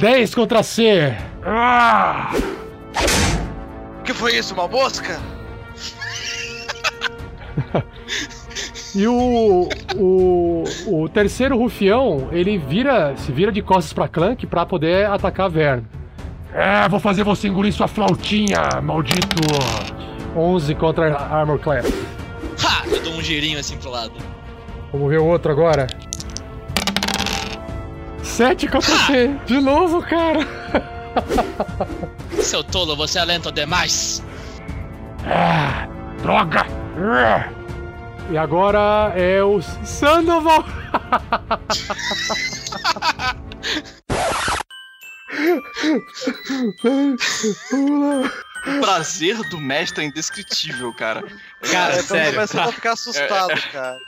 10 0.00 0.34
contra 0.34 0.62
C. 0.62 1.14
Ah, 1.44 2.32
O 3.98 4.02
que 4.04 4.14
foi 4.14 4.36
isso, 4.38 4.54
uma 4.54 4.66
mosca? 4.66 5.20
e 8.94 9.06
o, 9.06 9.68
o, 9.98 10.64
o 10.86 11.08
terceiro 11.10 11.58
rufião, 11.58 12.30
ele 12.32 12.56
vira, 12.56 13.14
se 13.18 13.30
vira 13.30 13.52
de 13.52 13.60
costas 13.60 13.92
pra 13.92 14.08
Clank 14.08 14.46
pra 14.46 14.64
poder 14.64 15.10
atacar 15.10 15.44
a 15.44 15.48
Vern. 15.50 15.84
É, 16.54 16.88
vou 16.88 16.98
fazer 16.98 17.22
você 17.22 17.48
engolir 17.48 17.74
sua 17.74 17.86
flautinha, 17.86 18.80
maldito. 18.82 19.36
11 20.34 20.74
contra 20.76 21.14
Armor 21.18 21.58
Class. 21.58 21.84
Girinho 23.30 23.60
assim 23.60 23.76
pro 23.76 23.90
lado. 23.90 24.12
Vamos 24.92 25.08
ver 25.08 25.20
o 25.20 25.24
outro 25.24 25.52
agora. 25.52 25.86
7 28.22 28.66
contra 28.66 28.96
C. 29.06 29.28
De 29.46 29.60
novo, 29.60 30.02
cara. 30.02 30.40
Seu 32.42 32.64
tolo, 32.64 32.96
você 32.96 33.20
é 33.20 33.24
lento 33.24 33.52
demais. 33.52 34.20
Ah, 35.24 35.86
droga! 36.22 36.66
Ah. 36.98 37.48
E 38.30 38.38
agora 38.38 39.12
é 39.14 39.40
o 39.42 39.62
Sandoval. 39.62 40.64
Vamos 47.70 48.24
lá. 48.24 48.30
O 48.66 48.80
prazer 48.80 49.36
do 49.48 49.58
mestre 49.58 50.04
é 50.04 50.06
indescritível, 50.08 50.92
cara. 50.92 51.22
Cara, 51.70 51.94
É, 51.94 51.96
tô 51.98 52.02
sério. 52.02 52.34
começando 52.34 52.68
a 52.68 52.72
ficar 52.72 52.92
assustado, 52.92 53.60
cara. 53.72 53.98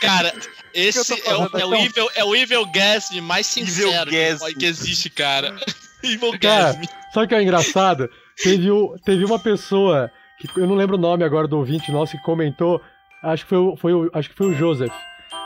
Cara, 0.00 0.34
esse 0.72 1.12
eu 1.12 1.18
é, 1.24 1.36
o, 1.36 1.58
é, 1.58 1.66
o 1.66 1.74
evil, 1.74 2.10
é 2.14 2.24
o 2.24 2.36
evil 2.36 2.66
gasm 2.66 3.20
mais 3.20 3.46
sincero 3.46 4.10
que, 4.10 4.54
que 4.58 4.66
existe, 4.66 5.10
cara. 5.10 5.54
evil 6.02 6.38
Cara, 6.38 6.72
gasm. 6.72 6.82
sabe 7.12 7.26
o 7.26 7.28
que 7.28 7.34
é 7.34 7.42
engraçado? 7.42 8.08
Teve, 8.42 8.70
o- 8.70 8.96
teve 9.04 9.24
uma 9.24 9.38
pessoa, 9.38 10.10
que 10.38 10.48
eu 10.60 10.66
não 10.66 10.74
lembro 10.74 10.96
o 10.96 11.00
nome 11.00 11.24
agora 11.24 11.48
do 11.48 11.56
ouvinte 11.58 11.90
nosso, 11.90 12.12
que 12.16 12.22
comentou, 12.22 12.80
acho 13.22 13.42
que 13.44 13.48
foi, 13.48 13.58
o- 13.58 13.76
foi 13.76 13.92
o, 13.94 14.10
acho 14.14 14.28
que 14.30 14.36
foi 14.36 14.48
o 14.48 14.54
Joseph. 14.54 14.92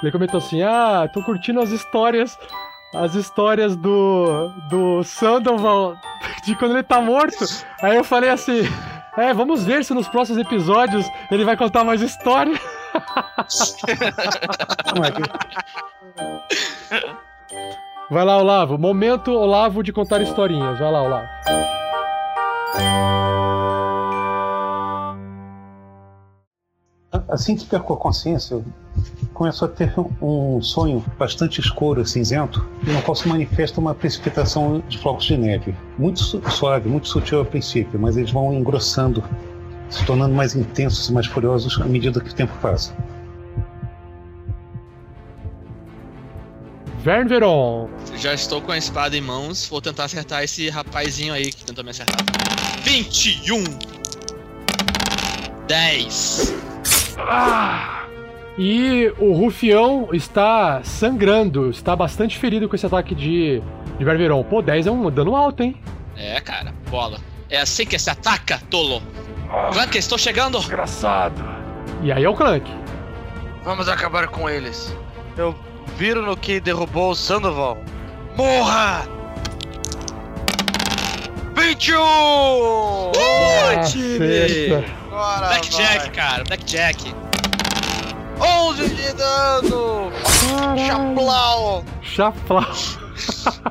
Ele 0.03 0.13
comentou 0.13 0.39
assim: 0.39 0.63
Ah, 0.63 1.09
tô 1.13 1.23
curtindo 1.23 1.61
as 1.61 1.71
histórias. 1.71 2.37
As 2.94 3.15
histórias 3.15 3.77
do. 3.77 4.48
do 4.70 5.02
Sandoval 5.05 5.97
de 6.44 6.55
quando 6.56 6.73
ele 6.73 6.82
tá 6.82 7.01
morto. 7.01 7.44
Aí 7.82 7.97
eu 7.97 8.05
falei 8.05 8.31
assim: 8.31 8.62
É, 9.16 9.35
vamos 9.35 9.65
ver 9.65 9.85
se 9.85 9.93
nos 9.93 10.09
próximos 10.09 10.40
episódios 10.40 11.06
ele 11.31 11.44
vai 11.44 11.56
contar 11.56 11.85
mais 11.85 12.01
história. 12.01 12.59
É 16.90 17.28
Vai 18.10 18.24
lá, 18.24 18.39
Olavo. 18.39 18.78
Momento 18.78 19.32
Olavo 19.32 19.82
de 19.82 19.93
contar 19.93 20.23
historinhas. 20.23 20.78
Vai 20.78 20.90
lá, 20.90 21.02
Olavo. 21.02 21.28
Assim 27.28 27.55
que 27.55 27.66
perco 27.66 27.93
a 27.93 27.97
consciência, 27.98 28.55
eu 28.55 28.65
começo 29.35 29.65
a 29.65 29.69
ter 29.69 29.93
um 30.20 30.61
sonho 30.61 31.05
bastante 31.19 31.61
escuro, 31.61 32.05
cinzento, 32.05 32.66
no 32.83 33.01
qual 33.03 33.15
se 33.15 33.29
manifesta 33.29 33.81
uma 33.81 33.95
precipitação 33.95 34.83
de 34.89 34.99
flocos 34.99 35.25
de 35.27 35.37
neve. 35.37 35.75
Muito 35.99 36.20
su- 36.20 36.43
suave, 36.51 36.89
muito 36.89 37.09
sutil 37.09 37.41
a 37.41 37.45
princípio, 37.45 37.99
mas 38.01 38.16
eles 38.16 38.31
vão 38.31 38.53
engrossando, 38.53 39.23
se 39.89 40.05
tornando 40.05 40.35
mais 40.35 40.55
intensos 40.57 41.09
e 41.09 41.12
mais 41.12 41.27
furiosos 41.27 41.81
à 41.81 41.85
medida 41.85 42.20
que 42.20 42.31
o 42.31 42.35
tempo 42.35 42.53
passa. 42.61 42.95
Vern 47.05 47.29
Veron. 47.29 47.89
Já 48.16 48.35
estou 48.35 48.61
com 48.61 48.73
a 48.73 48.77
espada 48.79 49.16
em 49.16 49.20
mãos, 49.20 49.66
vou 49.69 49.81
tentar 49.81 50.05
acertar 50.05 50.43
esse 50.43 50.69
rapazinho 50.69 51.33
aí 51.33 51.53
que 51.53 51.65
tentou 51.65 51.85
me 51.85 51.91
acertar. 51.91 52.19
21! 52.83 53.62
10! 55.69 56.55
E 58.59 59.14
o 59.18 59.32
Rufião 59.35 60.09
está 60.12 60.82
sangrando, 60.82 61.70
está 61.70 61.94
bastante 61.94 62.36
ferido 62.36 62.68
com 62.68 62.74
esse 62.74 62.85
ataque 62.85 63.14
de, 63.14 63.62
de 63.97 64.05
Ververon. 64.05 64.43
Pô, 64.43 64.60
10 64.60 64.89
é 64.89 64.90
um 64.90 65.09
dano 65.12 65.36
alto, 65.36 65.62
hein? 65.62 65.76
É, 66.16 66.40
cara, 66.40 66.74
bola. 66.90 67.20
É 67.48 67.60
assim 67.60 67.86
que 67.86 67.97
se 67.97 68.10
ataca, 68.10 68.60
tolo. 68.68 69.01
Clank, 69.72 69.97
estou 69.97 70.18
chegando! 70.18 70.59
Engraçado. 70.59 71.40
E 72.02 72.10
aí 72.10 72.24
é 72.24 72.28
o 72.28 72.35
Clank. 72.35 72.68
Vamos 73.62 73.89
acabar 73.89 74.26
com 74.26 74.51
eles. 74.51 74.93
Eu 75.36 75.55
viro 75.97 76.20
no 76.22 76.36
que 76.36 76.59
derrubou 76.59 77.12
o 77.12 77.14
Sandoval. 77.14 77.78
Morra! 78.36 79.06
21! 81.55 83.12
Ah, 83.14 83.80
time! 83.85 84.85
Agora 85.06 85.47
Blackjack, 85.47 86.10
cara, 86.10 86.43
Blackjack. 86.43 87.28
11 88.40 88.89
de 88.94 89.12
dano! 89.15 90.12
Chaplau! 90.86 91.85
Chaplau. 92.02 92.74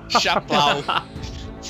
Chaplau. 0.10 0.84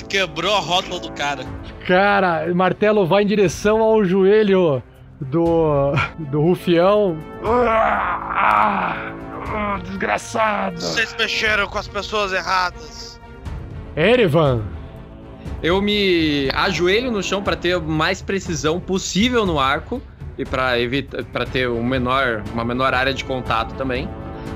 Quebrou 0.10 0.56
a 0.56 0.60
rótula 0.60 1.00
do 1.00 1.12
cara. 1.12 1.44
Cara, 1.86 2.54
martelo 2.54 3.06
vai 3.06 3.24
em 3.24 3.28
direção 3.28 3.82
ao 3.82 4.04
joelho 4.06 4.82
do, 5.20 5.94
do 6.18 6.42
Rufião. 6.42 7.18
Ah, 7.44 9.14
desgraçado. 9.84 10.80
Vocês 10.80 11.16
mexeram 11.18 11.68
com 11.68 11.78
as 11.78 11.88
pessoas 11.88 12.32
erradas. 12.32 13.20
Erevan. 13.96 14.64
Eu 15.62 15.82
me 15.82 16.50
ajoelho 16.54 17.12
no 17.12 17.24
chão 17.24 17.42
pra 17.42 17.56
ter 17.56 17.80
mais 17.82 18.22
precisão 18.22 18.80
possível 18.80 19.46
no 19.46 19.60
arco 19.60 20.02
e 20.38 20.46
pra 20.46 20.80
evitar 20.80 21.24
para 21.26 21.46
ter 21.46 21.70
um 21.70 21.84
menor, 21.84 22.44
uma 22.54 22.64
menor 22.64 22.94
área 22.94 23.14
de 23.14 23.24
contato 23.24 23.74
também. 23.76 24.10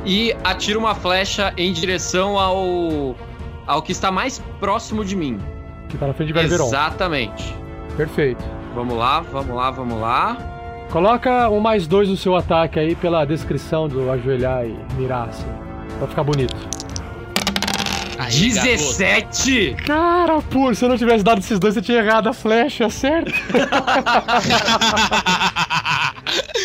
E 0.06 0.36
atiro 0.44 0.80
uma 0.80 0.96
flecha 0.96 1.54
em 1.58 1.72
direção 1.74 2.38
ao 2.38 3.16
ao 3.68 3.82
que 3.82 3.92
está 3.92 4.12
mais 4.12 4.40
próximo 4.60 5.06
de 5.06 5.16
mim. 5.16 5.40
Que 5.90 5.98
tá 5.98 6.08
na 6.08 6.14
frente 6.14 6.28
de 6.28 6.34
Ververon. 6.34 6.66
Exatamente. 6.66 7.56
Perfeito. 7.96 8.44
Vamos 8.74 8.98
lá, 8.98 9.20
vamos 9.20 9.56
lá, 9.56 9.72
vamos 9.72 10.00
lá. 10.00 10.38
Coloca 10.92 11.50
um 11.50 11.60
mais 11.60 11.88
dois 11.88 12.10
no 12.10 12.18
seu 12.18 12.36
ataque 12.36 12.80
aí 12.80 12.96
pela 12.96 13.24
descrição 13.26 13.88
do 13.88 14.10
ajoelhar 14.12 14.66
e 14.66 14.78
mirar 14.96 15.30
assim. 15.30 15.48
Pra 16.00 16.08
ficar 16.08 16.24
bonito. 16.24 16.56
Aí, 18.22 18.52
17! 18.52 19.76
Cara, 19.86 20.42
pô, 20.44 20.74
se 20.76 20.86
eu 20.86 20.90
não 20.90 20.98
tivesse 20.98 21.24
dado 21.24 21.40
esses 21.40 21.58
dois, 21.58 21.74
você 21.74 21.82
tinha 21.82 21.98
errado 21.98 22.30
a 22.30 22.34
flecha, 22.34 22.88
certo? 22.90 23.34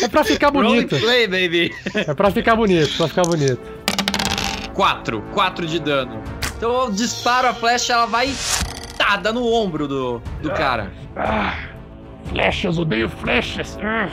é 0.03 0.07
pra 0.07 0.23
ficar 0.23 0.51
bonito. 0.51 0.95
Roleplay, 0.95 1.27
baby. 1.27 1.73
É 1.95 2.13
pra 2.13 2.29
ficar 2.29 2.55
bonito, 2.55 2.95
pra 2.95 3.07
ficar 3.07 3.23
bonito. 3.23 3.59
4, 4.73 5.21
4 5.33 5.65
de 5.65 5.79
dano. 5.79 6.21
Então 6.55 6.83
eu 6.83 6.91
disparo 6.91 7.47
a 7.47 7.53
flecha, 7.53 7.93
ela 7.93 8.05
vai 8.05 8.31
tá, 8.97 9.17
dá 9.17 9.33
no 9.33 9.51
ombro 9.51 9.87
do, 9.87 10.21
do 10.41 10.51
cara. 10.51 10.91
Ah, 11.15 11.55
flechas, 12.25 12.77
odeio 12.77 13.09
flechas. 13.09 13.79
Ah. 13.81 14.09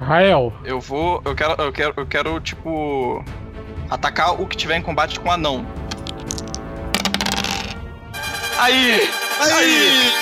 Rael. 0.00 0.52
Eu 0.64 0.80
vou. 0.80 1.22
Eu 1.24 1.34
quero. 1.34 1.62
Eu 1.62 1.72
quero. 1.72 1.94
Eu 1.96 2.06
quero, 2.06 2.40
tipo. 2.40 3.24
Atacar 3.90 4.40
o 4.40 4.46
que 4.46 4.56
tiver 4.56 4.76
em 4.76 4.82
combate 4.82 5.18
com 5.20 5.28
o 5.28 5.32
anão. 5.32 5.66
Aí! 8.58 9.08
Aí! 9.40 10.12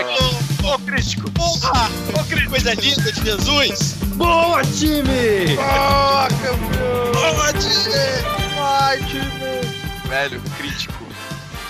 Aqui. 0.00 0.66
Ô, 0.66 0.76
crítico! 0.80 1.30
Porra! 1.30 1.88
Ô, 2.18 2.24
que 2.24 2.46
coisa 2.48 2.74
linda 2.74 3.12
de 3.12 3.22
Jesus! 3.22 3.92
Boa, 4.16 4.60
time! 4.64 5.56
Ah, 5.60 6.26
campeão! 6.42 7.12
Boa, 7.12 7.52
time! 7.52 8.54
Vai, 8.56 8.98
time! 9.04 10.08
Velho, 10.08 10.42
crítico. 10.58 11.06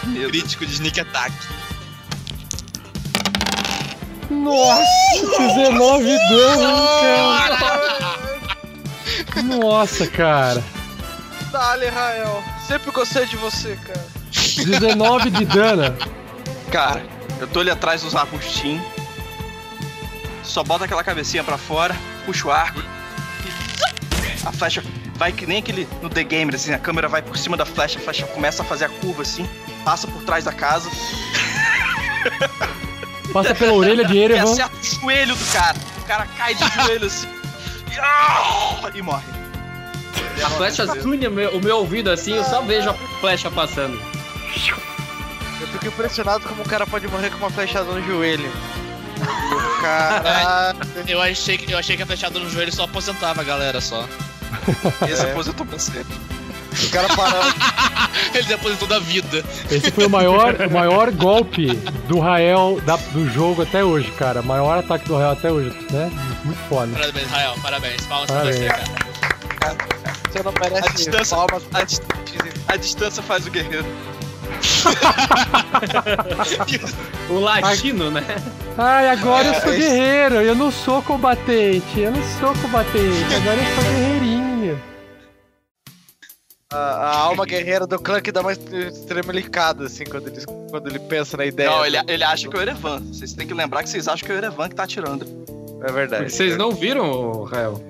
Medo. 0.04 0.30
Crítico 0.30 0.64
de 0.64 0.72
sneak 0.72 1.00
attack. 1.00 1.34
Nossa, 4.30 4.86
19 5.38 6.18
dano, 6.30 6.88
cara. 7.60 7.82
Nossa, 9.42 10.06
cara. 10.06 10.64
Dale, 11.52 11.88
Rael. 11.88 12.42
Sempre 12.66 12.90
gostei 12.90 13.26
de 13.26 13.36
você, 13.36 13.76
cara. 13.86 14.13
19 14.56 15.30
de 15.30 15.44
dano. 15.44 15.96
Cara, 16.70 17.02
eu 17.40 17.46
tô 17.46 17.60
ali 17.60 17.70
atrás 17.70 18.02
dos 18.02 18.14
arbustinhos. 18.14 18.82
Só 20.42 20.62
bota 20.62 20.84
aquela 20.84 21.02
cabecinha 21.02 21.42
pra 21.42 21.56
fora, 21.58 21.96
puxa 22.26 22.46
o 22.46 22.50
arco. 22.50 22.82
A 24.44 24.52
flecha 24.52 24.82
vai 25.16 25.32
que 25.32 25.46
nem 25.46 25.58
aquele 25.58 25.88
no 26.02 26.08
The 26.10 26.22
Gamer, 26.22 26.54
assim, 26.54 26.72
a 26.72 26.78
câmera 26.78 27.08
vai 27.08 27.22
por 27.22 27.36
cima 27.36 27.56
da 27.56 27.64
flecha, 27.64 27.98
a 27.98 28.02
flecha 28.02 28.26
começa 28.26 28.62
a 28.62 28.64
fazer 28.66 28.84
a 28.84 28.88
curva 28.88 29.22
assim, 29.22 29.48
passa 29.84 30.06
por 30.06 30.22
trás 30.22 30.44
da 30.44 30.52
casa. 30.52 30.90
Passa 33.32 33.54
pela 33.54 33.72
orelha 33.72 34.04
de 34.04 34.14
E 34.14 34.18
Erevan. 34.18 34.52
acerta 34.52 34.76
o 34.76 34.84
joelho 34.84 35.34
do 35.34 35.52
cara. 35.52 35.76
O 35.98 36.02
cara 36.06 36.26
cai 36.36 36.54
de 36.54 36.64
joelho 36.74 37.06
assim. 37.06 37.28
E, 37.94 37.98
ah, 37.98 38.90
e 38.94 39.02
morre. 39.02 39.24
A 40.44 40.50
flecha 40.50 40.86
sunha 41.00 41.30
meu- 41.30 41.56
o 41.56 41.60
meu 41.62 41.78
ouvido 41.78 42.10
assim, 42.10 42.32
eu 42.34 42.44
só 42.44 42.60
vejo 42.62 42.90
a 42.90 42.94
flecha 43.20 43.50
passando. 43.50 43.98
Eu 45.60 45.66
fico 45.68 45.86
impressionado 45.86 46.46
como 46.48 46.62
o 46.62 46.68
cara 46.68 46.86
pode 46.86 47.06
morrer 47.08 47.30
com 47.30 47.38
uma 47.38 47.50
flechada 47.50 47.84
no 47.92 48.02
joelho. 48.04 48.50
Caralho. 49.80 50.78
Eu 51.06 51.20
achei, 51.20 51.56
que- 51.58 51.70
eu 51.72 51.78
achei 51.78 51.96
que 51.96 52.02
a 52.02 52.06
flechada 52.06 52.38
no 52.38 52.48
joelho 52.50 52.72
só 52.72 52.84
aposentava 52.84 53.40
a 53.40 53.44
galera 53.44 53.80
só. 53.80 54.06
Esse 55.08 55.24
É. 55.26 55.30
aposentou 55.30 55.64
pra 55.66 55.78
sempre. 55.78 56.14
O 56.86 56.90
cara 56.90 57.08
parou. 57.14 57.42
Ele 58.34 58.44
se 58.44 58.52
aposentou 58.54 58.88
da 58.88 58.98
vida. 58.98 59.44
Esse 59.70 59.90
foi 59.92 60.06
o 60.06 60.10
maior, 60.10 60.54
o 60.60 60.70
maior 60.70 61.10
golpe 61.12 61.66
do 62.08 62.18
Rael 62.18 62.80
da- 62.84 62.96
do 62.96 63.28
jogo 63.30 63.62
até 63.62 63.84
hoje, 63.84 64.10
cara. 64.12 64.42
Maior 64.42 64.78
ataque 64.78 65.06
do 65.06 65.16
Rael 65.16 65.30
até 65.32 65.50
hoje, 65.52 65.70
né? 65.90 66.10
Muito 66.44 66.58
foda. 66.68 66.92
Parabéns, 66.92 67.30
Rael, 67.30 67.54
parabéns. 67.62 68.06
Palmas 68.06 68.26
pra 68.30 68.36
Parabéns. 68.40 68.58
você, 68.58 68.66
cara. 68.68 68.84
Você 70.32 70.42
não 70.42 70.50
A 70.52 70.60
merece 70.60 70.94
distância, 70.96 71.36
palmas. 71.36 71.62
a, 71.72 71.82
dis- 71.84 72.02
a 72.68 72.76
distância 72.76 73.22
faz 73.22 73.46
o 73.46 73.50
guerreiro. 73.50 73.86
O 77.30 77.38
latino, 77.40 78.10
né? 78.10 78.22
Ai, 78.76 79.08
agora 79.08 79.46
eu 79.48 79.54
sou 79.60 79.72
É, 79.72 79.76
guerreiro, 79.76 80.34
eu 80.36 80.54
não 80.54 80.70
sou 80.70 81.02
combatente, 81.02 82.00
eu 82.00 82.10
não 82.10 82.22
sou 82.38 82.52
combatente, 82.62 83.34
agora 83.34 83.56
eu 83.56 83.74
sou 83.74 83.84
guerreirinho. 83.84 84.82
A, 86.72 86.76
a 86.76 87.16
alma 87.18 87.46
guerreira 87.46 87.86
do 87.86 87.98
clã 87.98 88.20
que 88.20 88.32
dá 88.32 88.40
uma 88.40 88.52
estremelicada, 88.52 89.86
assim, 89.86 90.04
quando 90.04 90.28
ele, 90.28 90.44
quando 90.70 90.88
ele 90.88 90.98
pensa 90.98 91.36
na 91.36 91.46
ideia. 91.46 91.70
Não, 91.70 91.86
ele, 91.86 91.96
ele 92.08 92.24
acha 92.24 92.48
que 92.48 92.56
é 92.56 92.58
o 92.58 92.62
Erevan. 92.62 93.00
Vocês 93.00 93.32
têm 93.32 93.46
que 93.46 93.54
lembrar 93.54 93.82
que 93.84 93.90
vocês 93.90 94.08
acham 94.08 94.26
que 94.26 94.32
é 94.32 94.34
o 94.34 94.38
Erevan 94.38 94.68
que 94.68 94.74
tá 94.74 94.82
atirando. 94.82 95.24
É 95.86 95.92
verdade. 95.92 96.32
Vocês 96.32 96.56
não 96.56 96.72
viram, 96.72 97.44
Rael? 97.44 97.80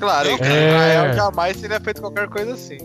Claro, 0.00 0.28
É. 0.30 0.34
Israel 0.34 1.12
jamais 1.14 1.60
teria 1.60 1.78
feito 1.80 2.00
qualquer 2.00 2.28
coisa 2.28 2.54
assim. 2.54 2.78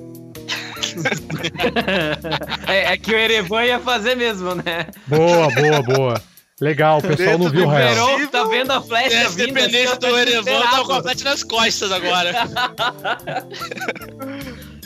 É, 2.67 2.93
é 2.93 2.97
que 2.97 3.11
o 3.11 3.17
Erevan 3.17 3.63
ia 3.63 3.79
fazer 3.79 4.15
mesmo, 4.15 4.55
né? 4.55 4.87
Boa, 5.07 5.49
boa, 5.49 5.81
boa. 5.81 6.21
Legal, 6.61 6.99
o 6.99 7.01
pessoal 7.01 7.37
não 7.37 7.49
viu 7.49 7.67
o. 7.67 7.71
Verão 7.71 8.27
tá 8.27 8.43
vendo 8.43 8.71
a 8.71 8.81
flecha 8.81 9.15
Essa 9.15 9.29
vindo. 9.29 9.53
dependência 9.53 9.91
assim, 9.91 9.99
do 9.99 10.11
tá 10.11 10.21
Erevan 10.21 10.61
tá 10.61 10.83
com 10.83 10.93
a 10.93 11.01
flecha 11.01 11.23
nas 11.23 11.43
costas 11.43 11.91
agora. 11.91 12.33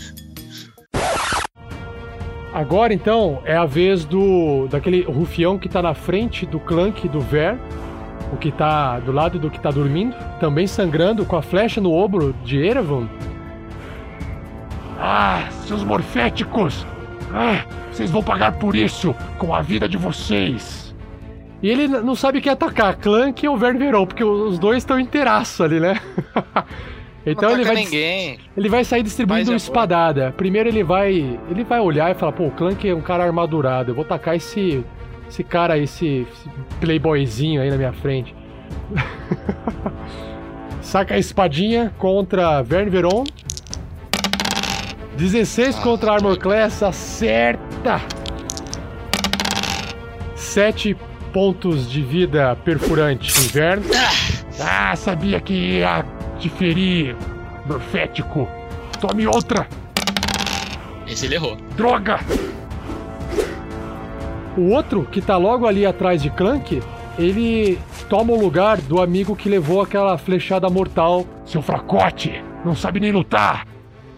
Agora 2.53 2.93
então 2.93 3.41
é 3.45 3.57
a 3.57 3.65
vez 3.65 4.05
do 4.05 4.67
daquele 4.67 5.01
rufião 5.01 5.57
que 5.57 5.67
tá 5.67 5.81
na 5.81 5.95
frente 5.95 6.45
do 6.45 6.59
Clank 6.59 7.09
do 7.09 7.19
Ver, 7.19 7.57
o 8.31 8.37
que 8.37 8.51
tá 8.51 8.99
do 8.99 9.11
lado 9.11 9.39
do 9.39 9.49
que 9.49 9.59
tá 9.59 9.71
dormindo, 9.71 10.15
também 10.39 10.67
sangrando 10.67 11.25
com 11.25 11.35
a 11.35 11.41
flecha 11.41 11.81
no 11.81 11.91
ombro 11.91 12.31
de 12.45 12.59
Erevan. 12.59 13.09
Ah, 15.05 15.49
seus 15.67 15.83
morféticos! 15.83 16.87
Ah, 17.33 17.65
vocês 17.91 18.09
vão 18.09 18.23
pagar 18.23 18.53
por 18.53 18.73
isso 18.73 19.13
com 19.37 19.53
a 19.53 19.61
vida 19.61 19.85
de 19.89 19.97
vocês! 19.97 20.95
E 21.61 21.67
ele 21.67 21.89
não 21.89 22.15
sabe 22.15 22.39
quem 22.39 22.53
atacar, 22.53 22.95
Clank 22.95 23.45
ou 23.45 23.57
Vern 23.57 23.77
Veron, 23.77 24.05
porque 24.05 24.23
os 24.23 24.57
dois 24.57 24.77
estão 24.77 24.97
inteiraço 24.97 25.61
ali, 25.61 25.77
né? 25.81 25.99
então 27.25 27.49
não 27.49 27.57
ele 27.57 27.65
vai, 27.65 27.75
ninguém. 27.75 28.39
ele 28.55 28.69
vai 28.69 28.85
sair 28.85 29.03
distribuindo 29.03 29.51
é 29.51 29.55
espadada. 29.57 30.33
Primeiro 30.37 30.69
ele 30.69 30.85
vai, 30.85 31.37
ele 31.51 31.65
vai 31.65 31.81
olhar 31.81 32.09
e 32.09 32.13
falar, 32.13 32.31
pô, 32.31 32.47
o 32.47 32.51
Clank 32.51 32.87
é 32.87 32.95
um 32.95 33.01
cara 33.01 33.25
armadurado, 33.25 33.91
eu 33.91 33.95
vou 33.95 34.05
tacar 34.05 34.37
esse 34.37 34.85
esse 35.27 35.43
cara 35.43 35.73
aí, 35.73 35.83
esse, 35.83 36.25
esse 36.31 36.49
playboyzinho 36.79 37.61
aí 37.61 37.69
na 37.69 37.75
minha 37.75 37.91
frente. 37.91 38.33
Saca 40.81 41.15
a 41.15 41.17
espadinha 41.17 41.93
contra 41.97 42.61
Vern 42.61 42.89
Veron. 42.89 43.25
16 45.17 45.75
contra 45.79 46.13
Armor 46.13 46.37
Class, 46.37 46.81
acerta! 46.81 48.01
7 50.35 50.97
pontos 51.31 51.89
de 51.89 52.01
vida 52.01 52.55
perfurante, 52.63 53.31
Inverno. 53.45 53.85
Ah, 54.59 54.95
sabia 54.95 55.39
que 55.39 55.53
ia 55.53 56.05
te 56.39 56.49
ferir, 56.49 57.15
morfético! 57.65 58.47
Tome 58.99 59.27
outra! 59.27 59.67
Esse 61.07 61.25
ele 61.25 61.35
errou. 61.35 61.57
Droga! 61.75 62.19
O 64.57 64.69
outro, 64.69 65.07
que 65.11 65.21
tá 65.21 65.37
logo 65.37 65.67
ali 65.67 65.85
atrás 65.85 66.21
de 66.21 66.29
Clank, 66.29 66.81
ele 67.17 67.79
toma 68.09 68.33
o 68.33 68.39
lugar 68.39 68.77
do 68.77 69.01
amigo 69.01 69.35
que 69.35 69.49
levou 69.49 69.81
aquela 69.81 70.17
flechada 70.17 70.69
mortal. 70.69 71.25
Seu 71.45 71.61
fracote! 71.61 72.43
Não 72.63 72.75
sabe 72.75 72.99
nem 72.99 73.11
lutar! 73.11 73.67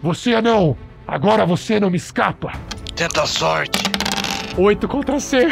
Você 0.02 0.40
não! 0.40 0.76
Agora 1.06 1.46
você 1.46 1.78
não 1.78 1.88
me 1.88 1.96
escapa! 1.96 2.52
Tenta 2.96 3.22
a 3.22 3.26
sorte. 3.26 3.84
8 4.56 4.88
contra 4.88 5.20
C. 5.20 5.46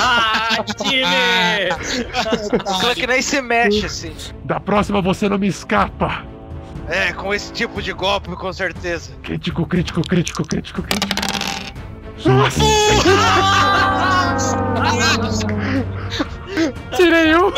Ah, 0.00 0.58
clã 2.80 2.94
que 2.94 3.06
nem 3.06 3.22
se 3.22 3.40
mexe, 3.40 3.86
assim. 3.86 4.12
Da 4.44 4.60
próxima 4.60 5.00
você 5.00 5.28
não 5.28 5.38
me 5.38 5.48
escapa! 5.48 6.26
É, 6.88 7.12
com 7.12 7.32
esse 7.32 7.52
tipo 7.52 7.80
de 7.80 7.92
golpe, 7.92 8.28
com 8.36 8.52
certeza. 8.52 9.12
Crítico, 9.22 9.66
crítico, 9.66 10.02
crítico, 10.02 10.42
crítico, 10.46 10.82
crítico. 10.82 11.14
Nossa! 12.26 12.60
Tirei 16.96 17.34
um. 17.36 17.52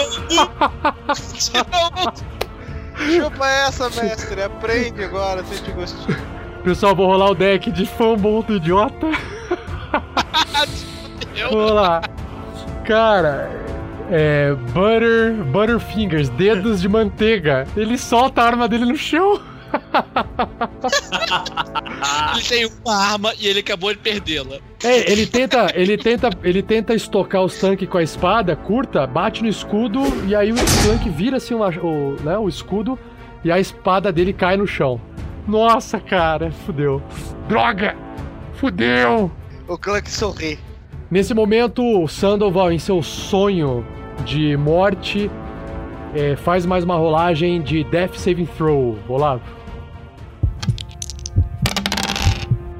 Chupa 3.16 3.48
essa, 3.48 3.88
mestre. 3.90 4.42
Aprende 4.42 5.02
agora, 5.02 5.42
sente 5.44 5.72
gostinho. 5.72 6.39
Pessoal, 6.62 6.94
vou 6.94 7.06
rolar 7.06 7.30
o 7.30 7.34
deck 7.34 7.70
de 7.70 7.86
fumble 7.86 8.42
do 8.42 8.56
idiota. 8.56 9.06
Vamos 11.50 11.72
lá. 11.72 12.02
Cara, 12.84 13.50
é. 14.10 14.52
Butter. 14.72 15.32
Butterfingers, 15.44 16.28
dedos 16.30 16.82
de 16.82 16.88
manteiga. 16.88 17.66
Ele 17.76 17.96
solta 17.96 18.42
a 18.42 18.46
arma 18.46 18.68
dele 18.68 18.84
no 18.84 18.96
chão. 18.96 19.40
Ele 22.34 22.44
tem 22.48 22.68
uma 22.84 22.96
arma 22.96 23.32
e 23.38 23.46
ele 23.46 23.60
acabou 23.60 23.92
de 23.92 23.98
perdê-la. 23.98 24.58
É, 24.82 25.12
ele 25.12 25.26
tenta, 25.26 25.70
ele 25.74 25.96
tenta, 25.96 26.30
ele 26.42 26.62
tenta 26.62 26.94
estocar 26.94 27.42
os 27.42 27.58
tanques 27.58 27.88
com 27.88 27.98
a 27.98 28.02
espada 28.02 28.56
curta, 28.56 29.06
bate 29.06 29.42
no 29.42 29.48
escudo 29.48 30.00
e 30.26 30.34
aí 30.34 30.50
o 30.50 30.56
tanque 30.56 31.08
vira 31.08 31.36
assim 31.36 31.54
o, 31.54 32.16
né, 32.22 32.38
o 32.38 32.48
escudo 32.48 32.98
e 33.44 33.52
a 33.52 33.60
espada 33.60 34.10
dele 34.10 34.32
cai 34.32 34.56
no 34.56 34.66
chão. 34.66 35.00
Nossa, 35.46 35.98
cara, 35.98 36.50
fudeu. 36.50 37.02
Droga! 37.48 37.96
Fudeu! 38.54 39.30
O 39.66 39.78
que 39.78 40.10
sorri. 40.10 40.58
Nesse 41.10 41.34
momento, 41.34 41.82
o 41.82 42.06
Sandoval, 42.06 42.70
em 42.70 42.78
seu 42.78 43.02
sonho 43.02 43.84
de 44.24 44.56
morte, 44.56 45.30
é, 46.14 46.36
faz 46.36 46.66
mais 46.66 46.84
uma 46.84 46.96
rolagem 46.96 47.62
de 47.62 47.82
Death 47.84 48.14
Saving 48.14 48.46
Throw. 48.46 48.96
Olavo. 49.08 49.42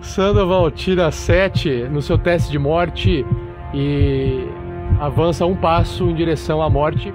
Sandoval 0.01 0.71
tira 0.71 1.11
7 1.11 1.89
no 1.91 2.03
seu 2.03 2.19
teste 2.19 2.51
de 2.51 2.59
morte 2.59 3.25
e 3.73 4.45
avança 4.99 5.47
um 5.47 5.57
passo 5.57 6.11
em 6.11 6.15
direção 6.15 6.61
à 6.61 6.69
morte. 6.69 7.15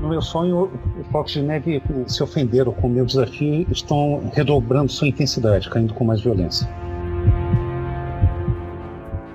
No 0.00 0.08
meu 0.08 0.22
sonho, 0.22 0.70
os 0.98 1.06
focos 1.08 1.32
de 1.32 1.42
neve 1.42 1.82
se 2.06 2.22
ofenderam 2.22 2.72
com 2.72 2.86
o 2.86 2.90
meu 2.90 3.04
desafio 3.04 3.66
e 3.68 3.72
estão 3.72 4.30
redobrando 4.32 4.90
sua 4.90 5.08
intensidade, 5.08 5.68
caindo 5.68 5.92
com 5.94 6.04
mais 6.04 6.20
violência. 6.20 6.68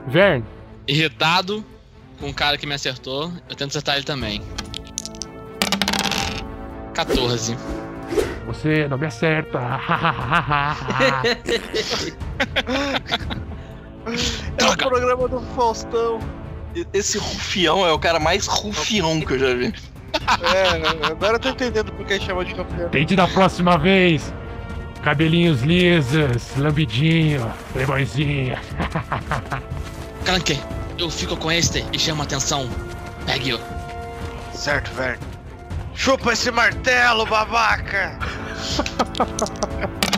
Vern, 0.08 0.44
Irritado 0.88 1.66
com 2.20 2.30
o 2.30 2.34
cara 2.34 2.58
que 2.58 2.68
me 2.68 2.74
acertou, 2.74 3.32
eu 3.50 3.56
tento 3.56 3.70
acertar 3.70 3.96
ele 3.96 4.06
também. 4.06 4.42
14. 6.94 7.58
Você 8.46 8.88
não 8.88 8.98
me 8.98 9.08
acerta! 9.08 9.60
É 14.58 14.66
o 14.66 14.78
programa 14.78 15.28
do 15.28 15.42
Faustão. 15.56 16.20
Esse 16.94 17.18
rufião 17.18 17.88
é 17.88 17.92
o 17.92 17.98
cara 17.98 18.20
mais 18.20 18.46
rufião 18.46 19.20
que 19.20 19.34
eu 19.34 19.40
já 19.40 19.56
vi. 19.56 19.74
É, 20.42 21.08
agora 21.08 21.36
eu 21.36 21.40
tô 21.40 21.50
entendendo 21.50 21.92
por 21.92 22.06
que 22.06 22.20
chama 22.20 22.44
de 22.46 22.56
campeão. 22.56 22.90
Tente 22.90 23.16
da 23.16 23.28
próxima 23.28 23.78
vez! 23.78 24.34
Cabelinhos 25.04 25.62
lisos, 25.62 26.56
lambidinho, 26.58 27.54
playboyzinha. 27.74 28.60
Clank, 30.26 30.60
eu 30.98 31.12
fico 31.12 31.38
com 31.38 31.52
este 31.52 31.86
e 31.94 32.00
chamo 32.00 32.24
a 32.24 32.26
atenção. 32.26 32.68
Pegue-o. 33.26 33.60
Certo, 34.52 34.92
velho. 34.96 35.20
Chupa 35.94 36.34
esse 36.34 36.50
martelo, 36.52 37.26
babaca! 37.26 38.18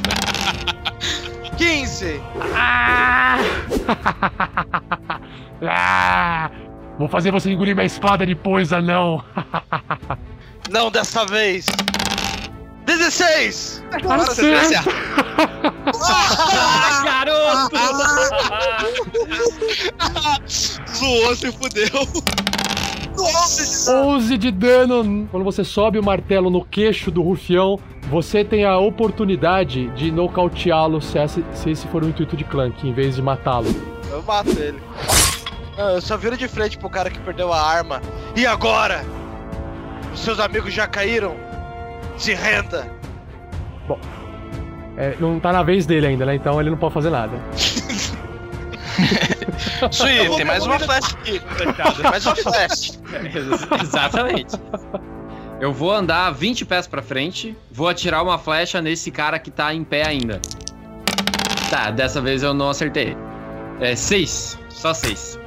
15! 1.57 2.21
Ah! 2.55 3.37
ah! 5.63 6.51
Vou 6.97 7.07
fazer 7.07 7.31
você 7.31 7.51
engolir 7.51 7.75
minha 7.75 7.85
espada 7.85 8.25
depois, 8.25 8.73
anão. 8.73 9.23
Não 10.69 10.89
dessa 10.89 11.25
vez! 11.25 11.67
16! 12.85 13.83
Agora 13.91 14.25
você 14.25 14.51
tá 14.51 14.63
certo. 14.63 14.89
Ah, 16.03 17.03
garoto! 17.05 17.75
Zoou, 20.95 21.35
se 21.35 21.51
fudeu. 21.51 22.07
11 23.89 24.37
de 24.37 24.51
dano. 24.51 25.27
Quando 25.29 25.43
você 25.43 25.63
sobe 25.63 25.99
o 25.99 26.03
martelo 26.03 26.49
no 26.49 26.63
queixo 26.63 27.11
do 27.11 27.21
rufião, 27.21 27.79
você 28.09 28.43
tem 28.43 28.63
a 28.63 28.77
oportunidade 28.77 29.87
de 29.89 30.11
nocauteá-lo 30.11 31.01
se 31.01 31.19
esse, 31.19 31.43
se 31.53 31.69
esse 31.71 31.87
for 31.87 32.03
o 32.03 32.07
intuito 32.07 32.37
de 32.37 32.43
Clank, 32.43 32.87
em 32.87 32.93
vez 32.93 33.15
de 33.15 33.21
matá-lo. 33.21 33.67
Eu 34.09 34.21
mato 34.23 34.49
ele. 34.49 34.79
Não, 35.77 35.89
eu 35.89 36.01
só 36.01 36.17
viro 36.17 36.35
de 36.35 36.47
frente 36.47 36.77
pro 36.77 36.89
cara 36.89 37.09
que 37.09 37.19
perdeu 37.19 37.53
a 37.53 37.61
arma. 37.61 38.01
E 38.35 38.45
agora? 38.45 39.05
Os 40.13 40.19
seus 40.21 40.39
amigos 40.39 40.73
já 40.73 40.87
caíram? 40.87 41.35
Se 42.17 42.33
renda! 42.33 42.89
Bom, 43.87 43.99
é, 44.97 45.15
não 45.19 45.39
tá 45.39 45.53
na 45.53 45.61
vez 45.61 45.85
dele 45.85 46.07
ainda, 46.07 46.25
né? 46.25 46.35
Então 46.35 46.59
ele 46.59 46.71
não 46.71 46.77
pode 46.77 46.95
fazer 46.95 47.11
nada. 47.11 47.39
Sui, 49.91 50.29
tem 50.35 50.45
mais 50.45 50.65
uma 50.65 50.79
flash 50.79 51.13
aqui. 51.13 51.39
Tem 51.57 52.03
mais 52.03 52.25
uma 52.25 52.35
flash. 52.35 52.99
Exatamente. 53.81 54.55
Eu 55.59 55.71
vou 55.71 55.91
andar 55.91 56.31
20 56.31 56.65
pés 56.65 56.87
pra 56.87 57.01
frente, 57.01 57.55
vou 57.71 57.87
atirar 57.87 58.23
uma 58.23 58.37
flecha 58.37 58.81
nesse 58.81 59.11
cara 59.11 59.37
que 59.39 59.51
tá 59.51 59.73
em 59.73 59.83
pé 59.83 60.07
ainda. 60.07 60.41
Tá, 61.69 61.91
dessa 61.91 62.21
vez 62.21 62.41
eu 62.43 62.53
não 62.53 62.69
acertei. 62.69 63.15
É 63.79 63.95
6, 63.95 64.57
só 64.69 64.93
6. 64.93 65.39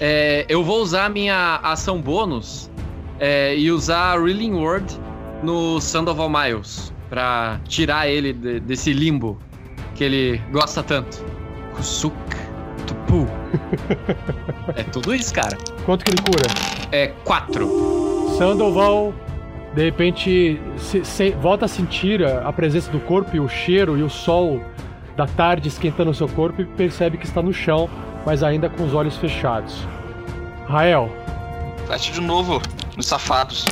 É, 0.00 0.44
eu 0.48 0.64
vou 0.64 0.80
usar 0.82 1.08
minha 1.10 1.60
ação 1.62 2.00
bônus 2.00 2.70
é, 3.20 3.56
e 3.56 3.70
usar 3.70 4.20
Reeling 4.20 4.54
Word 4.54 4.98
no 5.42 5.80
Sandoval 5.80 6.28
Miles 6.28 6.92
pra 7.08 7.60
tirar 7.68 8.08
ele 8.08 8.32
de- 8.32 8.60
desse 8.60 8.92
limbo 8.92 9.38
que 9.94 10.02
ele 10.02 10.40
gosta 10.50 10.82
tanto. 10.82 11.24
Kusuka, 11.76 12.16
Tupu. 12.86 13.26
é 14.76 14.82
tudo 14.84 15.14
isso, 15.14 15.32
cara. 15.32 15.56
Quanto 15.84 16.04
que 16.04 16.10
ele 16.10 16.22
cura? 16.22 16.46
É 16.90 17.08
4. 17.24 17.68
Sandoval, 18.38 19.12
de 19.74 19.84
repente, 19.84 20.60
se- 20.78 21.04
se- 21.04 21.30
volta 21.32 21.66
a 21.66 21.68
sentir 21.68 22.24
a, 22.24 22.48
a 22.48 22.52
presença 22.52 22.90
do 22.90 22.98
corpo 23.00 23.36
e 23.36 23.40
o 23.40 23.48
cheiro 23.48 23.96
e 23.96 24.02
o 24.02 24.10
sol 24.10 24.60
da 25.16 25.26
tarde 25.26 25.68
esquentando 25.68 26.10
o 26.10 26.14
seu 26.14 26.28
corpo 26.28 26.62
e 26.62 26.64
percebe 26.64 27.18
que 27.18 27.26
está 27.26 27.42
no 27.42 27.52
chão, 27.52 27.88
mas 28.26 28.42
ainda 28.42 28.68
com 28.68 28.84
os 28.84 28.94
olhos 28.94 29.16
fechados. 29.16 29.86
Rael, 30.66 31.10
Flash 31.86 32.12
de 32.12 32.20
novo, 32.20 32.62
nos 32.96 33.06
safados. 33.06 33.64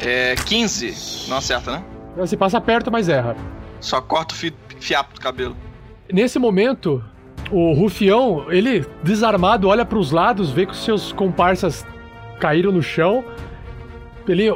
É. 0.00 0.34
15. 0.46 1.28
Não 1.28 1.36
acerta, 1.38 1.72
né? 1.72 1.84
você 2.16 2.36
passa 2.36 2.60
perto, 2.60 2.90
mas 2.90 3.08
erra. 3.08 3.36
Só 3.80 4.00
corta 4.00 4.34
o 4.34 4.36
fi- 4.36 4.54
fiapo 4.80 5.14
do 5.14 5.20
cabelo. 5.20 5.56
Nesse 6.12 6.38
momento, 6.38 7.02
o 7.50 7.72
rufião, 7.72 8.46
ele 8.50 8.86
desarmado, 9.02 9.68
olha 9.68 9.84
para 9.84 9.98
os 9.98 10.10
lados, 10.12 10.50
vê 10.50 10.66
que 10.66 10.72
os 10.72 10.84
seus 10.84 11.12
comparsas 11.12 11.86
caíram 12.38 12.70
no 12.72 12.82
chão. 12.82 13.24
Ele 14.28 14.48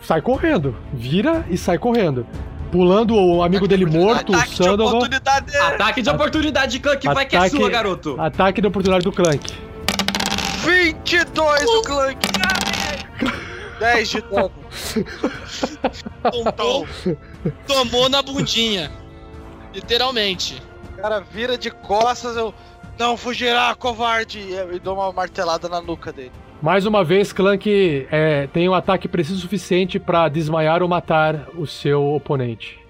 sai 0.00 0.20
correndo, 0.22 0.76
vira 0.92 1.44
e 1.50 1.56
sai 1.56 1.78
correndo. 1.78 2.24
Pulando 2.70 3.14
o 3.14 3.42
amigo 3.42 3.66
dele 3.66 3.86
morto, 3.86 4.32
o 4.32 4.36
Ataque 4.36 4.50
de 4.50 4.56
Sandoval. 4.56 4.96
oportunidade! 4.96 5.56
Ataque 5.56 6.02
de 6.02 6.10
oportunidade 6.10 6.72
de 6.72 6.80
Clank, 6.80 7.06
vai 7.06 7.24
que 7.26 7.34
é 7.34 7.38
Ataque- 7.38 7.56
sua, 7.56 7.70
garoto. 7.70 8.20
Ataque 8.20 8.60
de 8.60 8.66
oportunidade 8.66 9.04
do 9.04 9.12
Clank. 9.12 9.54
22 10.64 11.64
do 11.64 11.82
Clank! 11.82 12.18
10 13.80 14.08
de 14.08 14.20
dano. 14.22 14.50
Tomou, 16.56 16.86
tomou 17.66 18.08
na 18.08 18.20
bundinha. 18.22 18.90
Literalmente. 19.72 20.60
O 20.98 21.00
cara 21.00 21.20
vira 21.20 21.56
de 21.56 21.70
costas, 21.70 22.36
eu. 22.36 22.52
Não 22.98 23.16
fugirá, 23.16 23.72
covarde! 23.76 24.40
E 24.40 24.74
e 24.74 24.78
dou 24.80 24.94
uma 24.96 25.12
martelada 25.12 25.68
na 25.68 25.80
nuca 25.80 26.12
dele. 26.12 26.32
Mais 26.60 26.86
uma 26.86 27.04
vez, 27.04 27.32
Clank 27.32 28.06
é, 28.10 28.48
tem 28.48 28.68
um 28.68 28.74
ataque 28.74 29.06
preciso 29.06 29.38
o 29.38 29.42
suficiente 29.42 29.98
para 30.00 30.28
desmaiar 30.28 30.82
ou 30.82 30.88
matar 30.88 31.48
o 31.56 31.66
seu 31.66 32.04
oponente. 32.14 32.80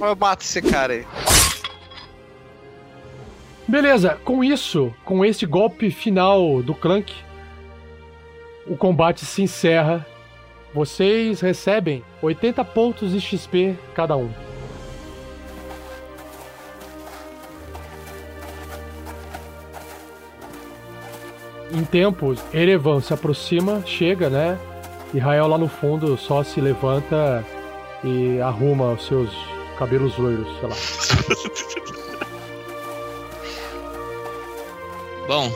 Eu 0.00 0.14
mato 0.14 0.42
esse 0.42 0.62
cara 0.62 0.92
aí. 0.92 1.06
Beleza, 3.66 4.16
com 4.24 4.44
isso, 4.44 4.94
com 5.04 5.24
este 5.24 5.44
golpe 5.44 5.90
final 5.90 6.62
do 6.62 6.72
Clank, 6.72 7.12
o 8.64 8.76
combate 8.76 9.24
se 9.24 9.42
encerra. 9.42 10.06
Vocês 10.72 11.40
recebem 11.40 12.04
80 12.22 12.64
pontos 12.64 13.10
de 13.10 13.20
XP 13.20 13.74
cada 13.92 14.16
um. 14.16 14.45
Em 21.72 21.84
tempos, 21.84 22.38
Erevan 22.52 23.00
se 23.00 23.12
aproxima, 23.12 23.82
chega, 23.84 24.30
né? 24.30 24.58
E 25.12 25.18
Rael 25.18 25.46
lá 25.46 25.58
no 25.58 25.68
fundo 25.68 26.16
só 26.16 26.42
se 26.42 26.60
levanta 26.60 27.44
e 28.04 28.40
arruma 28.40 28.92
os 28.92 29.06
seus 29.06 29.30
cabelos 29.78 30.16
loiros, 30.16 30.46
sei 30.60 30.68
lá. 30.68 30.76
Bom, 35.26 35.50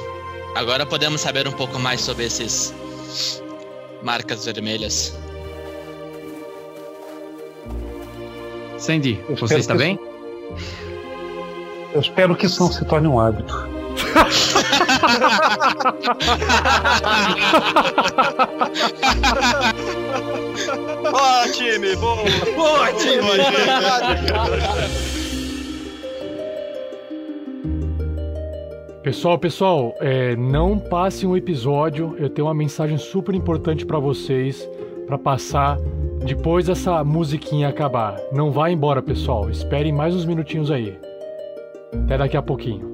agora 0.56 0.84
podemos 0.84 1.20
saber 1.20 1.46
um 1.46 1.52
pouco 1.52 1.78
mais 1.78 2.00
sobre 2.00 2.24
esses 2.24 2.74
marcas 4.02 4.44
vermelhas. 4.44 5.16
Sandy, 8.78 9.22
Eu 9.28 9.36
você 9.36 9.58
está 9.58 9.74
bem? 9.74 9.98
Eu 11.92 12.00
espero 12.00 12.34
que 12.34 12.46
isso 12.46 12.62
não 12.62 12.72
se 12.72 12.84
torne 12.84 13.06
um 13.06 13.20
hábito. 13.20 13.54
Boa, 21.10 21.48
time! 21.52 21.96
Boa! 21.96 22.16
Boa, 22.56 22.92
time! 22.92 23.20
Pessoal, 29.02 29.38
pessoal, 29.38 29.94
é, 29.98 30.36
não 30.36 30.78
passe 30.78 31.26
um 31.26 31.36
episódio. 31.36 32.14
Eu 32.18 32.28
tenho 32.28 32.46
uma 32.46 32.54
mensagem 32.54 32.98
super 32.98 33.34
importante 33.34 33.86
pra 33.86 33.98
vocês 33.98 34.68
pra 35.06 35.16
passar 35.16 35.78
depois 36.24 36.66
dessa 36.66 37.02
musiquinha 37.02 37.68
acabar. 37.68 38.20
Não 38.30 38.50
vá 38.50 38.70
embora, 38.70 39.00
pessoal. 39.00 39.50
Esperem 39.50 39.92
mais 39.92 40.14
uns 40.14 40.26
minutinhos 40.26 40.70
aí. 40.70 40.98
Até 42.04 42.18
daqui 42.18 42.36
a 42.36 42.42
pouquinho. 42.42 42.89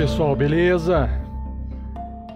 Pessoal, 0.00 0.34
beleza? 0.34 1.10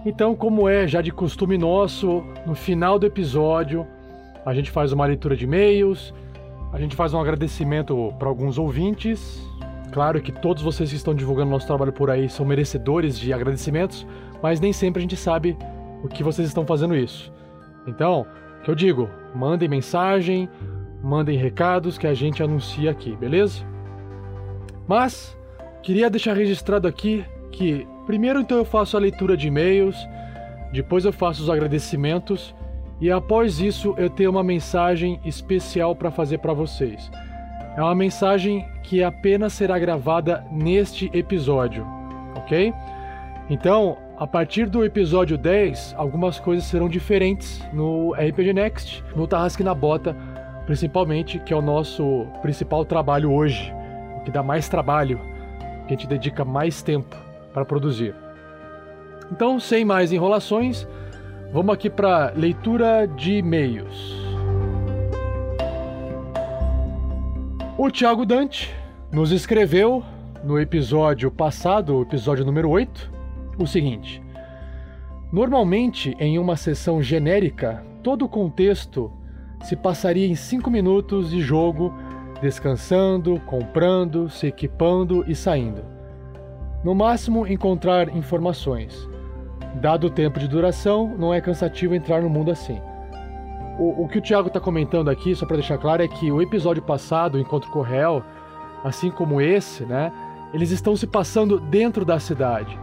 Então, 0.05 0.35
como 0.35 0.69
é 0.69 0.87
já 0.87 1.01
de 1.01 1.11
costume 1.11 1.57
nosso, 1.57 2.23
no 2.45 2.53
final 2.53 2.99
do 2.99 3.07
episódio 3.07 3.87
a 4.45 4.53
gente 4.53 4.69
faz 4.69 4.91
uma 4.91 5.03
leitura 5.03 5.35
de 5.35 5.45
e-mails, 5.45 6.13
a 6.71 6.79
gente 6.79 6.95
faz 6.95 7.11
um 7.11 7.19
agradecimento 7.19 8.13
para 8.19 8.27
alguns 8.27 8.59
ouvintes. 8.59 9.41
Claro 9.91 10.21
que 10.21 10.31
todos 10.31 10.61
vocês 10.61 10.91
que 10.91 10.95
estão 10.95 11.15
divulgando 11.15 11.49
nosso 11.49 11.65
trabalho 11.65 11.91
por 11.91 12.11
aí 12.11 12.29
são 12.29 12.45
merecedores 12.45 13.17
de 13.17 13.33
agradecimentos, 13.33 14.05
mas 14.43 14.59
nem 14.59 14.71
sempre 14.71 14.99
a 14.99 15.01
gente 15.01 15.17
sabe 15.17 15.57
o 16.03 16.07
que 16.07 16.21
vocês 16.21 16.47
estão 16.47 16.67
fazendo 16.67 16.95
isso. 16.95 17.33
Então, 17.87 18.27
o 18.59 18.63
que 18.63 18.69
eu 18.69 18.75
digo, 18.75 19.09
mandem 19.33 19.67
mensagem, 19.67 20.47
mandem 21.01 21.35
recados 21.35 21.97
que 21.97 22.05
a 22.05 22.13
gente 22.13 22.43
anuncia 22.43 22.91
aqui, 22.91 23.15
beleza? 23.15 23.63
Mas 24.87 25.35
Queria 25.85 26.09
deixar 26.09 26.35
registrado 26.35 26.87
aqui 26.87 27.23
primeiro 28.05 28.39
então 28.39 28.57
eu 28.57 28.65
faço 28.65 28.95
a 28.95 28.99
leitura 28.99 29.35
de 29.35 29.47
e-mails, 29.47 30.07
depois 30.71 31.05
eu 31.05 31.13
faço 31.13 31.41
os 31.43 31.49
agradecimentos 31.49 32.53
e 32.99 33.11
após 33.11 33.59
isso 33.59 33.93
eu 33.97 34.09
tenho 34.09 34.31
uma 34.31 34.43
mensagem 34.43 35.19
especial 35.25 35.95
para 35.95 36.11
fazer 36.11 36.39
para 36.39 36.53
vocês. 36.53 37.09
É 37.75 37.81
uma 37.81 37.95
mensagem 37.95 38.65
que 38.83 39.03
apenas 39.03 39.53
será 39.53 39.77
gravada 39.77 40.45
neste 40.51 41.09
episódio, 41.13 41.85
ok? 42.35 42.73
Então, 43.49 43.97
a 44.17 44.25
partir 44.25 44.69
do 44.69 44.83
episódio 44.83 45.37
10, 45.37 45.93
algumas 45.97 46.39
coisas 46.39 46.65
serão 46.65 46.87
diferentes 46.87 47.61
no 47.73 48.13
RPG 48.13 48.53
Next, 48.53 49.03
no 49.15 49.27
Tarrasque 49.27 49.63
na 49.63 49.75
Bota, 49.75 50.15
principalmente, 50.65 51.37
que 51.39 51.53
é 51.53 51.55
o 51.55 51.61
nosso 51.61 52.25
principal 52.41 52.85
trabalho 52.85 53.31
hoje, 53.31 53.73
o 54.17 54.23
que 54.23 54.31
dá 54.31 54.41
mais 54.41 54.69
trabalho, 54.69 55.19
que 55.85 55.93
a 55.93 55.97
gente 55.97 56.07
dedica 56.07 56.45
mais 56.45 56.81
tempo 56.81 57.24
para 57.55 57.63
produzir. 57.63 58.13
Então, 59.31 59.61
sem 59.61 59.85
mais 59.85 60.11
enrolações, 60.11 60.85
vamos 61.53 61.73
aqui 61.73 61.89
para 61.89 62.33
leitura 62.35 63.07
de 63.07 63.37
e-mails. 63.37 64.13
O 67.77 67.89
Thiago 67.89 68.25
Dante 68.25 68.75
nos 69.09 69.31
escreveu 69.31 70.03
no 70.43 70.59
episódio 70.59 71.31
passado, 71.31 72.01
episódio 72.01 72.43
número 72.43 72.69
8, 72.69 73.09
o 73.57 73.65
seguinte: 73.65 74.21
Normalmente, 75.31 76.13
em 76.19 76.37
uma 76.37 76.57
sessão 76.57 77.01
genérica, 77.01 77.81
todo 78.03 78.25
o 78.25 78.29
contexto 78.29 79.09
se 79.63 79.77
passaria 79.77 80.27
em 80.27 80.35
5 80.35 80.69
minutos 80.69 81.29
de 81.29 81.39
jogo, 81.39 81.93
descansando, 82.41 83.39
comprando, 83.45 84.29
se 84.29 84.45
equipando 84.47 85.23
e 85.25 85.33
saindo. 85.33 85.94
No 86.85 86.93
máximo, 86.93 87.47
encontrar 87.47 88.15
informações. 88.15 89.09
Dado 89.81 90.05
o 90.05 90.09
tempo 90.11 90.39
de 90.39 90.47
duração, 90.47 91.15
não 91.17 91.33
é 91.33 91.41
cansativo 91.41 91.95
entrar 91.95 92.21
no 92.21 92.29
mundo 92.29 92.51
assim. 92.51 92.79
O, 93.79 94.03
o 94.03 94.07
que 94.07 94.19
o 94.19 94.21
Thiago 94.21 94.49
está 94.49 94.59
comentando 94.59 95.09
aqui, 95.09 95.33
só 95.33 95.47
para 95.47 95.57
deixar 95.57 95.79
claro, 95.79 96.03
é 96.03 96.07
que 96.07 96.31
o 96.31 96.43
episódio 96.43 96.83
passado, 96.83 97.35
o 97.35 97.39
Encontro 97.39 97.71
com 97.71 97.79
o 97.79 98.23
assim 98.83 99.09
como 99.09 99.41
esse, 99.41 99.83
né, 99.83 100.11
eles 100.53 100.69
estão 100.69 100.95
se 100.95 101.07
passando 101.07 101.59
dentro 101.59 102.05
da 102.05 102.19
cidade, 102.19 102.77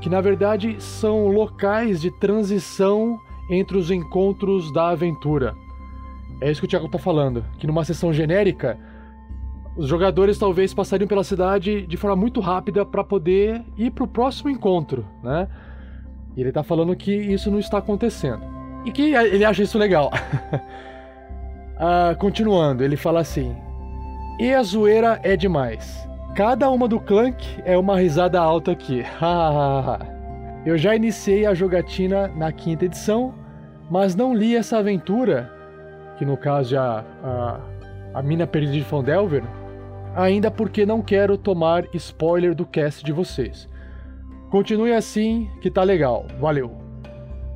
que 0.00 0.08
na 0.08 0.20
verdade 0.20 0.74
são 0.82 1.28
locais 1.28 2.00
de 2.00 2.10
transição 2.10 3.20
entre 3.48 3.78
os 3.78 3.88
encontros 3.88 4.72
da 4.72 4.88
aventura. 4.88 5.54
É 6.40 6.50
isso 6.50 6.60
que 6.60 6.66
o 6.66 6.68
Thiago 6.68 6.86
está 6.86 6.98
falando, 6.98 7.44
que 7.60 7.68
numa 7.68 7.84
sessão 7.84 8.12
genérica, 8.12 8.76
os 9.76 9.88
jogadores 9.88 10.38
talvez 10.38 10.72
passariam 10.72 11.08
pela 11.08 11.24
cidade 11.24 11.86
de 11.86 11.96
forma 11.96 12.16
muito 12.16 12.40
rápida 12.40 12.84
para 12.86 13.02
poder 13.02 13.62
ir 13.76 13.90
para 13.90 14.04
o 14.04 14.08
próximo 14.08 14.50
encontro, 14.50 15.04
né? 15.22 15.48
E 16.36 16.40
ele 16.40 16.50
está 16.50 16.62
falando 16.62 16.94
que 16.96 17.12
isso 17.12 17.50
não 17.50 17.58
está 17.58 17.78
acontecendo. 17.78 18.42
E 18.84 18.92
que 18.92 19.14
ele 19.14 19.44
acha 19.44 19.62
isso 19.62 19.78
legal. 19.78 20.10
ah, 21.78 22.14
continuando, 22.18 22.84
ele 22.84 22.96
fala 22.96 23.20
assim: 23.20 23.56
E 24.38 24.52
a 24.52 24.62
zoeira 24.62 25.20
é 25.22 25.36
demais. 25.36 26.08
Cada 26.34 26.68
uma 26.70 26.88
do 26.88 26.98
Clank 27.00 27.62
é 27.64 27.78
uma 27.78 27.96
risada 27.96 28.40
alta 28.40 28.72
aqui. 28.72 29.04
Eu 30.66 30.78
já 30.78 30.96
iniciei 30.96 31.46
a 31.46 31.54
jogatina 31.54 32.28
na 32.28 32.50
quinta 32.50 32.86
edição, 32.86 33.34
mas 33.90 34.14
não 34.14 34.34
li 34.34 34.56
essa 34.56 34.78
aventura, 34.78 35.52
que 36.16 36.24
no 36.24 36.36
caso 36.36 36.74
é 36.74 36.78
a, 36.78 37.04
a, 37.22 37.60
a 38.14 38.22
Mina 38.22 38.46
Perdida 38.46 38.72
de 38.72 38.84
Fondelver, 38.84 39.44
ainda 40.14 40.50
porque 40.50 40.86
não 40.86 41.02
quero 41.02 41.36
tomar 41.36 41.86
spoiler 41.94 42.54
do 42.54 42.64
cast 42.64 43.04
de 43.04 43.12
vocês. 43.12 43.68
Continue 44.50 44.92
assim, 44.92 45.50
que 45.60 45.70
tá 45.70 45.82
legal. 45.82 46.26
Valeu! 46.40 46.70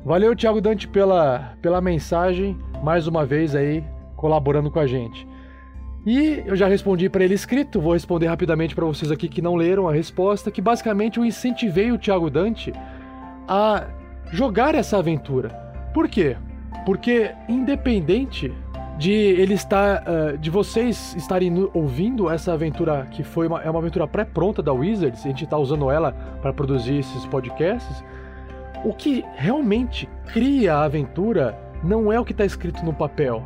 Valeu, 0.03 0.35
Thiago 0.35 0.61
Dante, 0.61 0.87
pela, 0.87 1.53
pela 1.61 1.81
mensagem, 1.81 2.57
mais 2.83 3.07
uma 3.07 3.25
vez 3.25 3.55
aí 3.55 3.83
colaborando 4.15 4.71
com 4.71 4.79
a 4.79 4.87
gente. 4.87 5.27
E 6.05 6.41
eu 6.45 6.55
já 6.55 6.67
respondi 6.67 7.09
para 7.09 7.23
ele 7.23 7.33
escrito, 7.33 7.81
vou 7.81 7.93
responder 7.93 8.27
rapidamente 8.27 8.73
para 8.73 8.85
vocês 8.85 9.11
aqui 9.11 9.27
que 9.27 9.41
não 9.41 9.55
leram 9.55 9.87
a 9.87 9.93
resposta, 9.93 10.49
que 10.49 10.61
basicamente 10.61 11.17
eu 11.17 11.25
incentivei 11.25 11.91
o 11.91 11.97
Thiago 11.97 12.29
Dante 12.29 12.73
a 13.47 13.87
jogar 14.31 14.75
essa 14.75 14.97
aventura. 14.97 15.49
Por 15.93 16.07
quê? 16.07 16.37
Porque 16.85 17.31
independente 17.47 18.53
de 18.99 19.11
ele 19.11 19.55
estar, 19.55 20.03
uh, 20.03 20.37
de 20.37 20.51
vocês 20.51 21.15
estarem 21.15 21.67
ouvindo 21.73 22.29
essa 22.29 22.53
aventura 22.53 23.07
que 23.09 23.23
foi 23.23 23.47
uma, 23.47 23.61
é 23.63 23.69
uma 23.69 23.79
aventura 23.79 24.07
pré-pronta 24.07 24.61
da 24.61 24.71
Wizards, 24.71 25.25
a 25.25 25.29
gente 25.29 25.45
está 25.45 25.57
usando 25.57 25.89
ela 25.89 26.11
para 26.41 26.53
produzir 26.53 26.99
esses 26.99 27.25
podcasts 27.25 28.03
o 28.83 28.93
que 28.93 29.25
realmente 29.35 30.07
cria 30.31 30.75
a 30.75 30.83
aventura 30.83 31.57
não 31.83 32.11
é 32.11 32.19
o 32.19 32.25
que 32.25 32.31
está 32.31 32.45
escrito 32.45 32.83
no 32.83 32.93
papel, 32.93 33.43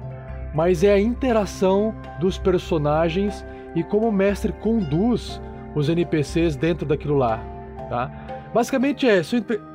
mas 0.54 0.84
é 0.84 0.94
a 0.94 1.00
interação 1.00 1.94
dos 2.20 2.38
personagens 2.38 3.46
e 3.76 3.84
como 3.84 4.08
o 4.08 4.12
mestre 4.12 4.52
conduz 4.54 5.42
os 5.76 5.90
NPCs 5.90 6.56
dentro 6.56 6.86
daquilo 6.86 7.16
lá, 7.16 7.44
tá? 7.90 8.12
Basicamente 8.54 9.08
é 9.08 9.22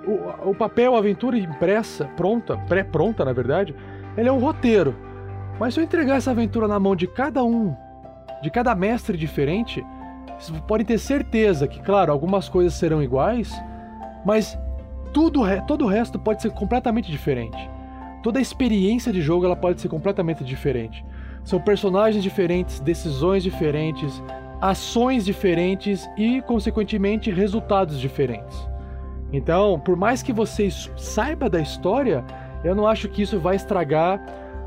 o, 0.06 0.50
o 0.50 0.54
papel, 0.54 0.94
a 0.94 0.98
aventura 0.98 1.36
impressa, 1.36 2.04
pronta, 2.16 2.56
pré-pronta 2.68 3.24
na 3.24 3.32
verdade, 3.32 3.74
ele 4.16 4.28
é 4.28 4.32
um 4.32 4.38
roteiro. 4.38 4.94
Mas 5.58 5.74
se 5.74 5.80
eu 5.80 5.84
entregar 5.84 6.16
essa 6.16 6.30
aventura 6.30 6.68
na 6.68 6.78
mão 6.78 6.94
de 6.94 7.06
cada 7.06 7.42
um, 7.42 7.74
de 8.42 8.50
cada 8.50 8.74
mestre 8.74 9.16
diferente, 9.16 9.84
vocês 10.38 10.58
podem 10.60 10.86
ter 10.86 10.98
certeza 10.98 11.66
que, 11.66 11.80
claro, 11.80 12.12
algumas 12.12 12.48
coisas 12.48 12.74
serão 12.74 13.02
iguais, 13.02 13.52
mas 14.24 14.56
tudo, 15.12 15.42
todo 15.66 15.84
o 15.84 15.88
resto 15.88 16.18
pode 16.18 16.42
ser 16.42 16.50
completamente 16.52 17.10
diferente. 17.10 17.58
Toda 18.22 18.38
a 18.38 18.42
experiência 18.42 19.12
de 19.12 19.20
jogo 19.20 19.46
ela 19.46 19.56
pode 19.56 19.80
ser 19.80 19.88
completamente 19.88 20.44
diferente. 20.44 21.04
São 21.44 21.60
personagens 21.60 22.22
diferentes, 22.22 22.78
decisões 22.78 23.42
diferentes, 23.42 24.22
ações 24.60 25.24
diferentes 25.24 26.08
e, 26.16 26.40
consequentemente, 26.42 27.30
resultados 27.30 27.98
diferentes. 27.98 28.68
Então, 29.32 29.80
por 29.80 29.96
mais 29.96 30.22
que 30.22 30.32
você 30.32 30.68
saiba 30.96 31.48
da 31.48 31.60
história, 31.60 32.24
eu 32.64 32.74
não 32.74 32.86
acho 32.86 33.08
que 33.08 33.22
isso 33.22 33.38
vai 33.38 33.56
estragar 33.56 34.20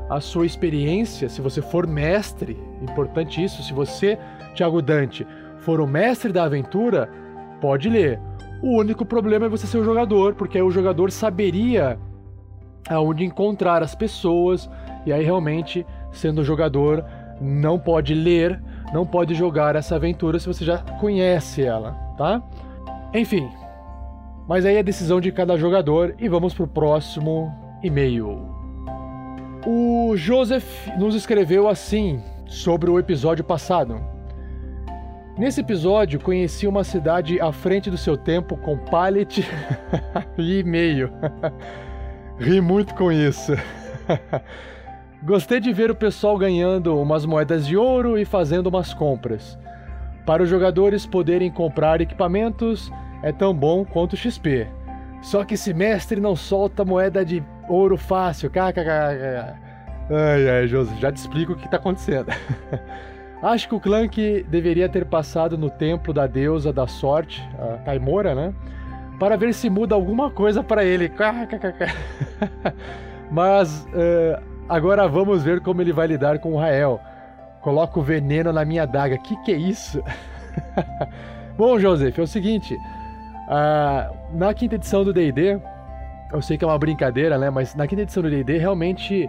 a 0.08 0.20
sua 0.20 0.46
experiência. 0.46 1.28
Se 1.28 1.40
você 1.40 1.62
for 1.62 1.86
mestre, 1.86 2.58
importante 2.80 3.42
isso, 3.42 3.62
se 3.62 3.72
você, 3.72 4.18
Thiago 4.54 4.82
Dante, 4.82 5.26
for 5.58 5.80
o 5.80 5.86
mestre 5.86 6.32
da 6.32 6.44
aventura, 6.44 7.08
pode 7.60 7.88
ler. 7.88 8.20
O 8.62 8.78
único 8.78 9.04
problema 9.04 9.46
é 9.46 9.48
você 9.48 9.66
ser 9.66 9.78
o 9.78 9.84
jogador, 9.84 10.34
porque 10.34 10.58
aí 10.58 10.62
o 10.62 10.70
jogador 10.70 11.10
saberia 11.10 11.98
aonde 12.88 13.24
encontrar 13.24 13.82
as 13.82 13.94
pessoas, 13.94 14.68
e 15.06 15.12
aí 15.12 15.24
realmente, 15.24 15.86
sendo 16.10 16.44
jogador, 16.44 17.04
não 17.40 17.78
pode 17.78 18.14
ler, 18.14 18.60
não 18.92 19.06
pode 19.06 19.34
jogar 19.34 19.76
essa 19.76 19.96
aventura 19.96 20.38
se 20.38 20.46
você 20.46 20.64
já 20.64 20.78
conhece 20.78 21.62
ela, 21.62 21.92
tá? 22.16 22.42
Enfim, 23.14 23.48
mas 24.46 24.64
aí 24.66 24.76
é 24.76 24.82
decisão 24.82 25.20
de 25.20 25.32
cada 25.32 25.56
jogador 25.56 26.14
e 26.18 26.28
vamos 26.28 26.54
pro 26.54 26.66
próximo 26.66 27.52
e-mail. 27.82 28.51
O 29.64 30.16
Joseph 30.16 30.88
nos 30.98 31.14
escreveu 31.14 31.68
assim 31.68 32.20
sobre 32.46 32.90
o 32.90 32.98
episódio 32.98 33.44
passado. 33.44 34.00
Nesse 35.38 35.60
episódio, 35.60 36.18
conheci 36.18 36.66
uma 36.66 36.82
cidade 36.82 37.40
à 37.40 37.52
frente 37.52 37.88
do 37.88 37.96
seu 37.96 38.16
tempo 38.16 38.56
com 38.56 38.76
pallet 38.76 39.46
e 40.36 40.58
e-mail. 40.58 41.10
Ri 42.38 42.60
muito 42.60 42.92
com 42.96 43.12
isso. 43.12 43.52
Gostei 45.22 45.60
de 45.60 45.72
ver 45.72 45.92
o 45.92 45.94
pessoal 45.94 46.36
ganhando 46.36 47.00
umas 47.00 47.24
moedas 47.24 47.64
de 47.64 47.76
ouro 47.76 48.18
e 48.18 48.24
fazendo 48.24 48.66
umas 48.66 48.92
compras. 48.92 49.56
Para 50.26 50.42
os 50.42 50.48
jogadores 50.48 51.06
poderem 51.06 51.52
comprar 51.52 52.00
equipamentos, 52.00 52.90
é 53.22 53.30
tão 53.30 53.54
bom 53.54 53.84
quanto 53.84 54.16
XP. 54.16 54.66
Só 55.22 55.44
que 55.44 55.54
esse 55.54 55.72
mestre 55.72 56.20
não 56.20 56.34
solta 56.34 56.84
moeda 56.84 57.24
de 57.24 57.40
ouro 57.68 57.96
fácil. 57.96 58.50
Ai, 60.10 60.48
ai, 60.48 60.66
José, 60.66 60.94
já 60.98 61.12
te 61.12 61.16
explico 61.16 61.52
o 61.52 61.56
que 61.56 61.64
está 61.64 61.76
acontecendo. 61.76 62.30
Acho 63.42 63.68
que 63.68 63.74
o 63.74 63.80
Clank 63.80 64.46
deveria 64.48 64.88
ter 64.88 65.04
passado 65.04 65.58
no 65.58 65.68
templo 65.68 66.14
da 66.14 66.28
deusa 66.28 66.72
da 66.72 66.86
sorte, 66.86 67.42
a 67.58 67.78
Taimora, 67.78 68.36
né? 68.36 68.54
Para 69.18 69.36
ver 69.36 69.52
se 69.52 69.68
muda 69.68 69.96
alguma 69.96 70.30
coisa 70.30 70.62
para 70.62 70.84
ele. 70.84 71.10
Mas 73.30 73.84
uh, 73.86 74.40
agora 74.68 75.08
vamos 75.08 75.42
ver 75.42 75.60
como 75.60 75.80
ele 75.80 75.92
vai 75.92 76.06
lidar 76.06 76.38
com 76.38 76.52
o 76.52 76.56
Rael. 76.56 77.00
Coloca 77.60 77.98
o 77.98 78.02
veneno 78.02 78.52
na 78.52 78.64
minha 78.64 78.86
daga. 78.86 79.18
Que 79.18 79.36
que 79.42 79.52
é 79.52 79.56
isso? 79.56 80.02
Bom, 81.58 81.80
Joseph, 81.80 82.18
é 82.18 82.22
o 82.22 82.26
seguinte. 82.26 82.74
Uh, 82.74 84.36
na 84.36 84.54
quinta 84.54 84.76
edição 84.76 85.02
do 85.02 85.12
D&D, 85.12 85.60
eu 86.32 86.42
sei 86.42 86.56
que 86.56 86.64
é 86.64 86.66
uma 86.66 86.78
brincadeira, 86.78 87.38
né? 87.38 87.50
Mas 87.50 87.74
na 87.74 87.86
quinta 87.86 88.02
edição 88.02 88.22
do 88.22 88.30
D&D, 88.30 88.58
realmente 88.58 89.28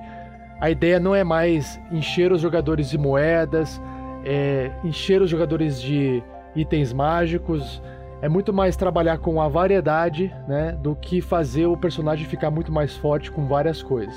a 0.60 0.70
ideia 0.70 1.00
não 1.00 1.14
é 1.14 1.24
mais 1.24 1.80
encher 1.92 2.32
os 2.32 2.42
jogadores 2.42 2.90
de 2.90 2.98
moedas, 2.98 3.82
é, 4.24 4.72
encher 4.84 5.22
os 5.22 5.30
jogadores 5.30 5.82
de 5.82 6.24
itens 6.56 6.94
mágicos, 6.94 7.82
é 8.22 8.30
muito 8.30 8.54
mais 8.54 8.78
trabalhar 8.78 9.18
com 9.18 9.42
a 9.42 9.50
variedade, 9.50 10.34
né, 10.48 10.72
do 10.82 10.96
que 10.96 11.20
fazer 11.20 11.66
o 11.66 11.76
personagem 11.76 12.26
ficar 12.26 12.50
muito 12.50 12.72
mais 12.72 12.96
forte 12.96 13.30
com 13.30 13.46
várias 13.46 13.84
coisas. 13.84 14.16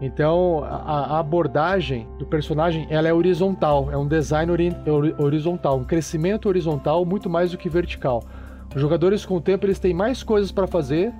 Então, 0.00 0.62
a, 0.64 1.18
abordagem 1.18 2.06
do 2.18 2.26
personagem, 2.26 2.86
ela 2.90 3.08
é 3.08 3.12
horizontal, 3.12 3.90
é 3.90 3.96
um 3.96 4.06
design 4.06 4.50
ori 4.52 4.74
horizontal, 5.18 5.78
um 5.78 5.84
crescimento 5.84 6.48
horizontal 6.48 7.04
muito 7.04 7.30
mais 7.30 7.50
do 7.50 7.58
que 7.58 7.68
vertical. 7.68 8.22
Os 8.74 8.80
jogadores 8.80 9.24
com 9.24 9.36
o 9.36 9.40
tempo 9.40 9.64
eles 9.64 9.78
têm 9.78 9.94
mais 9.94 10.22
coisas 10.22 10.52
para 10.52 10.66
fazer 10.66 11.12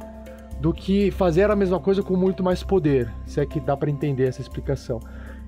do 0.60 0.72
que 0.72 1.10
fazer 1.10 1.50
a 1.50 1.56
mesma 1.56 1.78
coisa 1.78 2.02
com 2.02 2.16
muito 2.16 2.42
mais 2.42 2.62
poder, 2.62 3.12
se 3.26 3.40
é 3.40 3.46
que 3.46 3.60
dá 3.60 3.76
para 3.76 3.90
entender 3.90 4.26
essa 4.26 4.40
explicação. 4.40 5.00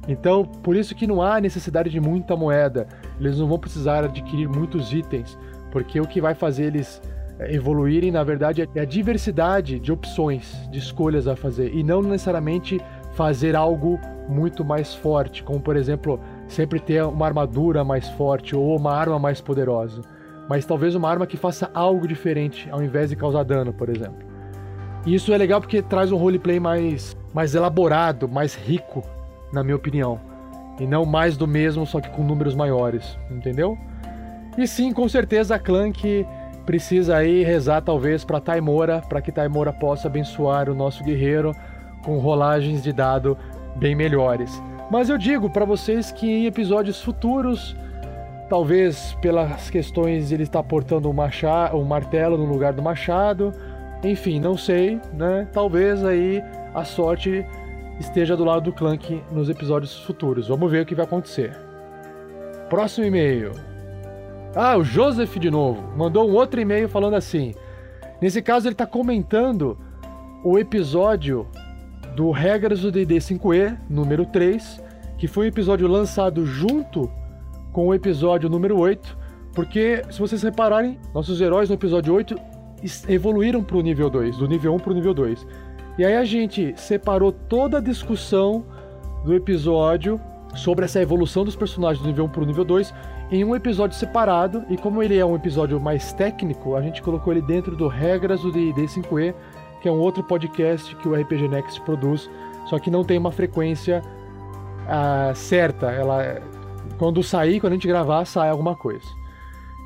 Então, 0.07 0.45
por 0.45 0.77
isso 0.77 0.95
que 0.95 1.07
não 1.07 1.21
há 1.21 1.41
necessidade 1.41 1.91
de 1.91 2.01
muita 2.01 2.37
moeda. 2.37 2.87
Eles 3.21 3.39
não 3.39 3.47
vão 3.47 3.59
precisar 3.59 4.05
adquirir 4.05 4.49
muitos 4.49 4.93
itens, 4.93 5.39
porque 5.71 6.01
o 6.01 6.07
que 6.07 6.21
vai 6.21 6.35
fazer 6.35 6.65
eles 6.65 7.03
eh, 7.39 7.55
evoluírem, 7.55 8.11
na 8.11 8.25
verdade, 8.25 8.69
é 8.75 8.81
a 8.81 8.85
diversidade 8.85 9.79
de 9.79 9.93
opções, 9.93 10.69
de 10.71 10.79
escolhas 10.79 11.29
a 11.29 11.37
fazer, 11.37 11.75
e 11.75 11.83
não 11.83 12.01
necessariamente 12.01 12.81
fazer 13.13 13.57
algo 13.57 13.99
muito 14.29 14.65
mais 14.65 14.95
forte, 14.95 15.43
como 15.43 15.61
por 15.61 15.77
exemplo, 15.77 16.21
sempre 16.47 16.79
ter 16.79 17.03
uma 17.03 17.27
armadura 17.27 17.83
mais 17.83 18.09
forte 18.11 18.55
ou 18.55 18.77
uma 18.77 18.95
arma 18.95 19.19
mais 19.19 19.41
poderosa, 19.41 20.03
mas 20.49 20.65
talvez 20.65 20.95
uma 20.95 21.11
arma 21.11 21.27
que 21.27 21.37
faça 21.37 21.71
algo 21.75 22.07
diferente 22.07 22.69
ao 22.71 22.83
invés 22.83 23.11
de 23.11 23.17
causar 23.17 23.43
dano, 23.43 23.73
por 23.73 23.89
exemplo. 23.89 24.28
E 25.09 25.15
isso 25.15 25.33
é 25.33 25.39
legal 25.39 25.59
porque 25.59 25.81
traz 25.81 26.13
um 26.13 26.19
roleplay 26.19 26.61
mais, 26.61 27.17
mais 27.33 27.55
elaborado, 27.55 28.29
mais 28.29 28.55
rico, 28.55 29.03
na 29.51 29.65
minha 29.65 29.75
opinião. 29.75 30.21
E 30.79 30.87
não 30.87 31.07
mais 31.07 31.35
do 31.35 31.47
mesmo, 31.47 31.87
só 31.87 31.99
que 31.99 32.11
com 32.11 32.23
números 32.23 32.55
maiores, 32.55 33.17
entendeu? 33.31 33.79
E 34.59 34.67
sim, 34.67 34.93
com 34.93 35.09
certeza 35.09 35.55
a 35.55 35.59
Clank 35.59 36.27
precisa 36.67 37.17
aí 37.17 37.43
rezar 37.43 37.81
talvez 37.81 38.23
para 38.23 38.39
Taimora, 38.39 39.01
para 39.01 39.23
que 39.23 39.33
Taimora 39.33 39.73
possa 39.73 40.09
abençoar 40.09 40.69
o 40.69 40.75
nosso 40.75 41.03
guerreiro 41.03 41.55
com 42.05 42.19
rolagens 42.19 42.83
de 42.83 42.93
dado 42.93 43.35
bem 43.77 43.95
melhores. 43.95 44.63
Mas 44.91 45.09
eu 45.09 45.17
digo 45.17 45.49
para 45.49 45.65
vocês 45.65 46.13
que 46.13 46.31
em 46.31 46.45
episódios 46.45 47.01
futuros, 47.01 47.75
talvez 48.51 49.17
pelas 49.23 49.71
questões 49.71 50.29
de 50.29 50.35
ele 50.35 50.43
estar 50.43 50.63
portando 50.63 51.09
o, 51.09 51.15
machado, 51.15 51.79
o 51.79 51.85
martelo 51.87 52.37
no 52.37 52.45
lugar 52.45 52.75
do 52.75 52.83
machado, 52.83 53.55
enfim, 54.03 54.39
não 54.39 54.57
sei, 54.57 55.01
né? 55.13 55.49
Talvez 55.53 56.05
aí 56.05 56.43
a 56.75 56.85
sorte 56.85 57.45
esteja 57.99 58.37
do 58.37 58.45
lado 58.45 58.63
do 58.63 58.73
Clank 58.73 59.23
nos 59.33 59.49
episódios 59.49 59.99
futuros. 60.01 60.49
Vamos 60.49 60.71
ver 60.71 60.83
o 60.83 60.87
que 60.87 60.95
vai 60.95 61.05
acontecer. 61.05 61.57
Próximo 62.69 63.07
e-mail. 63.07 63.53
Ah, 64.55 64.77
o 64.77 64.85
Joseph 64.85 65.37
de 65.37 65.51
novo. 65.51 65.83
Mandou 65.97 66.29
um 66.29 66.35
outro 66.35 66.61
e-mail 66.61 66.89
falando 66.89 67.15
assim. 67.15 67.55
Nesse 68.21 68.43
caso, 68.43 68.67
ele 68.67 68.75
está 68.75 68.87
comentando 68.87 69.79
o 70.45 70.59
episódio 70.59 71.47
do 72.15 72.31
Regras 72.31 72.81
do 72.81 72.91
DD 72.91 73.17
5E, 73.17 73.79
número 73.89 74.27
3, 74.27 74.83
que 75.19 75.27
foi 75.27 75.47
um 75.47 75.49
episódio 75.49 75.87
lançado 75.89 76.47
junto 76.47 77.11
com 77.73 77.89
o 77.89 77.95
episódio 77.95 78.49
número 78.49 78.79
8, 78.79 79.17
porque, 79.55 80.03
se 80.11 80.19
vocês 80.19 80.43
repararem, 80.43 80.99
nossos 81.15 81.41
heróis 81.41 81.69
no 81.69 81.75
episódio 81.75 82.15
8 82.15 82.58
evoluíram 83.09 83.63
para 83.63 83.77
o 83.77 83.81
nível 83.81 84.09
2, 84.09 84.37
do 84.37 84.47
nível 84.47 84.75
1 84.75 84.79
para 84.79 84.93
o 84.93 84.95
nível 84.95 85.15
2. 85.15 85.47
E 85.99 86.05
aí 86.05 86.17
a 86.17 86.25
gente 86.25 86.75
separou 86.77 87.33
toda 87.33 87.79
a 87.79 87.81
discussão 87.81 88.65
do 89.25 89.35
episódio 89.35 90.21
sobre 90.55 90.85
essa 90.85 91.01
evolução 91.01 91.45
dos 91.45 91.57
personagens 91.57 92.03
do 92.03 92.09
nível 92.09 92.25
1 92.27 92.29
para 92.29 92.43
o 92.43 92.47
nível 92.47 92.65
2 92.65 92.95
em 93.31 93.45
um 93.45 93.55
episódio 93.55 93.97
separado, 93.97 94.65
e 94.71 94.77
como 94.77 95.03
ele 95.03 95.19
é 95.19 95.25
um 95.25 95.37
episódio 95.37 95.79
mais 95.79 96.13
técnico, 96.15 96.75
a 96.75 96.81
gente 96.81 97.03
colocou 97.03 97.33
ele 97.33 97.43
dentro 97.43 97.77
do 97.77 97.87
Regras 97.87 98.41
do 98.41 98.51
D&D 98.51 98.83
5e, 98.85 99.35
que 99.83 99.89
é 99.89 99.93
um 99.93 99.99
outro 99.99 100.23
podcast 100.23 100.97
que 100.97 101.09
o 101.09 101.15
RPG 101.15 101.47
Next 101.47 101.81
produz, 101.83 102.31
só 102.67 102.79
que 102.79 102.91
não 102.91 103.05
tem 103.05 103.19
uma 103.19 103.31
frequência 103.31 104.03
uh, 104.87 105.35
certa. 105.35 105.91
Ela, 105.91 106.41
quando 106.99 107.23
sair, 107.23 107.61
quando 107.61 107.75
a 107.75 107.77
gente 107.77 107.87
gravar, 107.87 108.25
sai 108.25 108.49
alguma 108.49 108.75
coisa. 108.75 109.07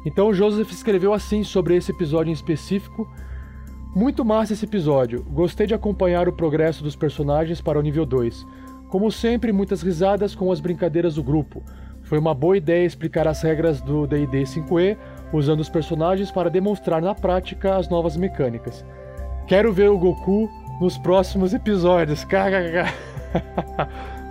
Então 0.04 0.34
Joseph 0.34 0.70
escreveu 0.70 1.12
assim 1.12 1.44
sobre 1.44 1.76
esse 1.76 1.92
episódio 1.92 2.30
em 2.30 2.34
específico. 2.34 3.08
Muito 3.94 4.24
massa 4.24 4.52
esse 4.52 4.64
episódio. 4.64 5.22
Gostei 5.24 5.66
de 5.66 5.74
acompanhar 5.74 6.28
o 6.28 6.32
progresso 6.32 6.82
dos 6.82 6.96
personagens 6.96 7.60
para 7.60 7.78
o 7.78 7.82
nível 7.82 8.06
2. 8.06 8.46
Como 8.88 9.10
sempre, 9.10 9.52
muitas 9.52 9.82
risadas 9.82 10.34
com 10.34 10.50
as 10.50 10.60
brincadeiras 10.60 11.14
do 11.14 11.22
grupo. 11.22 11.62
Foi 12.02 12.18
uma 12.18 12.34
boa 12.34 12.56
ideia 12.56 12.84
explicar 12.84 13.26
as 13.28 13.40
regras 13.42 13.80
do 13.80 14.06
D&D 14.06 14.42
5e 14.42 14.96
usando 15.32 15.60
os 15.60 15.68
personagens 15.68 16.30
para 16.30 16.50
demonstrar 16.50 17.00
na 17.00 17.14
prática 17.14 17.76
as 17.76 17.88
novas 17.88 18.16
mecânicas. 18.16 18.84
Quero 19.46 19.72
ver 19.72 19.90
o 19.90 19.98
Goku 19.98 20.50
nos 20.80 20.98
próximos 20.98 21.54
episódios. 21.54 22.26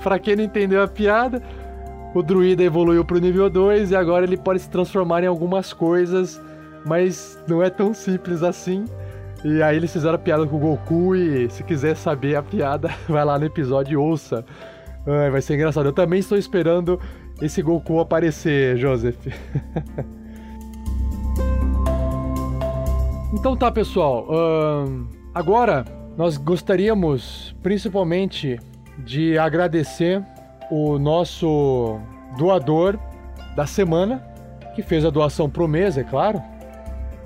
pra 0.03 0.19
quem 0.19 0.35
não 0.35 0.43
entendeu 0.43 0.83
a 0.83 0.87
piada, 0.87 1.41
o 2.13 2.21
druida 2.21 2.63
evoluiu 2.63 3.05
pro 3.05 3.19
nível 3.19 3.49
2 3.49 3.91
e 3.91 3.95
agora 3.95 4.25
ele 4.25 4.37
pode 4.37 4.59
se 4.59 4.69
transformar 4.69 5.23
em 5.23 5.27
algumas 5.27 5.71
coisas, 5.71 6.41
mas 6.85 7.39
não 7.47 7.63
é 7.63 7.69
tão 7.69 7.93
simples 7.93 8.43
assim. 8.43 8.85
E 9.43 9.61
aí 9.61 9.75
eles 9.77 9.91
fizeram 9.91 10.15
a 10.15 10.19
piada 10.19 10.45
com 10.45 10.57
o 10.57 10.59
Goku 10.59 11.15
e 11.15 11.49
se 11.49 11.63
quiser 11.63 11.95
saber 11.95 12.35
a 12.35 12.43
piada, 12.43 12.89
vai 13.09 13.25
lá 13.25 13.39
no 13.39 13.45
episódio 13.45 13.93
e 13.93 13.97
ouça. 13.97 14.45
vai 15.05 15.41
ser 15.41 15.55
engraçado. 15.55 15.87
Eu 15.87 15.93
também 15.93 16.19
estou 16.19 16.37
esperando 16.37 16.99
esse 17.41 17.61
Goku 17.61 17.99
aparecer, 17.99 18.77
Joseph. 18.77 19.27
então 23.33 23.55
tá, 23.55 23.71
pessoal. 23.71 24.27
Agora 25.33 25.85
nós 26.17 26.35
gostaríamos 26.37 27.55
principalmente 27.63 28.59
de 28.99 29.37
agradecer 29.37 30.23
o 30.71 30.97
nosso 30.97 31.99
doador 32.37 32.97
da 33.57 33.67
semana, 33.67 34.25
que 34.73 34.81
fez 34.81 35.03
a 35.03 35.09
doação 35.09 35.49
pro 35.49 35.67
mês, 35.67 35.97
é 35.97 36.03
claro. 36.03 36.41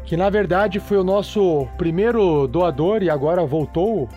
Que 0.03 0.17
na 0.17 0.29
verdade 0.31 0.79
foi 0.79 0.97
o 0.97 1.03
nosso 1.03 1.67
primeiro 1.77 2.47
doador 2.47 3.03
e 3.03 3.09
agora 3.09 3.45
voltou 3.45 4.09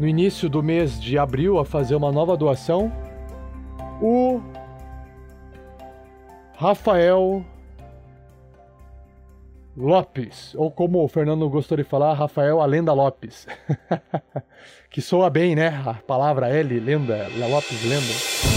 no 0.00 0.08
início 0.08 0.48
do 0.48 0.62
mês 0.62 0.98
de 1.00 1.18
abril 1.18 1.58
a 1.58 1.64
fazer 1.64 1.94
uma 1.94 2.10
nova 2.10 2.36
doação. 2.36 2.90
O 4.00 4.40
Rafael 6.56 7.44
Lopes, 9.76 10.54
ou 10.54 10.70
como 10.70 11.02
o 11.02 11.08
Fernando 11.08 11.48
gostou 11.50 11.76
de 11.76 11.82
falar, 11.82 12.14
Rafael 12.14 12.60
a 12.60 12.66
Lenda 12.66 12.92
Lopes. 12.92 13.46
que 14.88 15.02
soa 15.02 15.28
bem, 15.28 15.56
né? 15.56 15.82
A 15.84 15.94
palavra 15.94 16.48
L, 16.48 16.78
lenda, 16.78 17.26
Lopes, 17.48 17.82
lenda. 17.82 18.54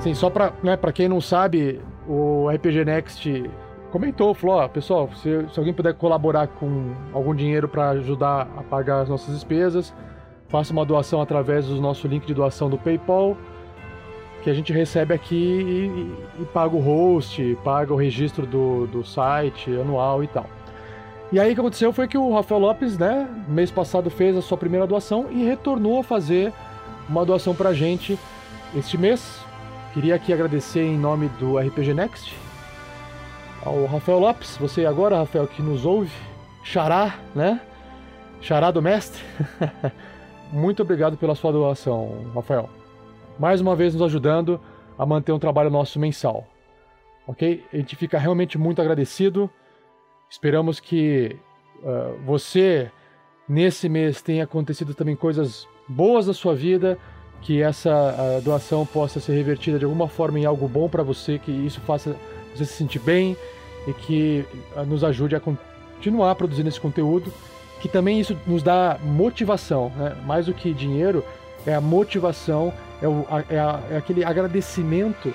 Sim, 0.00 0.14
só 0.14 0.28
pra, 0.28 0.52
né, 0.62 0.76
pra 0.76 0.92
quem 0.92 1.08
não 1.08 1.20
sabe, 1.20 1.80
o 2.08 2.50
RPG 2.50 2.84
Next 2.84 3.50
comentou, 3.92 4.34
falou, 4.34 4.56
ó, 4.56 4.68
pessoal, 4.68 5.08
se, 5.14 5.48
se 5.48 5.58
alguém 5.58 5.72
puder 5.72 5.94
colaborar 5.94 6.48
com 6.48 6.92
algum 7.12 7.32
dinheiro 7.32 7.68
para 7.68 7.90
ajudar 7.90 8.48
a 8.56 8.62
pagar 8.64 9.02
as 9.02 9.08
nossas 9.08 9.32
despesas, 9.32 9.94
faça 10.48 10.72
uma 10.72 10.84
doação 10.84 11.22
através 11.22 11.68
do 11.68 11.80
nosso 11.80 12.08
link 12.08 12.26
de 12.26 12.34
doação 12.34 12.68
do 12.68 12.76
PayPal, 12.76 13.36
que 14.44 14.50
a 14.50 14.54
gente 14.54 14.74
recebe 14.74 15.14
aqui 15.14 15.34
e, 15.34 16.42
e 16.42 16.44
paga 16.44 16.76
o 16.76 16.78
host, 16.80 17.56
paga 17.64 17.94
o 17.94 17.96
registro 17.96 18.46
do, 18.46 18.86
do 18.86 19.02
site 19.02 19.70
anual 19.70 20.22
e 20.22 20.26
tal. 20.26 20.46
E 21.32 21.40
aí 21.40 21.50
o 21.50 21.54
que 21.54 21.60
aconteceu 21.60 21.92
foi 21.94 22.06
que 22.06 22.18
o 22.18 22.32
Rafael 22.34 22.60
Lopes, 22.60 22.98
né, 22.98 23.26
mês 23.48 23.70
passado 23.70 24.10
fez 24.10 24.36
a 24.36 24.42
sua 24.42 24.58
primeira 24.58 24.86
doação 24.86 25.28
e 25.30 25.42
retornou 25.42 26.00
a 26.00 26.04
fazer 26.04 26.52
uma 27.08 27.24
doação 27.24 27.54
pra 27.54 27.72
gente 27.72 28.18
este 28.76 28.98
mês. 28.98 29.40
Queria 29.94 30.14
aqui 30.14 30.30
agradecer 30.30 30.82
em 30.82 30.98
nome 30.98 31.28
do 31.40 31.58
RPG 31.58 31.94
Next 31.94 32.36
ao 33.64 33.86
Rafael 33.86 34.18
Lopes, 34.18 34.58
você 34.58 34.84
agora, 34.84 35.16
Rafael, 35.16 35.46
que 35.46 35.62
nos 35.62 35.86
ouve, 35.86 36.12
xará, 36.62 37.14
né? 37.34 37.62
Xará 38.42 38.70
do 38.70 38.82
mestre. 38.82 39.22
muito 40.52 40.82
obrigado 40.82 41.16
pela 41.16 41.34
sua 41.34 41.50
doação, 41.50 42.26
Rafael. 42.34 42.68
Mais 43.38 43.60
uma 43.60 43.74
vez 43.74 43.94
nos 43.94 44.02
ajudando 44.02 44.60
a 44.98 45.04
manter 45.04 45.32
um 45.32 45.38
trabalho 45.38 45.70
nosso 45.70 45.98
mensal. 45.98 46.46
Ok? 47.26 47.64
A 47.72 47.76
gente 47.76 47.96
fica 47.96 48.18
realmente 48.18 48.58
muito 48.58 48.80
agradecido. 48.80 49.50
Esperamos 50.30 50.80
que 50.80 51.36
uh, 51.82 52.18
você, 52.24 52.90
nesse 53.48 53.88
mês, 53.88 54.22
tenha 54.22 54.44
acontecido 54.44 54.94
também 54.94 55.16
coisas 55.16 55.66
boas 55.88 56.26
na 56.26 56.32
sua 56.32 56.54
vida, 56.54 56.98
que 57.40 57.60
essa 57.60 57.90
uh, 57.90 58.42
doação 58.42 58.86
possa 58.86 59.20
ser 59.20 59.32
revertida 59.34 59.78
de 59.78 59.84
alguma 59.84 60.08
forma 60.08 60.38
em 60.38 60.44
algo 60.44 60.68
bom 60.68 60.88
para 60.88 61.02
você, 61.02 61.38
que 61.38 61.50
isso 61.50 61.80
faça 61.80 62.16
você 62.54 62.64
se 62.64 62.74
sentir 62.74 63.00
bem 63.00 63.36
e 63.86 63.92
que 63.92 64.44
uh, 64.76 64.84
nos 64.84 65.02
ajude 65.04 65.36
a 65.36 65.40
continuar 65.40 66.34
produzindo 66.34 66.68
esse 66.68 66.80
conteúdo 66.80 67.32
que 67.84 67.88
também 67.90 68.18
isso 68.18 68.34
nos 68.46 68.62
dá 68.62 68.98
motivação, 69.02 69.92
né? 69.94 70.16
mais 70.24 70.46
do 70.46 70.54
que 70.54 70.72
dinheiro, 70.72 71.22
é 71.66 71.74
a 71.74 71.82
motivação, 71.82 72.72
é, 73.04 73.08
o, 73.08 73.26
é, 73.50 73.58
a, 73.58 73.80
é 73.90 73.96
aquele 73.98 74.24
agradecimento, 74.24 75.34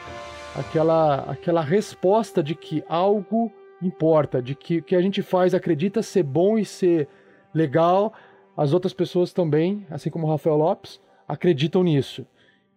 aquela, 0.56 1.20
aquela 1.30 1.62
resposta 1.62 2.42
de 2.42 2.56
que 2.56 2.84
algo 2.90 3.52
importa, 3.80 4.42
de 4.42 4.56
que 4.56 4.80
o 4.80 4.84
que 4.84 4.96
a 4.96 5.02
gente 5.02 5.22
faz 5.22 5.54
acredita 5.54 6.02
ser 6.02 6.24
bom 6.24 6.58
e 6.58 6.66
ser 6.66 7.08
legal, 7.54 8.14
as 8.58 8.74
outras 8.74 8.92
pessoas 8.92 9.32
também, 9.32 9.86
assim 9.90 10.10
como 10.10 10.26
o 10.26 10.30
Rafael 10.30 10.58
Lopes, 10.58 11.00
acreditam 11.28 11.84
nisso. 11.84 12.26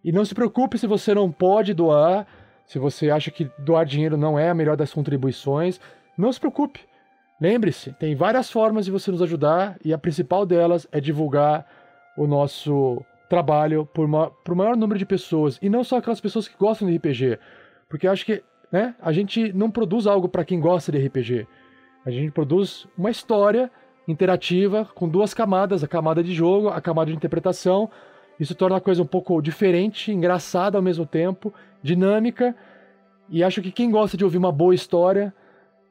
E 0.03 0.11
não 0.11 0.23
se 0.23 0.35
preocupe 0.35 0.77
se 0.77 0.85
você 0.85 1.13
não 1.13 1.31
pode 1.31 1.73
doar, 1.73 2.27
se 2.65 2.77
você 2.77 3.09
acha 3.09 3.31
que 3.31 3.49
doar 3.57 3.85
dinheiro 3.85 4.15
não 4.15 4.37
é 4.37 4.49
a 4.49 4.53
melhor 4.53 4.77
das 4.77 4.93
contribuições, 4.93 5.79
não 6.15 6.31
se 6.31 6.39
preocupe. 6.39 6.81
Lembre-se, 7.41 7.91
tem 7.93 8.15
várias 8.15 8.51
formas 8.51 8.85
de 8.85 8.91
você 8.91 9.09
nos 9.09 9.23
ajudar 9.23 9.75
e 9.83 9.91
a 9.91 9.97
principal 9.97 10.45
delas 10.45 10.87
é 10.91 11.01
divulgar 11.01 11.65
o 12.15 12.27
nosso 12.27 13.03
trabalho 13.29 13.87
para 13.93 14.03
o 14.53 14.55
maior 14.55 14.75
número 14.75 14.99
de 14.99 15.05
pessoas 15.05 15.57
e 15.61 15.69
não 15.69 15.83
só 15.83 15.97
aquelas 15.97 16.21
pessoas 16.21 16.47
que 16.47 16.57
gostam 16.57 16.87
de 16.87 16.95
RPG, 16.97 17.39
porque 17.89 18.07
eu 18.07 18.11
acho 18.11 18.25
que 18.25 18.43
né, 18.71 18.95
a 19.01 19.11
gente 19.11 19.53
não 19.53 19.69
produz 19.69 20.07
algo 20.07 20.27
para 20.27 20.43
quem 20.43 20.59
gosta 20.59 20.91
de 20.91 20.97
RPG. 21.05 21.47
A 22.05 22.11
gente 22.11 22.31
produz 22.31 22.87
uma 22.97 23.11
história 23.11 23.71
interativa 24.07 24.85
com 24.95 25.07
duas 25.07 25.33
camadas, 25.33 25.83
a 25.83 25.87
camada 25.87 26.23
de 26.23 26.33
jogo, 26.33 26.69
a 26.69 26.81
camada 26.81 27.11
de 27.11 27.15
interpretação. 27.15 27.89
Isso 28.39 28.55
torna 28.55 28.77
a 28.77 28.81
coisa 28.81 29.01
um 29.01 29.05
pouco 29.05 29.41
diferente, 29.41 30.11
engraçada 30.11 30.77
ao 30.77 30.81
mesmo 30.81 31.05
tempo, 31.05 31.53
dinâmica. 31.81 32.55
E 33.29 33.43
acho 33.43 33.61
que 33.61 33.71
quem 33.71 33.89
gosta 33.91 34.17
de 34.17 34.23
ouvir 34.23 34.37
uma 34.37 34.51
boa 34.51 34.75
história 34.75 35.33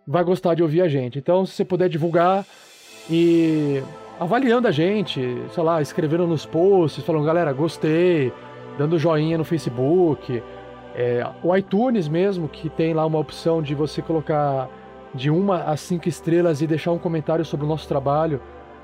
vai 0.07 0.25
gostar 0.25 0.55
de 0.55 0.63
ouvir 0.63 0.83
a 0.83 0.89
gente. 0.89 1.19
Então, 1.19 1.47
se 1.47 1.55
você 1.55 1.65
puder 1.65 1.89
divulgar 1.89 2.45
e 3.09 3.83
avaliando 4.23 4.69
a 4.69 4.70
gente, 4.70 5.20
sei 5.51 5.62
lá, 5.62 5.82
escrevendo 5.82 6.27
nos 6.27 6.47
posts, 6.47 7.05
falando, 7.05 7.24
galera, 7.24 7.53
gostei, 7.53 8.32
dando 8.78 8.99
joinha 8.99 9.36
no 9.36 9.44
Facebook, 9.44 10.43
é, 10.94 11.27
o 11.43 11.57
iTunes 11.57 12.09
mesmo, 12.09 12.49
que 12.49 12.69
tem 12.69 12.94
lá 12.94 13.05
uma 13.05 13.19
opção 13.19 13.61
de 13.61 13.74
você 13.74 14.01
colocar 14.01 14.69
de 15.15 15.31
uma 15.31 15.65
a 15.65 15.77
cinco 15.77 16.09
estrelas 16.09 16.62
e 16.62 16.66
deixar 16.66 16.93
um 16.93 16.99
comentário 16.99 17.44
sobre 17.44 17.66
o 17.66 17.69
nosso 17.69 17.89
trabalho, 17.89 18.40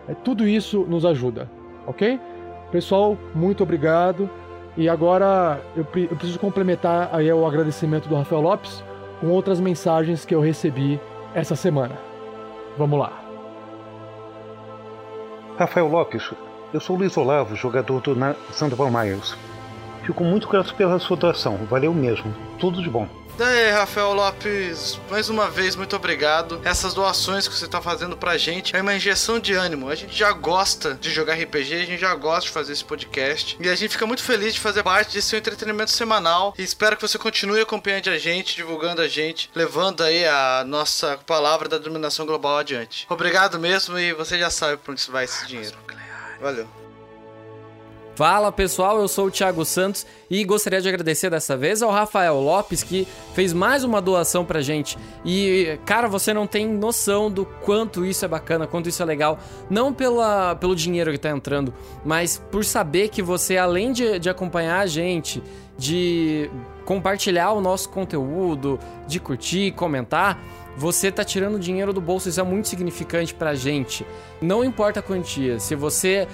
é, 0.09 0.15
tudo 0.15 0.47
isso 0.47 0.85
nos 0.89 1.05
ajuda, 1.05 1.49
ok? 1.87 2.21
Pessoal, 2.73 3.17
muito 3.35 3.63
obrigado. 3.63 4.29
E 4.77 4.89
agora 4.89 5.61
eu, 5.75 5.87
eu 5.95 6.17
preciso 6.17 6.39
complementar 6.39 7.11
aí 7.13 7.33
o 7.33 7.47
agradecimento 7.47 8.09
do 8.09 8.15
Rafael 8.15 8.41
Lopes 8.41 8.85
com 9.21 9.29
outras 9.29 9.59
mensagens 9.59 10.25
que 10.25 10.35
eu 10.35 10.41
recebi 10.41 11.01
essa 11.35 11.57
semana. 11.57 11.97
Vamos 12.77 12.99
lá. 12.99 13.28
Rafael 15.59 15.89
Lopes, 15.89 16.31
eu 16.73 16.79
sou 16.79 16.95
Luiz 16.95 17.17
Olavo, 17.17 17.57
jogador 17.57 18.01
do 18.01 18.15
Sandoval 18.53 18.93
Miles. 18.93 19.37
Fico 20.05 20.23
muito 20.23 20.49
grato 20.49 20.73
pela 20.77 21.01
sua 21.01 21.17
doação, 21.17 21.57
valeu 21.69 21.93
mesmo. 21.93 22.33
Tudo 22.61 22.81
de 22.81 22.89
bom. 22.89 23.09
Daí, 23.39 23.71
Rafael 23.71 24.13
Lopes, 24.15 24.99
mais 25.09 25.29
uma 25.29 25.49
vez, 25.49 25.77
muito 25.77 25.95
obrigado. 25.95 26.61
Essas 26.65 26.93
doações 26.93 27.47
que 27.47 27.55
você 27.55 27.67
está 27.67 27.81
fazendo 27.81 28.17
pra 28.17 28.37
gente 28.37 28.75
é 28.75 28.83
uma 28.83 28.93
injeção 28.93 29.39
de 29.39 29.55
ânimo. 29.55 29.89
A 29.89 29.95
gente 29.95 30.13
já 30.13 30.33
gosta 30.33 30.95
de 30.95 31.09
jogar 31.09 31.35
RPG, 31.35 31.75
a 31.75 31.85
gente 31.85 32.01
já 32.01 32.13
gosta 32.17 32.47
de 32.47 32.51
fazer 32.51 32.73
esse 32.73 32.85
podcast. 32.85 33.57
E 33.61 33.69
a 33.69 33.77
gente 33.77 33.93
fica 33.93 34.05
muito 34.07 34.25
feliz 34.25 34.55
de 34.55 34.61
fazer 34.61 34.83
parte 34.83 35.15
desse 35.15 35.29
seu 35.29 35.39
entretenimento 35.39 35.93
semanal. 35.93 36.53
E 36.59 36.65
espero 36.65 36.97
que 36.97 37.03
você 37.03 37.17
continue 37.17 37.61
acompanhando 37.61 38.11
a 38.11 38.19
gente, 38.19 38.57
divulgando 38.57 39.03
a 39.03 39.07
gente, 39.07 39.49
levando 39.55 40.03
aí 40.03 40.27
a 40.27 40.65
nossa 40.67 41.17
palavra 41.25 41.69
da 41.69 41.79
dominação 41.79 42.27
global 42.27 42.59
adiante. 42.59 43.07
Obrigado 43.09 43.57
mesmo 43.57 43.97
e 44.01 44.13
você 44.13 44.37
já 44.37 44.51
sabe 44.51 44.79
pra 44.79 44.91
onde 44.91 45.11
vai 45.13 45.27
esse 45.27 45.47
dinheiro. 45.47 45.79
Valeu. 46.41 46.88
Fala 48.19 48.51
pessoal, 48.51 48.99
eu 48.99 49.07
sou 49.07 49.27
o 49.27 49.31
Thiago 49.31 49.65
Santos 49.65 50.05
e 50.29 50.43
gostaria 50.43 50.81
de 50.81 50.89
agradecer 50.89 51.31
dessa 51.31 51.57
vez 51.57 51.83
ao 51.83 51.93
Rafael 51.93 52.41
Lopes 52.41 52.83
que 52.83 53.07
fez 53.33 53.53
mais 53.53 53.85
uma 53.85 54.03
doação 54.03 54.45
pra 54.45 54.61
gente. 54.61 54.99
E 55.25 55.79
cara, 55.87 56.09
você 56.09 56.35
não 56.35 56.45
tem 56.45 56.67
noção 56.67 57.31
do 57.31 57.45
quanto 57.47 58.05
isso 58.05 58.25
é 58.25 58.29
bacana, 58.29 58.67
quanto 58.67 58.89
isso 58.89 59.01
é 59.01 59.07
legal, 59.07 59.39
não 59.71 59.95
pela, 59.95 60.57
pelo 60.57 60.75
dinheiro 60.75 61.13
que 61.13 61.19
tá 61.19 61.31
entrando, 61.31 61.73
mas 62.05 62.43
por 62.51 62.65
saber 62.65 63.09
que 63.09 63.23
você, 63.23 63.57
além 63.57 63.93
de, 63.93 64.19
de 64.19 64.29
acompanhar 64.29 64.81
a 64.81 64.87
gente, 64.89 65.41
de 65.79 66.51
compartilhar 66.85 67.53
o 67.53 67.61
nosso 67.61 67.89
conteúdo, 67.89 68.81
de 69.07 69.21
curtir, 69.21 69.71
comentar, 69.77 70.43
você 70.77 71.11
tá 71.11 71.25
tirando 71.25 71.59
dinheiro 71.59 71.93
do 71.93 72.01
bolso, 72.01 72.29
isso 72.29 72.41
é 72.41 72.45
muito 72.45 72.69
significante 72.69 73.35
pra 73.35 73.55
gente. 73.55 74.07
Não 74.41 74.65
importa 74.65 75.01
a 75.01 75.03
quantia, 75.03 75.59
se 75.59 75.75
você 75.75 76.27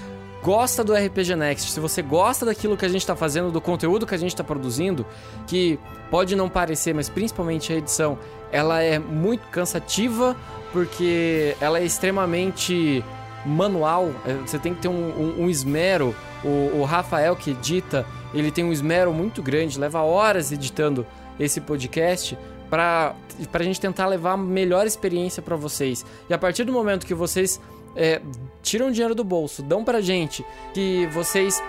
gosta 0.45 0.85
do 0.85 0.93
RPG 0.93 1.35
Next, 1.37 1.73
se 1.73 1.81
você 1.81 2.03
gosta 2.03 2.45
daquilo 2.45 2.77
que 2.77 2.85
a 2.85 2.89
gente 2.89 3.01
está 3.01 3.17
fazendo, 3.17 3.51
do 3.51 3.63
conteúdo 3.63 4.07
que 4.07 4.15
a 4.15 4.19
gente 4.19 4.29
está 4.29 4.45
produzindo, 4.45 5.07
que 5.47 5.79
pode 6.11 6.37
não 6.37 6.51
parecer, 6.51 6.95
mas 6.95 7.09
principalmente 7.09 7.73
a 7.73 7.77
edição, 7.77 8.19
ela 8.53 8.83
é 8.83 8.99
muito 8.99 9.49
cansativa 9.49 10.37
porque 10.71 11.57
ela 11.63 11.79
é 11.79 11.85
extremamente 11.85 13.03
manual. 13.47 14.11
É, 14.27 14.35
você 14.35 14.59
tem 14.59 14.75
que 14.75 14.83
ter 14.83 14.89
um, 14.89 14.93
um, 14.93 15.45
um 15.45 15.51
esmero. 15.51 16.15
O, 16.45 16.81
o 16.81 16.85
Rafael 16.85 17.35
que 17.35 17.53
edita, 17.53 18.07
ele 18.35 18.51
tem 18.51 18.63
um 18.63 18.73
esmero 18.73 19.15
muito 19.15 19.43
grande, 19.43 19.81
leva 19.81 20.03
horas 20.03 20.53
editando 20.53 21.07
esse 21.41 21.59
podcast 21.59 22.37
para 22.69 23.15
a 23.51 23.63
gente 23.63 23.81
tentar 23.81 24.07
levar 24.07 24.33
a 24.33 24.37
melhor 24.37 24.87
experiência 24.87 25.43
para 25.43 25.57
vocês. 25.57 26.05
E 26.29 26.35
a 26.35 26.39
partir 26.39 26.65
do 26.65 26.73
momento 26.73 27.07
que 27.07 27.15
vocês 27.15 27.59
é, 27.97 28.21
tiram 28.65 28.91
dinheiro 28.91 29.15
do 29.15 29.23
bolso, 29.23 29.63
dão 29.63 29.85
pra 29.85 30.01
gente, 30.01 30.45
que 30.73 31.07
vocês 31.13 31.63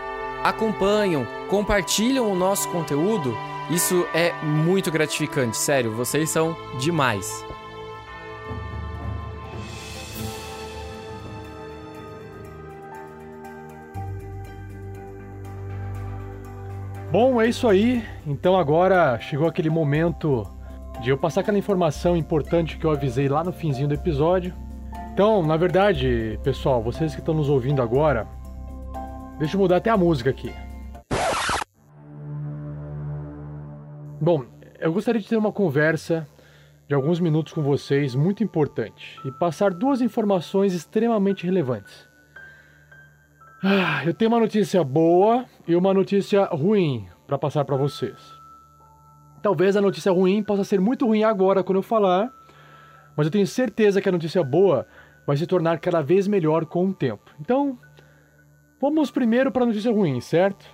acompanham, 0.43 1.27
compartilham 1.49 2.31
o 2.31 2.35
nosso 2.35 2.67
conteúdo, 2.69 3.37
isso 3.69 4.07
é 4.13 4.31
muito 4.41 4.89
gratificante, 4.89 5.57
sério, 5.57 5.91
vocês 5.91 6.29
são 6.29 6.55
demais. 6.79 7.45
Bom, 17.11 17.39
é 17.39 17.47
isso 17.47 17.65
aí. 17.67 18.03
Então 18.27 18.57
agora 18.57 19.17
chegou 19.21 19.47
aquele 19.47 19.69
momento 19.69 20.45
de 21.01 21.11
eu 21.11 21.17
passar 21.17 21.41
aquela 21.41 21.57
informação 21.57 22.15
importante 22.17 22.77
que 22.77 22.85
eu 22.85 22.91
avisei 22.91 23.29
lá 23.29 23.41
no 23.41 23.53
finzinho 23.53 23.87
do 23.87 23.93
episódio. 23.93 24.53
Então, 25.15 25.41
na 25.41 25.55
verdade, 25.55 26.37
pessoal, 26.43 26.83
vocês 26.83 27.13
que 27.13 27.21
estão 27.21 27.33
nos 27.33 27.47
ouvindo 27.47 27.81
agora, 27.81 28.27
deixa 29.39 29.55
eu 29.55 29.61
mudar 29.61 29.77
até 29.77 29.89
a 29.89 29.95
música 29.95 30.29
aqui. 30.29 30.53
Bom, 34.19 34.43
eu 34.77 34.91
gostaria 34.91 35.21
de 35.21 35.29
ter 35.29 35.37
uma 35.37 35.53
conversa 35.53 36.27
de 36.85 36.93
alguns 36.93 37.21
minutos 37.21 37.53
com 37.53 37.63
vocês 37.63 38.13
muito 38.13 38.43
importante 38.43 39.17
e 39.23 39.31
passar 39.31 39.73
duas 39.73 40.01
informações 40.01 40.73
extremamente 40.73 41.45
relevantes. 41.45 42.05
Ah, 43.63 44.03
eu 44.05 44.13
tenho 44.13 44.29
uma 44.29 44.39
notícia 44.41 44.83
boa 44.83 45.45
e 45.65 45.77
uma 45.77 45.93
notícia 45.93 46.43
ruim 46.43 47.07
para 47.25 47.37
passar 47.37 47.63
para 47.63 47.77
vocês. 47.77 48.17
Talvez 49.41 49.77
a 49.77 49.81
notícia 49.81 50.11
ruim 50.11 50.43
possa 50.43 50.65
ser 50.65 50.81
muito 50.81 51.07
ruim 51.07 51.23
agora 51.23 51.63
quando 51.63 51.77
eu 51.77 51.83
falar, 51.83 52.29
mas 53.15 53.27
eu 53.27 53.31
tenho 53.31 53.47
certeza 53.47 54.01
que 54.01 54.09
a 54.09 54.11
notícia 54.11 54.43
boa 54.43 54.85
vai 55.25 55.37
se 55.37 55.47
tornar 55.47 55.79
cada 55.79 56.01
vez 56.01 56.27
melhor 56.27 56.65
com 56.65 56.87
o 56.87 56.93
tempo. 56.93 57.31
Então, 57.39 57.77
vamos 58.79 59.11
primeiro 59.11 59.51
para 59.51 59.63
a 59.63 59.65
notícia 59.65 59.91
ruim, 59.91 60.19
certo? 60.21 60.65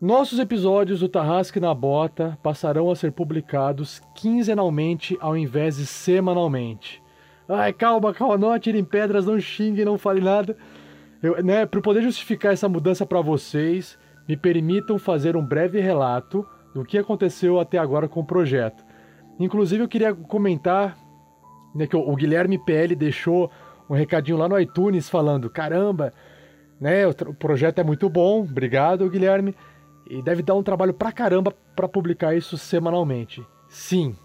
Nossos 0.00 0.38
episódios 0.38 1.00
do 1.00 1.08
Tarrasque 1.08 1.58
na 1.58 1.72
Bota 1.72 2.38
passarão 2.42 2.90
a 2.90 2.96
ser 2.96 3.12
publicados 3.12 4.02
quinzenalmente 4.14 5.16
ao 5.20 5.36
invés 5.36 5.76
de 5.76 5.86
semanalmente. 5.86 7.02
Ai, 7.48 7.72
calma, 7.72 8.12
calma, 8.12 8.36
não 8.36 8.52
atirem 8.52 8.84
pedras, 8.84 9.26
não 9.26 9.40
xinguem, 9.40 9.84
não 9.84 9.96
fale 9.96 10.20
nada. 10.20 10.56
Né, 11.42 11.64
para 11.64 11.80
poder 11.80 12.02
justificar 12.02 12.52
essa 12.52 12.68
mudança 12.68 13.06
para 13.06 13.22
vocês, 13.22 13.98
me 14.28 14.36
permitam 14.36 14.98
fazer 14.98 15.36
um 15.36 15.44
breve 15.44 15.80
relato 15.80 16.46
do 16.74 16.84
que 16.84 16.98
aconteceu 16.98 17.58
até 17.58 17.78
agora 17.78 18.08
com 18.08 18.20
o 18.20 18.26
projeto. 18.26 18.84
Inclusive, 19.38 19.84
eu 19.84 19.88
queria 19.88 20.14
comentar 20.14 20.98
né, 21.74 21.86
que 21.86 21.96
o, 21.96 22.08
o 22.08 22.14
Guilherme 22.14 22.58
PL 22.58 22.94
deixou 22.94 23.50
um 23.88 23.94
recadinho 23.94 24.38
lá 24.38 24.48
no 24.48 24.58
iTunes 24.58 25.08
falando: 25.08 25.50
caramba, 25.50 26.12
né, 26.80 27.06
o, 27.06 27.10
o 27.10 27.34
projeto 27.34 27.78
é 27.78 27.84
muito 27.84 28.08
bom, 28.08 28.42
obrigado, 28.42 29.08
Guilherme, 29.08 29.54
e 30.08 30.22
deve 30.22 30.42
dar 30.42 30.54
um 30.54 30.62
trabalho 30.62 30.94
pra 30.94 31.12
caramba 31.12 31.52
para 31.74 31.88
publicar 31.88 32.34
isso 32.34 32.56
semanalmente. 32.56 33.44
Sim, 33.68 34.16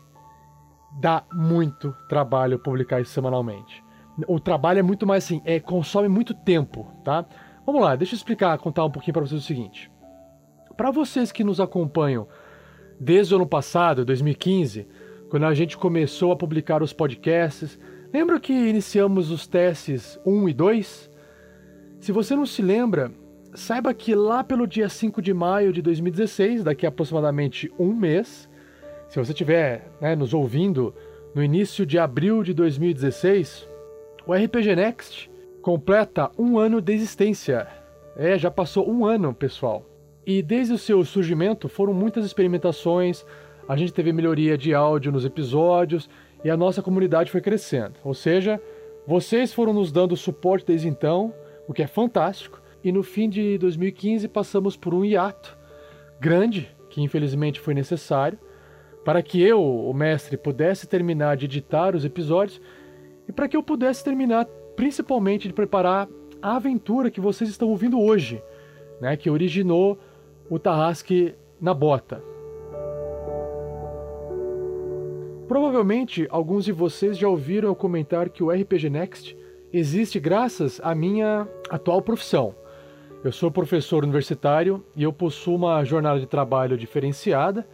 dá 1.00 1.24
muito 1.32 1.96
trabalho 2.08 2.60
publicar 2.60 3.02
isso 3.02 3.12
semanalmente. 3.12 3.84
O 4.28 4.40
trabalho 4.40 4.80
é 4.80 4.84
muito 4.84 5.08
mais 5.08 5.24
assim, 5.24 5.42
é, 5.46 5.60
consome 5.60 6.10
muito 6.10 6.34
tempo, 6.34 6.86
tá? 7.04 7.26
Vamos 7.66 7.82
lá, 7.82 7.96
deixa 7.96 8.14
eu 8.16 8.18
explicar, 8.18 8.58
contar 8.58 8.84
um 8.84 8.92
pouquinho 8.92 9.14
para 9.14 9.22
vocês 9.26 9.42
o 9.42 9.46
seguinte. 9.46 9.90
Para 10.76 10.92
vocês 10.92 11.32
que 11.32 11.44
nos 11.44 11.60
acompanham 11.60 12.28
desde 13.00 13.34
o 13.34 13.38
ano 13.38 13.48
passado, 13.48 14.04
2015, 14.04 14.88
quando 15.30 15.46
a 15.46 15.54
gente 15.54 15.78
começou 15.78 16.32
a 16.32 16.36
publicar 16.36 16.82
os 16.82 16.92
podcasts. 16.92 17.80
Lembra 18.12 18.40
que 18.40 18.52
iniciamos 18.52 19.30
os 19.30 19.46
testes 19.46 20.20
1 20.26 20.50
e 20.50 20.54
2? 20.54 21.10
Se 22.00 22.12
você 22.12 22.36
não 22.36 22.46
se 22.46 22.62
lembra, 22.62 23.12
saiba 23.54 23.94
que 23.94 24.16
lá 24.16 24.44
pelo 24.44 24.66
dia 24.66 24.90
5 24.90 25.22
de 25.22 25.34
maio 25.34 25.72
de 25.72 25.82
2016, 25.82 26.64
daqui 26.64 26.86
a 26.86 26.90
aproximadamente 26.90 27.72
um 27.78 27.94
mês, 27.94 28.50
se 29.08 29.20
você 29.20 29.32
estiver 29.32 29.92
né, 30.02 30.16
nos 30.16 30.34
ouvindo 30.34 30.94
no 31.36 31.44
início 31.44 31.86
de 31.86 32.00
abril 32.00 32.42
de 32.42 32.54
2016, 32.54 33.68
o 34.26 34.34
RPG 34.34 34.76
Next 34.76 35.32
completa 35.62 36.32
um 36.38 36.58
ano 36.58 36.82
de 36.82 36.94
existência. 36.94 37.68
É, 38.16 38.38
já 38.38 38.50
passou 38.50 38.90
um 38.90 39.06
ano, 39.06 39.34
pessoal. 39.34 39.86
e 40.26 40.44
desde 40.44 40.74
o 40.74 40.78
seu 40.78 41.04
surgimento 41.04 41.68
foram 41.68 41.92
muitas 41.94 42.24
experimentações, 42.24 43.26
a 43.70 43.76
gente 43.76 43.94
teve 43.94 44.12
melhoria 44.12 44.58
de 44.58 44.74
áudio 44.74 45.12
nos 45.12 45.24
episódios 45.24 46.10
e 46.44 46.50
a 46.50 46.58
nossa 46.58 46.82
comunidade 46.82 47.30
foi 47.30 47.40
crescendo. 47.40 47.94
Ou 48.04 48.16
seja, 48.16 48.60
vocês 49.06 49.54
foram 49.54 49.74
nos 49.74 49.92
dando 49.92 50.18
suporte 50.18 50.66
desde 50.66 50.88
então, 50.88 51.32
o 51.68 51.74
que 51.74 51.84
é 51.84 51.88
fantástico, 51.88 52.60
e 52.84 52.92
no 52.92 53.04
fim 53.04 53.30
de 53.30 53.60
2015 53.60 54.28
passamos 54.28 54.76
por 54.76 54.92
um 54.92 55.06
hiato 55.06 55.56
grande, 56.20 56.76
que 56.90 57.00
infelizmente 57.00 57.60
foi 57.60 57.76
necessário, 57.76 58.40
para 59.06 59.22
que 59.22 59.40
eu, 59.40 59.64
o 59.64 59.94
mestre, 59.94 60.36
pudesse 60.36 60.88
terminar 60.88 61.38
de 61.38 61.46
editar 61.46 61.96
os 61.96 62.04
episódios 62.04 62.60
e 63.28 63.32
para 63.32 63.48
que 63.48 63.56
eu 63.56 63.62
pudesse 63.62 64.04
terminar 64.04 64.46
principalmente 64.76 65.48
de 65.48 65.54
preparar 65.54 66.10
a 66.42 66.56
aventura 66.56 67.12
que 67.12 67.22
vocês 67.22 67.48
estão 67.48 67.70
ouvindo 67.70 68.02
hoje, 68.02 68.42
né, 69.00 69.16
que 69.16 69.30
originou 69.30 70.00
o 70.50 70.58
Tarrasque 70.58 71.36
na 71.62 71.72
bota. 71.72 72.39
Provavelmente 75.50 76.28
alguns 76.30 76.64
de 76.64 76.72
vocês 76.72 77.18
já 77.18 77.28
ouviram 77.28 77.70
eu 77.70 77.76
comentar 77.76 78.30
que 78.30 78.44
o 78.44 78.52
RPG 78.52 78.88
Next 78.88 79.36
existe 79.74 80.20
graças 80.20 80.80
à 80.84 80.94
minha 80.94 81.48
atual 81.72 82.04
profissão. 82.04 82.54
Eu 83.24 83.32
sou 83.32 83.50
professor 83.50 84.04
universitário 84.04 84.86
e 84.96 85.02
eu 85.02 85.12
possuo 85.12 85.56
uma 85.56 85.84
jornada 85.84 86.20
de 86.20 86.28
trabalho 86.28 86.78
diferenciada 86.78 87.68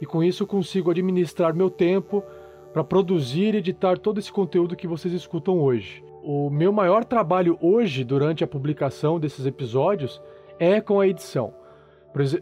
e 0.00 0.06
com 0.06 0.24
isso 0.24 0.46
consigo 0.46 0.90
administrar 0.90 1.54
meu 1.54 1.68
tempo 1.68 2.24
para 2.72 2.82
produzir 2.82 3.54
e 3.54 3.58
editar 3.58 3.98
todo 3.98 4.18
esse 4.18 4.32
conteúdo 4.32 4.74
que 4.74 4.88
vocês 4.88 5.12
escutam 5.12 5.60
hoje. 5.60 6.02
O 6.22 6.48
meu 6.48 6.72
maior 6.72 7.04
trabalho 7.04 7.58
hoje, 7.60 8.04
durante 8.04 8.42
a 8.42 8.46
publicação 8.46 9.20
desses 9.20 9.44
episódios, 9.44 10.18
é 10.58 10.80
com 10.80 10.98
a 10.98 11.06
edição, 11.06 11.52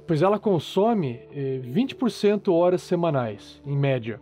pois 0.07 0.23
ela 0.23 0.39
consome 0.39 1.23
20% 1.35 2.47
eh, 2.47 2.51
horas 2.53 2.83
semanais, 2.83 3.61
em 3.67 3.77
média. 3.77 4.21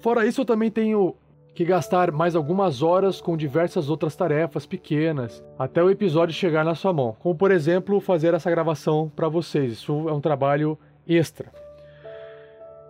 Fora 0.00 0.26
isso, 0.26 0.40
eu 0.42 0.44
também 0.44 0.70
tenho 0.70 1.14
que 1.54 1.64
gastar 1.64 2.12
mais 2.12 2.36
algumas 2.36 2.82
horas 2.82 3.20
com 3.20 3.36
diversas 3.36 3.90
outras 3.90 4.14
tarefas 4.14 4.64
pequenas 4.64 5.42
até 5.58 5.82
o 5.82 5.90
episódio 5.90 6.32
chegar 6.32 6.64
na 6.64 6.76
sua 6.76 6.92
mão, 6.92 7.16
como 7.18 7.34
por 7.34 7.50
exemplo 7.50 8.00
fazer 8.00 8.32
essa 8.32 8.48
gravação 8.48 9.10
para 9.14 9.28
vocês. 9.28 9.72
Isso 9.72 10.08
é 10.08 10.12
um 10.12 10.20
trabalho 10.20 10.78
extra. 11.06 11.50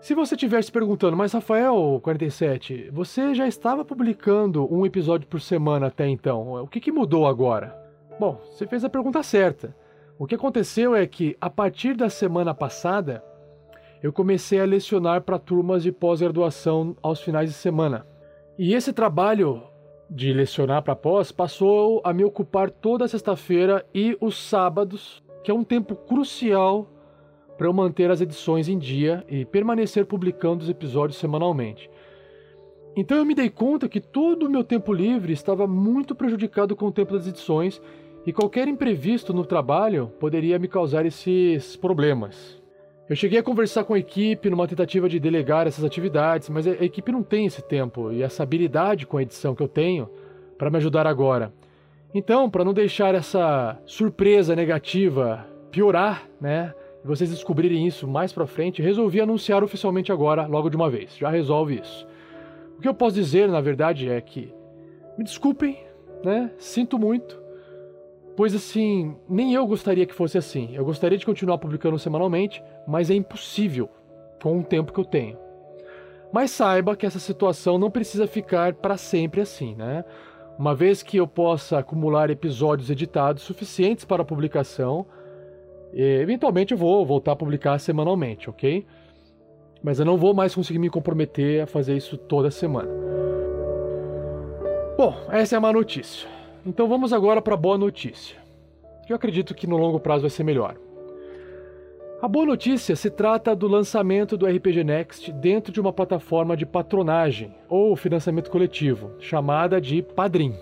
Se 0.02 0.14
você 0.14 0.34
estiver 0.34 0.62
se 0.62 0.70
perguntando, 0.70 1.16
mas 1.16 1.32
Rafael47, 1.32 2.90
você 2.92 3.34
já 3.34 3.48
estava 3.48 3.84
publicando 3.84 4.72
um 4.72 4.84
episódio 4.84 5.26
por 5.26 5.40
semana 5.40 5.86
até 5.86 6.06
então, 6.06 6.62
o 6.62 6.68
que, 6.68 6.78
que 6.78 6.92
mudou 6.92 7.26
agora? 7.26 7.74
Bom, 8.20 8.38
você 8.52 8.66
fez 8.66 8.84
a 8.84 8.90
pergunta 8.90 9.22
certa. 9.22 9.74
O 10.18 10.26
que 10.26 10.34
aconteceu 10.34 10.94
é 10.94 11.06
que, 11.06 11.36
a 11.40 11.48
partir 11.48 11.96
da 11.96 12.10
semana 12.10 12.52
passada, 12.52 13.24
eu 14.02 14.12
comecei 14.12 14.60
a 14.60 14.64
lecionar 14.64 15.22
para 15.22 15.38
turmas 15.38 15.82
de 15.82 15.90
pós-graduação 15.90 16.96
aos 17.02 17.20
finais 17.20 17.48
de 17.48 17.54
semana. 17.54 18.06
E 18.58 18.74
esse 18.74 18.92
trabalho 18.92 19.62
de 20.10 20.32
lecionar 20.32 20.82
para 20.82 20.96
pós 20.96 21.30
passou 21.30 22.00
a 22.04 22.12
me 22.12 22.24
ocupar 22.24 22.70
toda 22.70 23.08
sexta-feira 23.08 23.84
e 23.94 24.16
os 24.20 24.38
sábados, 24.38 25.22
que 25.42 25.50
é 25.50 25.54
um 25.54 25.64
tempo 25.64 25.94
crucial 25.94 26.88
para 27.56 27.66
eu 27.66 27.72
manter 27.72 28.10
as 28.10 28.20
edições 28.20 28.68
em 28.68 28.78
dia 28.78 29.24
e 29.28 29.44
permanecer 29.44 30.06
publicando 30.06 30.62
os 30.62 30.70
episódios 30.70 31.18
semanalmente. 31.18 31.90
Então 32.96 33.16
eu 33.18 33.24
me 33.24 33.34
dei 33.34 33.50
conta 33.50 33.88
que 33.88 34.00
todo 34.00 34.46
o 34.46 34.50
meu 34.50 34.64
tempo 34.64 34.92
livre 34.92 35.32
estava 35.32 35.66
muito 35.66 36.14
prejudicado 36.14 36.74
com 36.74 36.86
o 36.86 36.92
tempo 36.92 37.12
das 37.14 37.26
edições 37.26 37.82
e 38.24 38.32
qualquer 38.32 38.68
imprevisto 38.68 39.32
no 39.32 39.44
trabalho 39.44 40.12
poderia 40.18 40.58
me 40.58 40.68
causar 40.68 41.04
esses 41.04 41.76
problemas. 41.76 42.57
Eu 43.08 43.16
cheguei 43.16 43.38
a 43.38 43.42
conversar 43.42 43.84
com 43.84 43.94
a 43.94 43.98
equipe 43.98 44.50
numa 44.50 44.68
tentativa 44.68 45.08
de 45.08 45.18
delegar 45.18 45.66
essas 45.66 45.82
atividades, 45.82 46.50
mas 46.50 46.66
a 46.66 46.72
equipe 46.84 47.10
não 47.10 47.22
tem 47.22 47.46
esse 47.46 47.62
tempo 47.62 48.12
e 48.12 48.22
essa 48.22 48.42
habilidade 48.42 49.06
com 49.06 49.16
a 49.16 49.22
edição 49.22 49.54
que 49.54 49.62
eu 49.62 49.68
tenho 49.68 50.10
para 50.58 50.68
me 50.68 50.76
ajudar 50.76 51.06
agora. 51.06 51.50
Então, 52.12 52.50
para 52.50 52.64
não 52.64 52.74
deixar 52.74 53.14
essa 53.14 53.80
surpresa 53.86 54.54
negativa 54.54 55.46
piorar, 55.70 56.28
né, 56.38 56.74
e 57.02 57.06
vocês 57.06 57.30
descobrirem 57.30 57.86
isso 57.86 58.06
mais 58.06 58.30
para 58.30 58.46
frente, 58.46 58.82
resolvi 58.82 59.22
anunciar 59.22 59.64
oficialmente 59.64 60.12
agora, 60.12 60.46
logo 60.46 60.68
de 60.68 60.76
uma 60.76 60.90
vez. 60.90 61.16
Já 61.16 61.30
resolve 61.30 61.80
isso. 61.80 62.06
O 62.76 62.80
que 62.82 62.88
eu 62.88 62.94
posso 62.94 63.14
dizer, 63.14 63.48
na 63.48 63.62
verdade, 63.62 64.10
é 64.10 64.20
que 64.20 64.52
me 65.16 65.24
desculpem, 65.24 65.78
né? 66.22 66.50
Sinto 66.58 66.98
muito. 66.98 67.40
Pois 68.36 68.54
assim, 68.54 69.16
nem 69.28 69.54
eu 69.54 69.66
gostaria 69.66 70.06
que 70.06 70.14
fosse 70.14 70.36
assim. 70.38 70.70
Eu 70.74 70.84
gostaria 70.84 71.18
de 71.18 71.26
continuar 71.26 71.58
publicando 71.58 71.98
semanalmente, 71.98 72.62
mas 72.88 73.10
é 73.10 73.14
impossível 73.14 73.90
com 74.42 74.58
o 74.58 74.64
tempo 74.64 74.92
que 74.92 74.98
eu 74.98 75.04
tenho. 75.04 75.36
Mas 76.32 76.50
saiba 76.50 76.96
que 76.96 77.04
essa 77.04 77.18
situação 77.18 77.78
não 77.78 77.90
precisa 77.90 78.26
ficar 78.26 78.72
para 78.74 78.96
sempre 78.96 79.42
assim, 79.42 79.74
né? 79.74 80.04
Uma 80.58 80.74
vez 80.74 81.02
que 81.02 81.18
eu 81.18 81.26
possa 81.28 81.78
acumular 81.78 82.30
episódios 82.30 82.90
editados 82.90 83.42
suficientes 83.42 84.04
para 84.04 84.24
publicação, 84.24 85.06
eventualmente 85.92 86.72
eu 86.72 86.78
vou 86.78 87.04
voltar 87.04 87.32
a 87.32 87.36
publicar 87.36 87.78
semanalmente, 87.78 88.50
ok? 88.50 88.86
Mas 89.82 90.00
eu 90.00 90.04
não 90.04 90.16
vou 90.16 90.34
mais 90.34 90.54
conseguir 90.54 90.78
me 90.78 90.90
comprometer 90.90 91.62
a 91.62 91.66
fazer 91.66 91.96
isso 91.96 92.16
toda 92.16 92.50
semana. 92.50 92.90
Bom, 94.96 95.14
essa 95.30 95.54
é 95.54 95.58
a 95.58 95.60
má 95.60 95.72
notícia. 95.72 96.28
Então 96.66 96.88
vamos 96.88 97.12
agora 97.12 97.40
para 97.40 97.54
a 97.54 97.56
boa 97.56 97.78
notícia. 97.78 98.36
Eu 99.08 99.14
acredito 99.14 99.54
que 99.54 99.66
no 99.66 99.76
longo 99.76 100.00
prazo 100.00 100.22
vai 100.22 100.30
ser 100.30 100.42
melhor. 100.42 100.76
A 102.20 102.26
boa 102.26 102.44
notícia 102.44 102.96
se 102.96 103.10
trata 103.10 103.54
do 103.54 103.68
lançamento 103.68 104.36
do 104.36 104.44
RPG 104.44 104.82
Next 104.82 105.30
dentro 105.34 105.72
de 105.72 105.80
uma 105.80 105.92
plataforma 105.92 106.56
de 106.56 106.66
patronagem 106.66 107.54
ou 107.68 107.94
financiamento 107.94 108.50
coletivo, 108.50 109.12
chamada 109.20 109.80
de 109.80 110.02
Padrim. 110.02 110.52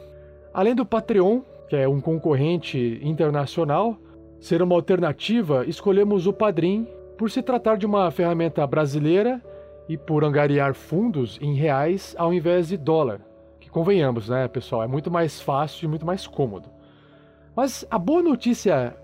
Além 0.52 0.74
do 0.74 0.84
Patreon, 0.84 1.40
que 1.66 1.74
é 1.74 1.88
um 1.88 1.98
concorrente 1.98 3.00
internacional, 3.02 3.96
ser 4.38 4.60
uma 4.60 4.74
alternativa, 4.74 5.64
escolhemos 5.66 6.26
o 6.26 6.32
Padrim 6.32 6.86
por 7.16 7.30
se 7.30 7.40
tratar 7.40 7.78
de 7.78 7.86
uma 7.86 8.10
ferramenta 8.10 8.66
brasileira 8.66 9.42
e 9.88 9.96
por 9.96 10.24
angariar 10.24 10.74
fundos 10.74 11.38
em 11.40 11.54
reais 11.54 12.14
ao 12.18 12.34
invés 12.34 12.68
de 12.68 12.76
dólar. 12.76 13.22
Que 13.58 13.70
convenhamos, 13.70 14.28
né, 14.28 14.46
pessoal? 14.46 14.82
É 14.82 14.86
muito 14.86 15.10
mais 15.10 15.40
fácil 15.40 15.86
e 15.86 15.88
muito 15.88 16.04
mais 16.04 16.26
cômodo. 16.26 16.68
Mas 17.56 17.86
a 17.90 17.98
boa 17.98 18.22
notícia 18.22 18.94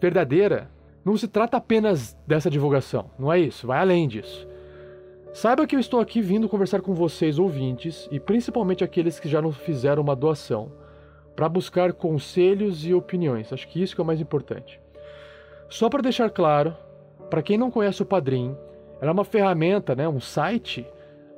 verdadeira 0.00 0.74
não 1.06 1.16
se 1.16 1.28
trata 1.28 1.56
apenas 1.56 2.18
dessa 2.26 2.50
divulgação, 2.50 3.12
não 3.16 3.32
é 3.32 3.38
isso, 3.38 3.64
vai 3.64 3.78
além 3.78 4.08
disso. 4.08 4.44
Saiba 5.32 5.64
que 5.64 5.76
eu 5.76 5.78
estou 5.78 6.00
aqui 6.00 6.20
vindo 6.20 6.48
conversar 6.48 6.80
com 6.80 6.94
vocês, 6.94 7.38
ouvintes, 7.38 8.08
e 8.10 8.18
principalmente 8.18 8.82
aqueles 8.82 9.20
que 9.20 9.28
já 9.28 9.40
não 9.40 9.52
fizeram 9.52 10.02
uma 10.02 10.16
doação 10.16 10.72
para 11.36 11.48
buscar 11.48 11.92
conselhos 11.92 12.84
e 12.84 12.92
opiniões. 12.92 13.52
Acho 13.52 13.68
que 13.68 13.80
isso 13.80 13.94
que 13.94 14.00
é 14.00 14.02
o 14.02 14.06
mais 14.06 14.20
importante. 14.20 14.80
Só 15.68 15.88
para 15.88 16.02
deixar 16.02 16.28
claro, 16.28 16.76
para 17.30 17.42
quem 17.42 17.56
não 17.56 17.70
conhece 17.70 18.02
o 18.02 18.06
Padrim, 18.06 18.56
ela 19.00 19.10
é 19.10 19.12
uma 19.12 19.24
ferramenta, 19.24 19.94
né, 19.94 20.08
um 20.08 20.18
site 20.18 20.84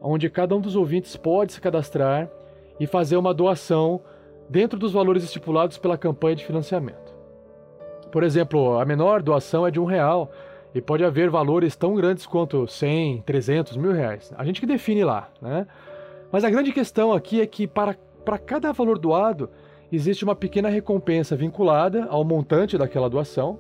onde 0.00 0.30
cada 0.30 0.56
um 0.56 0.62
dos 0.62 0.76
ouvintes 0.76 1.14
pode 1.14 1.52
se 1.52 1.60
cadastrar 1.60 2.30
e 2.80 2.86
fazer 2.86 3.18
uma 3.18 3.34
doação 3.34 4.00
dentro 4.48 4.78
dos 4.78 4.92
valores 4.92 5.24
estipulados 5.24 5.76
pela 5.76 5.98
campanha 5.98 6.36
de 6.36 6.46
financiamento. 6.46 7.07
Por 8.10 8.22
exemplo, 8.22 8.78
a 8.78 8.84
menor 8.84 9.22
doação 9.22 9.66
é 9.66 9.70
de 9.70 9.78
um 9.78 9.84
real 9.84 10.30
e 10.74 10.80
pode 10.80 11.04
haver 11.04 11.30
valores 11.30 11.76
tão 11.76 11.94
grandes 11.94 12.26
quanto 12.26 12.66
100, 12.66 13.22
300, 13.22 13.76
mil 13.76 13.92
reais. 13.92 14.32
A 14.36 14.44
gente 14.44 14.60
que 14.60 14.66
define 14.66 15.04
lá, 15.04 15.28
né? 15.40 15.66
Mas 16.30 16.44
a 16.44 16.50
grande 16.50 16.72
questão 16.72 17.12
aqui 17.12 17.40
é 17.40 17.46
que 17.46 17.66
para, 17.66 17.96
para 18.24 18.38
cada 18.38 18.70
valor 18.72 18.98
doado, 18.98 19.50
existe 19.90 20.24
uma 20.24 20.34
pequena 20.34 20.68
recompensa 20.68 21.34
vinculada 21.34 22.06
ao 22.10 22.24
montante 22.24 22.76
daquela 22.76 23.08
doação, 23.08 23.58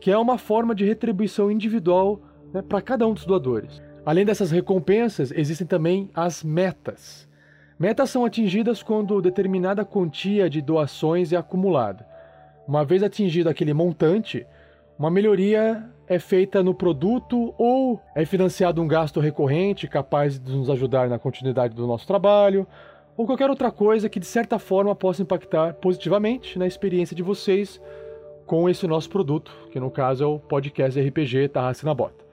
que 0.00 0.10
é 0.10 0.18
uma 0.18 0.36
forma 0.36 0.74
de 0.74 0.84
retribuição 0.84 1.50
individual 1.50 2.20
né, 2.52 2.62
para 2.62 2.82
cada 2.82 3.06
um 3.06 3.14
dos 3.14 3.24
doadores. 3.24 3.82
Além 4.04 4.26
dessas 4.26 4.50
recompensas, 4.50 5.32
existem 5.32 5.66
também 5.66 6.10
as 6.14 6.44
metas. 6.44 7.26
Metas 7.78 8.10
são 8.10 8.24
atingidas 8.24 8.82
quando 8.82 9.22
determinada 9.22 9.84
quantia 9.84 10.48
de 10.48 10.60
doações 10.60 11.32
é 11.32 11.36
acumulada. 11.36 12.06
Uma 12.66 12.84
vez 12.84 13.02
atingido 13.02 13.48
aquele 13.48 13.74
montante, 13.74 14.46
uma 14.98 15.10
melhoria 15.10 15.84
é 16.06 16.18
feita 16.18 16.62
no 16.62 16.74
produto 16.74 17.54
ou 17.58 18.00
é 18.14 18.24
financiado 18.24 18.80
um 18.80 18.88
gasto 18.88 19.20
recorrente 19.20 19.88
capaz 19.88 20.38
de 20.38 20.52
nos 20.52 20.70
ajudar 20.70 21.08
na 21.08 21.18
continuidade 21.18 21.74
do 21.74 21.86
nosso 21.86 22.06
trabalho, 22.06 22.66
ou 23.16 23.26
qualquer 23.26 23.50
outra 23.50 23.70
coisa 23.70 24.08
que 24.08 24.18
de 24.18 24.26
certa 24.26 24.58
forma 24.58 24.94
possa 24.94 25.22
impactar 25.22 25.74
positivamente 25.74 26.58
na 26.58 26.66
experiência 26.66 27.14
de 27.14 27.22
vocês 27.22 27.80
com 28.46 28.68
esse 28.68 28.86
nosso 28.86 29.08
produto, 29.08 29.52
que 29.70 29.80
no 29.80 29.90
caso 29.90 30.24
é 30.24 30.26
o 30.26 30.38
podcast 30.38 31.00
RPG 31.00 31.48
Tarrace 31.48 31.84
na 31.84 31.94
Bota. 31.94 32.24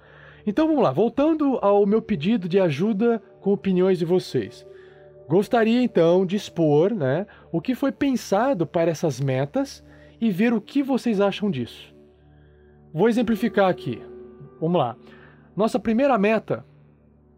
Então 0.46 0.68
vamos 0.68 0.84
lá, 0.84 0.92
voltando 0.92 1.60
ao 1.62 1.86
meu 1.86 2.02
pedido 2.02 2.50
de 2.50 2.60
ajuda 2.60 3.22
com 3.42 3.52
opiniões 3.52 4.00
de 4.00 4.06
vocês. 4.06 4.66
Gostaria 5.28 5.82
então 5.82 6.26
de 6.26 6.36
expor 6.36 6.94
né, 6.94 7.28
o 7.52 7.62
que 7.62 7.76
foi 7.76 7.92
pensado 7.92 8.66
para 8.66 8.92
essas 8.92 9.20
metas 9.20 9.84
e 10.22 10.30
ver 10.30 10.54
o 10.54 10.62
que 10.62 10.84
vocês 10.84 11.20
acham 11.20 11.50
disso. 11.50 11.92
Vou 12.94 13.10
exemplificar 13.10 13.68
aqui. 13.68 14.00
Vamos 14.60 14.80
lá. 14.80 14.96
Nossa 15.56 15.80
primeira 15.80 16.16
meta 16.20 16.64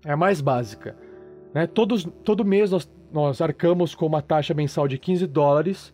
é 0.03 0.11
a 0.11 0.17
mais 0.17 0.41
básica. 0.41 0.97
Né? 1.53 1.65
Todos, 1.65 2.03
todo 2.25 2.43
mês 2.43 2.71
nós, 2.71 2.91
nós 3.11 3.39
arcamos 3.39 3.95
com 3.95 4.05
uma 4.05 4.21
taxa 4.21 4.53
mensal 4.53 4.87
de 4.87 4.97
15 4.97 5.25
dólares, 5.27 5.93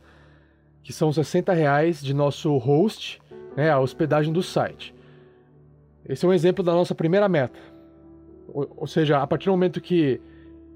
que 0.81 0.91
são 0.91 1.13
60 1.13 1.53
reais 1.53 2.01
de 2.01 2.13
nosso 2.13 2.57
host, 2.57 3.21
né, 3.55 3.69
a 3.69 3.79
hospedagem 3.79 4.33
do 4.33 4.41
site. 4.41 4.95
Esse 6.07 6.25
é 6.25 6.27
um 6.27 6.33
exemplo 6.33 6.63
da 6.63 6.73
nossa 6.73 6.95
primeira 6.95 7.29
meta. 7.29 7.59
Ou, 8.47 8.67
ou 8.77 8.87
seja, 8.87 9.19
a 9.19 9.27
partir 9.27 9.45
do 9.45 9.51
momento 9.51 9.79
que 9.79 10.19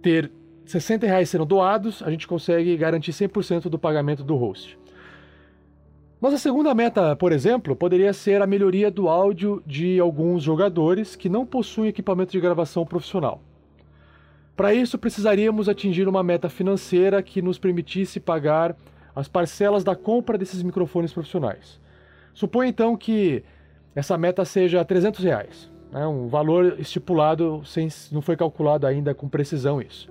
ter 0.02 0.32
60 0.66 1.08
reais 1.08 1.30
sendo 1.30 1.46
doados, 1.46 2.04
a 2.04 2.12
gente 2.12 2.28
consegue 2.28 2.78
garantir 2.78 3.12
100% 3.12 3.64
do 3.64 3.80
pagamento 3.80 4.24
do 4.24 4.36
host. 4.36 4.78
Nossa 6.24 6.38
segunda 6.38 6.74
meta, 6.74 7.18
por 7.18 7.34
exemplo, 7.34 7.76
poderia 7.76 8.14
ser 8.14 8.42
a 8.42 8.48
melhoria 8.48 8.90
do 8.90 9.10
áudio 9.10 9.62
de 9.68 10.00
alguns 10.00 10.42
jogadores 10.42 11.18
que 11.18 11.28
não 11.28 11.46
possuem 11.46 11.90
equipamento 11.90 12.32
de 12.32 12.40
gravação 12.40 12.86
profissional. 12.86 13.42
Para 14.56 14.74
isso, 14.74 14.98
precisaríamos 14.98 15.68
atingir 15.68 16.08
uma 16.08 16.24
meta 16.24 16.48
financeira 16.48 17.22
que 17.22 17.42
nos 17.42 17.60
permitisse 17.60 18.22
pagar 18.22 18.74
as 19.14 19.28
parcelas 19.28 19.84
da 19.84 19.98
compra 19.98 20.38
desses 20.38 20.64
microfones 20.64 21.12
profissionais. 21.12 21.78
Suponha 22.34 22.70
então 22.70 22.96
que 22.96 23.44
essa 23.94 24.18
meta 24.18 24.46
seja 24.46 24.86
300 24.86 25.26
reais, 25.26 25.70
né, 25.92 26.08
um 26.08 26.30
valor 26.30 26.80
estipulado, 26.80 27.62
sem, 27.66 27.90
não 28.14 28.22
foi 28.22 28.38
calculado 28.38 28.88
ainda 28.88 29.14
com 29.14 29.28
precisão 29.28 29.82
isso. 29.82 30.10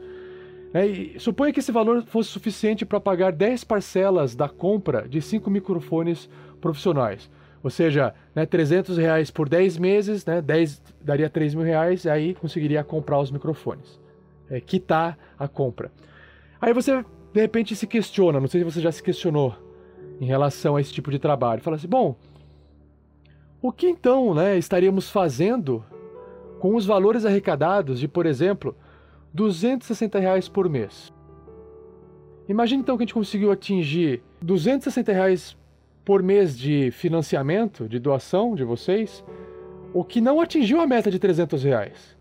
E 0.75 1.19
suponha 1.19 1.53
que 1.53 1.61
esse 1.61 1.71
valor 1.71 2.03
fosse 2.05 2.31
suficiente 2.31 2.85
para 2.85 2.99
pagar 2.99 3.33
10 3.33 3.65
parcelas 3.65 4.35
da 4.35 4.49
compra 4.49 5.07
de 5.07 5.21
5 5.21 5.51
microfones 5.51 6.29
profissionais. 6.61 7.31
Ou 7.63 7.71
seja, 7.71 8.15
né, 8.35 8.47
300 8.47 8.97
reais 8.97 9.31
por 9.31 9.49
10 9.49 9.79
meses, 9.79 10.25
né, 10.25 10.41
10 10.41 10.83
daria 11.01 11.31
3 11.31 11.55
mil 11.55 11.65
reais, 11.65 12.05
e 12.05 12.11
aí 12.11 12.35
conseguiria 12.35 12.83
comprar 12.83 13.21
os 13.21 13.31
microfones. 13.31 14.01
É, 14.51 14.61
quitar 14.61 15.19
a 15.39 15.47
compra. 15.47 15.93
Aí 16.61 16.73
você, 16.73 17.05
de 17.33 17.41
repente, 17.41 17.77
se 17.77 17.87
questiona, 17.87 18.41
não 18.41 18.49
sei 18.49 18.61
se 18.61 18.65
você 18.65 18.81
já 18.81 18.91
se 18.91 19.03
questionou 19.03 19.55
em 20.21 20.27
relação 20.27 20.77
a 20.77 20.81
esse 20.81 20.93
tipo 20.93 21.11
de 21.11 21.19
trabalho. 21.19 21.63
Fala 21.63 21.77
assim, 21.77 21.89
bom, 21.89 22.17
o 23.61 23.71
que 23.71 23.87
então 23.87 24.35
né, 24.35 24.59
estaríamos 24.59 25.09
fazendo 25.09 25.85
com 26.59 26.75
os 26.75 26.85
valores 26.85 27.25
arrecadados 27.25 28.01
de, 28.01 28.09
por 28.09 28.27
exemplo, 28.27 28.77
260 29.35 30.19
reais 30.19 30.49
por 30.49 30.69
mês. 30.69 31.13
Imagine 32.49 32.83
então 32.83 32.97
que 32.97 33.03
a 33.03 33.07
gente 33.07 33.15
conseguiu 33.15 33.51
atingir 33.51 34.23
260 34.43 35.13
reais 35.13 35.57
por 36.05 36.23
mês 36.23 36.59
de 36.59 36.91
financiamento, 36.91 37.89
de 37.89 37.99
doação 37.99 38.55
de 38.55 38.65
vocês, 38.65 39.25
o 39.95 40.05
que 40.05 40.21
não 40.21 40.41
atingiu 40.41 40.81
a 40.81 40.87
meta 40.87 41.11
de 41.11 41.19
300 41.19 41.63
reais. 41.63 42.17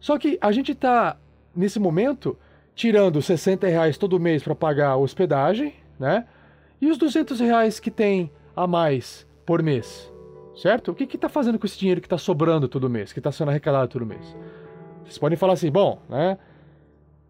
Só 0.00 0.18
que 0.18 0.36
a 0.40 0.50
gente 0.50 0.72
está, 0.72 1.16
nesse 1.54 1.78
momento, 1.78 2.36
tirando 2.74 3.22
60 3.22 3.66
reais 3.66 3.96
todo 3.96 4.18
mês 4.18 4.42
para 4.42 4.54
pagar 4.54 4.90
a 4.90 4.96
hospedagem, 4.96 5.74
né? 5.98 6.26
E 6.80 6.90
os 6.90 6.98
200 6.98 7.38
reais 7.38 7.78
que 7.78 7.90
tem 7.90 8.30
a 8.56 8.66
mais 8.66 9.26
por 9.46 9.62
mês, 9.62 10.12
certo? 10.56 10.90
O 10.90 10.94
que 10.94 11.04
está 11.04 11.28
fazendo 11.28 11.58
com 11.58 11.66
esse 11.66 11.78
dinheiro 11.78 12.00
que 12.00 12.06
está 12.06 12.18
sobrando 12.18 12.66
todo 12.66 12.90
mês, 12.90 13.12
que 13.12 13.20
está 13.20 13.30
sendo 13.30 13.50
arrecadado 13.50 13.88
todo 13.88 14.04
mês? 14.04 14.36
Vocês 15.04 15.18
podem 15.18 15.36
falar 15.36 15.54
assim, 15.54 15.70
bom, 15.70 15.98
né? 16.08 16.38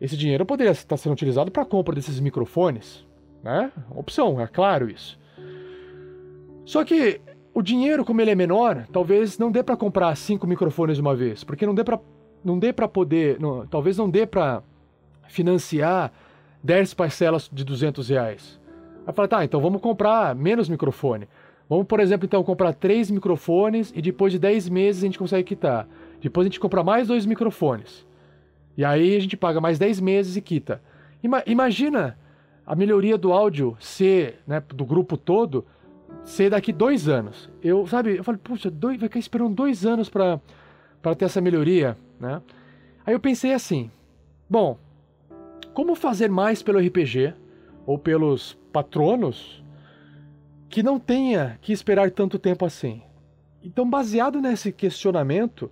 Esse 0.00 0.16
dinheiro 0.16 0.44
poderia 0.44 0.72
estar 0.72 0.96
sendo 0.96 1.12
utilizado 1.12 1.50
para 1.50 1.62
a 1.62 1.66
compra 1.66 1.94
desses 1.94 2.18
microfones, 2.18 3.06
né? 3.42 3.70
Opção, 3.90 4.40
é 4.40 4.46
claro 4.46 4.90
isso. 4.90 5.18
Só 6.64 6.84
que 6.84 7.20
o 7.54 7.62
dinheiro, 7.62 8.04
como 8.04 8.20
ele 8.20 8.30
é 8.30 8.34
menor, 8.34 8.86
talvez 8.92 9.38
não 9.38 9.50
dê 9.50 9.62
para 9.62 9.76
comprar 9.76 10.16
cinco 10.16 10.46
microfones 10.46 10.96
de 10.96 11.02
uma 11.02 11.14
vez, 11.14 11.44
porque 11.44 11.66
não 11.66 11.74
dê 11.74 11.84
para 11.84 12.00
não 12.44 12.58
dê 12.58 12.72
para 12.72 12.88
poder, 12.88 13.38
não, 13.38 13.64
talvez 13.66 13.96
não 13.96 14.10
dê 14.10 14.26
para 14.26 14.64
financiar 15.28 16.12
10 16.62 16.94
parcelas 16.94 17.48
de 17.52 17.64
200 17.64 18.08
reais. 18.08 18.60
Aí 19.06 19.12
fala, 19.12 19.28
tá, 19.28 19.44
então 19.44 19.60
vamos 19.60 19.80
comprar 19.80 20.34
menos 20.34 20.68
microfone. 20.68 21.28
Vamos, 21.68 21.86
por 21.86 22.00
exemplo, 22.00 22.26
então 22.26 22.42
comprar 22.42 22.74
três 22.74 23.10
microfones 23.10 23.92
e 23.94 24.02
depois 24.02 24.32
de 24.32 24.38
10 24.38 24.68
meses 24.68 25.02
a 25.02 25.06
gente 25.06 25.18
consegue 25.18 25.44
quitar. 25.44 25.86
Depois 26.22 26.46
a 26.46 26.48
gente 26.48 26.60
compra 26.60 26.84
mais 26.84 27.08
dois 27.08 27.26
microfones. 27.26 28.06
E 28.76 28.84
aí 28.84 29.16
a 29.16 29.20
gente 29.20 29.36
paga 29.36 29.60
mais 29.60 29.78
10 29.78 30.00
meses 30.00 30.36
e 30.36 30.40
quita. 30.40 30.80
Ima 31.22 31.42
imagina 31.46 32.16
a 32.64 32.76
melhoria 32.76 33.18
do 33.18 33.32
áudio 33.32 33.76
ser, 33.80 34.38
né, 34.46 34.62
do 34.68 34.84
grupo 34.84 35.16
todo, 35.16 35.66
ser 36.24 36.50
daqui 36.50 36.72
dois 36.72 37.08
anos. 37.08 37.50
Eu, 37.60 37.86
sabe, 37.86 38.16
eu 38.16 38.24
falei, 38.24 38.40
puxa, 38.42 38.70
dois, 38.70 38.98
vai 38.98 39.08
ficar 39.08 39.18
esperando 39.18 39.54
dois 39.54 39.84
anos 39.84 40.08
para 40.08 40.40
ter 41.16 41.24
essa 41.24 41.40
melhoria, 41.40 41.96
né? 42.20 42.40
Aí 43.04 43.12
eu 43.12 43.20
pensei 43.20 43.52
assim, 43.52 43.90
bom, 44.48 44.78
como 45.74 45.96
fazer 45.96 46.30
mais 46.30 46.62
pelo 46.62 46.78
RPG 46.78 47.34
ou 47.84 47.98
pelos 47.98 48.56
patronos 48.72 49.62
que 50.68 50.82
não 50.82 51.00
tenha 51.00 51.58
que 51.60 51.72
esperar 51.72 52.12
tanto 52.12 52.38
tempo 52.38 52.64
assim? 52.64 53.02
Então, 53.64 53.88
baseado 53.88 54.40
nesse 54.40 54.72
questionamento, 54.72 55.70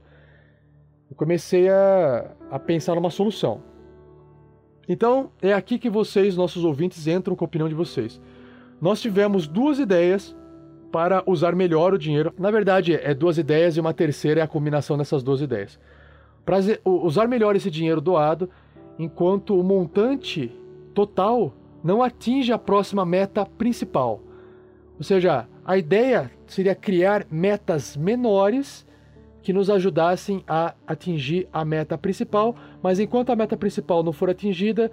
eu 1.11 1.17
comecei 1.17 1.69
a, 1.69 2.31
a 2.51 2.59
pensar 2.59 2.95
numa 2.95 3.11
solução. 3.11 3.61
Então, 4.89 5.31
é 5.43 5.53
aqui 5.53 5.79
que 5.79 5.91
vocês, 5.91 6.37
nossos 6.37 6.65
ouvintes, 6.65 7.07
entram 7.07 7.35
com 7.35 7.45
a 7.45 7.47
opinião 7.47 7.69
de 7.69 7.75
vocês. 7.75 8.21
Nós 8.81 9.01
tivemos 9.01 9.47
duas 9.47 9.79
ideias 9.79 10.37
para 10.91 11.23
usar 11.27 11.55
melhor 11.55 11.93
o 11.93 11.99
dinheiro. 11.99 12.33
Na 12.39 12.51
verdade, 12.51 12.95
é 12.95 13.13
duas 13.13 13.39
ideias 13.39 13.77
e 13.77 13.81
uma 13.81 13.93
terceira 13.95 14.41
é 14.41 14.43
a 14.43 14.49
combinação 14.49 14.97
dessas 14.97 15.23
duas 15.23 15.41
ideias. 15.41 15.79
Para 16.45 16.59
usar 16.85 17.29
melhor 17.29 17.55
esse 17.55 17.71
dinheiro 17.71 18.01
doado, 18.01 18.49
enquanto 18.99 19.59
o 19.59 19.63
montante 19.63 20.51
total 20.95 21.55
não 21.83 22.03
atinge 22.03 22.53
a 22.53 22.59
próxima 22.59 23.05
meta 23.05 23.45
principal. 23.47 24.21
Ou 24.97 25.05
seja, 25.05 25.47
a 25.65 25.79
ideia 25.79 26.31
seria 26.47 26.75
criar 26.75 27.27
metas 27.31 27.97
menores 27.97 28.87
que 29.43 29.53
nos 29.53 29.71
ajudassem 29.71 30.43
a 30.47 30.75
atingir 30.87 31.49
a 31.53 31.65
meta 31.65 31.97
principal, 31.97 32.55
mas 32.83 33.01
enquanto 33.01 33.31
a 33.31 33.37
meta 33.37 33.57
principal 33.57 34.03
não 34.03 34.13
for 34.13 34.31
atingida, 34.31 34.91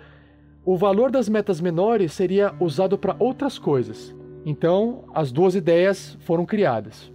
o 0.66 0.76
valor 0.76 1.12
das 1.12 1.30
metas 1.30 1.62
menores 1.62 2.14
seria 2.14 2.54
usado 2.60 2.98
para 2.98 3.16
outras 3.20 3.58
coisas. 3.58 4.16
Então, 4.46 5.06
as 5.14 5.32
duas 5.32 5.56
ideias 5.56 6.18
foram 6.22 6.46
criadas. 6.46 7.12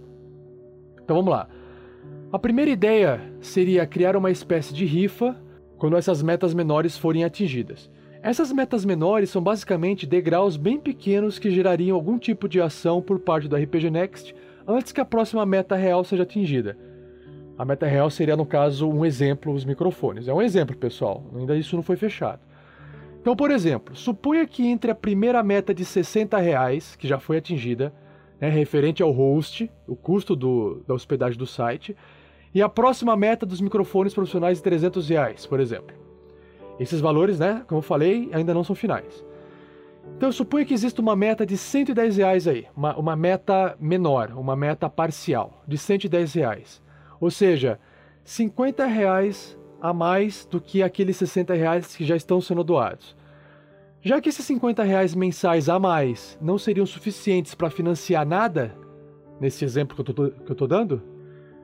Então 1.03 1.17
vamos 1.17 1.31
lá. 1.31 1.47
A 2.31 2.39
primeira 2.39 2.71
ideia 2.71 3.21
seria 3.41 3.85
criar 3.85 4.15
uma 4.15 4.31
espécie 4.31 4.73
de 4.73 4.85
rifa 4.85 5.35
quando 5.77 5.97
essas 5.97 6.23
metas 6.23 6.53
menores 6.53 6.97
forem 6.97 7.23
atingidas. 7.23 7.91
Essas 8.23 8.51
metas 8.51 8.85
menores 8.85 9.29
são 9.29 9.43
basicamente 9.43 10.07
degraus 10.07 10.55
bem 10.55 10.79
pequenos 10.79 11.37
que 11.37 11.51
gerariam 11.51 11.95
algum 11.95 12.17
tipo 12.17 12.47
de 12.47 12.61
ação 12.61 13.01
por 13.01 13.19
parte 13.19 13.49
do 13.49 13.55
RPG 13.55 13.89
Next 13.91 14.33
antes 14.65 14.93
que 14.93 15.01
a 15.01 15.05
próxima 15.05 15.45
meta 15.45 15.75
real 15.75 16.03
seja 16.03 16.23
atingida. 16.23 16.77
A 17.57 17.63
meta 17.63 17.85
real 17.85 18.09
seria, 18.09 18.35
no 18.35 18.45
caso, 18.45 18.89
um 18.89 19.05
exemplo, 19.05 19.53
os 19.53 19.63
microfones. 19.63 20.27
É 20.27 20.33
um 20.33 20.41
exemplo, 20.41 20.75
pessoal. 20.75 21.23
Ainda 21.35 21.55
isso 21.55 21.75
não 21.75 21.83
foi 21.83 21.95
fechado. 21.95 22.39
Então, 23.21 23.35
por 23.35 23.51
exemplo, 23.51 23.95
suponha 23.95 24.45
que 24.45 24.67
entre 24.67 24.91
a 24.91 24.95
primeira 24.95 25.41
meta 25.43 25.73
de 25.73 25.85
60 25.85 26.37
reais, 26.39 26.95
que 26.95 27.07
já 27.07 27.19
foi 27.19 27.37
atingida, 27.37 27.93
né, 28.41 28.49
referente 28.49 29.01
ao 29.01 29.11
host, 29.11 29.71
o 29.87 29.95
custo 29.95 30.35
do, 30.35 30.83
da 30.87 30.93
hospedagem 30.93 31.37
do 31.37 31.45
site, 31.45 31.95
e 32.53 32.61
a 32.61 32.67
próxima 32.67 33.15
meta 33.15 33.45
dos 33.45 33.61
microfones 33.61 34.13
profissionais 34.13 34.57
de 34.57 34.63
300 34.63 35.07
reais, 35.07 35.45
por 35.45 35.59
exemplo. 35.59 35.95
Esses 36.79 36.99
valores, 36.99 37.39
né, 37.39 37.63
como 37.67 37.79
eu 37.79 37.83
falei, 37.83 38.29
ainda 38.33 38.53
não 38.53 38.63
são 38.63 38.75
finais. 38.75 39.23
Então, 40.17 40.31
suponha 40.31 40.65
que 40.65 40.73
exista 40.73 41.01
uma 41.01 41.15
meta 41.15 41.45
de 41.45 41.57
110 41.57 42.17
reais 42.17 42.47
aí, 42.47 42.65
uma, 42.75 42.97
uma 42.97 43.15
meta 43.15 43.77
menor, 43.79 44.31
uma 44.35 44.55
meta 44.55 44.89
parcial, 44.89 45.63
de 45.65 45.77
110 45.77 46.33
reais. 46.33 46.81
Ou 47.23 47.31
seja, 47.31 47.79
50 48.25 48.85
reais 48.85 49.57
a 49.81 49.93
mais 49.93 50.45
do 50.45 50.59
que 50.59 50.83
aqueles 50.83 51.15
60 51.15 51.53
reais 51.53 51.95
que 51.95 52.03
já 52.03 52.17
estão 52.17 52.41
sendo 52.41 52.65
doados. 52.65 53.15
Já 54.01 54.19
que 54.19 54.27
esses 54.27 54.43
50 54.45 54.83
reais 54.83 55.15
mensais 55.15 55.69
a 55.69 55.79
mais 55.79 56.37
não 56.41 56.57
seriam 56.57 56.85
suficientes 56.85 57.55
para 57.55 57.69
financiar 57.69 58.27
nada, 58.27 58.75
nesse 59.39 59.63
exemplo 59.63 60.03
que 60.03 60.11
eu 60.11 60.51
estou 60.51 60.67
dando, 60.67 61.01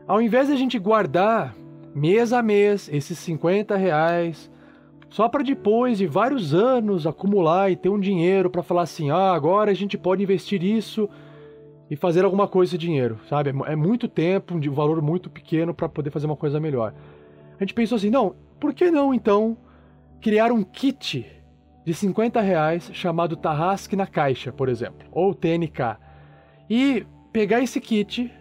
ao 0.07 0.21
invés 0.21 0.47
de 0.47 0.53
a 0.53 0.55
gente 0.55 0.79
guardar 0.79 1.53
mês 1.93 2.31
a 2.31 2.41
mês 2.41 2.89
esses 2.89 3.19
50 3.19 3.75
reais, 3.75 4.49
só 5.09 5.27
para 5.27 5.43
depois 5.43 5.97
de 5.97 6.07
vários 6.07 6.53
anos 6.53 7.05
acumular 7.05 7.69
e 7.69 7.75
ter 7.75 7.89
um 7.89 7.99
dinheiro 7.99 8.49
para 8.49 8.63
falar 8.63 8.83
assim, 8.83 9.09
ah, 9.09 9.33
agora 9.33 9.71
a 9.71 9.75
gente 9.75 9.97
pode 9.97 10.23
investir 10.23 10.63
isso 10.63 11.09
e 11.89 11.95
fazer 11.95 12.23
alguma 12.23 12.47
coisa 12.47 12.77
de 12.77 12.85
dinheiro, 12.85 13.19
sabe? 13.27 13.51
É 13.65 13.75
muito 13.75 14.07
tempo, 14.07 14.53
um 14.53 14.73
valor 14.73 15.01
muito 15.01 15.29
pequeno 15.29 15.73
para 15.73 15.89
poder 15.89 16.11
fazer 16.11 16.27
uma 16.27 16.35
coisa 16.35 16.59
melhor. 16.59 16.93
A 17.59 17.63
gente 17.63 17.73
pensou 17.73 17.95
assim, 17.95 18.09
não, 18.09 18.35
por 18.59 18.73
que 18.73 18.91
não 18.91 19.13
então 19.13 19.57
criar 20.21 20.51
um 20.51 20.63
kit 20.63 21.25
de 21.85 21.93
50 21.93 22.39
reais 22.41 22.89
chamado 22.93 23.35
Tarrasque 23.35 23.95
na 23.95 24.05
Caixa, 24.05 24.51
por 24.51 24.69
exemplo, 24.69 25.07
ou 25.11 25.33
TNK, 25.33 25.97
e 26.69 27.05
pegar 27.33 27.61
esse 27.61 27.81
kit 27.81 28.31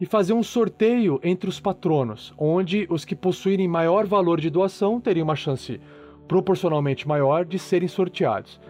e 0.00 0.06
fazer 0.06 0.32
um 0.32 0.42
sorteio 0.42 1.20
entre 1.22 1.48
os 1.48 1.60
patronos, 1.60 2.34
onde 2.36 2.86
os 2.90 3.04
que 3.04 3.14
possuírem 3.14 3.68
maior 3.68 4.06
valor 4.06 4.40
de 4.40 4.50
doação 4.50 5.00
teriam 5.00 5.24
uma 5.24 5.36
chance 5.36 5.80
proporcionalmente 6.26 7.06
maior 7.06 7.44
de 7.44 7.58
serem 7.58 7.88
sorteados. 7.88 8.60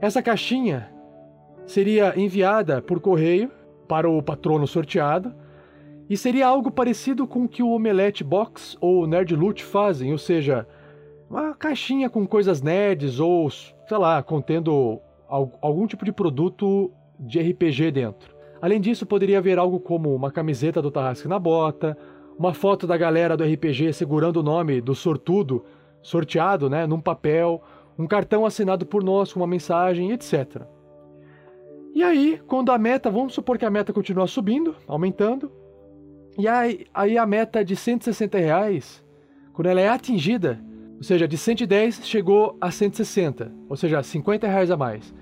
Essa 0.00 0.22
caixinha 0.22 0.88
seria 1.66 2.18
enviada 2.18 2.80
por 2.80 3.00
correio 3.00 3.50
para 3.88 4.08
o 4.08 4.22
patrono 4.22 4.66
sorteado 4.66 5.34
e 6.08 6.16
seria 6.16 6.46
algo 6.46 6.70
parecido 6.70 7.26
com 7.26 7.44
o 7.44 7.48
que 7.48 7.62
o 7.62 7.70
Omelette 7.70 8.22
Box 8.22 8.76
ou 8.80 9.02
o 9.02 9.06
Nerd 9.06 9.34
Loot 9.34 9.64
fazem, 9.64 10.12
ou 10.12 10.18
seja, 10.18 10.66
uma 11.28 11.54
caixinha 11.54 12.08
com 12.08 12.26
coisas 12.26 12.62
nerds 12.62 13.18
ou, 13.18 13.50
sei 13.50 13.98
lá, 13.98 14.22
contendo 14.22 15.00
algum 15.28 15.86
tipo 15.86 16.04
de 16.04 16.12
produto 16.12 16.92
de 17.18 17.40
RPG 17.40 17.90
dentro. 17.90 18.36
Além 18.62 18.80
disso, 18.80 19.04
poderia 19.04 19.38
haver 19.38 19.58
algo 19.58 19.80
como 19.80 20.14
uma 20.14 20.30
camiseta 20.30 20.80
do 20.80 20.90
Tarrasque 20.90 21.28
na 21.28 21.38
bota, 21.38 21.96
uma 22.38 22.54
foto 22.54 22.86
da 22.86 22.96
galera 22.96 23.36
do 23.36 23.44
RPG 23.44 23.92
segurando 23.92 24.38
o 24.38 24.42
nome 24.42 24.80
do 24.80 24.94
sortudo 24.94 25.64
sorteado, 26.00 26.70
né, 26.70 26.86
num 26.86 27.00
papel, 27.00 27.60
um 27.98 28.06
cartão 28.06 28.46
assinado 28.46 28.86
por 28.86 29.02
nós 29.02 29.32
com 29.32 29.40
uma 29.40 29.46
mensagem, 29.46 30.12
etc. 30.12 30.62
E 31.96 32.02
aí, 32.02 32.38
quando 32.46 32.70
a 32.70 32.76
meta, 32.76 33.10
vamos 33.10 33.32
supor 33.32 33.56
que 33.56 33.64
a 33.64 33.70
meta 33.70 33.90
continua 33.90 34.26
subindo, 34.26 34.76
aumentando, 34.86 35.50
e 36.36 36.46
aí, 36.46 36.86
aí 36.92 37.16
a 37.16 37.24
meta 37.24 37.64
de 37.64 37.74
160 37.74 38.36
reais, 38.36 39.02
quando 39.54 39.68
ela 39.68 39.80
é 39.80 39.88
atingida, 39.88 40.62
ou 40.98 41.02
seja, 41.02 41.26
de 41.26 41.38
110 41.38 42.06
chegou 42.06 42.54
a 42.60 42.70
160, 42.70 43.50
ou 43.66 43.76
seja, 43.78 44.02
50 44.02 44.46
reais 44.46 44.70
a 44.70 44.76
mais. 44.76 45.14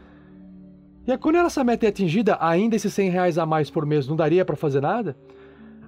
E 1.06 1.12
aí, 1.12 1.16
quando 1.16 1.36
essa 1.36 1.62
meta 1.62 1.86
é 1.86 1.90
atingida, 1.90 2.36
ainda 2.40 2.74
esses 2.74 2.92
100 2.92 3.08
reais 3.08 3.38
a 3.38 3.46
mais 3.46 3.70
por 3.70 3.86
mês 3.86 4.08
não 4.08 4.16
daria 4.16 4.44
para 4.44 4.56
fazer 4.56 4.80
nada, 4.80 5.16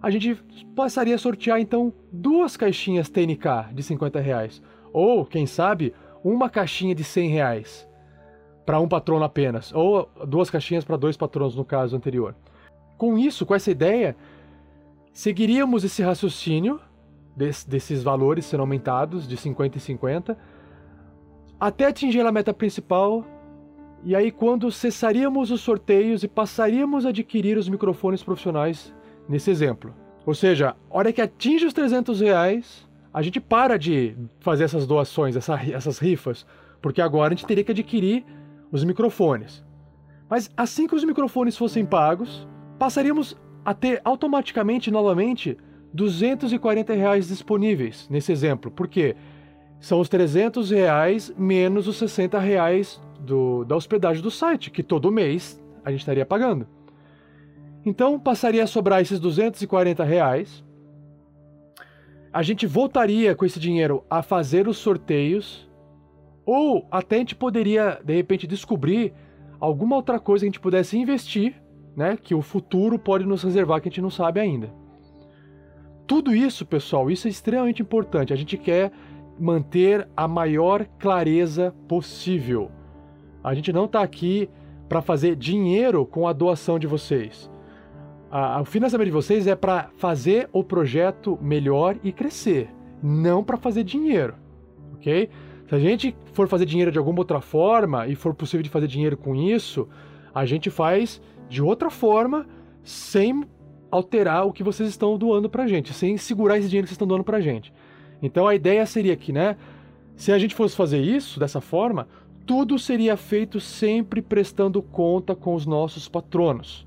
a 0.00 0.08
gente 0.08 0.40
passaria 0.76 1.16
a 1.16 1.18
sortear 1.18 1.58
então 1.58 1.92
duas 2.12 2.56
caixinhas 2.56 3.08
TNK 3.08 3.74
de 3.74 3.82
50 3.82 4.20
reais. 4.20 4.62
Ou, 4.92 5.26
quem 5.26 5.46
sabe, 5.46 5.92
uma 6.22 6.48
caixinha 6.48 6.94
de 6.94 7.02
100 7.02 7.28
reais 7.28 7.88
para 8.66 8.80
um 8.80 8.88
patrono 8.88 9.24
apenas. 9.24 9.72
Ou 9.72 10.10
duas 10.26 10.50
caixinhas 10.50 10.84
para 10.84 10.96
dois 10.96 11.16
patronos 11.16 11.54
no 11.54 11.64
caso 11.64 11.96
anterior. 11.96 12.34
Com 12.98 13.16
isso, 13.16 13.46
com 13.46 13.54
essa 13.54 13.70
ideia, 13.70 14.16
seguiríamos 15.12 15.84
esse 15.84 16.02
raciocínio 16.02 16.80
desses 17.36 18.02
valores 18.02 18.46
sendo 18.46 18.60
aumentados 18.60 19.28
de 19.28 19.36
50 19.36 19.76
e 19.76 19.80
50 19.80 20.38
até 21.60 21.86
atingir 21.86 22.20
a 22.20 22.32
meta 22.32 22.52
principal. 22.52 23.24
E 24.04 24.14
aí, 24.14 24.30
quando 24.30 24.70
cessaríamos 24.70 25.50
os 25.50 25.60
sorteios 25.60 26.22
e 26.22 26.28
passaríamos 26.28 27.06
a 27.06 27.10
adquirir 27.10 27.56
os 27.56 27.68
microfones 27.68 28.22
profissionais 28.22 28.94
nesse 29.28 29.50
exemplo. 29.50 29.94
Ou 30.24 30.34
seja, 30.34 30.76
a 30.90 30.96
hora 30.96 31.12
que 31.12 31.20
atinge 31.20 31.66
os 31.66 31.72
300 31.72 32.20
reais, 32.20 32.86
a 33.12 33.22
gente 33.22 33.40
para 33.40 33.78
de 33.78 34.16
fazer 34.40 34.64
essas 34.64 34.86
doações, 34.86 35.36
essa, 35.36 35.54
essas 35.72 35.98
rifas, 35.98 36.46
porque 36.82 37.00
agora 37.00 37.32
a 37.32 37.36
gente 37.36 37.46
teria 37.46 37.64
que 37.64 37.72
adquirir 37.72 38.24
os 38.70 38.84
microfones. 38.84 39.64
Mas 40.28 40.50
assim 40.56 40.86
que 40.86 40.94
os 40.94 41.04
microfones 41.04 41.56
fossem 41.56 41.84
pagos, 41.84 42.46
passaríamos 42.78 43.36
a 43.64 43.72
ter 43.74 44.00
automaticamente 44.04 44.90
novamente 44.90 45.56
240 45.92 46.92
reais 46.92 47.28
disponíveis 47.28 48.06
nesse 48.10 48.32
exemplo. 48.32 48.70
Por 48.70 48.86
quê? 48.86 49.16
São 49.80 50.00
os 50.00 50.08
300 50.08 50.70
reais 50.70 51.32
menos 51.36 51.86
os 51.86 51.96
60 51.96 52.38
reais 52.38 53.00
do, 53.20 53.64
da 53.64 53.76
hospedagem 53.76 54.22
do 54.22 54.30
site, 54.30 54.70
que 54.70 54.82
todo 54.82 55.10
mês 55.10 55.62
a 55.84 55.90
gente 55.90 56.00
estaria 56.00 56.26
pagando. 56.26 56.66
Então 57.84 58.18
passaria 58.18 58.64
a 58.64 58.66
sobrar 58.66 59.00
esses 59.00 59.20
240 59.20 60.02
reais. 60.02 60.64
A 62.32 62.42
gente 62.42 62.66
voltaria 62.66 63.34
com 63.34 63.44
esse 63.44 63.60
dinheiro 63.60 64.04
a 64.10 64.22
fazer 64.22 64.66
os 64.68 64.76
sorteios. 64.76 65.65
Ou 66.46 66.86
até 66.90 67.16
a 67.16 67.18
gente 67.18 67.34
poderia, 67.34 68.00
de 68.02 68.14
repente, 68.14 68.46
descobrir 68.46 69.12
alguma 69.58 69.96
outra 69.96 70.20
coisa 70.20 70.42
que 70.42 70.46
a 70.46 70.50
gente 70.50 70.60
pudesse 70.60 70.96
investir, 70.96 71.60
né? 71.96 72.16
Que 72.16 72.34
o 72.34 72.40
futuro 72.40 72.98
pode 72.98 73.26
nos 73.26 73.42
reservar 73.42 73.80
que 73.80 73.88
a 73.88 73.90
gente 73.90 74.00
não 74.00 74.10
sabe 74.10 74.38
ainda. 74.38 74.72
Tudo 76.06 76.32
isso, 76.32 76.64
pessoal, 76.64 77.10
isso 77.10 77.26
é 77.26 77.30
extremamente 77.30 77.82
importante. 77.82 78.32
A 78.32 78.36
gente 78.36 78.56
quer 78.56 78.92
manter 79.38 80.08
a 80.16 80.28
maior 80.28 80.86
clareza 80.98 81.74
possível. 81.88 82.70
A 83.42 83.54
gente 83.54 83.72
não 83.72 83.86
está 83.86 84.00
aqui 84.02 84.48
para 84.88 85.02
fazer 85.02 85.34
dinheiro 85.34 86.06
com 86.06 86.28
a 86.28 86.32
doação 86.32 86.78
de 86.78 86.86
vocês. 86.86 87.50
A, 88.30 88.60
o 88.60 88.64
financiamento 88.64 89.06
de 89.06 89.12
vocês 89.12 89.46
é 89.46 89.56
para 89.56 89.90
fazer 89.96 90.48
o 90.52 90.62
projeto 90.62 91.38
melhor 91.40 91.96
e 92.04 92.12
crescer, 92.12 92.68
não 93.02 93.42
para 93.42 93.56
fazer 93.56 93.84
dinheiro, 93.84 94.34
ok? 94.94 95.28
Se 95.68 95.74
a 95.74 95.78
gente 95.78 96.16
for 96.32 96.48
fazer 96.48 96.64
dinheiro 96.64 96.92
de 96.92 96.98
alguma 96.98 97.18
outra 97.18 97.40
forma 97.40 98.06
e 98.06 98.14
for 98.14 98.34
possível 98.34 98.62
de 98.62 98.70
fazer 98.70 98.86
dinheiro 98.86 99.16
com 99.16 99.34
isso, 99.34 99.88
a 100.34 100.44
gente 100.44 100.70
faz 100.70 101.20
de 101.48 101.62
outra 101.62 101.90
forma, 101.90 102.46
sem 102.84 103.44
alterar 103.90 104.46
o 104.46 104.52
que 104.52 104.62
vocês 104.62 104.88
estão 104.88 105.16
doando 105.18 105.48
pra 105.48 105.66
gente, 105.66 105.92
sem 105.92 106.16
segurar 106.16 106.58
esse 106.58 106.68
dinheiro 106.68 106.84
que 106.86 106.90
vocês 106.90 106.96
estão 106.96 107.08
doando 107.08 107.24
pra 107.24 107.40
gente. 107.40 107.72
Então 108.22 108.46
a 108.46 108.54
ideia 108.54 108.84
seria 108.86 109.16
que, 109.16 109.32
né, 109.32 109.56
se 110.14 110.32
a 110.32 110.38
gente 110.38 110.54
fosse 110.54 110.76
fazer 110.76 111.00
isso 111.00 111.40
dessa 111.40 111.60
forma, 111.60 112.08
tudo 112.46 112.78
seria 112.78 113.16
feito 113.16 113.58
sempre 113.58 114.22
prestando 114.22 114.80
conta 114.80 115.34
com 115.34 115.54
os 115.54 115.66
nossos 115.66 116.08
patronos. 116.08 116.86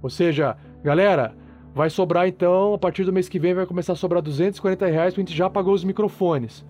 Ou 0.00 0.08
seja, 0.08 0.56
galera, 0.82 1.34
vai 1.74 1.90
sobrar 1.90 2.28
então, 2.28 2.74
a 2.74 2.78
partir 2.78 3.04
do 3.04 3.12
mês 3.12 3.28
que 3.28 3.38
vem 3.38 3.54
vai 3.54 3.66
começar 3.66 3.94
a 3.94 3.96
sobrar 3.96 4.22
240 4.22 4.86
reais, 4.86 5.14
a 5.14 5.16
gente 5.16 5.34
já 5.34 5.50
pagou 5.50 5.74
os 5.74 5.82
microfones. 5.82 6.64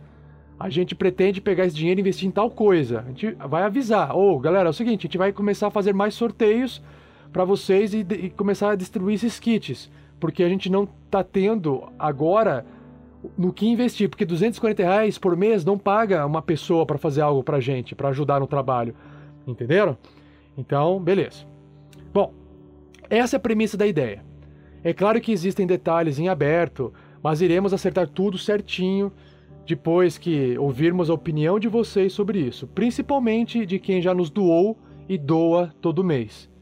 A 0.62 0.70
gente 0.70 0.94
pretende 0.94 1.40
pegar 1.40 1.66
esse 1.66 1.74
dinheiro 1.74 1.98
e 1.98 2.02
investir 2.02 2.28
em 2.28 2.30
tal 2.30 2.48
coisa. 2.48 3.00
A 3.00 3.08
gente 3.08 3.32
vai 3.48 3.64
avisar. 3.64 4.16
Ô, 4.16 4.36
oh, 4.36 4.38
galera, 4.38 4.68
é 4.68 4.70
o 4.70 4.72
seguinte, 4.72 5.00
a 5.00 5.08
gente 5.08 5.18
vai 5.18 5.32
começar 5.32 5.66
a 5.66 5.70
fazer 5.72 5.92
mais 5.92 6.14
sorteios 6.14 6.80
para 7.32 7.44
vocês 7.44 7.92
e, 7.92 8.06
e, 8.08 8.30
começar 8.30 8.70
a 8.70 8.76
distribuir 8.76 9.16
esses 9.16 9.40
kits, 9.40 9.90
porque 10.20 10.40
a 10.40 10.48
gente 10.48 10.70
não 10.70 10.86
tá 11.10 11.24
tendo 11.24 11.90
agora 11.98 12.64
no 13.36 13.52
que 13.52 13.66
investir, 13.66 14.08
porque 14.08 14.24
240 14.24 14.84
reais 14.84 15.18
por 15.18 15.36
mês 15.36 15.64
não 15.64 15.76
paga 15.76 16.24
uma 16.24 16.40
pessoa 16.40 16.86
para 16.86 16.96
fazer 16.96 17.22
algo 17.22 17.42
para 17.42 17.58
gente, 17.58 17.96
para 17.96 18.10
ajudar 18.10 18.38
no 18.38 18.46
trabalho, 18.46 18.94
entenderam? 19.44 19.98
Então, 20.56 21.02
beleza. 21.02 21.44
Bom, 22.14 22.32
essa 23.10 23.34
é 23.34 23.38
a 23.38 23.40
premissa 23.40 23.76
da 23.76 23.86
ideia. 23.86 24.24
É 24.84 24.92
claro 24.92 25.20
que 25.20 25.32
existem 25.32 25.66
detalhes 25.66 26.20
em 26.20 26.28
aberto, 26.28 26.92
mas 27.20 27.40
iremos 27.40 27.72
acertar 27.72 28.06
tudo 28.06 28.38
certinho 28.38 29.10
depois 29.66 30.18
que 30.18 30.58
ouvirmos 30.58 31.08
a 31.10 31.14
opinião 31.14 31.58
de 31.58 31.68
vocês 31.68 32.12
sobre 32.12 32.40
isso, 32.40 32.66
principalmente 32.66 33.64
de 33.64 33.78
quem 33.78 34.02
já 34.02 34.14
nos 34.14 34.30
doou 34.30 34.76
e 35.08 35.16
doa 35.16 35.74
todo 35.80 36.04
mês 36.04 36.52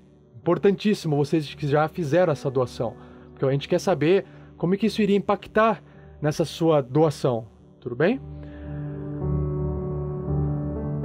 importantíssimo 0.40 1.16
vocês 1.16 1.54
que 1.54 1.66
já 1.66 1.86
fizeram 1.86 2.32
essa 2.32 2.50
doação, 2.50 2.96
porque 3.30 3.44
a 3.44 3.50
gente 3.50 3.68
quer 3.68 3.78
saber 3.78 4.24
como 4.56 4.74
é 4.74 4.76
que 4.76 4.86
isso 4.86 5.02
iria 5.02 5.16
impactar 5.16 5.82
nessa 6.20 6.44
sua 6.44 6.80
doação, 6.80 7.46
tudo 7.78 7.94
bem? 7.94 8.20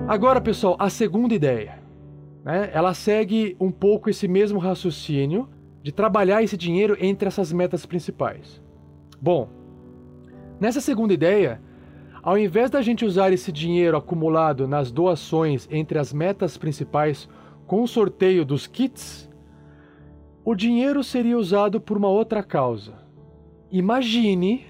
Agora, 0.08 0.40
pessoal, 0.40 0.76
a 0.80 0.90
segunda 0.90 1.34
ideia, 1.34 1.80
né? 2.44 2.70
Ela 2.74 2.94
segue 2.94 3.56
um 3.60 3.72
pouco 3.72 4.10
esse 4.10 4.28
mesmo 4.28 4.60
raciocínio 4.60 5.50
de 5.84 5.92
trabalhar 5.92 6.44
esse 6.44 6.56
dinheiro 6.56 6.96
entre 7.00 7.28
essas 7.28 7.52
metas 7.52 7.86
principais. 7.86 8.62
Bom, 9.20 9.50
nessa 10.60 10.80
segunda 10.80 11.14
ideia, 11.14 11.62
ao 12.26 12.40
invés 12.40 12.72
da 12.72 12.82
gente 12.82 13.06
usar 13.06 13.32
esse 13.32 13.52
dinheiro 13.52 13.96
acumulado 13.96 14.68
nas 14.68 14.92
doações 14.92 15.68
entre 15.70 16.00
as 16.00 16.12
metas 16.12 16.58
principais 16.58 17.30
com 17.68 17.84
o 17.84 17.88
sorteio 17.88 18.44
dos 18.44 18.66
kits, 18.66 19.30
o 20.44 20.56
dinheiro 20.56 21.04
seria 21.04 21.38
usado 21.38 21.80
por 21.80 21.96
uma 21.98 22.08
outra 22.08 22.42
causa. 22.42 22.94
Imagine 23.72 24.66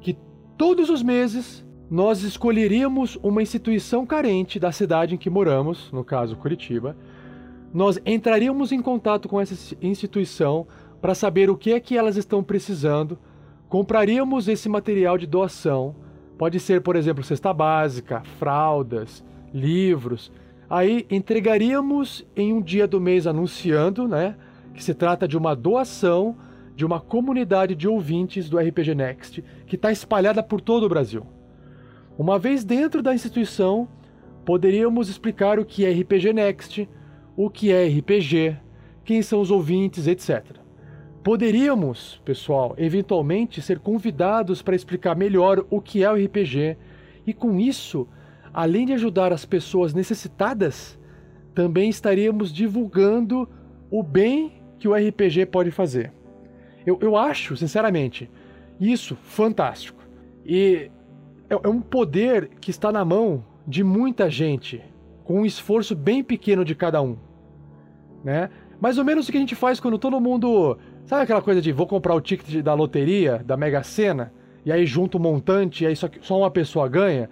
que 0.00 0.16
todos 0.56 0.88
os 0.88 1.02
meses 1.02 1.62
nós 1.90 2.22
escolheríamos 2.22 3.18
uma 3.22 3.42
instituição 3.42 4.06
carente 4.06 4.58
da 4.58 4.72
cidade 4.72 5.14
em 5.14 5.18
que 5.18 5.28
moramos, 5.28 5.92
no 5.92 6.02
caso 6.02 6.36
Curitiba. 6.36 6.96
Nós 7.70 8.00
entraríamos 8.06 8.72
em 8.72 8.80
contato 8.80 9.28
com 9.28 9.38
essa 9.38 9.76
instituição 9.82 10.66
para 11.02 11.14
saber 11.14 11.50
o 11.50 11.56
que 11.56 11.70
é 11.70 11.80
que 11.80 11.98
elas 11.98 12.16
estão 12.16 12.42
precisando, 12.42 13.18
compraríamos 13.68 14.48
esse 14.48 14.70
material 14.70 15.18
de 15.18 15.26
doação. 15.26 16.07
Pode 16.38 16.60
ser, 16.60 16.80
por 16.80 16.96
exemplo, 16.96 17.22
cesta 17.22 17.52
básica, 17.52 18.22
fraldas, 18.38 19.24
livros, 19.52 20.32
Aí 20.70 21.06
entregaríamos 21.10 22.26
em 22.36 22.52
um 22.52 22.60
dia 22.60 22.86
do 22.86 23.00
mês 23.00 23.26
anunciando, 23.26 24.06
né, 24.06 24.36
que 24.74 24.84
se 24.84 24.92
trata 24.92 25.26
de 25.26 25.36
uma 25.36 25.56
doação 25.56 26.36
de 26.76 26.84
uma 26.84 27.00
comunidade 27.00 27.74
de 27.74 27.88
ouvintes 27.88 28.48
do 28.48 28.58
RPG 28.58 28.94
Next 28.94 29.42
que 29.66 29.76
está 29.76 29.90
espalhada 29.90 30.42
por 30.42 30.60
todo 30.60 30.84
o 30.84 30.88
Brasil. 30.88 31.26
Uma 32.18 32.38
vez 32.38 32.64
dentro 32.64 33.02
da 33.02 33.14
instituição, 33.14 33.88
poderíamos 34.44 35.08
explicar 35.08 35.58
o 35.58 35.64
que 35.64 35.86
é 35.86 35.90
RPG 35.90 36.32
Next, 36.34 36.88
o 37.34 37.48
que 37.48 37.72
é 37.72 37.86
RPG, 37.88 38.56
quem 39.04 39.22
são 39.22 39.40
os 39.40 39.50
ouvintes, 39.50 40.06
etc. 40.06 40.57
poderíamos, 41.28 42.18
pessoal, 42.24 42.74
eventualmente 42.78 43.60
ser 43.60 43.80
convidados 43.80 44.62
para 44.62 44.74
explicar 44.74 45.14
melhor 45.14 45.62
o 45.68 45.78
que 45.78 46.02
é 46.02 46.10
o 46.10 46.14
RPG 46.14 46.74
e 47.26 47.34
com 47.34 47.60
isso, 47.60 48.08
além 48.50 48.86
de 48.86 48.94
ajudar 48.94 49.30
as 49.30 49.44
pessoas 49.44 49.92
necessitadas, 49.92 50.98
também 51.54 51.90
estaríamos 51.90 52.50
divulgando 52.50 53.46
o 53.90 54.02
bem 54.02 54.54
que 54.78 54.88
o 54.88 54.94
RPG 54.94 55.44
pode 55.52 55.70
fazer. 55.70 56.14
Eu, 56.86 56.98
eu 57.02 57.14
acho, 57.14 57.54
sinceramente, 57.58 58.30
isso 58.80 59.14
fantástico. 59.14 60.02
E 60.46 60.90
é, 61.50 61.60
é 61.62 61.68
um 61.68 61.82
poder 61.82 62.52
que 62.58 62.70
está 62.70 62.90
na 62.90 63.04
mão 63.04 63.44
de 63.66 63.84
muita 63.84 64.30
gente, 64.30 64.82
com 65.24 65.42
um 65.42 65.44
esforço 65.44 65.94
bem 65.94 66.24
pequeno 66.24 66.64
de 66.64 66.74
cada 66.74 67.02
um. 67.02 67.18
Né? 68.24 68.48
Mais 68.80 68.96
ou 68.96 69.04
menos 69.04 69.28
o 69.28 69.30
que 69.30 69.36
a 69.36 69.40
gente 69.40 69.54
faz 69.54 69.78
quando 69.78 69.98
todo 69.98 70.18
mundo. 70.20 70.78
Sabe 71.08 71.22
aquela 71.22 71.40
coisa 71.40 71.62
de 71.62 71.72
vou 71.72 71.86
comprar 71.86 72.14
o 72.14 72.20
ticket 72.20 72.62
da 72.62 72.74
loteria, 72.74 73.42
da 73.42 73.56
Mega 73.56 73.82
Sena, 73.82 74.30
e 74.62 74.70
aí 74.70 74.84
junta 74.84 75.16
um 75.16 75.20
montante 75.20 75.82
e 75.82 75.86
aí 75.86 75.96
só, 75.96 76.06
só 76.20 76.38
uma 76.38 76.50
pessoa 76.50 76.86
ganha? 76.86 77.30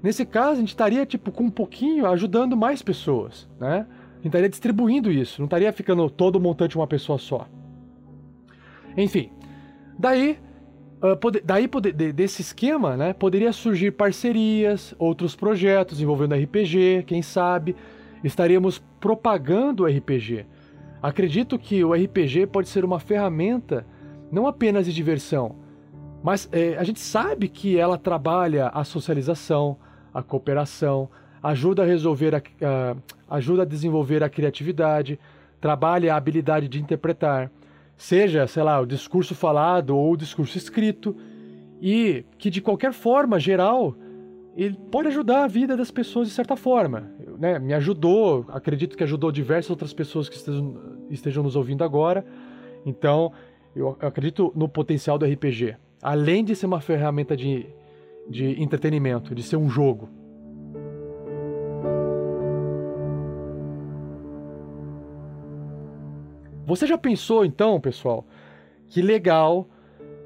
Nesse 0.00 0.24
caso, 0.24 0.52
a 0.52 0.54
gente 0.60 0.68
estaria, 0.68 1.04
tipo, 1.04 1.32
com 1.32 1.42
um 1.42 1.50
pouquinho 1.50 2.06
ajudando 2.06 2.56
mais 2.56 2.82
pessoas, 2.82 3.48
né? 3.58 3.84
A 4.12 4.16
gente 4.18 4.26
estaria 4.26 4.48
distribuindo 4.48 5.10
isso, 5.10 5.40
não 5.40 5.46
estaria 5.46 5.72
ficando 5.72 6.08
todo 6.08 6.36
o 6.36 6.40
montante 6.40 6.76
uma 6.76 6.86
pessoa 6.86 7.18
só. 7.18 7.48
Enfim, 8.96 9.32
daí, 9.98 10.38
uh, 11.02 11.16
pode, 11.16 11.40
daí 11.40 11.66
pode, 11.66 11.90
de, 11.90 12.12
desse 12.12 12.42
esquema, 12.42 12.96
né, 12.96 13.12
poderia 13.12 13.52
surgir 13.52 13.90
parcerias, 13.90 14.94
outros 15.00 15.34
projetos 15.34 16.00
envolvendo 16.00 16.36
RPG, 16.36 17.02
quem 17.08 17.22
sabe. 17.22 17.74
Estaríamos 18.22 18.80
propagando 19.00 19.82
o 19.82 19.86
RPG. 19.86 20.46
Acredito 21.06 21.56
que 21.56 21.84
o 21.84 21.92
RPG 21.94 22.48
pode 22.48 22.68
ser 22.68 22.84
uma 22.84 22.98
ferramenta 22.98 23.86
não 24.28 24.48
apenas 24.48 24.86
de 24.86 24.92
diversão, 24.92 25.54
mas 26.20 26.48
é, 26.50 26.76
a 26.76 26.82
gente 26.82 26.98
sabe 26.98 27.46
que 27.46 27.78
ela 27.78 27.96
trabalha 27.96 28.70
a 28.74 28.82
socialização, 28.82 29.76
a 30.12 30.20
cooperação, 30.20 31.08
ajuda 31.40 31.84
a 31.84 31.86
resolver, 31.86 32.34
a, 32.34 32.42
a, 32.60 33.36
ajuda 33.36 33.62
a 33.62 33.64
desenvolver 33.64 34.24
a 34.24 34.28
criatividade, 34.28 35.16
trabalha 35.60 36.12
a 36.12 36.16
habilidade 36.16 36.66
de 36.66 36.82
interpretar, 36.82 37.52
seja, 37.96 38.44
sei 38.48 38.64
lá, 38.64 38.80
o 38.80 38.84
discurso 38.84 39.32
falado 39.32 39.96
ou 39.96 40.12
o 40.12 40.16
discurso 40.16 40.58
escrito, 40.58 41.16
e 41.80 42.24
que 42.36 42.50
de 42.50 42.60
qualquer 42.60 42.92
forma 42.92 43.38
geral 43.38 43.94
ele 44.56 44.74
pode 44.90 45.08
ajudar 45.08 45.44
a 45.44 45.46
vida 45.46 45.76
das 45.76 45.90
pessoas 45.90 46.28
de 46.28 46.34
certa 46.34 46.56
forma. 46.56 47.12
Né? 47.38 47.58
Me 47.58 47.74
ajudou, 47.74 48.46
acredito 48.48 48.96
que 48.96 49.04
ajudou 49.04 49.30
diversas 49.30 49.70
outras 49.70 49.92
pessoas 49.92 50.30
que 50.30 50.36
estejam, 50.36 50.76
estejam 51.10 51.42
nos 51.42 51.56
ouvindo 51.56 51.84
agora. 51.84 52.24
Então, 52.84 53.32
eu 53.74 53.98
acredito 54.00 54.50
no 54.56 54.66
potencial 54.66 55.18
do 55.18 55.26
RPG. 55.26 55.76
Além 56.02 56.42
de 56.42 56.56
ser 56.56 56.64
uma 56.64 56.80
ferramenta 56.80 57.36
de, 57.36 57.66
de 58.30 58.62
entretenimento, 58.62 59.34
de 59.34 59.42
ser 59.42 59.56
um 59.56 59.68
jogo. 59.68 60.08
Você 66.64 66.86
já 66.86 66.96
pensou 66.96 67.44
então, 67.44 67.78
pessoal, 67.78 68.26
que 68.88 69.02
legal 69.02 69.68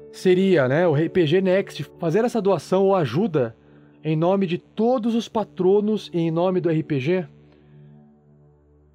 seria, 0.09 0.69
né, 0.69 0.87
o 0.87 0.93
RPG 0.93 1.41
Next 1.41 1.83
fazer 1.99 2.23
essa 2.23 2.41
doação 2.41 2.85
ou 2.85 2.95
ajuda 2.95 3.55
em 4.03 4.15
nome 4.15 4.47
de 4.47 4.57
todos 4.57 5.15
os 5.15 5.27
patronos 5.27 6.09
e 6.13 6.19
em 6.19 6.31
nome 6.31 6.59
do 6.59 6.69
RPG? 6.69 7.27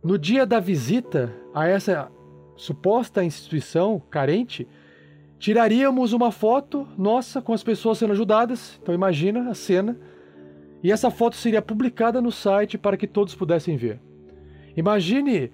No 0.02 0.18
dia 0.18 0.44
da 0.44 0.60
visita 0.60 1.32
a 1.54 1.66
essa 1.66 2.10
suposta 2.56 3.24
instituição 3.24 4.02
carente, 4.10 4.66
tiraríamos 5.38 6.12
uma 6.12 6.32
foto 6.32 6.86
nossa 6.96 7.40
com 7.40 7.52
as 7.52 7.62
pessoas 7.62 7.98
sendo 7.98 8.12
ajudadas. 8.12 8.78
Então 8.82 8.94
imagina 8.94 9.50
a 9.50 9.54
cena. 9.54 9.96
E 10.82 10.92
essa 10.92 11.10
foto 11.10 11.36
seria 11.36 11.62
publicada 11.62 12.20
no 12.20 12.30
site 12.30 12.78
para 12.78 12.96
que 12.96 13.06
todos 13.06 13.34
pudessem 13.34 13.76
ver. 13.76 14.00
Imagine 14.76 15.50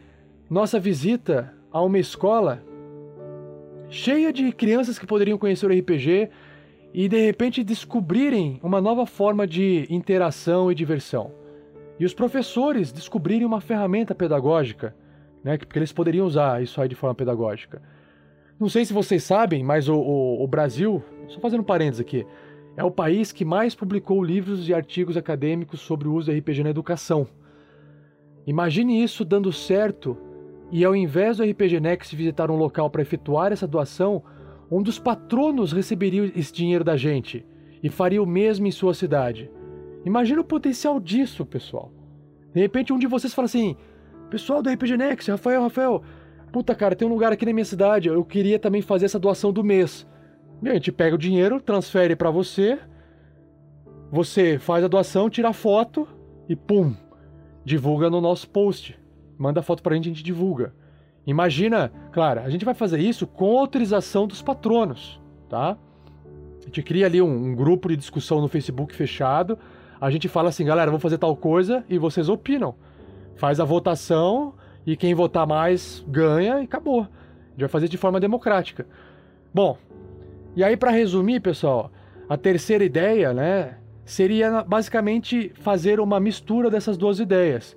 nossa 0.51 0.79
visita 0.79 1.55
a 1.71 1.81
uma 1.81 1.99
escola 1.99 2.63
cheia 3.89 4.33
de 4.33 4.53
crianças 4.53 4.99
que 4.99 5.07
poderiam 5.07 5.39
conhecer 5.39 5.67
o 5.67 5.73
RPG 5.73 6.31
e 6.93 7.09
de 7.09 7.25
repente 7.25 7.65
descobrirem 7.65 8.61
uma 8.63 8.81
nova 8.81 9.07
forma 9.07 9.47
de 9.47 9.87
interação 9.89 10.71
e 10.71 10.75
diversão. 10.75 11.33
E 11.99 12.05
os 12.05 12.13
professores 12.13 12.93
descobrirem 12.93 13.47
uma 13.47 13.61
ferramenta 13.61 14.15
pedagógica, 14.15 14.95
né, 15.43 15.57
porque 15.57 15.79
eles 15.79 15.93
poderiam 15.93 16.27
usar 16.27 16.63
isso 16.63 16.81
aí 16.81 16.89
de 16.89 16.95
forma 16.95 17.15
pedagógica. 17.15 17.81
Não 18.59 18.69
sei 18.69 18.85
se 18.85 18.93
vocês 18.93 19.25
sabem, 19.25 19.63
mas 19.63 19.89
o, 19.89 19.97
o, 19.97 20.45
o 20.45 20.47
Brasil, 20.47 21.03
só 21.29 21.41
fazendo 21.41 21.65
parênteses 21.65 22.01
aqui, 22.01 22.27
é 22.77 22.85
o 22.85 22.91
país 22.91 23.33
que 23.33 23.45
mais 23.45 23.75
publicou 23.75 24.23
livros 24.23 24.69
e 24.69 24.75
artigos 24.75 25.17
acadêmicos 25.17 25.81
sobre 25.81 26.09
o 26.09 26.15
uso 26.15 26.31
do 26.31 26.39
RPG 26.39 26.63
na 26.63 26.71
educação. 26.71 27.27
Imagine 28.47 29.03
isso 29.03 29.25
dando 29.25 29.53
certo 29.53 30.17
e 30.71 30.85
ao 30.85 30.97
invés 30.97 31.37
do 31.37 31.45
RPG 31.45 31.81
Next 31.81 32.17
visitar 32.17 32.51
um 32.51 32.57
local 32.57 32.89
para 32.89 33.03
efetuar 33.03 33.53
essa 33.53 33.67
doação, 33.67 34.23
um 34.73 34.83
dos 34.83 34.99
patronos 34.99 35.71
receberia 35.71 36.33
esse 36.35 36.51
dinheiro 36.51 36.83
da 36.83 36.97
gente 36.97 37.45
e 37.83 37.91
faria 37.91 38.23
o 38.23 38.27
mesmo 38.27 38.67
em 38.67 38.71
sua 38.71 38.95
cidade. 38.95 39.51
Imagina 40.03 40.41
o 40.41 40.45
potencial 40.45 40.99
disso, 40.99 41.45
pessoal. 41.45 41.93
De 42.55 42.61
repente 42.61 42.91
um 42.91 42.99
de 42.99 43.07
vocês 43.07 43.35
fala 43.35 43.45
assim: 43.45 43.77
Pessoal 44.31 44.63
do 44.63 44.71
RPG 44.71 44.97
Next, 44.97 45.31
Rafael, 45.31 45.63
Rafael, 45.63 46.03
puta 46.51 46.75
cara, 46.75 46.97
tem 46.97 47.07
um 47.07 47.11
lugar 47.11 47.33
aqui 47.33 47.45
na 47.45 47.53
minha 47.53 47.67
cidade, 47.67 48.09
eu 48.09 48.25
queria 48.25 48.59
também 48.59 48.81
fazer 48.81 49.05
essa 49.05 49.19
doação 49.19 49.53
do 49.53 49.63
mês. 49.63 50.09
E 50.63 50.69
a 50.71 50.73
gente 50.73 50.91
pega 50.91 51.15
o 51.15 51.19
dinheiro, 51.19 51.61
transfere 51.61 52.17
para 52.17 52.31
você, 52.31 52.79
você 54.11 54.59
faz 54.59 54.83
a 54.83 54.89
doação, 54.89 55.29
tira 55.29 55.51
a 55.51 55.53
foto 55.53 56.09
e 56.49 56.57
pum, 56.57 56.95
divulga 57.63 58.09
no 58.09 58.23
nosso 58.23 58.49
post. 58.49 58.99
Manda 59.37 59.61
a 59.61 59.63
foto 59.63 59.83
pra 59.83 59.95
gente, 59.95 60.07
a 60.07 60.13
gente 60.13 60.25
divulga. 60.25 60.73
Imagina, 61.27 61.93
claro, 62.11 62.41
a 62.41 62.51
gente 62.51 62.65
vai 62.65 62.75
fazer 62.75 62.99
isso 62.99 63.27
com 63.27 63.59
autorização 63.59 64.27
dos 64.27 64.43
patronos, 64.43 65.21
tá? 65.49 65.77
A 66.61 66.65
gente 66.65 66.83
cria 66.83 67.07
ali 67.07 67.23
um, 67.23 67.29
um, 67.29 67.55
grupo 67.55 67.89
de 67.89 67.97
discussão 67.97 68.41
no 68.41 68.49
Facebook 68.49 68.95
fechado. 68.95 69.59
A 70.01 70.11
gente 70.11 70.29
fala 70.29 70.49
assim, 70.49 70.65
galera, 70.65 70.91
vamos 70.91 71.03
fazer 71.03 71.19
tal 71.19 71.37
coisa 71.37 71.85
e 71.89 71.99
vocês 71.99 72.29
opinam. 72.29 72.75
Faz 73.37 73.61
a 73.61 73.65
votação 73.65 74.55
e 74.87 74.97
quem 74.97 75.15
votar 75.15 75.47
mais 75.47 76.05
ganha 76.09 76.61
e 76.61 76.65
acabou. 76.65 77.03
A 77.03 77.51
gente 77.51 77.61
vai 77.61 77.69
fazer 77.69 77.89
de 77.89 77.97
forma 77.97 78.19
democrática. 78.19 78.87
Bom, 79.55 79.77
e 80.57 80.65
aí 80.65 80.77
para 80.77 80.91
resumir, 80.91 81.41
pessoal, 81.41 81.91
a 82.29 82.37
terceira 82.37 82.85
ideia, 82.85 83.33
né, 83.33 83.77
seria 84.05 84.65
basicamente 84.65 85.53
fazer 85.57 86.01
uma 86.01 86.19
mistura 86.19 86.71
dessas 86.71 86.97
duas 86.97 87.21
ideias. 87.21 87.77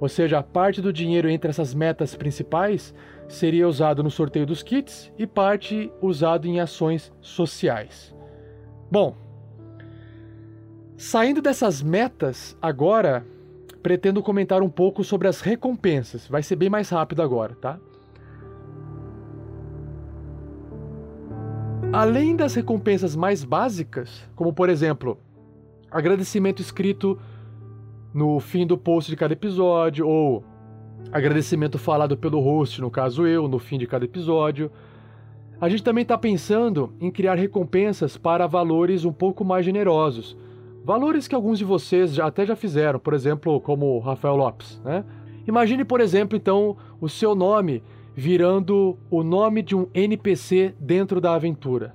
Ou 0.00 0.08
seja, 0.08 0.42
parte 0.42 0.82
do 0.82 0.92
dinheiro 0.92 1.28
entre 1.28 1.50
essas 1.50 1.72
metas 1.72 2.14
principais 2.14 2.94
seria 3.28 3.66
usado 3.66 4.02
no 4.02 4.10
sorteio 4.10 4.46
dos 4.46 4.62
kits 4.62 5.12
e 5.18 5.26
parte 5.26 5.90
usado 6.02 6.46
em 6.46 6.60
ações 6.60 7.12
sociais. 7.20 8.14
Bom, 8.90 9.16
saindo 10.96 11.40
dessas 11.40 11.82
metas, 11.82 12.56
agora 12.60 13.26
pretendo 13.82 14.22
comentar 14.22 14.62
um 14.62 14.68
pouco 14.68 15.02
sobre 15.02 15.28
as 15.28 15.40
recompensas. 15.40 16.28
Vai 16.28 16.42
ser 16.42 16.56
bem 16.56 16.68
mais 16.68 16.90
rápido 16.90 17.22
agora, 17.22 17.54
tá? 17.54 17.78
Além 21.92 22.36
das 22.36 22.54
recompensas 22.54 23.16
mais 23.16 23.44
básicas, 23.44 24.28
como 24.34 24.52
por 24.52 24.68
exemplo, 24.68 25.18
agradecimento 25.90 26.60
escrito 26.60 27.18
no 28.16 28.40
fim 28.40 28.66
do 28.66 28.78
post 28.78 29.10
de 29.10 29.16
cada 29.16 29.34
episódio, 29.34 30.08
ou 30.08 30.42
agradecimento 31.12 31.78
falado 31.78 32.16
pelo 32.16 32.40
host, 32.40 32.80
no 32.80 32.90
caso 32.90 33.26
eu, 33.26 33.46
no 33.46 33.58
fim 33.58 33.76
de 33.76 33.86
cada 33.86 34.06
episódio. 34.06 34.70
A 35.60 35.68
gente 35.68 35.82
também 35.82 36.00
está 36.00 36.16
pensando 36.16 36.94
em 36.98 37.10
criar 37.10 37.34
recompensas 37.34 38.16
para 38.16 38.46
valores 38.46 39.04
um 39.04 39.12
pouco 39.12 39.44
mais 39.44 39.66
generosos. 39.66 40.34
Valores 40.82 41.28
que 41.28 41.34
alguns 41.34 41.58
de 41.58 41.64
vocês 41.66 42.14
já, 42.14 42.26
até 42.26 42.46
já 42.46 42.56
fizeram, 42.56 42.98
por 42.98 43.12
exemplo, 43.12 43.60
como 43.60 43.98
Rafael 43.98 44.34
Lopes. 44.34 44.80
Né? 44.82 45.04
Imagine, 45.46 45.84
por 45.84 46.00
exemplo, 46.00 46.38
então, 46.38 46.74
o 46.98 47.10
seu 47.10 47.34
nome 47.34 47.82
virando 48.14 48.96
o 49.10 49.22
nome 49.22 49.60
de 49.60 49.76
um 49.76 49.88
NPC 49.92 50.74
dentro 50.80 51.20
da 51.20 51.34
aventura. 51.34 51.94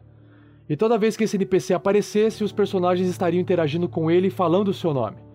E 0.70 0.78
toda 0.78 1.00
vez 1.00 1.18
que 1.18 1.24
esse 1.24 1.36
NPC 1.36 1.74
aparecesse, 1.74 2.44
os 2.44 2.52
personagens 2.52 3.10
estariam 3.10 3.42
interagindo 3.42 3.90
com 3.90 4.12
ele 4.12 4.30
falando 4.30 4.68
o 4.68 4.74
seu 4.74 4.94
nome. 4.94 5.31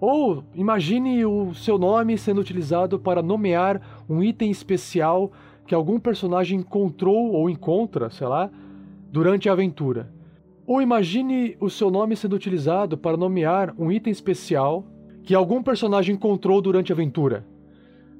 Ou 0.00 0.44
imagine 0.54 1.24
o 1.24 1.54
seu 1.54 1.78
nome 1.78 2.18
sendo 2.18 2.40
utilizado 2.40 2.98
para 2.98 3.22
nomear 3.22 4.04
um 4.08 4.22
item 4.22 4.50
especial 4.50 5.32
que 5.66 5.74
algum 5.74 5.98
personagem 5.98 6.60
encontrou 6.60 7.32
ou 7.32 7.50
encontra, 7.50 8.10
sei 8.10 8.26
lá, 8.26 8.50
durante 9.10 9.48
a 9.48 9.52
aventura. 9.52 10.12
Ou 10.66 10.82
imagine 10.82 11.56
o 11.60 11.70
seu 11.70 11.90
nome 11.90 12.16
sendo 12.16 12.36
utilizado 12.36 12.98
para 12.98 13.16
nomear 13.16 13.74
um 13.78 13.90
item 13.90 14.12
especial 14.12 14.84
que 15.22 15.34
algum 15.34 15.62
personagem 15.62 16.14
encontrou 16.14 16.60
durante 16.60 16.92
a 16.92 16.94
aventura. 16.94 17.46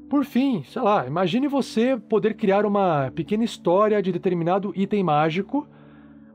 Por 0.08 0.24
fim, 0.24 0.62
sei 0.64 0.82
lá, 0.82 1.06
imagine 1.06 1.48
você 1.48 1.96
poder 1.96 2.34
criar 2.34 2.64
uma 2.64 3.10
pequena 3.14 3.44
história 3.44 4.00
de 4.00 4.12
determinado 4.12 4.72
item 4.76 5.02
mágico 5.02 5.66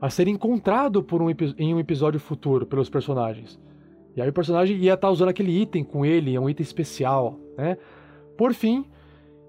a 0.00 0.10
ser 0.10 0.28
encontrado 0.28 1.02
por 1.02 1.22
um, 1.22 1.28
em 1.58 1.74
um 1.74 1.80
episódio 1.80 2.20
futuro 2.20 2.66
pelos 2.66 2.90
personagens. 2.90 3.58
E 4.14 4.20
aí 4.20 4.28
o 4.28 4.32
personagem 4.32 4.76
ia 4.76 4.94
estar 4.94 5.10
usando 5.10 5.28
aquele 5.28 5.52
item 5.52 5.82
com 5.82 6.04
ele, 6.04 6.34
é 6.34 6.40
um 6.40 6.48
item 6.48 6.62
especial, 6.62 7.38
né? 7.56 7.76
Por 8.36 8.52
fim, 8.52 8.84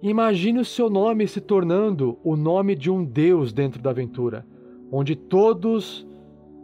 imagine 0.01 0.59
o 0.59 0.65
seu 0.65 0.89
nome 0.89 1.27
se 1.27 1.41
tornando 1.41 2.17
o 2.23 2.35
nome 2.35 2.75
de 2.75 2.89
um 2.89 3.03
deus 3.03 3.51
dentro 3.51 3.81
da 3.81 3.89
aventura, 3.89 4.45
onde 4.91 5.15
todos 5.15 6.07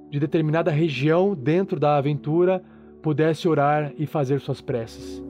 de 0.09 0.19
determinada 0.19 0.71
região 0.71 1.35
dentro 1.35 1.79
da 1.79 1.97
aventura 1.97 2.63
pudesse 3.01 3.47
orar 3.47 3.93
e 3.97 4.05
fazer 4.05 4.39
suas 4.39 4.61
preces. 4.61 5.23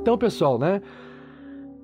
Então, 0.00 0.16
pessoal, 0.16 0.58
né? 0.58 0.80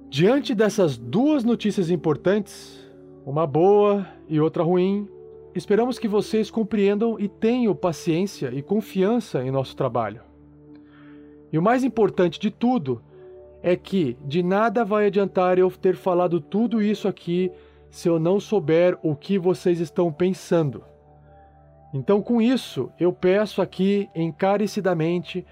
Diante 0.08 0.54
dessas 0.54 0.96
duas 0.96 1.42
notícias 1.42 1.90
importantes, 1.90 2.78
uma 3.24 3.46
boa 3.46 4.06
e 4.28 4.38
outra 4.38 4.62
ruim, 4.62 5.08
esperamos 5.54 5.98
que 5.98 6.08
vocês 6.08 6.50
compreendam 6.50 7.18
e 7.18 7.28
tenham 7.28 7.74
paciência 7.74 8.50
e 8.52 8.62
confiança 8.62 9.42
em 9.42 9.50
nosso 9.50 9.76
trabalho. 9.76 10.22
E 11.52 11.58
o 11.58 11.62
mais 11.62 11.84
importante 11.84 12.40
de 12.40 12.50
tudo 12.50 13.02
é 13.62 13.76
que 13.76 14.16
de 14.24 14.42
nada 14.42 14.84
vai 14.84 15.06
adiantar 15.06 15.58
eu 15.58 15.70
ter 15.70 15.94
falado 15.94 16.40
tudo 16.40 16.82
isso 16.82 17.06
aqui 17.06 17.52
se 17.90 18.08
eu 18.08 18.18
não 18.18 18.40
souber 18.40 18.98
o 19.02 19.14
que 19.14 19.38
vocês 19.38 19.78
estão 19.78 20.10
pensando. 20.10 20.82
Então, 21.92 22.22
com 22.22 22.40
isso, 22.40 22.90
eu 22.98 23.12
peço 23.12 23.60
aqui 23.60 24.08
encarecidamente 24.14 25.44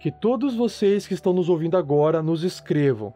que 0.00 0.10
todos 0.10 0.56
vocês 0.56 1.06
que 1.06 1.14
estão 1.14 1.34
nos 1.34 1.50
ouvindo 1.50 1.76
agora 1.76 2.22
nos 2.22 2.42
escrevam. 2.42 3.12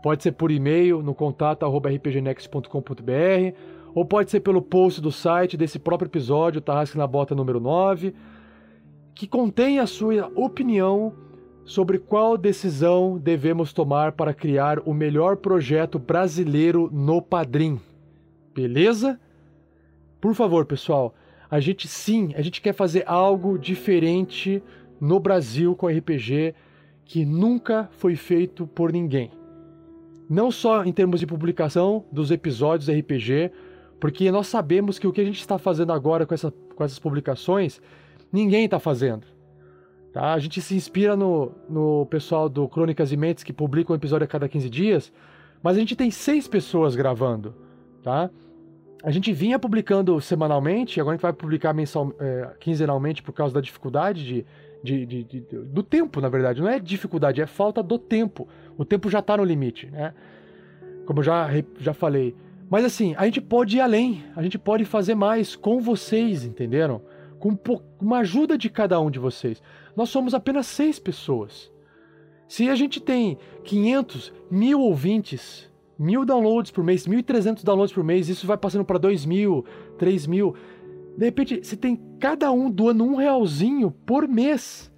Pode 0.00 0.22
ser 0.22 0.32
por 0.32 0.50
e-mail 0.50 1.02
no 1.02 1.14
contato 1.14 1.66
rpgnext.com.br 1.66 3.79
ou 3.94 4.04
pode 4.04 4.30
ser 4.30 4.40
pelo 4.40 4.62
post 4.62 5.00
do 5.00 5.10
site 5.10 5.56
desse 5.56 5.78
próprio 5.78 6.08
episódio, 6.08 6.60
Tarrasque 6.60 6.98
na 6.98 7.06
Bota 7.06 7.34
número 7.34 7.60
9, 7.60 8.14
que 9.14 9.26
contém 9.26 9.78
a 9.78 9.86
sua 9.86 10.30
opinião 10.34 11.12
sobre 11.64 11.98
qual 11.98 12.36
decisão 12.36 13.18
devemos 13.18 13.72
tomar 13.72 14.12
para 14.12 14.34
criar 14.34 14.78
o 14.80 14.94
melhor 14.94 15.36
projeto 15.36 15.98
brasileiro 15.98 16.88
no 16.92 17.20
Padrim. 17.20 17.80
Beleza? 18.54 19.20
Por 20.20 20.34
favor, 20.34 20.66
pessoal, 20.66 21.14
a 21.50 21.60
gente 21.60 21.86
sim, 21.86 22.32
a 22.36 22.42
gente 22.42 22.60
quer 22.60 22.72
fazer 22.72 23.04
algo 23.06 23.58
diferente 23.58 24.62
no 25.00 25.18
Brasil 25.18 25.74
com 25.74 25.86
RPG 25.86 26.54
que 27.04 27.24
nunca 27.24 27.88
foi 27.92 28.14
feito 28.14 28.66
por 28.66 28.92
ninguém. 28.92 29.30
Não 30.28 30.50
só 30.50 30.84
em 30.84 30.92
termos 30.92 31.18
de 31.18 31.26
publicação 31.26 32.04
dos 32.12 32.30
episódios 32.30 32.88
RPG, 32.88 33.50
porque 34.00 34.30
nós 34.30 34.46
sabemos 34.46 34.98
que 34.98 35.06
o 35.06 35.12
que 35.12 35.20
a 35.20 35.24
gente 35.24 35.40
está 35.40 35.58
fazendo 35.58 35.92
agora 35.92 36.26
com, 36.26 36.34
essa, 36.34 36.52
com 36.74 36.82
essas 36.82 36.98
publicações, 36.98 37.80
ninguém 38.32 38.64
está 38.64 38.78
fazendo. 38.78 39.26
Tá? 40.12 40.32
A 40.32 40.38
gente 40.38 40.60
se 40.60 40.74
inspira 40.74 41.14
no, 41.14 41.52
no 41.68 42.06
pessoal 42.06 42.48
do 42.48 42.66
Crônicas 42.68 43.12
e 43.12 43.16
Mentes, 43.16 43.44
que 43.44 43.52
publica 43.52 43.92
um 43.92 43.96
episódio 43.96 44.24
a 44.24 44.28
cada 44.28 44.48
15 44.48 44.68
dias, 44.68 45.12
mas 45.62 45.76
a 45.76 45.80
gente 45.80 45.94
tem 45.94 46.10
seis 46.10 46.48
pessoas 46.48 46.96
gravando 46.96 47.54
tá? 48.02 48.30
A 49.02 49.10
gente 49.10 49.32
vinha 49.32 49.58
publicando 49.58 50.20
semanalmente, 50.20 51.00
agora 51.00 51.14
a 51.14 51.16
gente 51.16 51.22
vai 51.22 51.32
publicar 51.32 51.72
mensal, 51.72 52.12
é, 52.20 52.50
quinzenalmente 52.60 53.22
por 53.22 53.32
causa 53.32 53.54
da 53.54 53.60
dificuldade 53.60 54.24
de, 54.24 54.46
de, 54.82 55.06
de, 55.06 55.24
de, 55.24 55.40
do 55.40 55.82
tempo, 55.82 56.20
na 56.20 56.28
verdade. 56.28 56.60
Não 56.60 56.68
é 56.68 56.78
dificuldade, 56.78 57.40
é 57.40 57.46
falta 57.46 57.82
do 57.82 57.98
tempo. 57.98 58.46
O 58.76 58.84
tempo 58.84 59.08
já 59.08 59.20
está 59.20 59.36
no 59.38 59.44
limite, 59.44 59.86
né? 59.86 60.12
Como 61.06 61.20
eu 61.20 61.24
já, 61.24 61.48
já 61.78 61.94
falei. 61.94 62.34
Mas 62.70 62.84
assim, 62.84 63.14
a 63.18 63.24
gente 63.24 63.40
pode 63.40 63.76
ir 63.76 63.80
além, 63.80 64.24
a 64.36 64.42
gente 64.42 64.56
pode 64.56 64.84
fazer 64.84 65.16
mais 65.16 65.56
com 65.56 65.80
vocês, 65.80 66.44
entenderam? 66.44 67.02
Com 67.40 67.58
uma 68.00 68.18
ajuda 68.18 68.56
de 68.56 68.70
cada 68.70 69.00
um 69.00 69.10
de 69.10 69.18
vocês. 69.18 69.60
Nós 69.96 70.08
somos 70.08 70.34
apenas 70.34 70.66
seis 70.66 70.98
pessoas. 71.00 71.70
Se 72.46 72.68
a 72.68 72.76
gente 72.76 73.00
tem 73.00 73.38
500, 73.64 74.32
mil 74.48 74.80
ouvintes, 74.80 75.68
mil 75.98 76.24
downloads 76.24 76.70
por 76.70 76.84
mês, 76.84 77.06
1.300 77.06 77.64
downloads 77.64 77.92
por 77.92 78.04
mês, 78.04 78.28
isso 78.28 78.46
vai 78.46 78.56
passando 78.56 78.84
para 78.84 79.00
2.000, 79.00 79.64
3.000. 79.98 80.54
De 81.16 81.24
repente, 81.24 81.64
se 81.64 81.76
tem 81.76 82.00
cada 82.20 82.52
um 82.52 82.70
doando 82.70 83.04
um 83.04 83.16
realzinho 83.16 83.90
por 83.90 84.28
mês, 84.28 84.92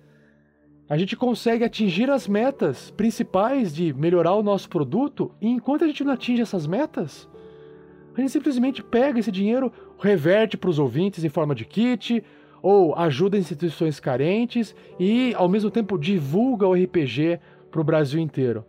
a 0.89 0.99
gente 0.99 1.17
consegue 1.17 1.65
atingir 1.65 2.11
as 2.11 2.29
metas 2.29 2.91
principais 2.91 3.75
de 3.75 3.95
melhorar 3.95 4.35
o 4.35 4.43
nosso 4.43 4.69
produto. 4.69 5.33
E 5.41 5.49
enquanto 5.49 5.85
a 5.85 5.87
gente 5.87 6.05
não 6.05 6.13
atinge 6.13 6.43
essas 6.43 6.67
metas, 6.67 7.29
a 8.15 8.21
gente 8.21 8.33
simplesmente 8.33 8.83
pega 8.83 9.19
esse 9.19 9.33
dinheiro, 9.33 9.73
reverte 9.99 10.57
para 10.57 10.71
os 10.71 10.79
ouvintes 10.79 11.25
em 11.25 11.29
forma 11.29 11.55
de 11.55 11.65
kit, 11.65 12.23
ou 12.63 12.95
ajuda 12.97 13.37
instituições 13.37 13.99
carentes 13.99 14.75
e, 14.99 15.35
ao 15.35 15.49
mesmo 15.49 15.71
tempo, 15.71 15.99
divulga 15.99 16.67
o 16.67 16.75
RPG 16.75 17.41
para 17.71 17.81
o 17.81 17.85
Brasil 17.85 18.21
inteiro. 18.21 18.65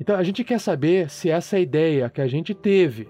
Então 0.00 0.16
a 0.16 0.22
gente 0.22 0.44
quer 0.44 0.60
saber 0.60 1.10
se 1.10 1.30
essa 1.30 1.58
ideia 1.58 2.10
que 2.10 2.20
a 2.20 2.26
gente 2.28 2.54
teve 2.54 3.08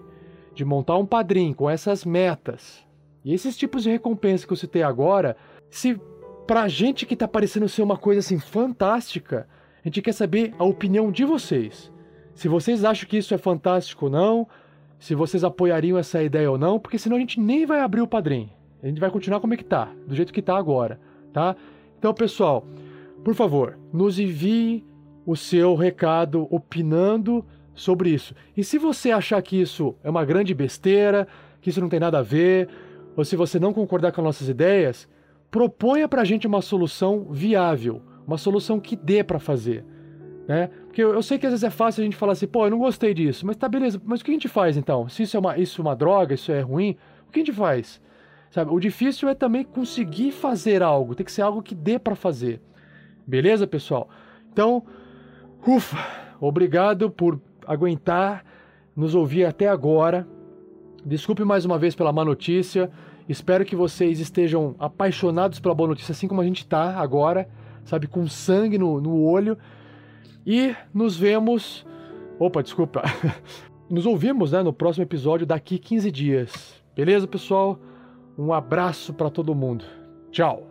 de 0.55 0.65
montar 0.65 0.97
um 0.97 1.07
padrinho 1.07 1.55
com 1.55 1.69
essas 1.69 2.05
metas 2.05 2.87
e 3.25 3.35
esses 3.35 3.57
tipos 3.57 3.83
de 3.83 3.91
recompensa 3.91 4.47
que 4.47 4.53
eu 4.53 4.57
citei 4.57 4.83
agora, 4.83 5.37
se 5.69 6.01
pra 6.47 6.67
gente 6.69 7.05
que 7.05 7.17
tá 7.17 7.29
parecendo 7.29 7.69
ser 7.69 7.83
uma 7.83 7.97
coisa 7.97 8.21
assim 8.21 8.39
fantástica, 8.39 9.47
a 9.85 9.89
gente 9.89 10.01
quer 10.01 10.13
saber 10.13 10.55
a 10.59 10.65
opinião 10.65 11.13
de 11.13 11.25
vocês. 11.25 11.93
Se 12.35 12.49
vocês 12.49 12.85
acham 12.85 13.09
que 13.09 13.19
isso 13.19 13.35
é 13.35 13.39
fantástico 13.39 14.07
ou 14.07 14.11
não, 14.11 14.49
se 14.99 15.15
vocês 15.15 15.45
apoiariam 15.45 15.99
essa 15.99 16.23
ideia 16.23 16.51
ou 16.51 16.59
não, 16.59 16.79
porque 16.79 16.99
senão 16.99 17.17
a 17.17 17.21
gente 17.21 17.41
nem 17.41 17.65
vai 17.65 17.81
abrir 17.81 18.01
o 18.01 18.07
padrinho. 18.07 18.51
A 18.83 18.87
gente 18.87 19.01
vai 19.01 19.11
continuar 19.11 19.41
como 19.41 19.55
é 19.55 19.57
que 19.57 19.65
tá, 19.65 19.91
do 20.07 20.15
jeito 20.15 20.33
que 20.33 20.43
tá 20.43 20.57
agora, 20.57 21.01
tá? 21.33 21.57
Então, 21.99 22.15
pessoal, 22.15 22.65
por 23.25 23.35
favor, 23.35 23.79
nos 23.93 24.19
envie 24.19 24.85
o 25.27 25.37
seu 25.37 25.75
recado 25.75 26.47
opinando 26.51 27.45
sobre 27.75 28.11
isso. 28.11 28.35
E 28.57 28.65
se 28.65 28.79
você 28.79 29.11
achar 29.11 29.41
que 29.43 29.61
isso 29.61 29.95
é 30.03 30.11
uma 30.11 30.25
grande 30.25 30.55
besteira, 30.55 31.27
que 31.61 31.71
isso 31.71 31.81
não 31.81 31.89
tem 31.89 32.01
nada 32.01 32.19
a 32.19 32.23
ver, 32.23 32.69
ou 33.17 33.25
se 33.25 33.37
você 33.37 33.59
não 33.59 33.73
concordar 33.73 34.13
com 34.13 34.23
nossas 34.23 34.49
ideias, 34.49 35.09
proponha 35.51 36.09
para 36.09 36.23
a 36.23 36.25
gente 36.25 36.47
uma 36.47 36.63
solução 36.63 37.27
viável, 37.31 38.03
uma 38.27 38.39
solução 38.39 38.79
que 38.79 38.95
dê 38.95 39.25
para 39.25 39.39
fazer. 39.39 39.85
Né? 40.49 40.71
Porque 40.87 41.03
eu, 41.03 41.13
eu, 41.13 41.23
sei 41.23 41.39
que 41.39 41.45
às 41.45 41.53
vezes 41.53 41.63
é 41.63 41.69
fácil 41.69 42.01
a 42.01 42.05
gente 42.05 42.17
falar 42.17 42.33
assim, 42.33 42.47
pô, 42.47 42.65
eu 42.65 42.71
não 42.71 42.79
gostei 42.79 43.13
disso, 43.13 43.47
mas 43.47 43.55
tá 43.55 43.69
beleza, 43.69 44.01
mas 44.03 44.23
o 44.23 44.25
que 44.25 44.31
a 44.31 44.35
gente 44.35 44.49
faz 44.49 44.79
então? 44.79 45.07
Se 45.07 45.23
isso 45.23 45.37
é 45.37 45.41
uma, 45.41 45.59
isso 45.59 45.83
é 45.83 45.85
uma 45.85 45.95
droga, 45.95 46.35
isso 46.35 46.51
é 46.51 46.63
ruim, 46.63 46.97
o 47.29 47.31
que 47.31 47.41
a 47.41 47.45
gente 47.45 47.55
faz? 47.55 48.01
Sabe? 48.51 48.73
O 48.73 48.81
difícil 48.81 49.29
é 49.29 49.35
também 49.35 49.63
conseguir 49.63 50.33
fazer 50.33 50.83
algo, 50.83 51.15
tem 51.15 51.27
que 51.27 51.31
ser 51.31 51.43
algo 51.43 51.63
que 51.63 51.75
dê 51.75 51.99
para 51.99 52.17
fazer. 52.17 52.63
Beleza, 53.27 53.67
pessoal? 53.67 54.09
Então, 54.51 54.83
Ufa, 55.67 55.99
obrigado 56.41 57.11
por 57.11 57.39
aguentar 57.67 58.43
nos 58.97 59.15
ouvir 59.15 59.45
até 59.45 59.69
agora. 59.69 60.27
Desculpe 61.05 61.45
mais 61.45 61.67
uma 61.67 61.79
vez 61.79 61.95
pela 61.95 62.11
má 62.11 62.25
notícia. 62.25 62.91
Espero 63.29 63.67
que 63.67 63.77
vocês 63.77 64.19
estejam 64.19 64.75
apaixonados 64.79 65.61
pela 65.61 65.75
boa 65.75 65.89
notícia, 65.89 66.13
assim 66.13 66.27
como 66.27 66.41
a 66.41 66.45
gente 66.45 66.61
está 66.61 66.99
agora, 66.99 67.47
sabe, 67.85 68.07
com 68.07 68.27
sangue 68.27 68.79
no, 68.79 68.99
no 68.99 69.23
olho. 69.23 69.59
E 70.47 70.75
nos 70.93 71.17
vemos. 71.17 71.87
Opa, 72.39 72.63
desculpa. 72.63 73.03
Nos 73.91 74.05
ouvimos 74.05 74.53
né, 74.53 74.63
no 74.63 74.73
próximo 74.73 75.03
episódio 75.05 75.47
daqui 75.47 75.79
15 75.79 76.11
dias. 76.11 76.83
Beleza, 76.95 77.27
pessoal? 77.27 77.81
Um 78.37 78.53
abraço 78.53 79.15
para 79.15 79.31
todo 79.31 79.55
mundo. 79.55 79.85
Tchau. 80.31 80.69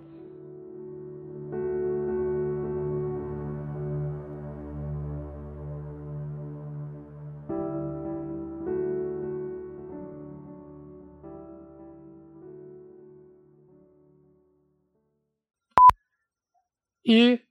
E 17.03 17.46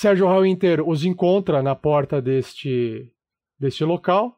Sérgio 0.00 0.26
Rauinter 0.26 0.80
os 0.88 1.04
encontra 1.04 1.62
na 1.62 1.76
porta 1.76 2.22
deste, 2.22 3.12
deste 3.58 3.84
local, 3.84 4.34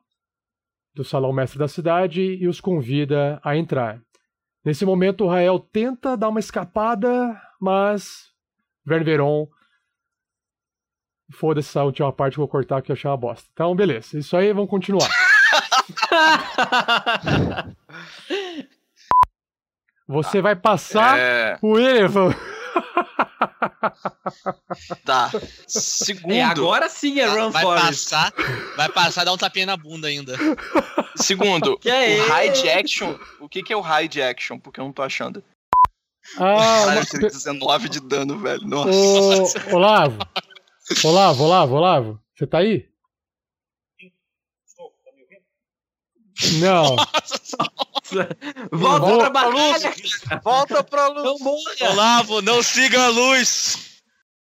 do 0.92 1.04
Salão 1.04 1.32
Mestre 1.32 1.56
da 1.56 1.68
Cidade, 1.68 2.20
e 2.20 2.48
os 2.48 2.60
convida 2.60 3.40
a 3.44 3.56
entrar. 3.56 4.02
Nesse 4.64 4.84
momento, 4.84 5.22
o 5.22 5.28
Rael 5.28 5.60
tenta 5.60 6.16
dar 6.16 6.30
uma 6.30 6.40
escapada, 6.40 7.40
mas 7.60 8.32
Ververon. 8.84 9.46
Foda-se 11.30 11.68
essa 11.68 11.84
última 11.84 12.12
parte 12.12 12.34
que 12.34 12.40
eu 12.40 12.42
vou 12.42 12.48
cortar 12.50 12.82
que 12.82 12.90
eu 12.90 12.94
achei 12.94 13.08
uma 13.08 13.16
bosta. 13.16 13.48
Então, 13.52 13.72
beleza. 13.76 14.18
Isso 14.18 14.36
aí, 14.36 14.52
vamos 14.52 14.68
continuar. 14.68 15.08
Você 20.08 20.42
vai 20.42 20.56
passar 20.56 21.20
É. 21.20 21.56
o 21.62 21.78
Evan. 21.78 22.34
Tá. 25.04 25.30
Segundo. 25.66 26.32
É, 26.32 26.42
agora 26.42 26.88
sim 26.88 27.20
é 27.20 27.26
Run 27.26 27.50
vai 27.50 27.62
Forest. 27.62 27.86
passar, 28.10 28.32
vai 28.76 28.88
passar 28.88 29.22
e 29.22 29.24
dar 29.24 29.32
um 29.32 29.36
tapinha 29.36 29.66
na 29.66 29.76
bunda 29.76 30.08
ainda. 30.08 30.34
Segundo, 31.16 31.78
Que 31.78 31.90
é 31.90 32.22
o 32.22 32.44
hide 32.44 32.58
esse? 32.58 32.70
action. 32.70 33.14
O 33.40 33.48
que, 33.48 33.62
que 33.62 33.72
é 33.72 33.76
o 33.76 33.82
hide 33.82 34.22
action? 34.22 34.58
Porque 34.58 34.80
eu 34.80 34.84
não 34.84 34.92
tô 34.92 35.02
achando. 35.02 35.42
Ah, 36.38 36.38
Caralho, 36.86 36.90
uma- 36.92 37.00
eu 37.00 37.06
tive 37.06 37.26
19 37.28 37.88
de 37.88 38.00
dano, 38.00 38.38
velho. 38.38 38.62
Nossa. 38.66 38.90
Ô, 39.72 39.76
Olavo. 39.76 40.18
Olavo, 41.04 41.44
Olavo, 41.44 41.74
Olavo. 41.74 42.20
Você 42.34 42.46
tá 42.46 42.58
aí? 42.58 42.86
Não. 46.60 46.96
Volta 48.70 49.06
Vou- 49.06 49.18
pra 49.18 49.30
batalha. 49.30 49.94
Volta 50.44 50.82
pra 50.84 51.08
luz. 51.08 51.40
Olavo, 51.80 52.42
não 52.42 52.62
siga 52.62 53.04
a 53.04 53.08
luz! 53.08 53.91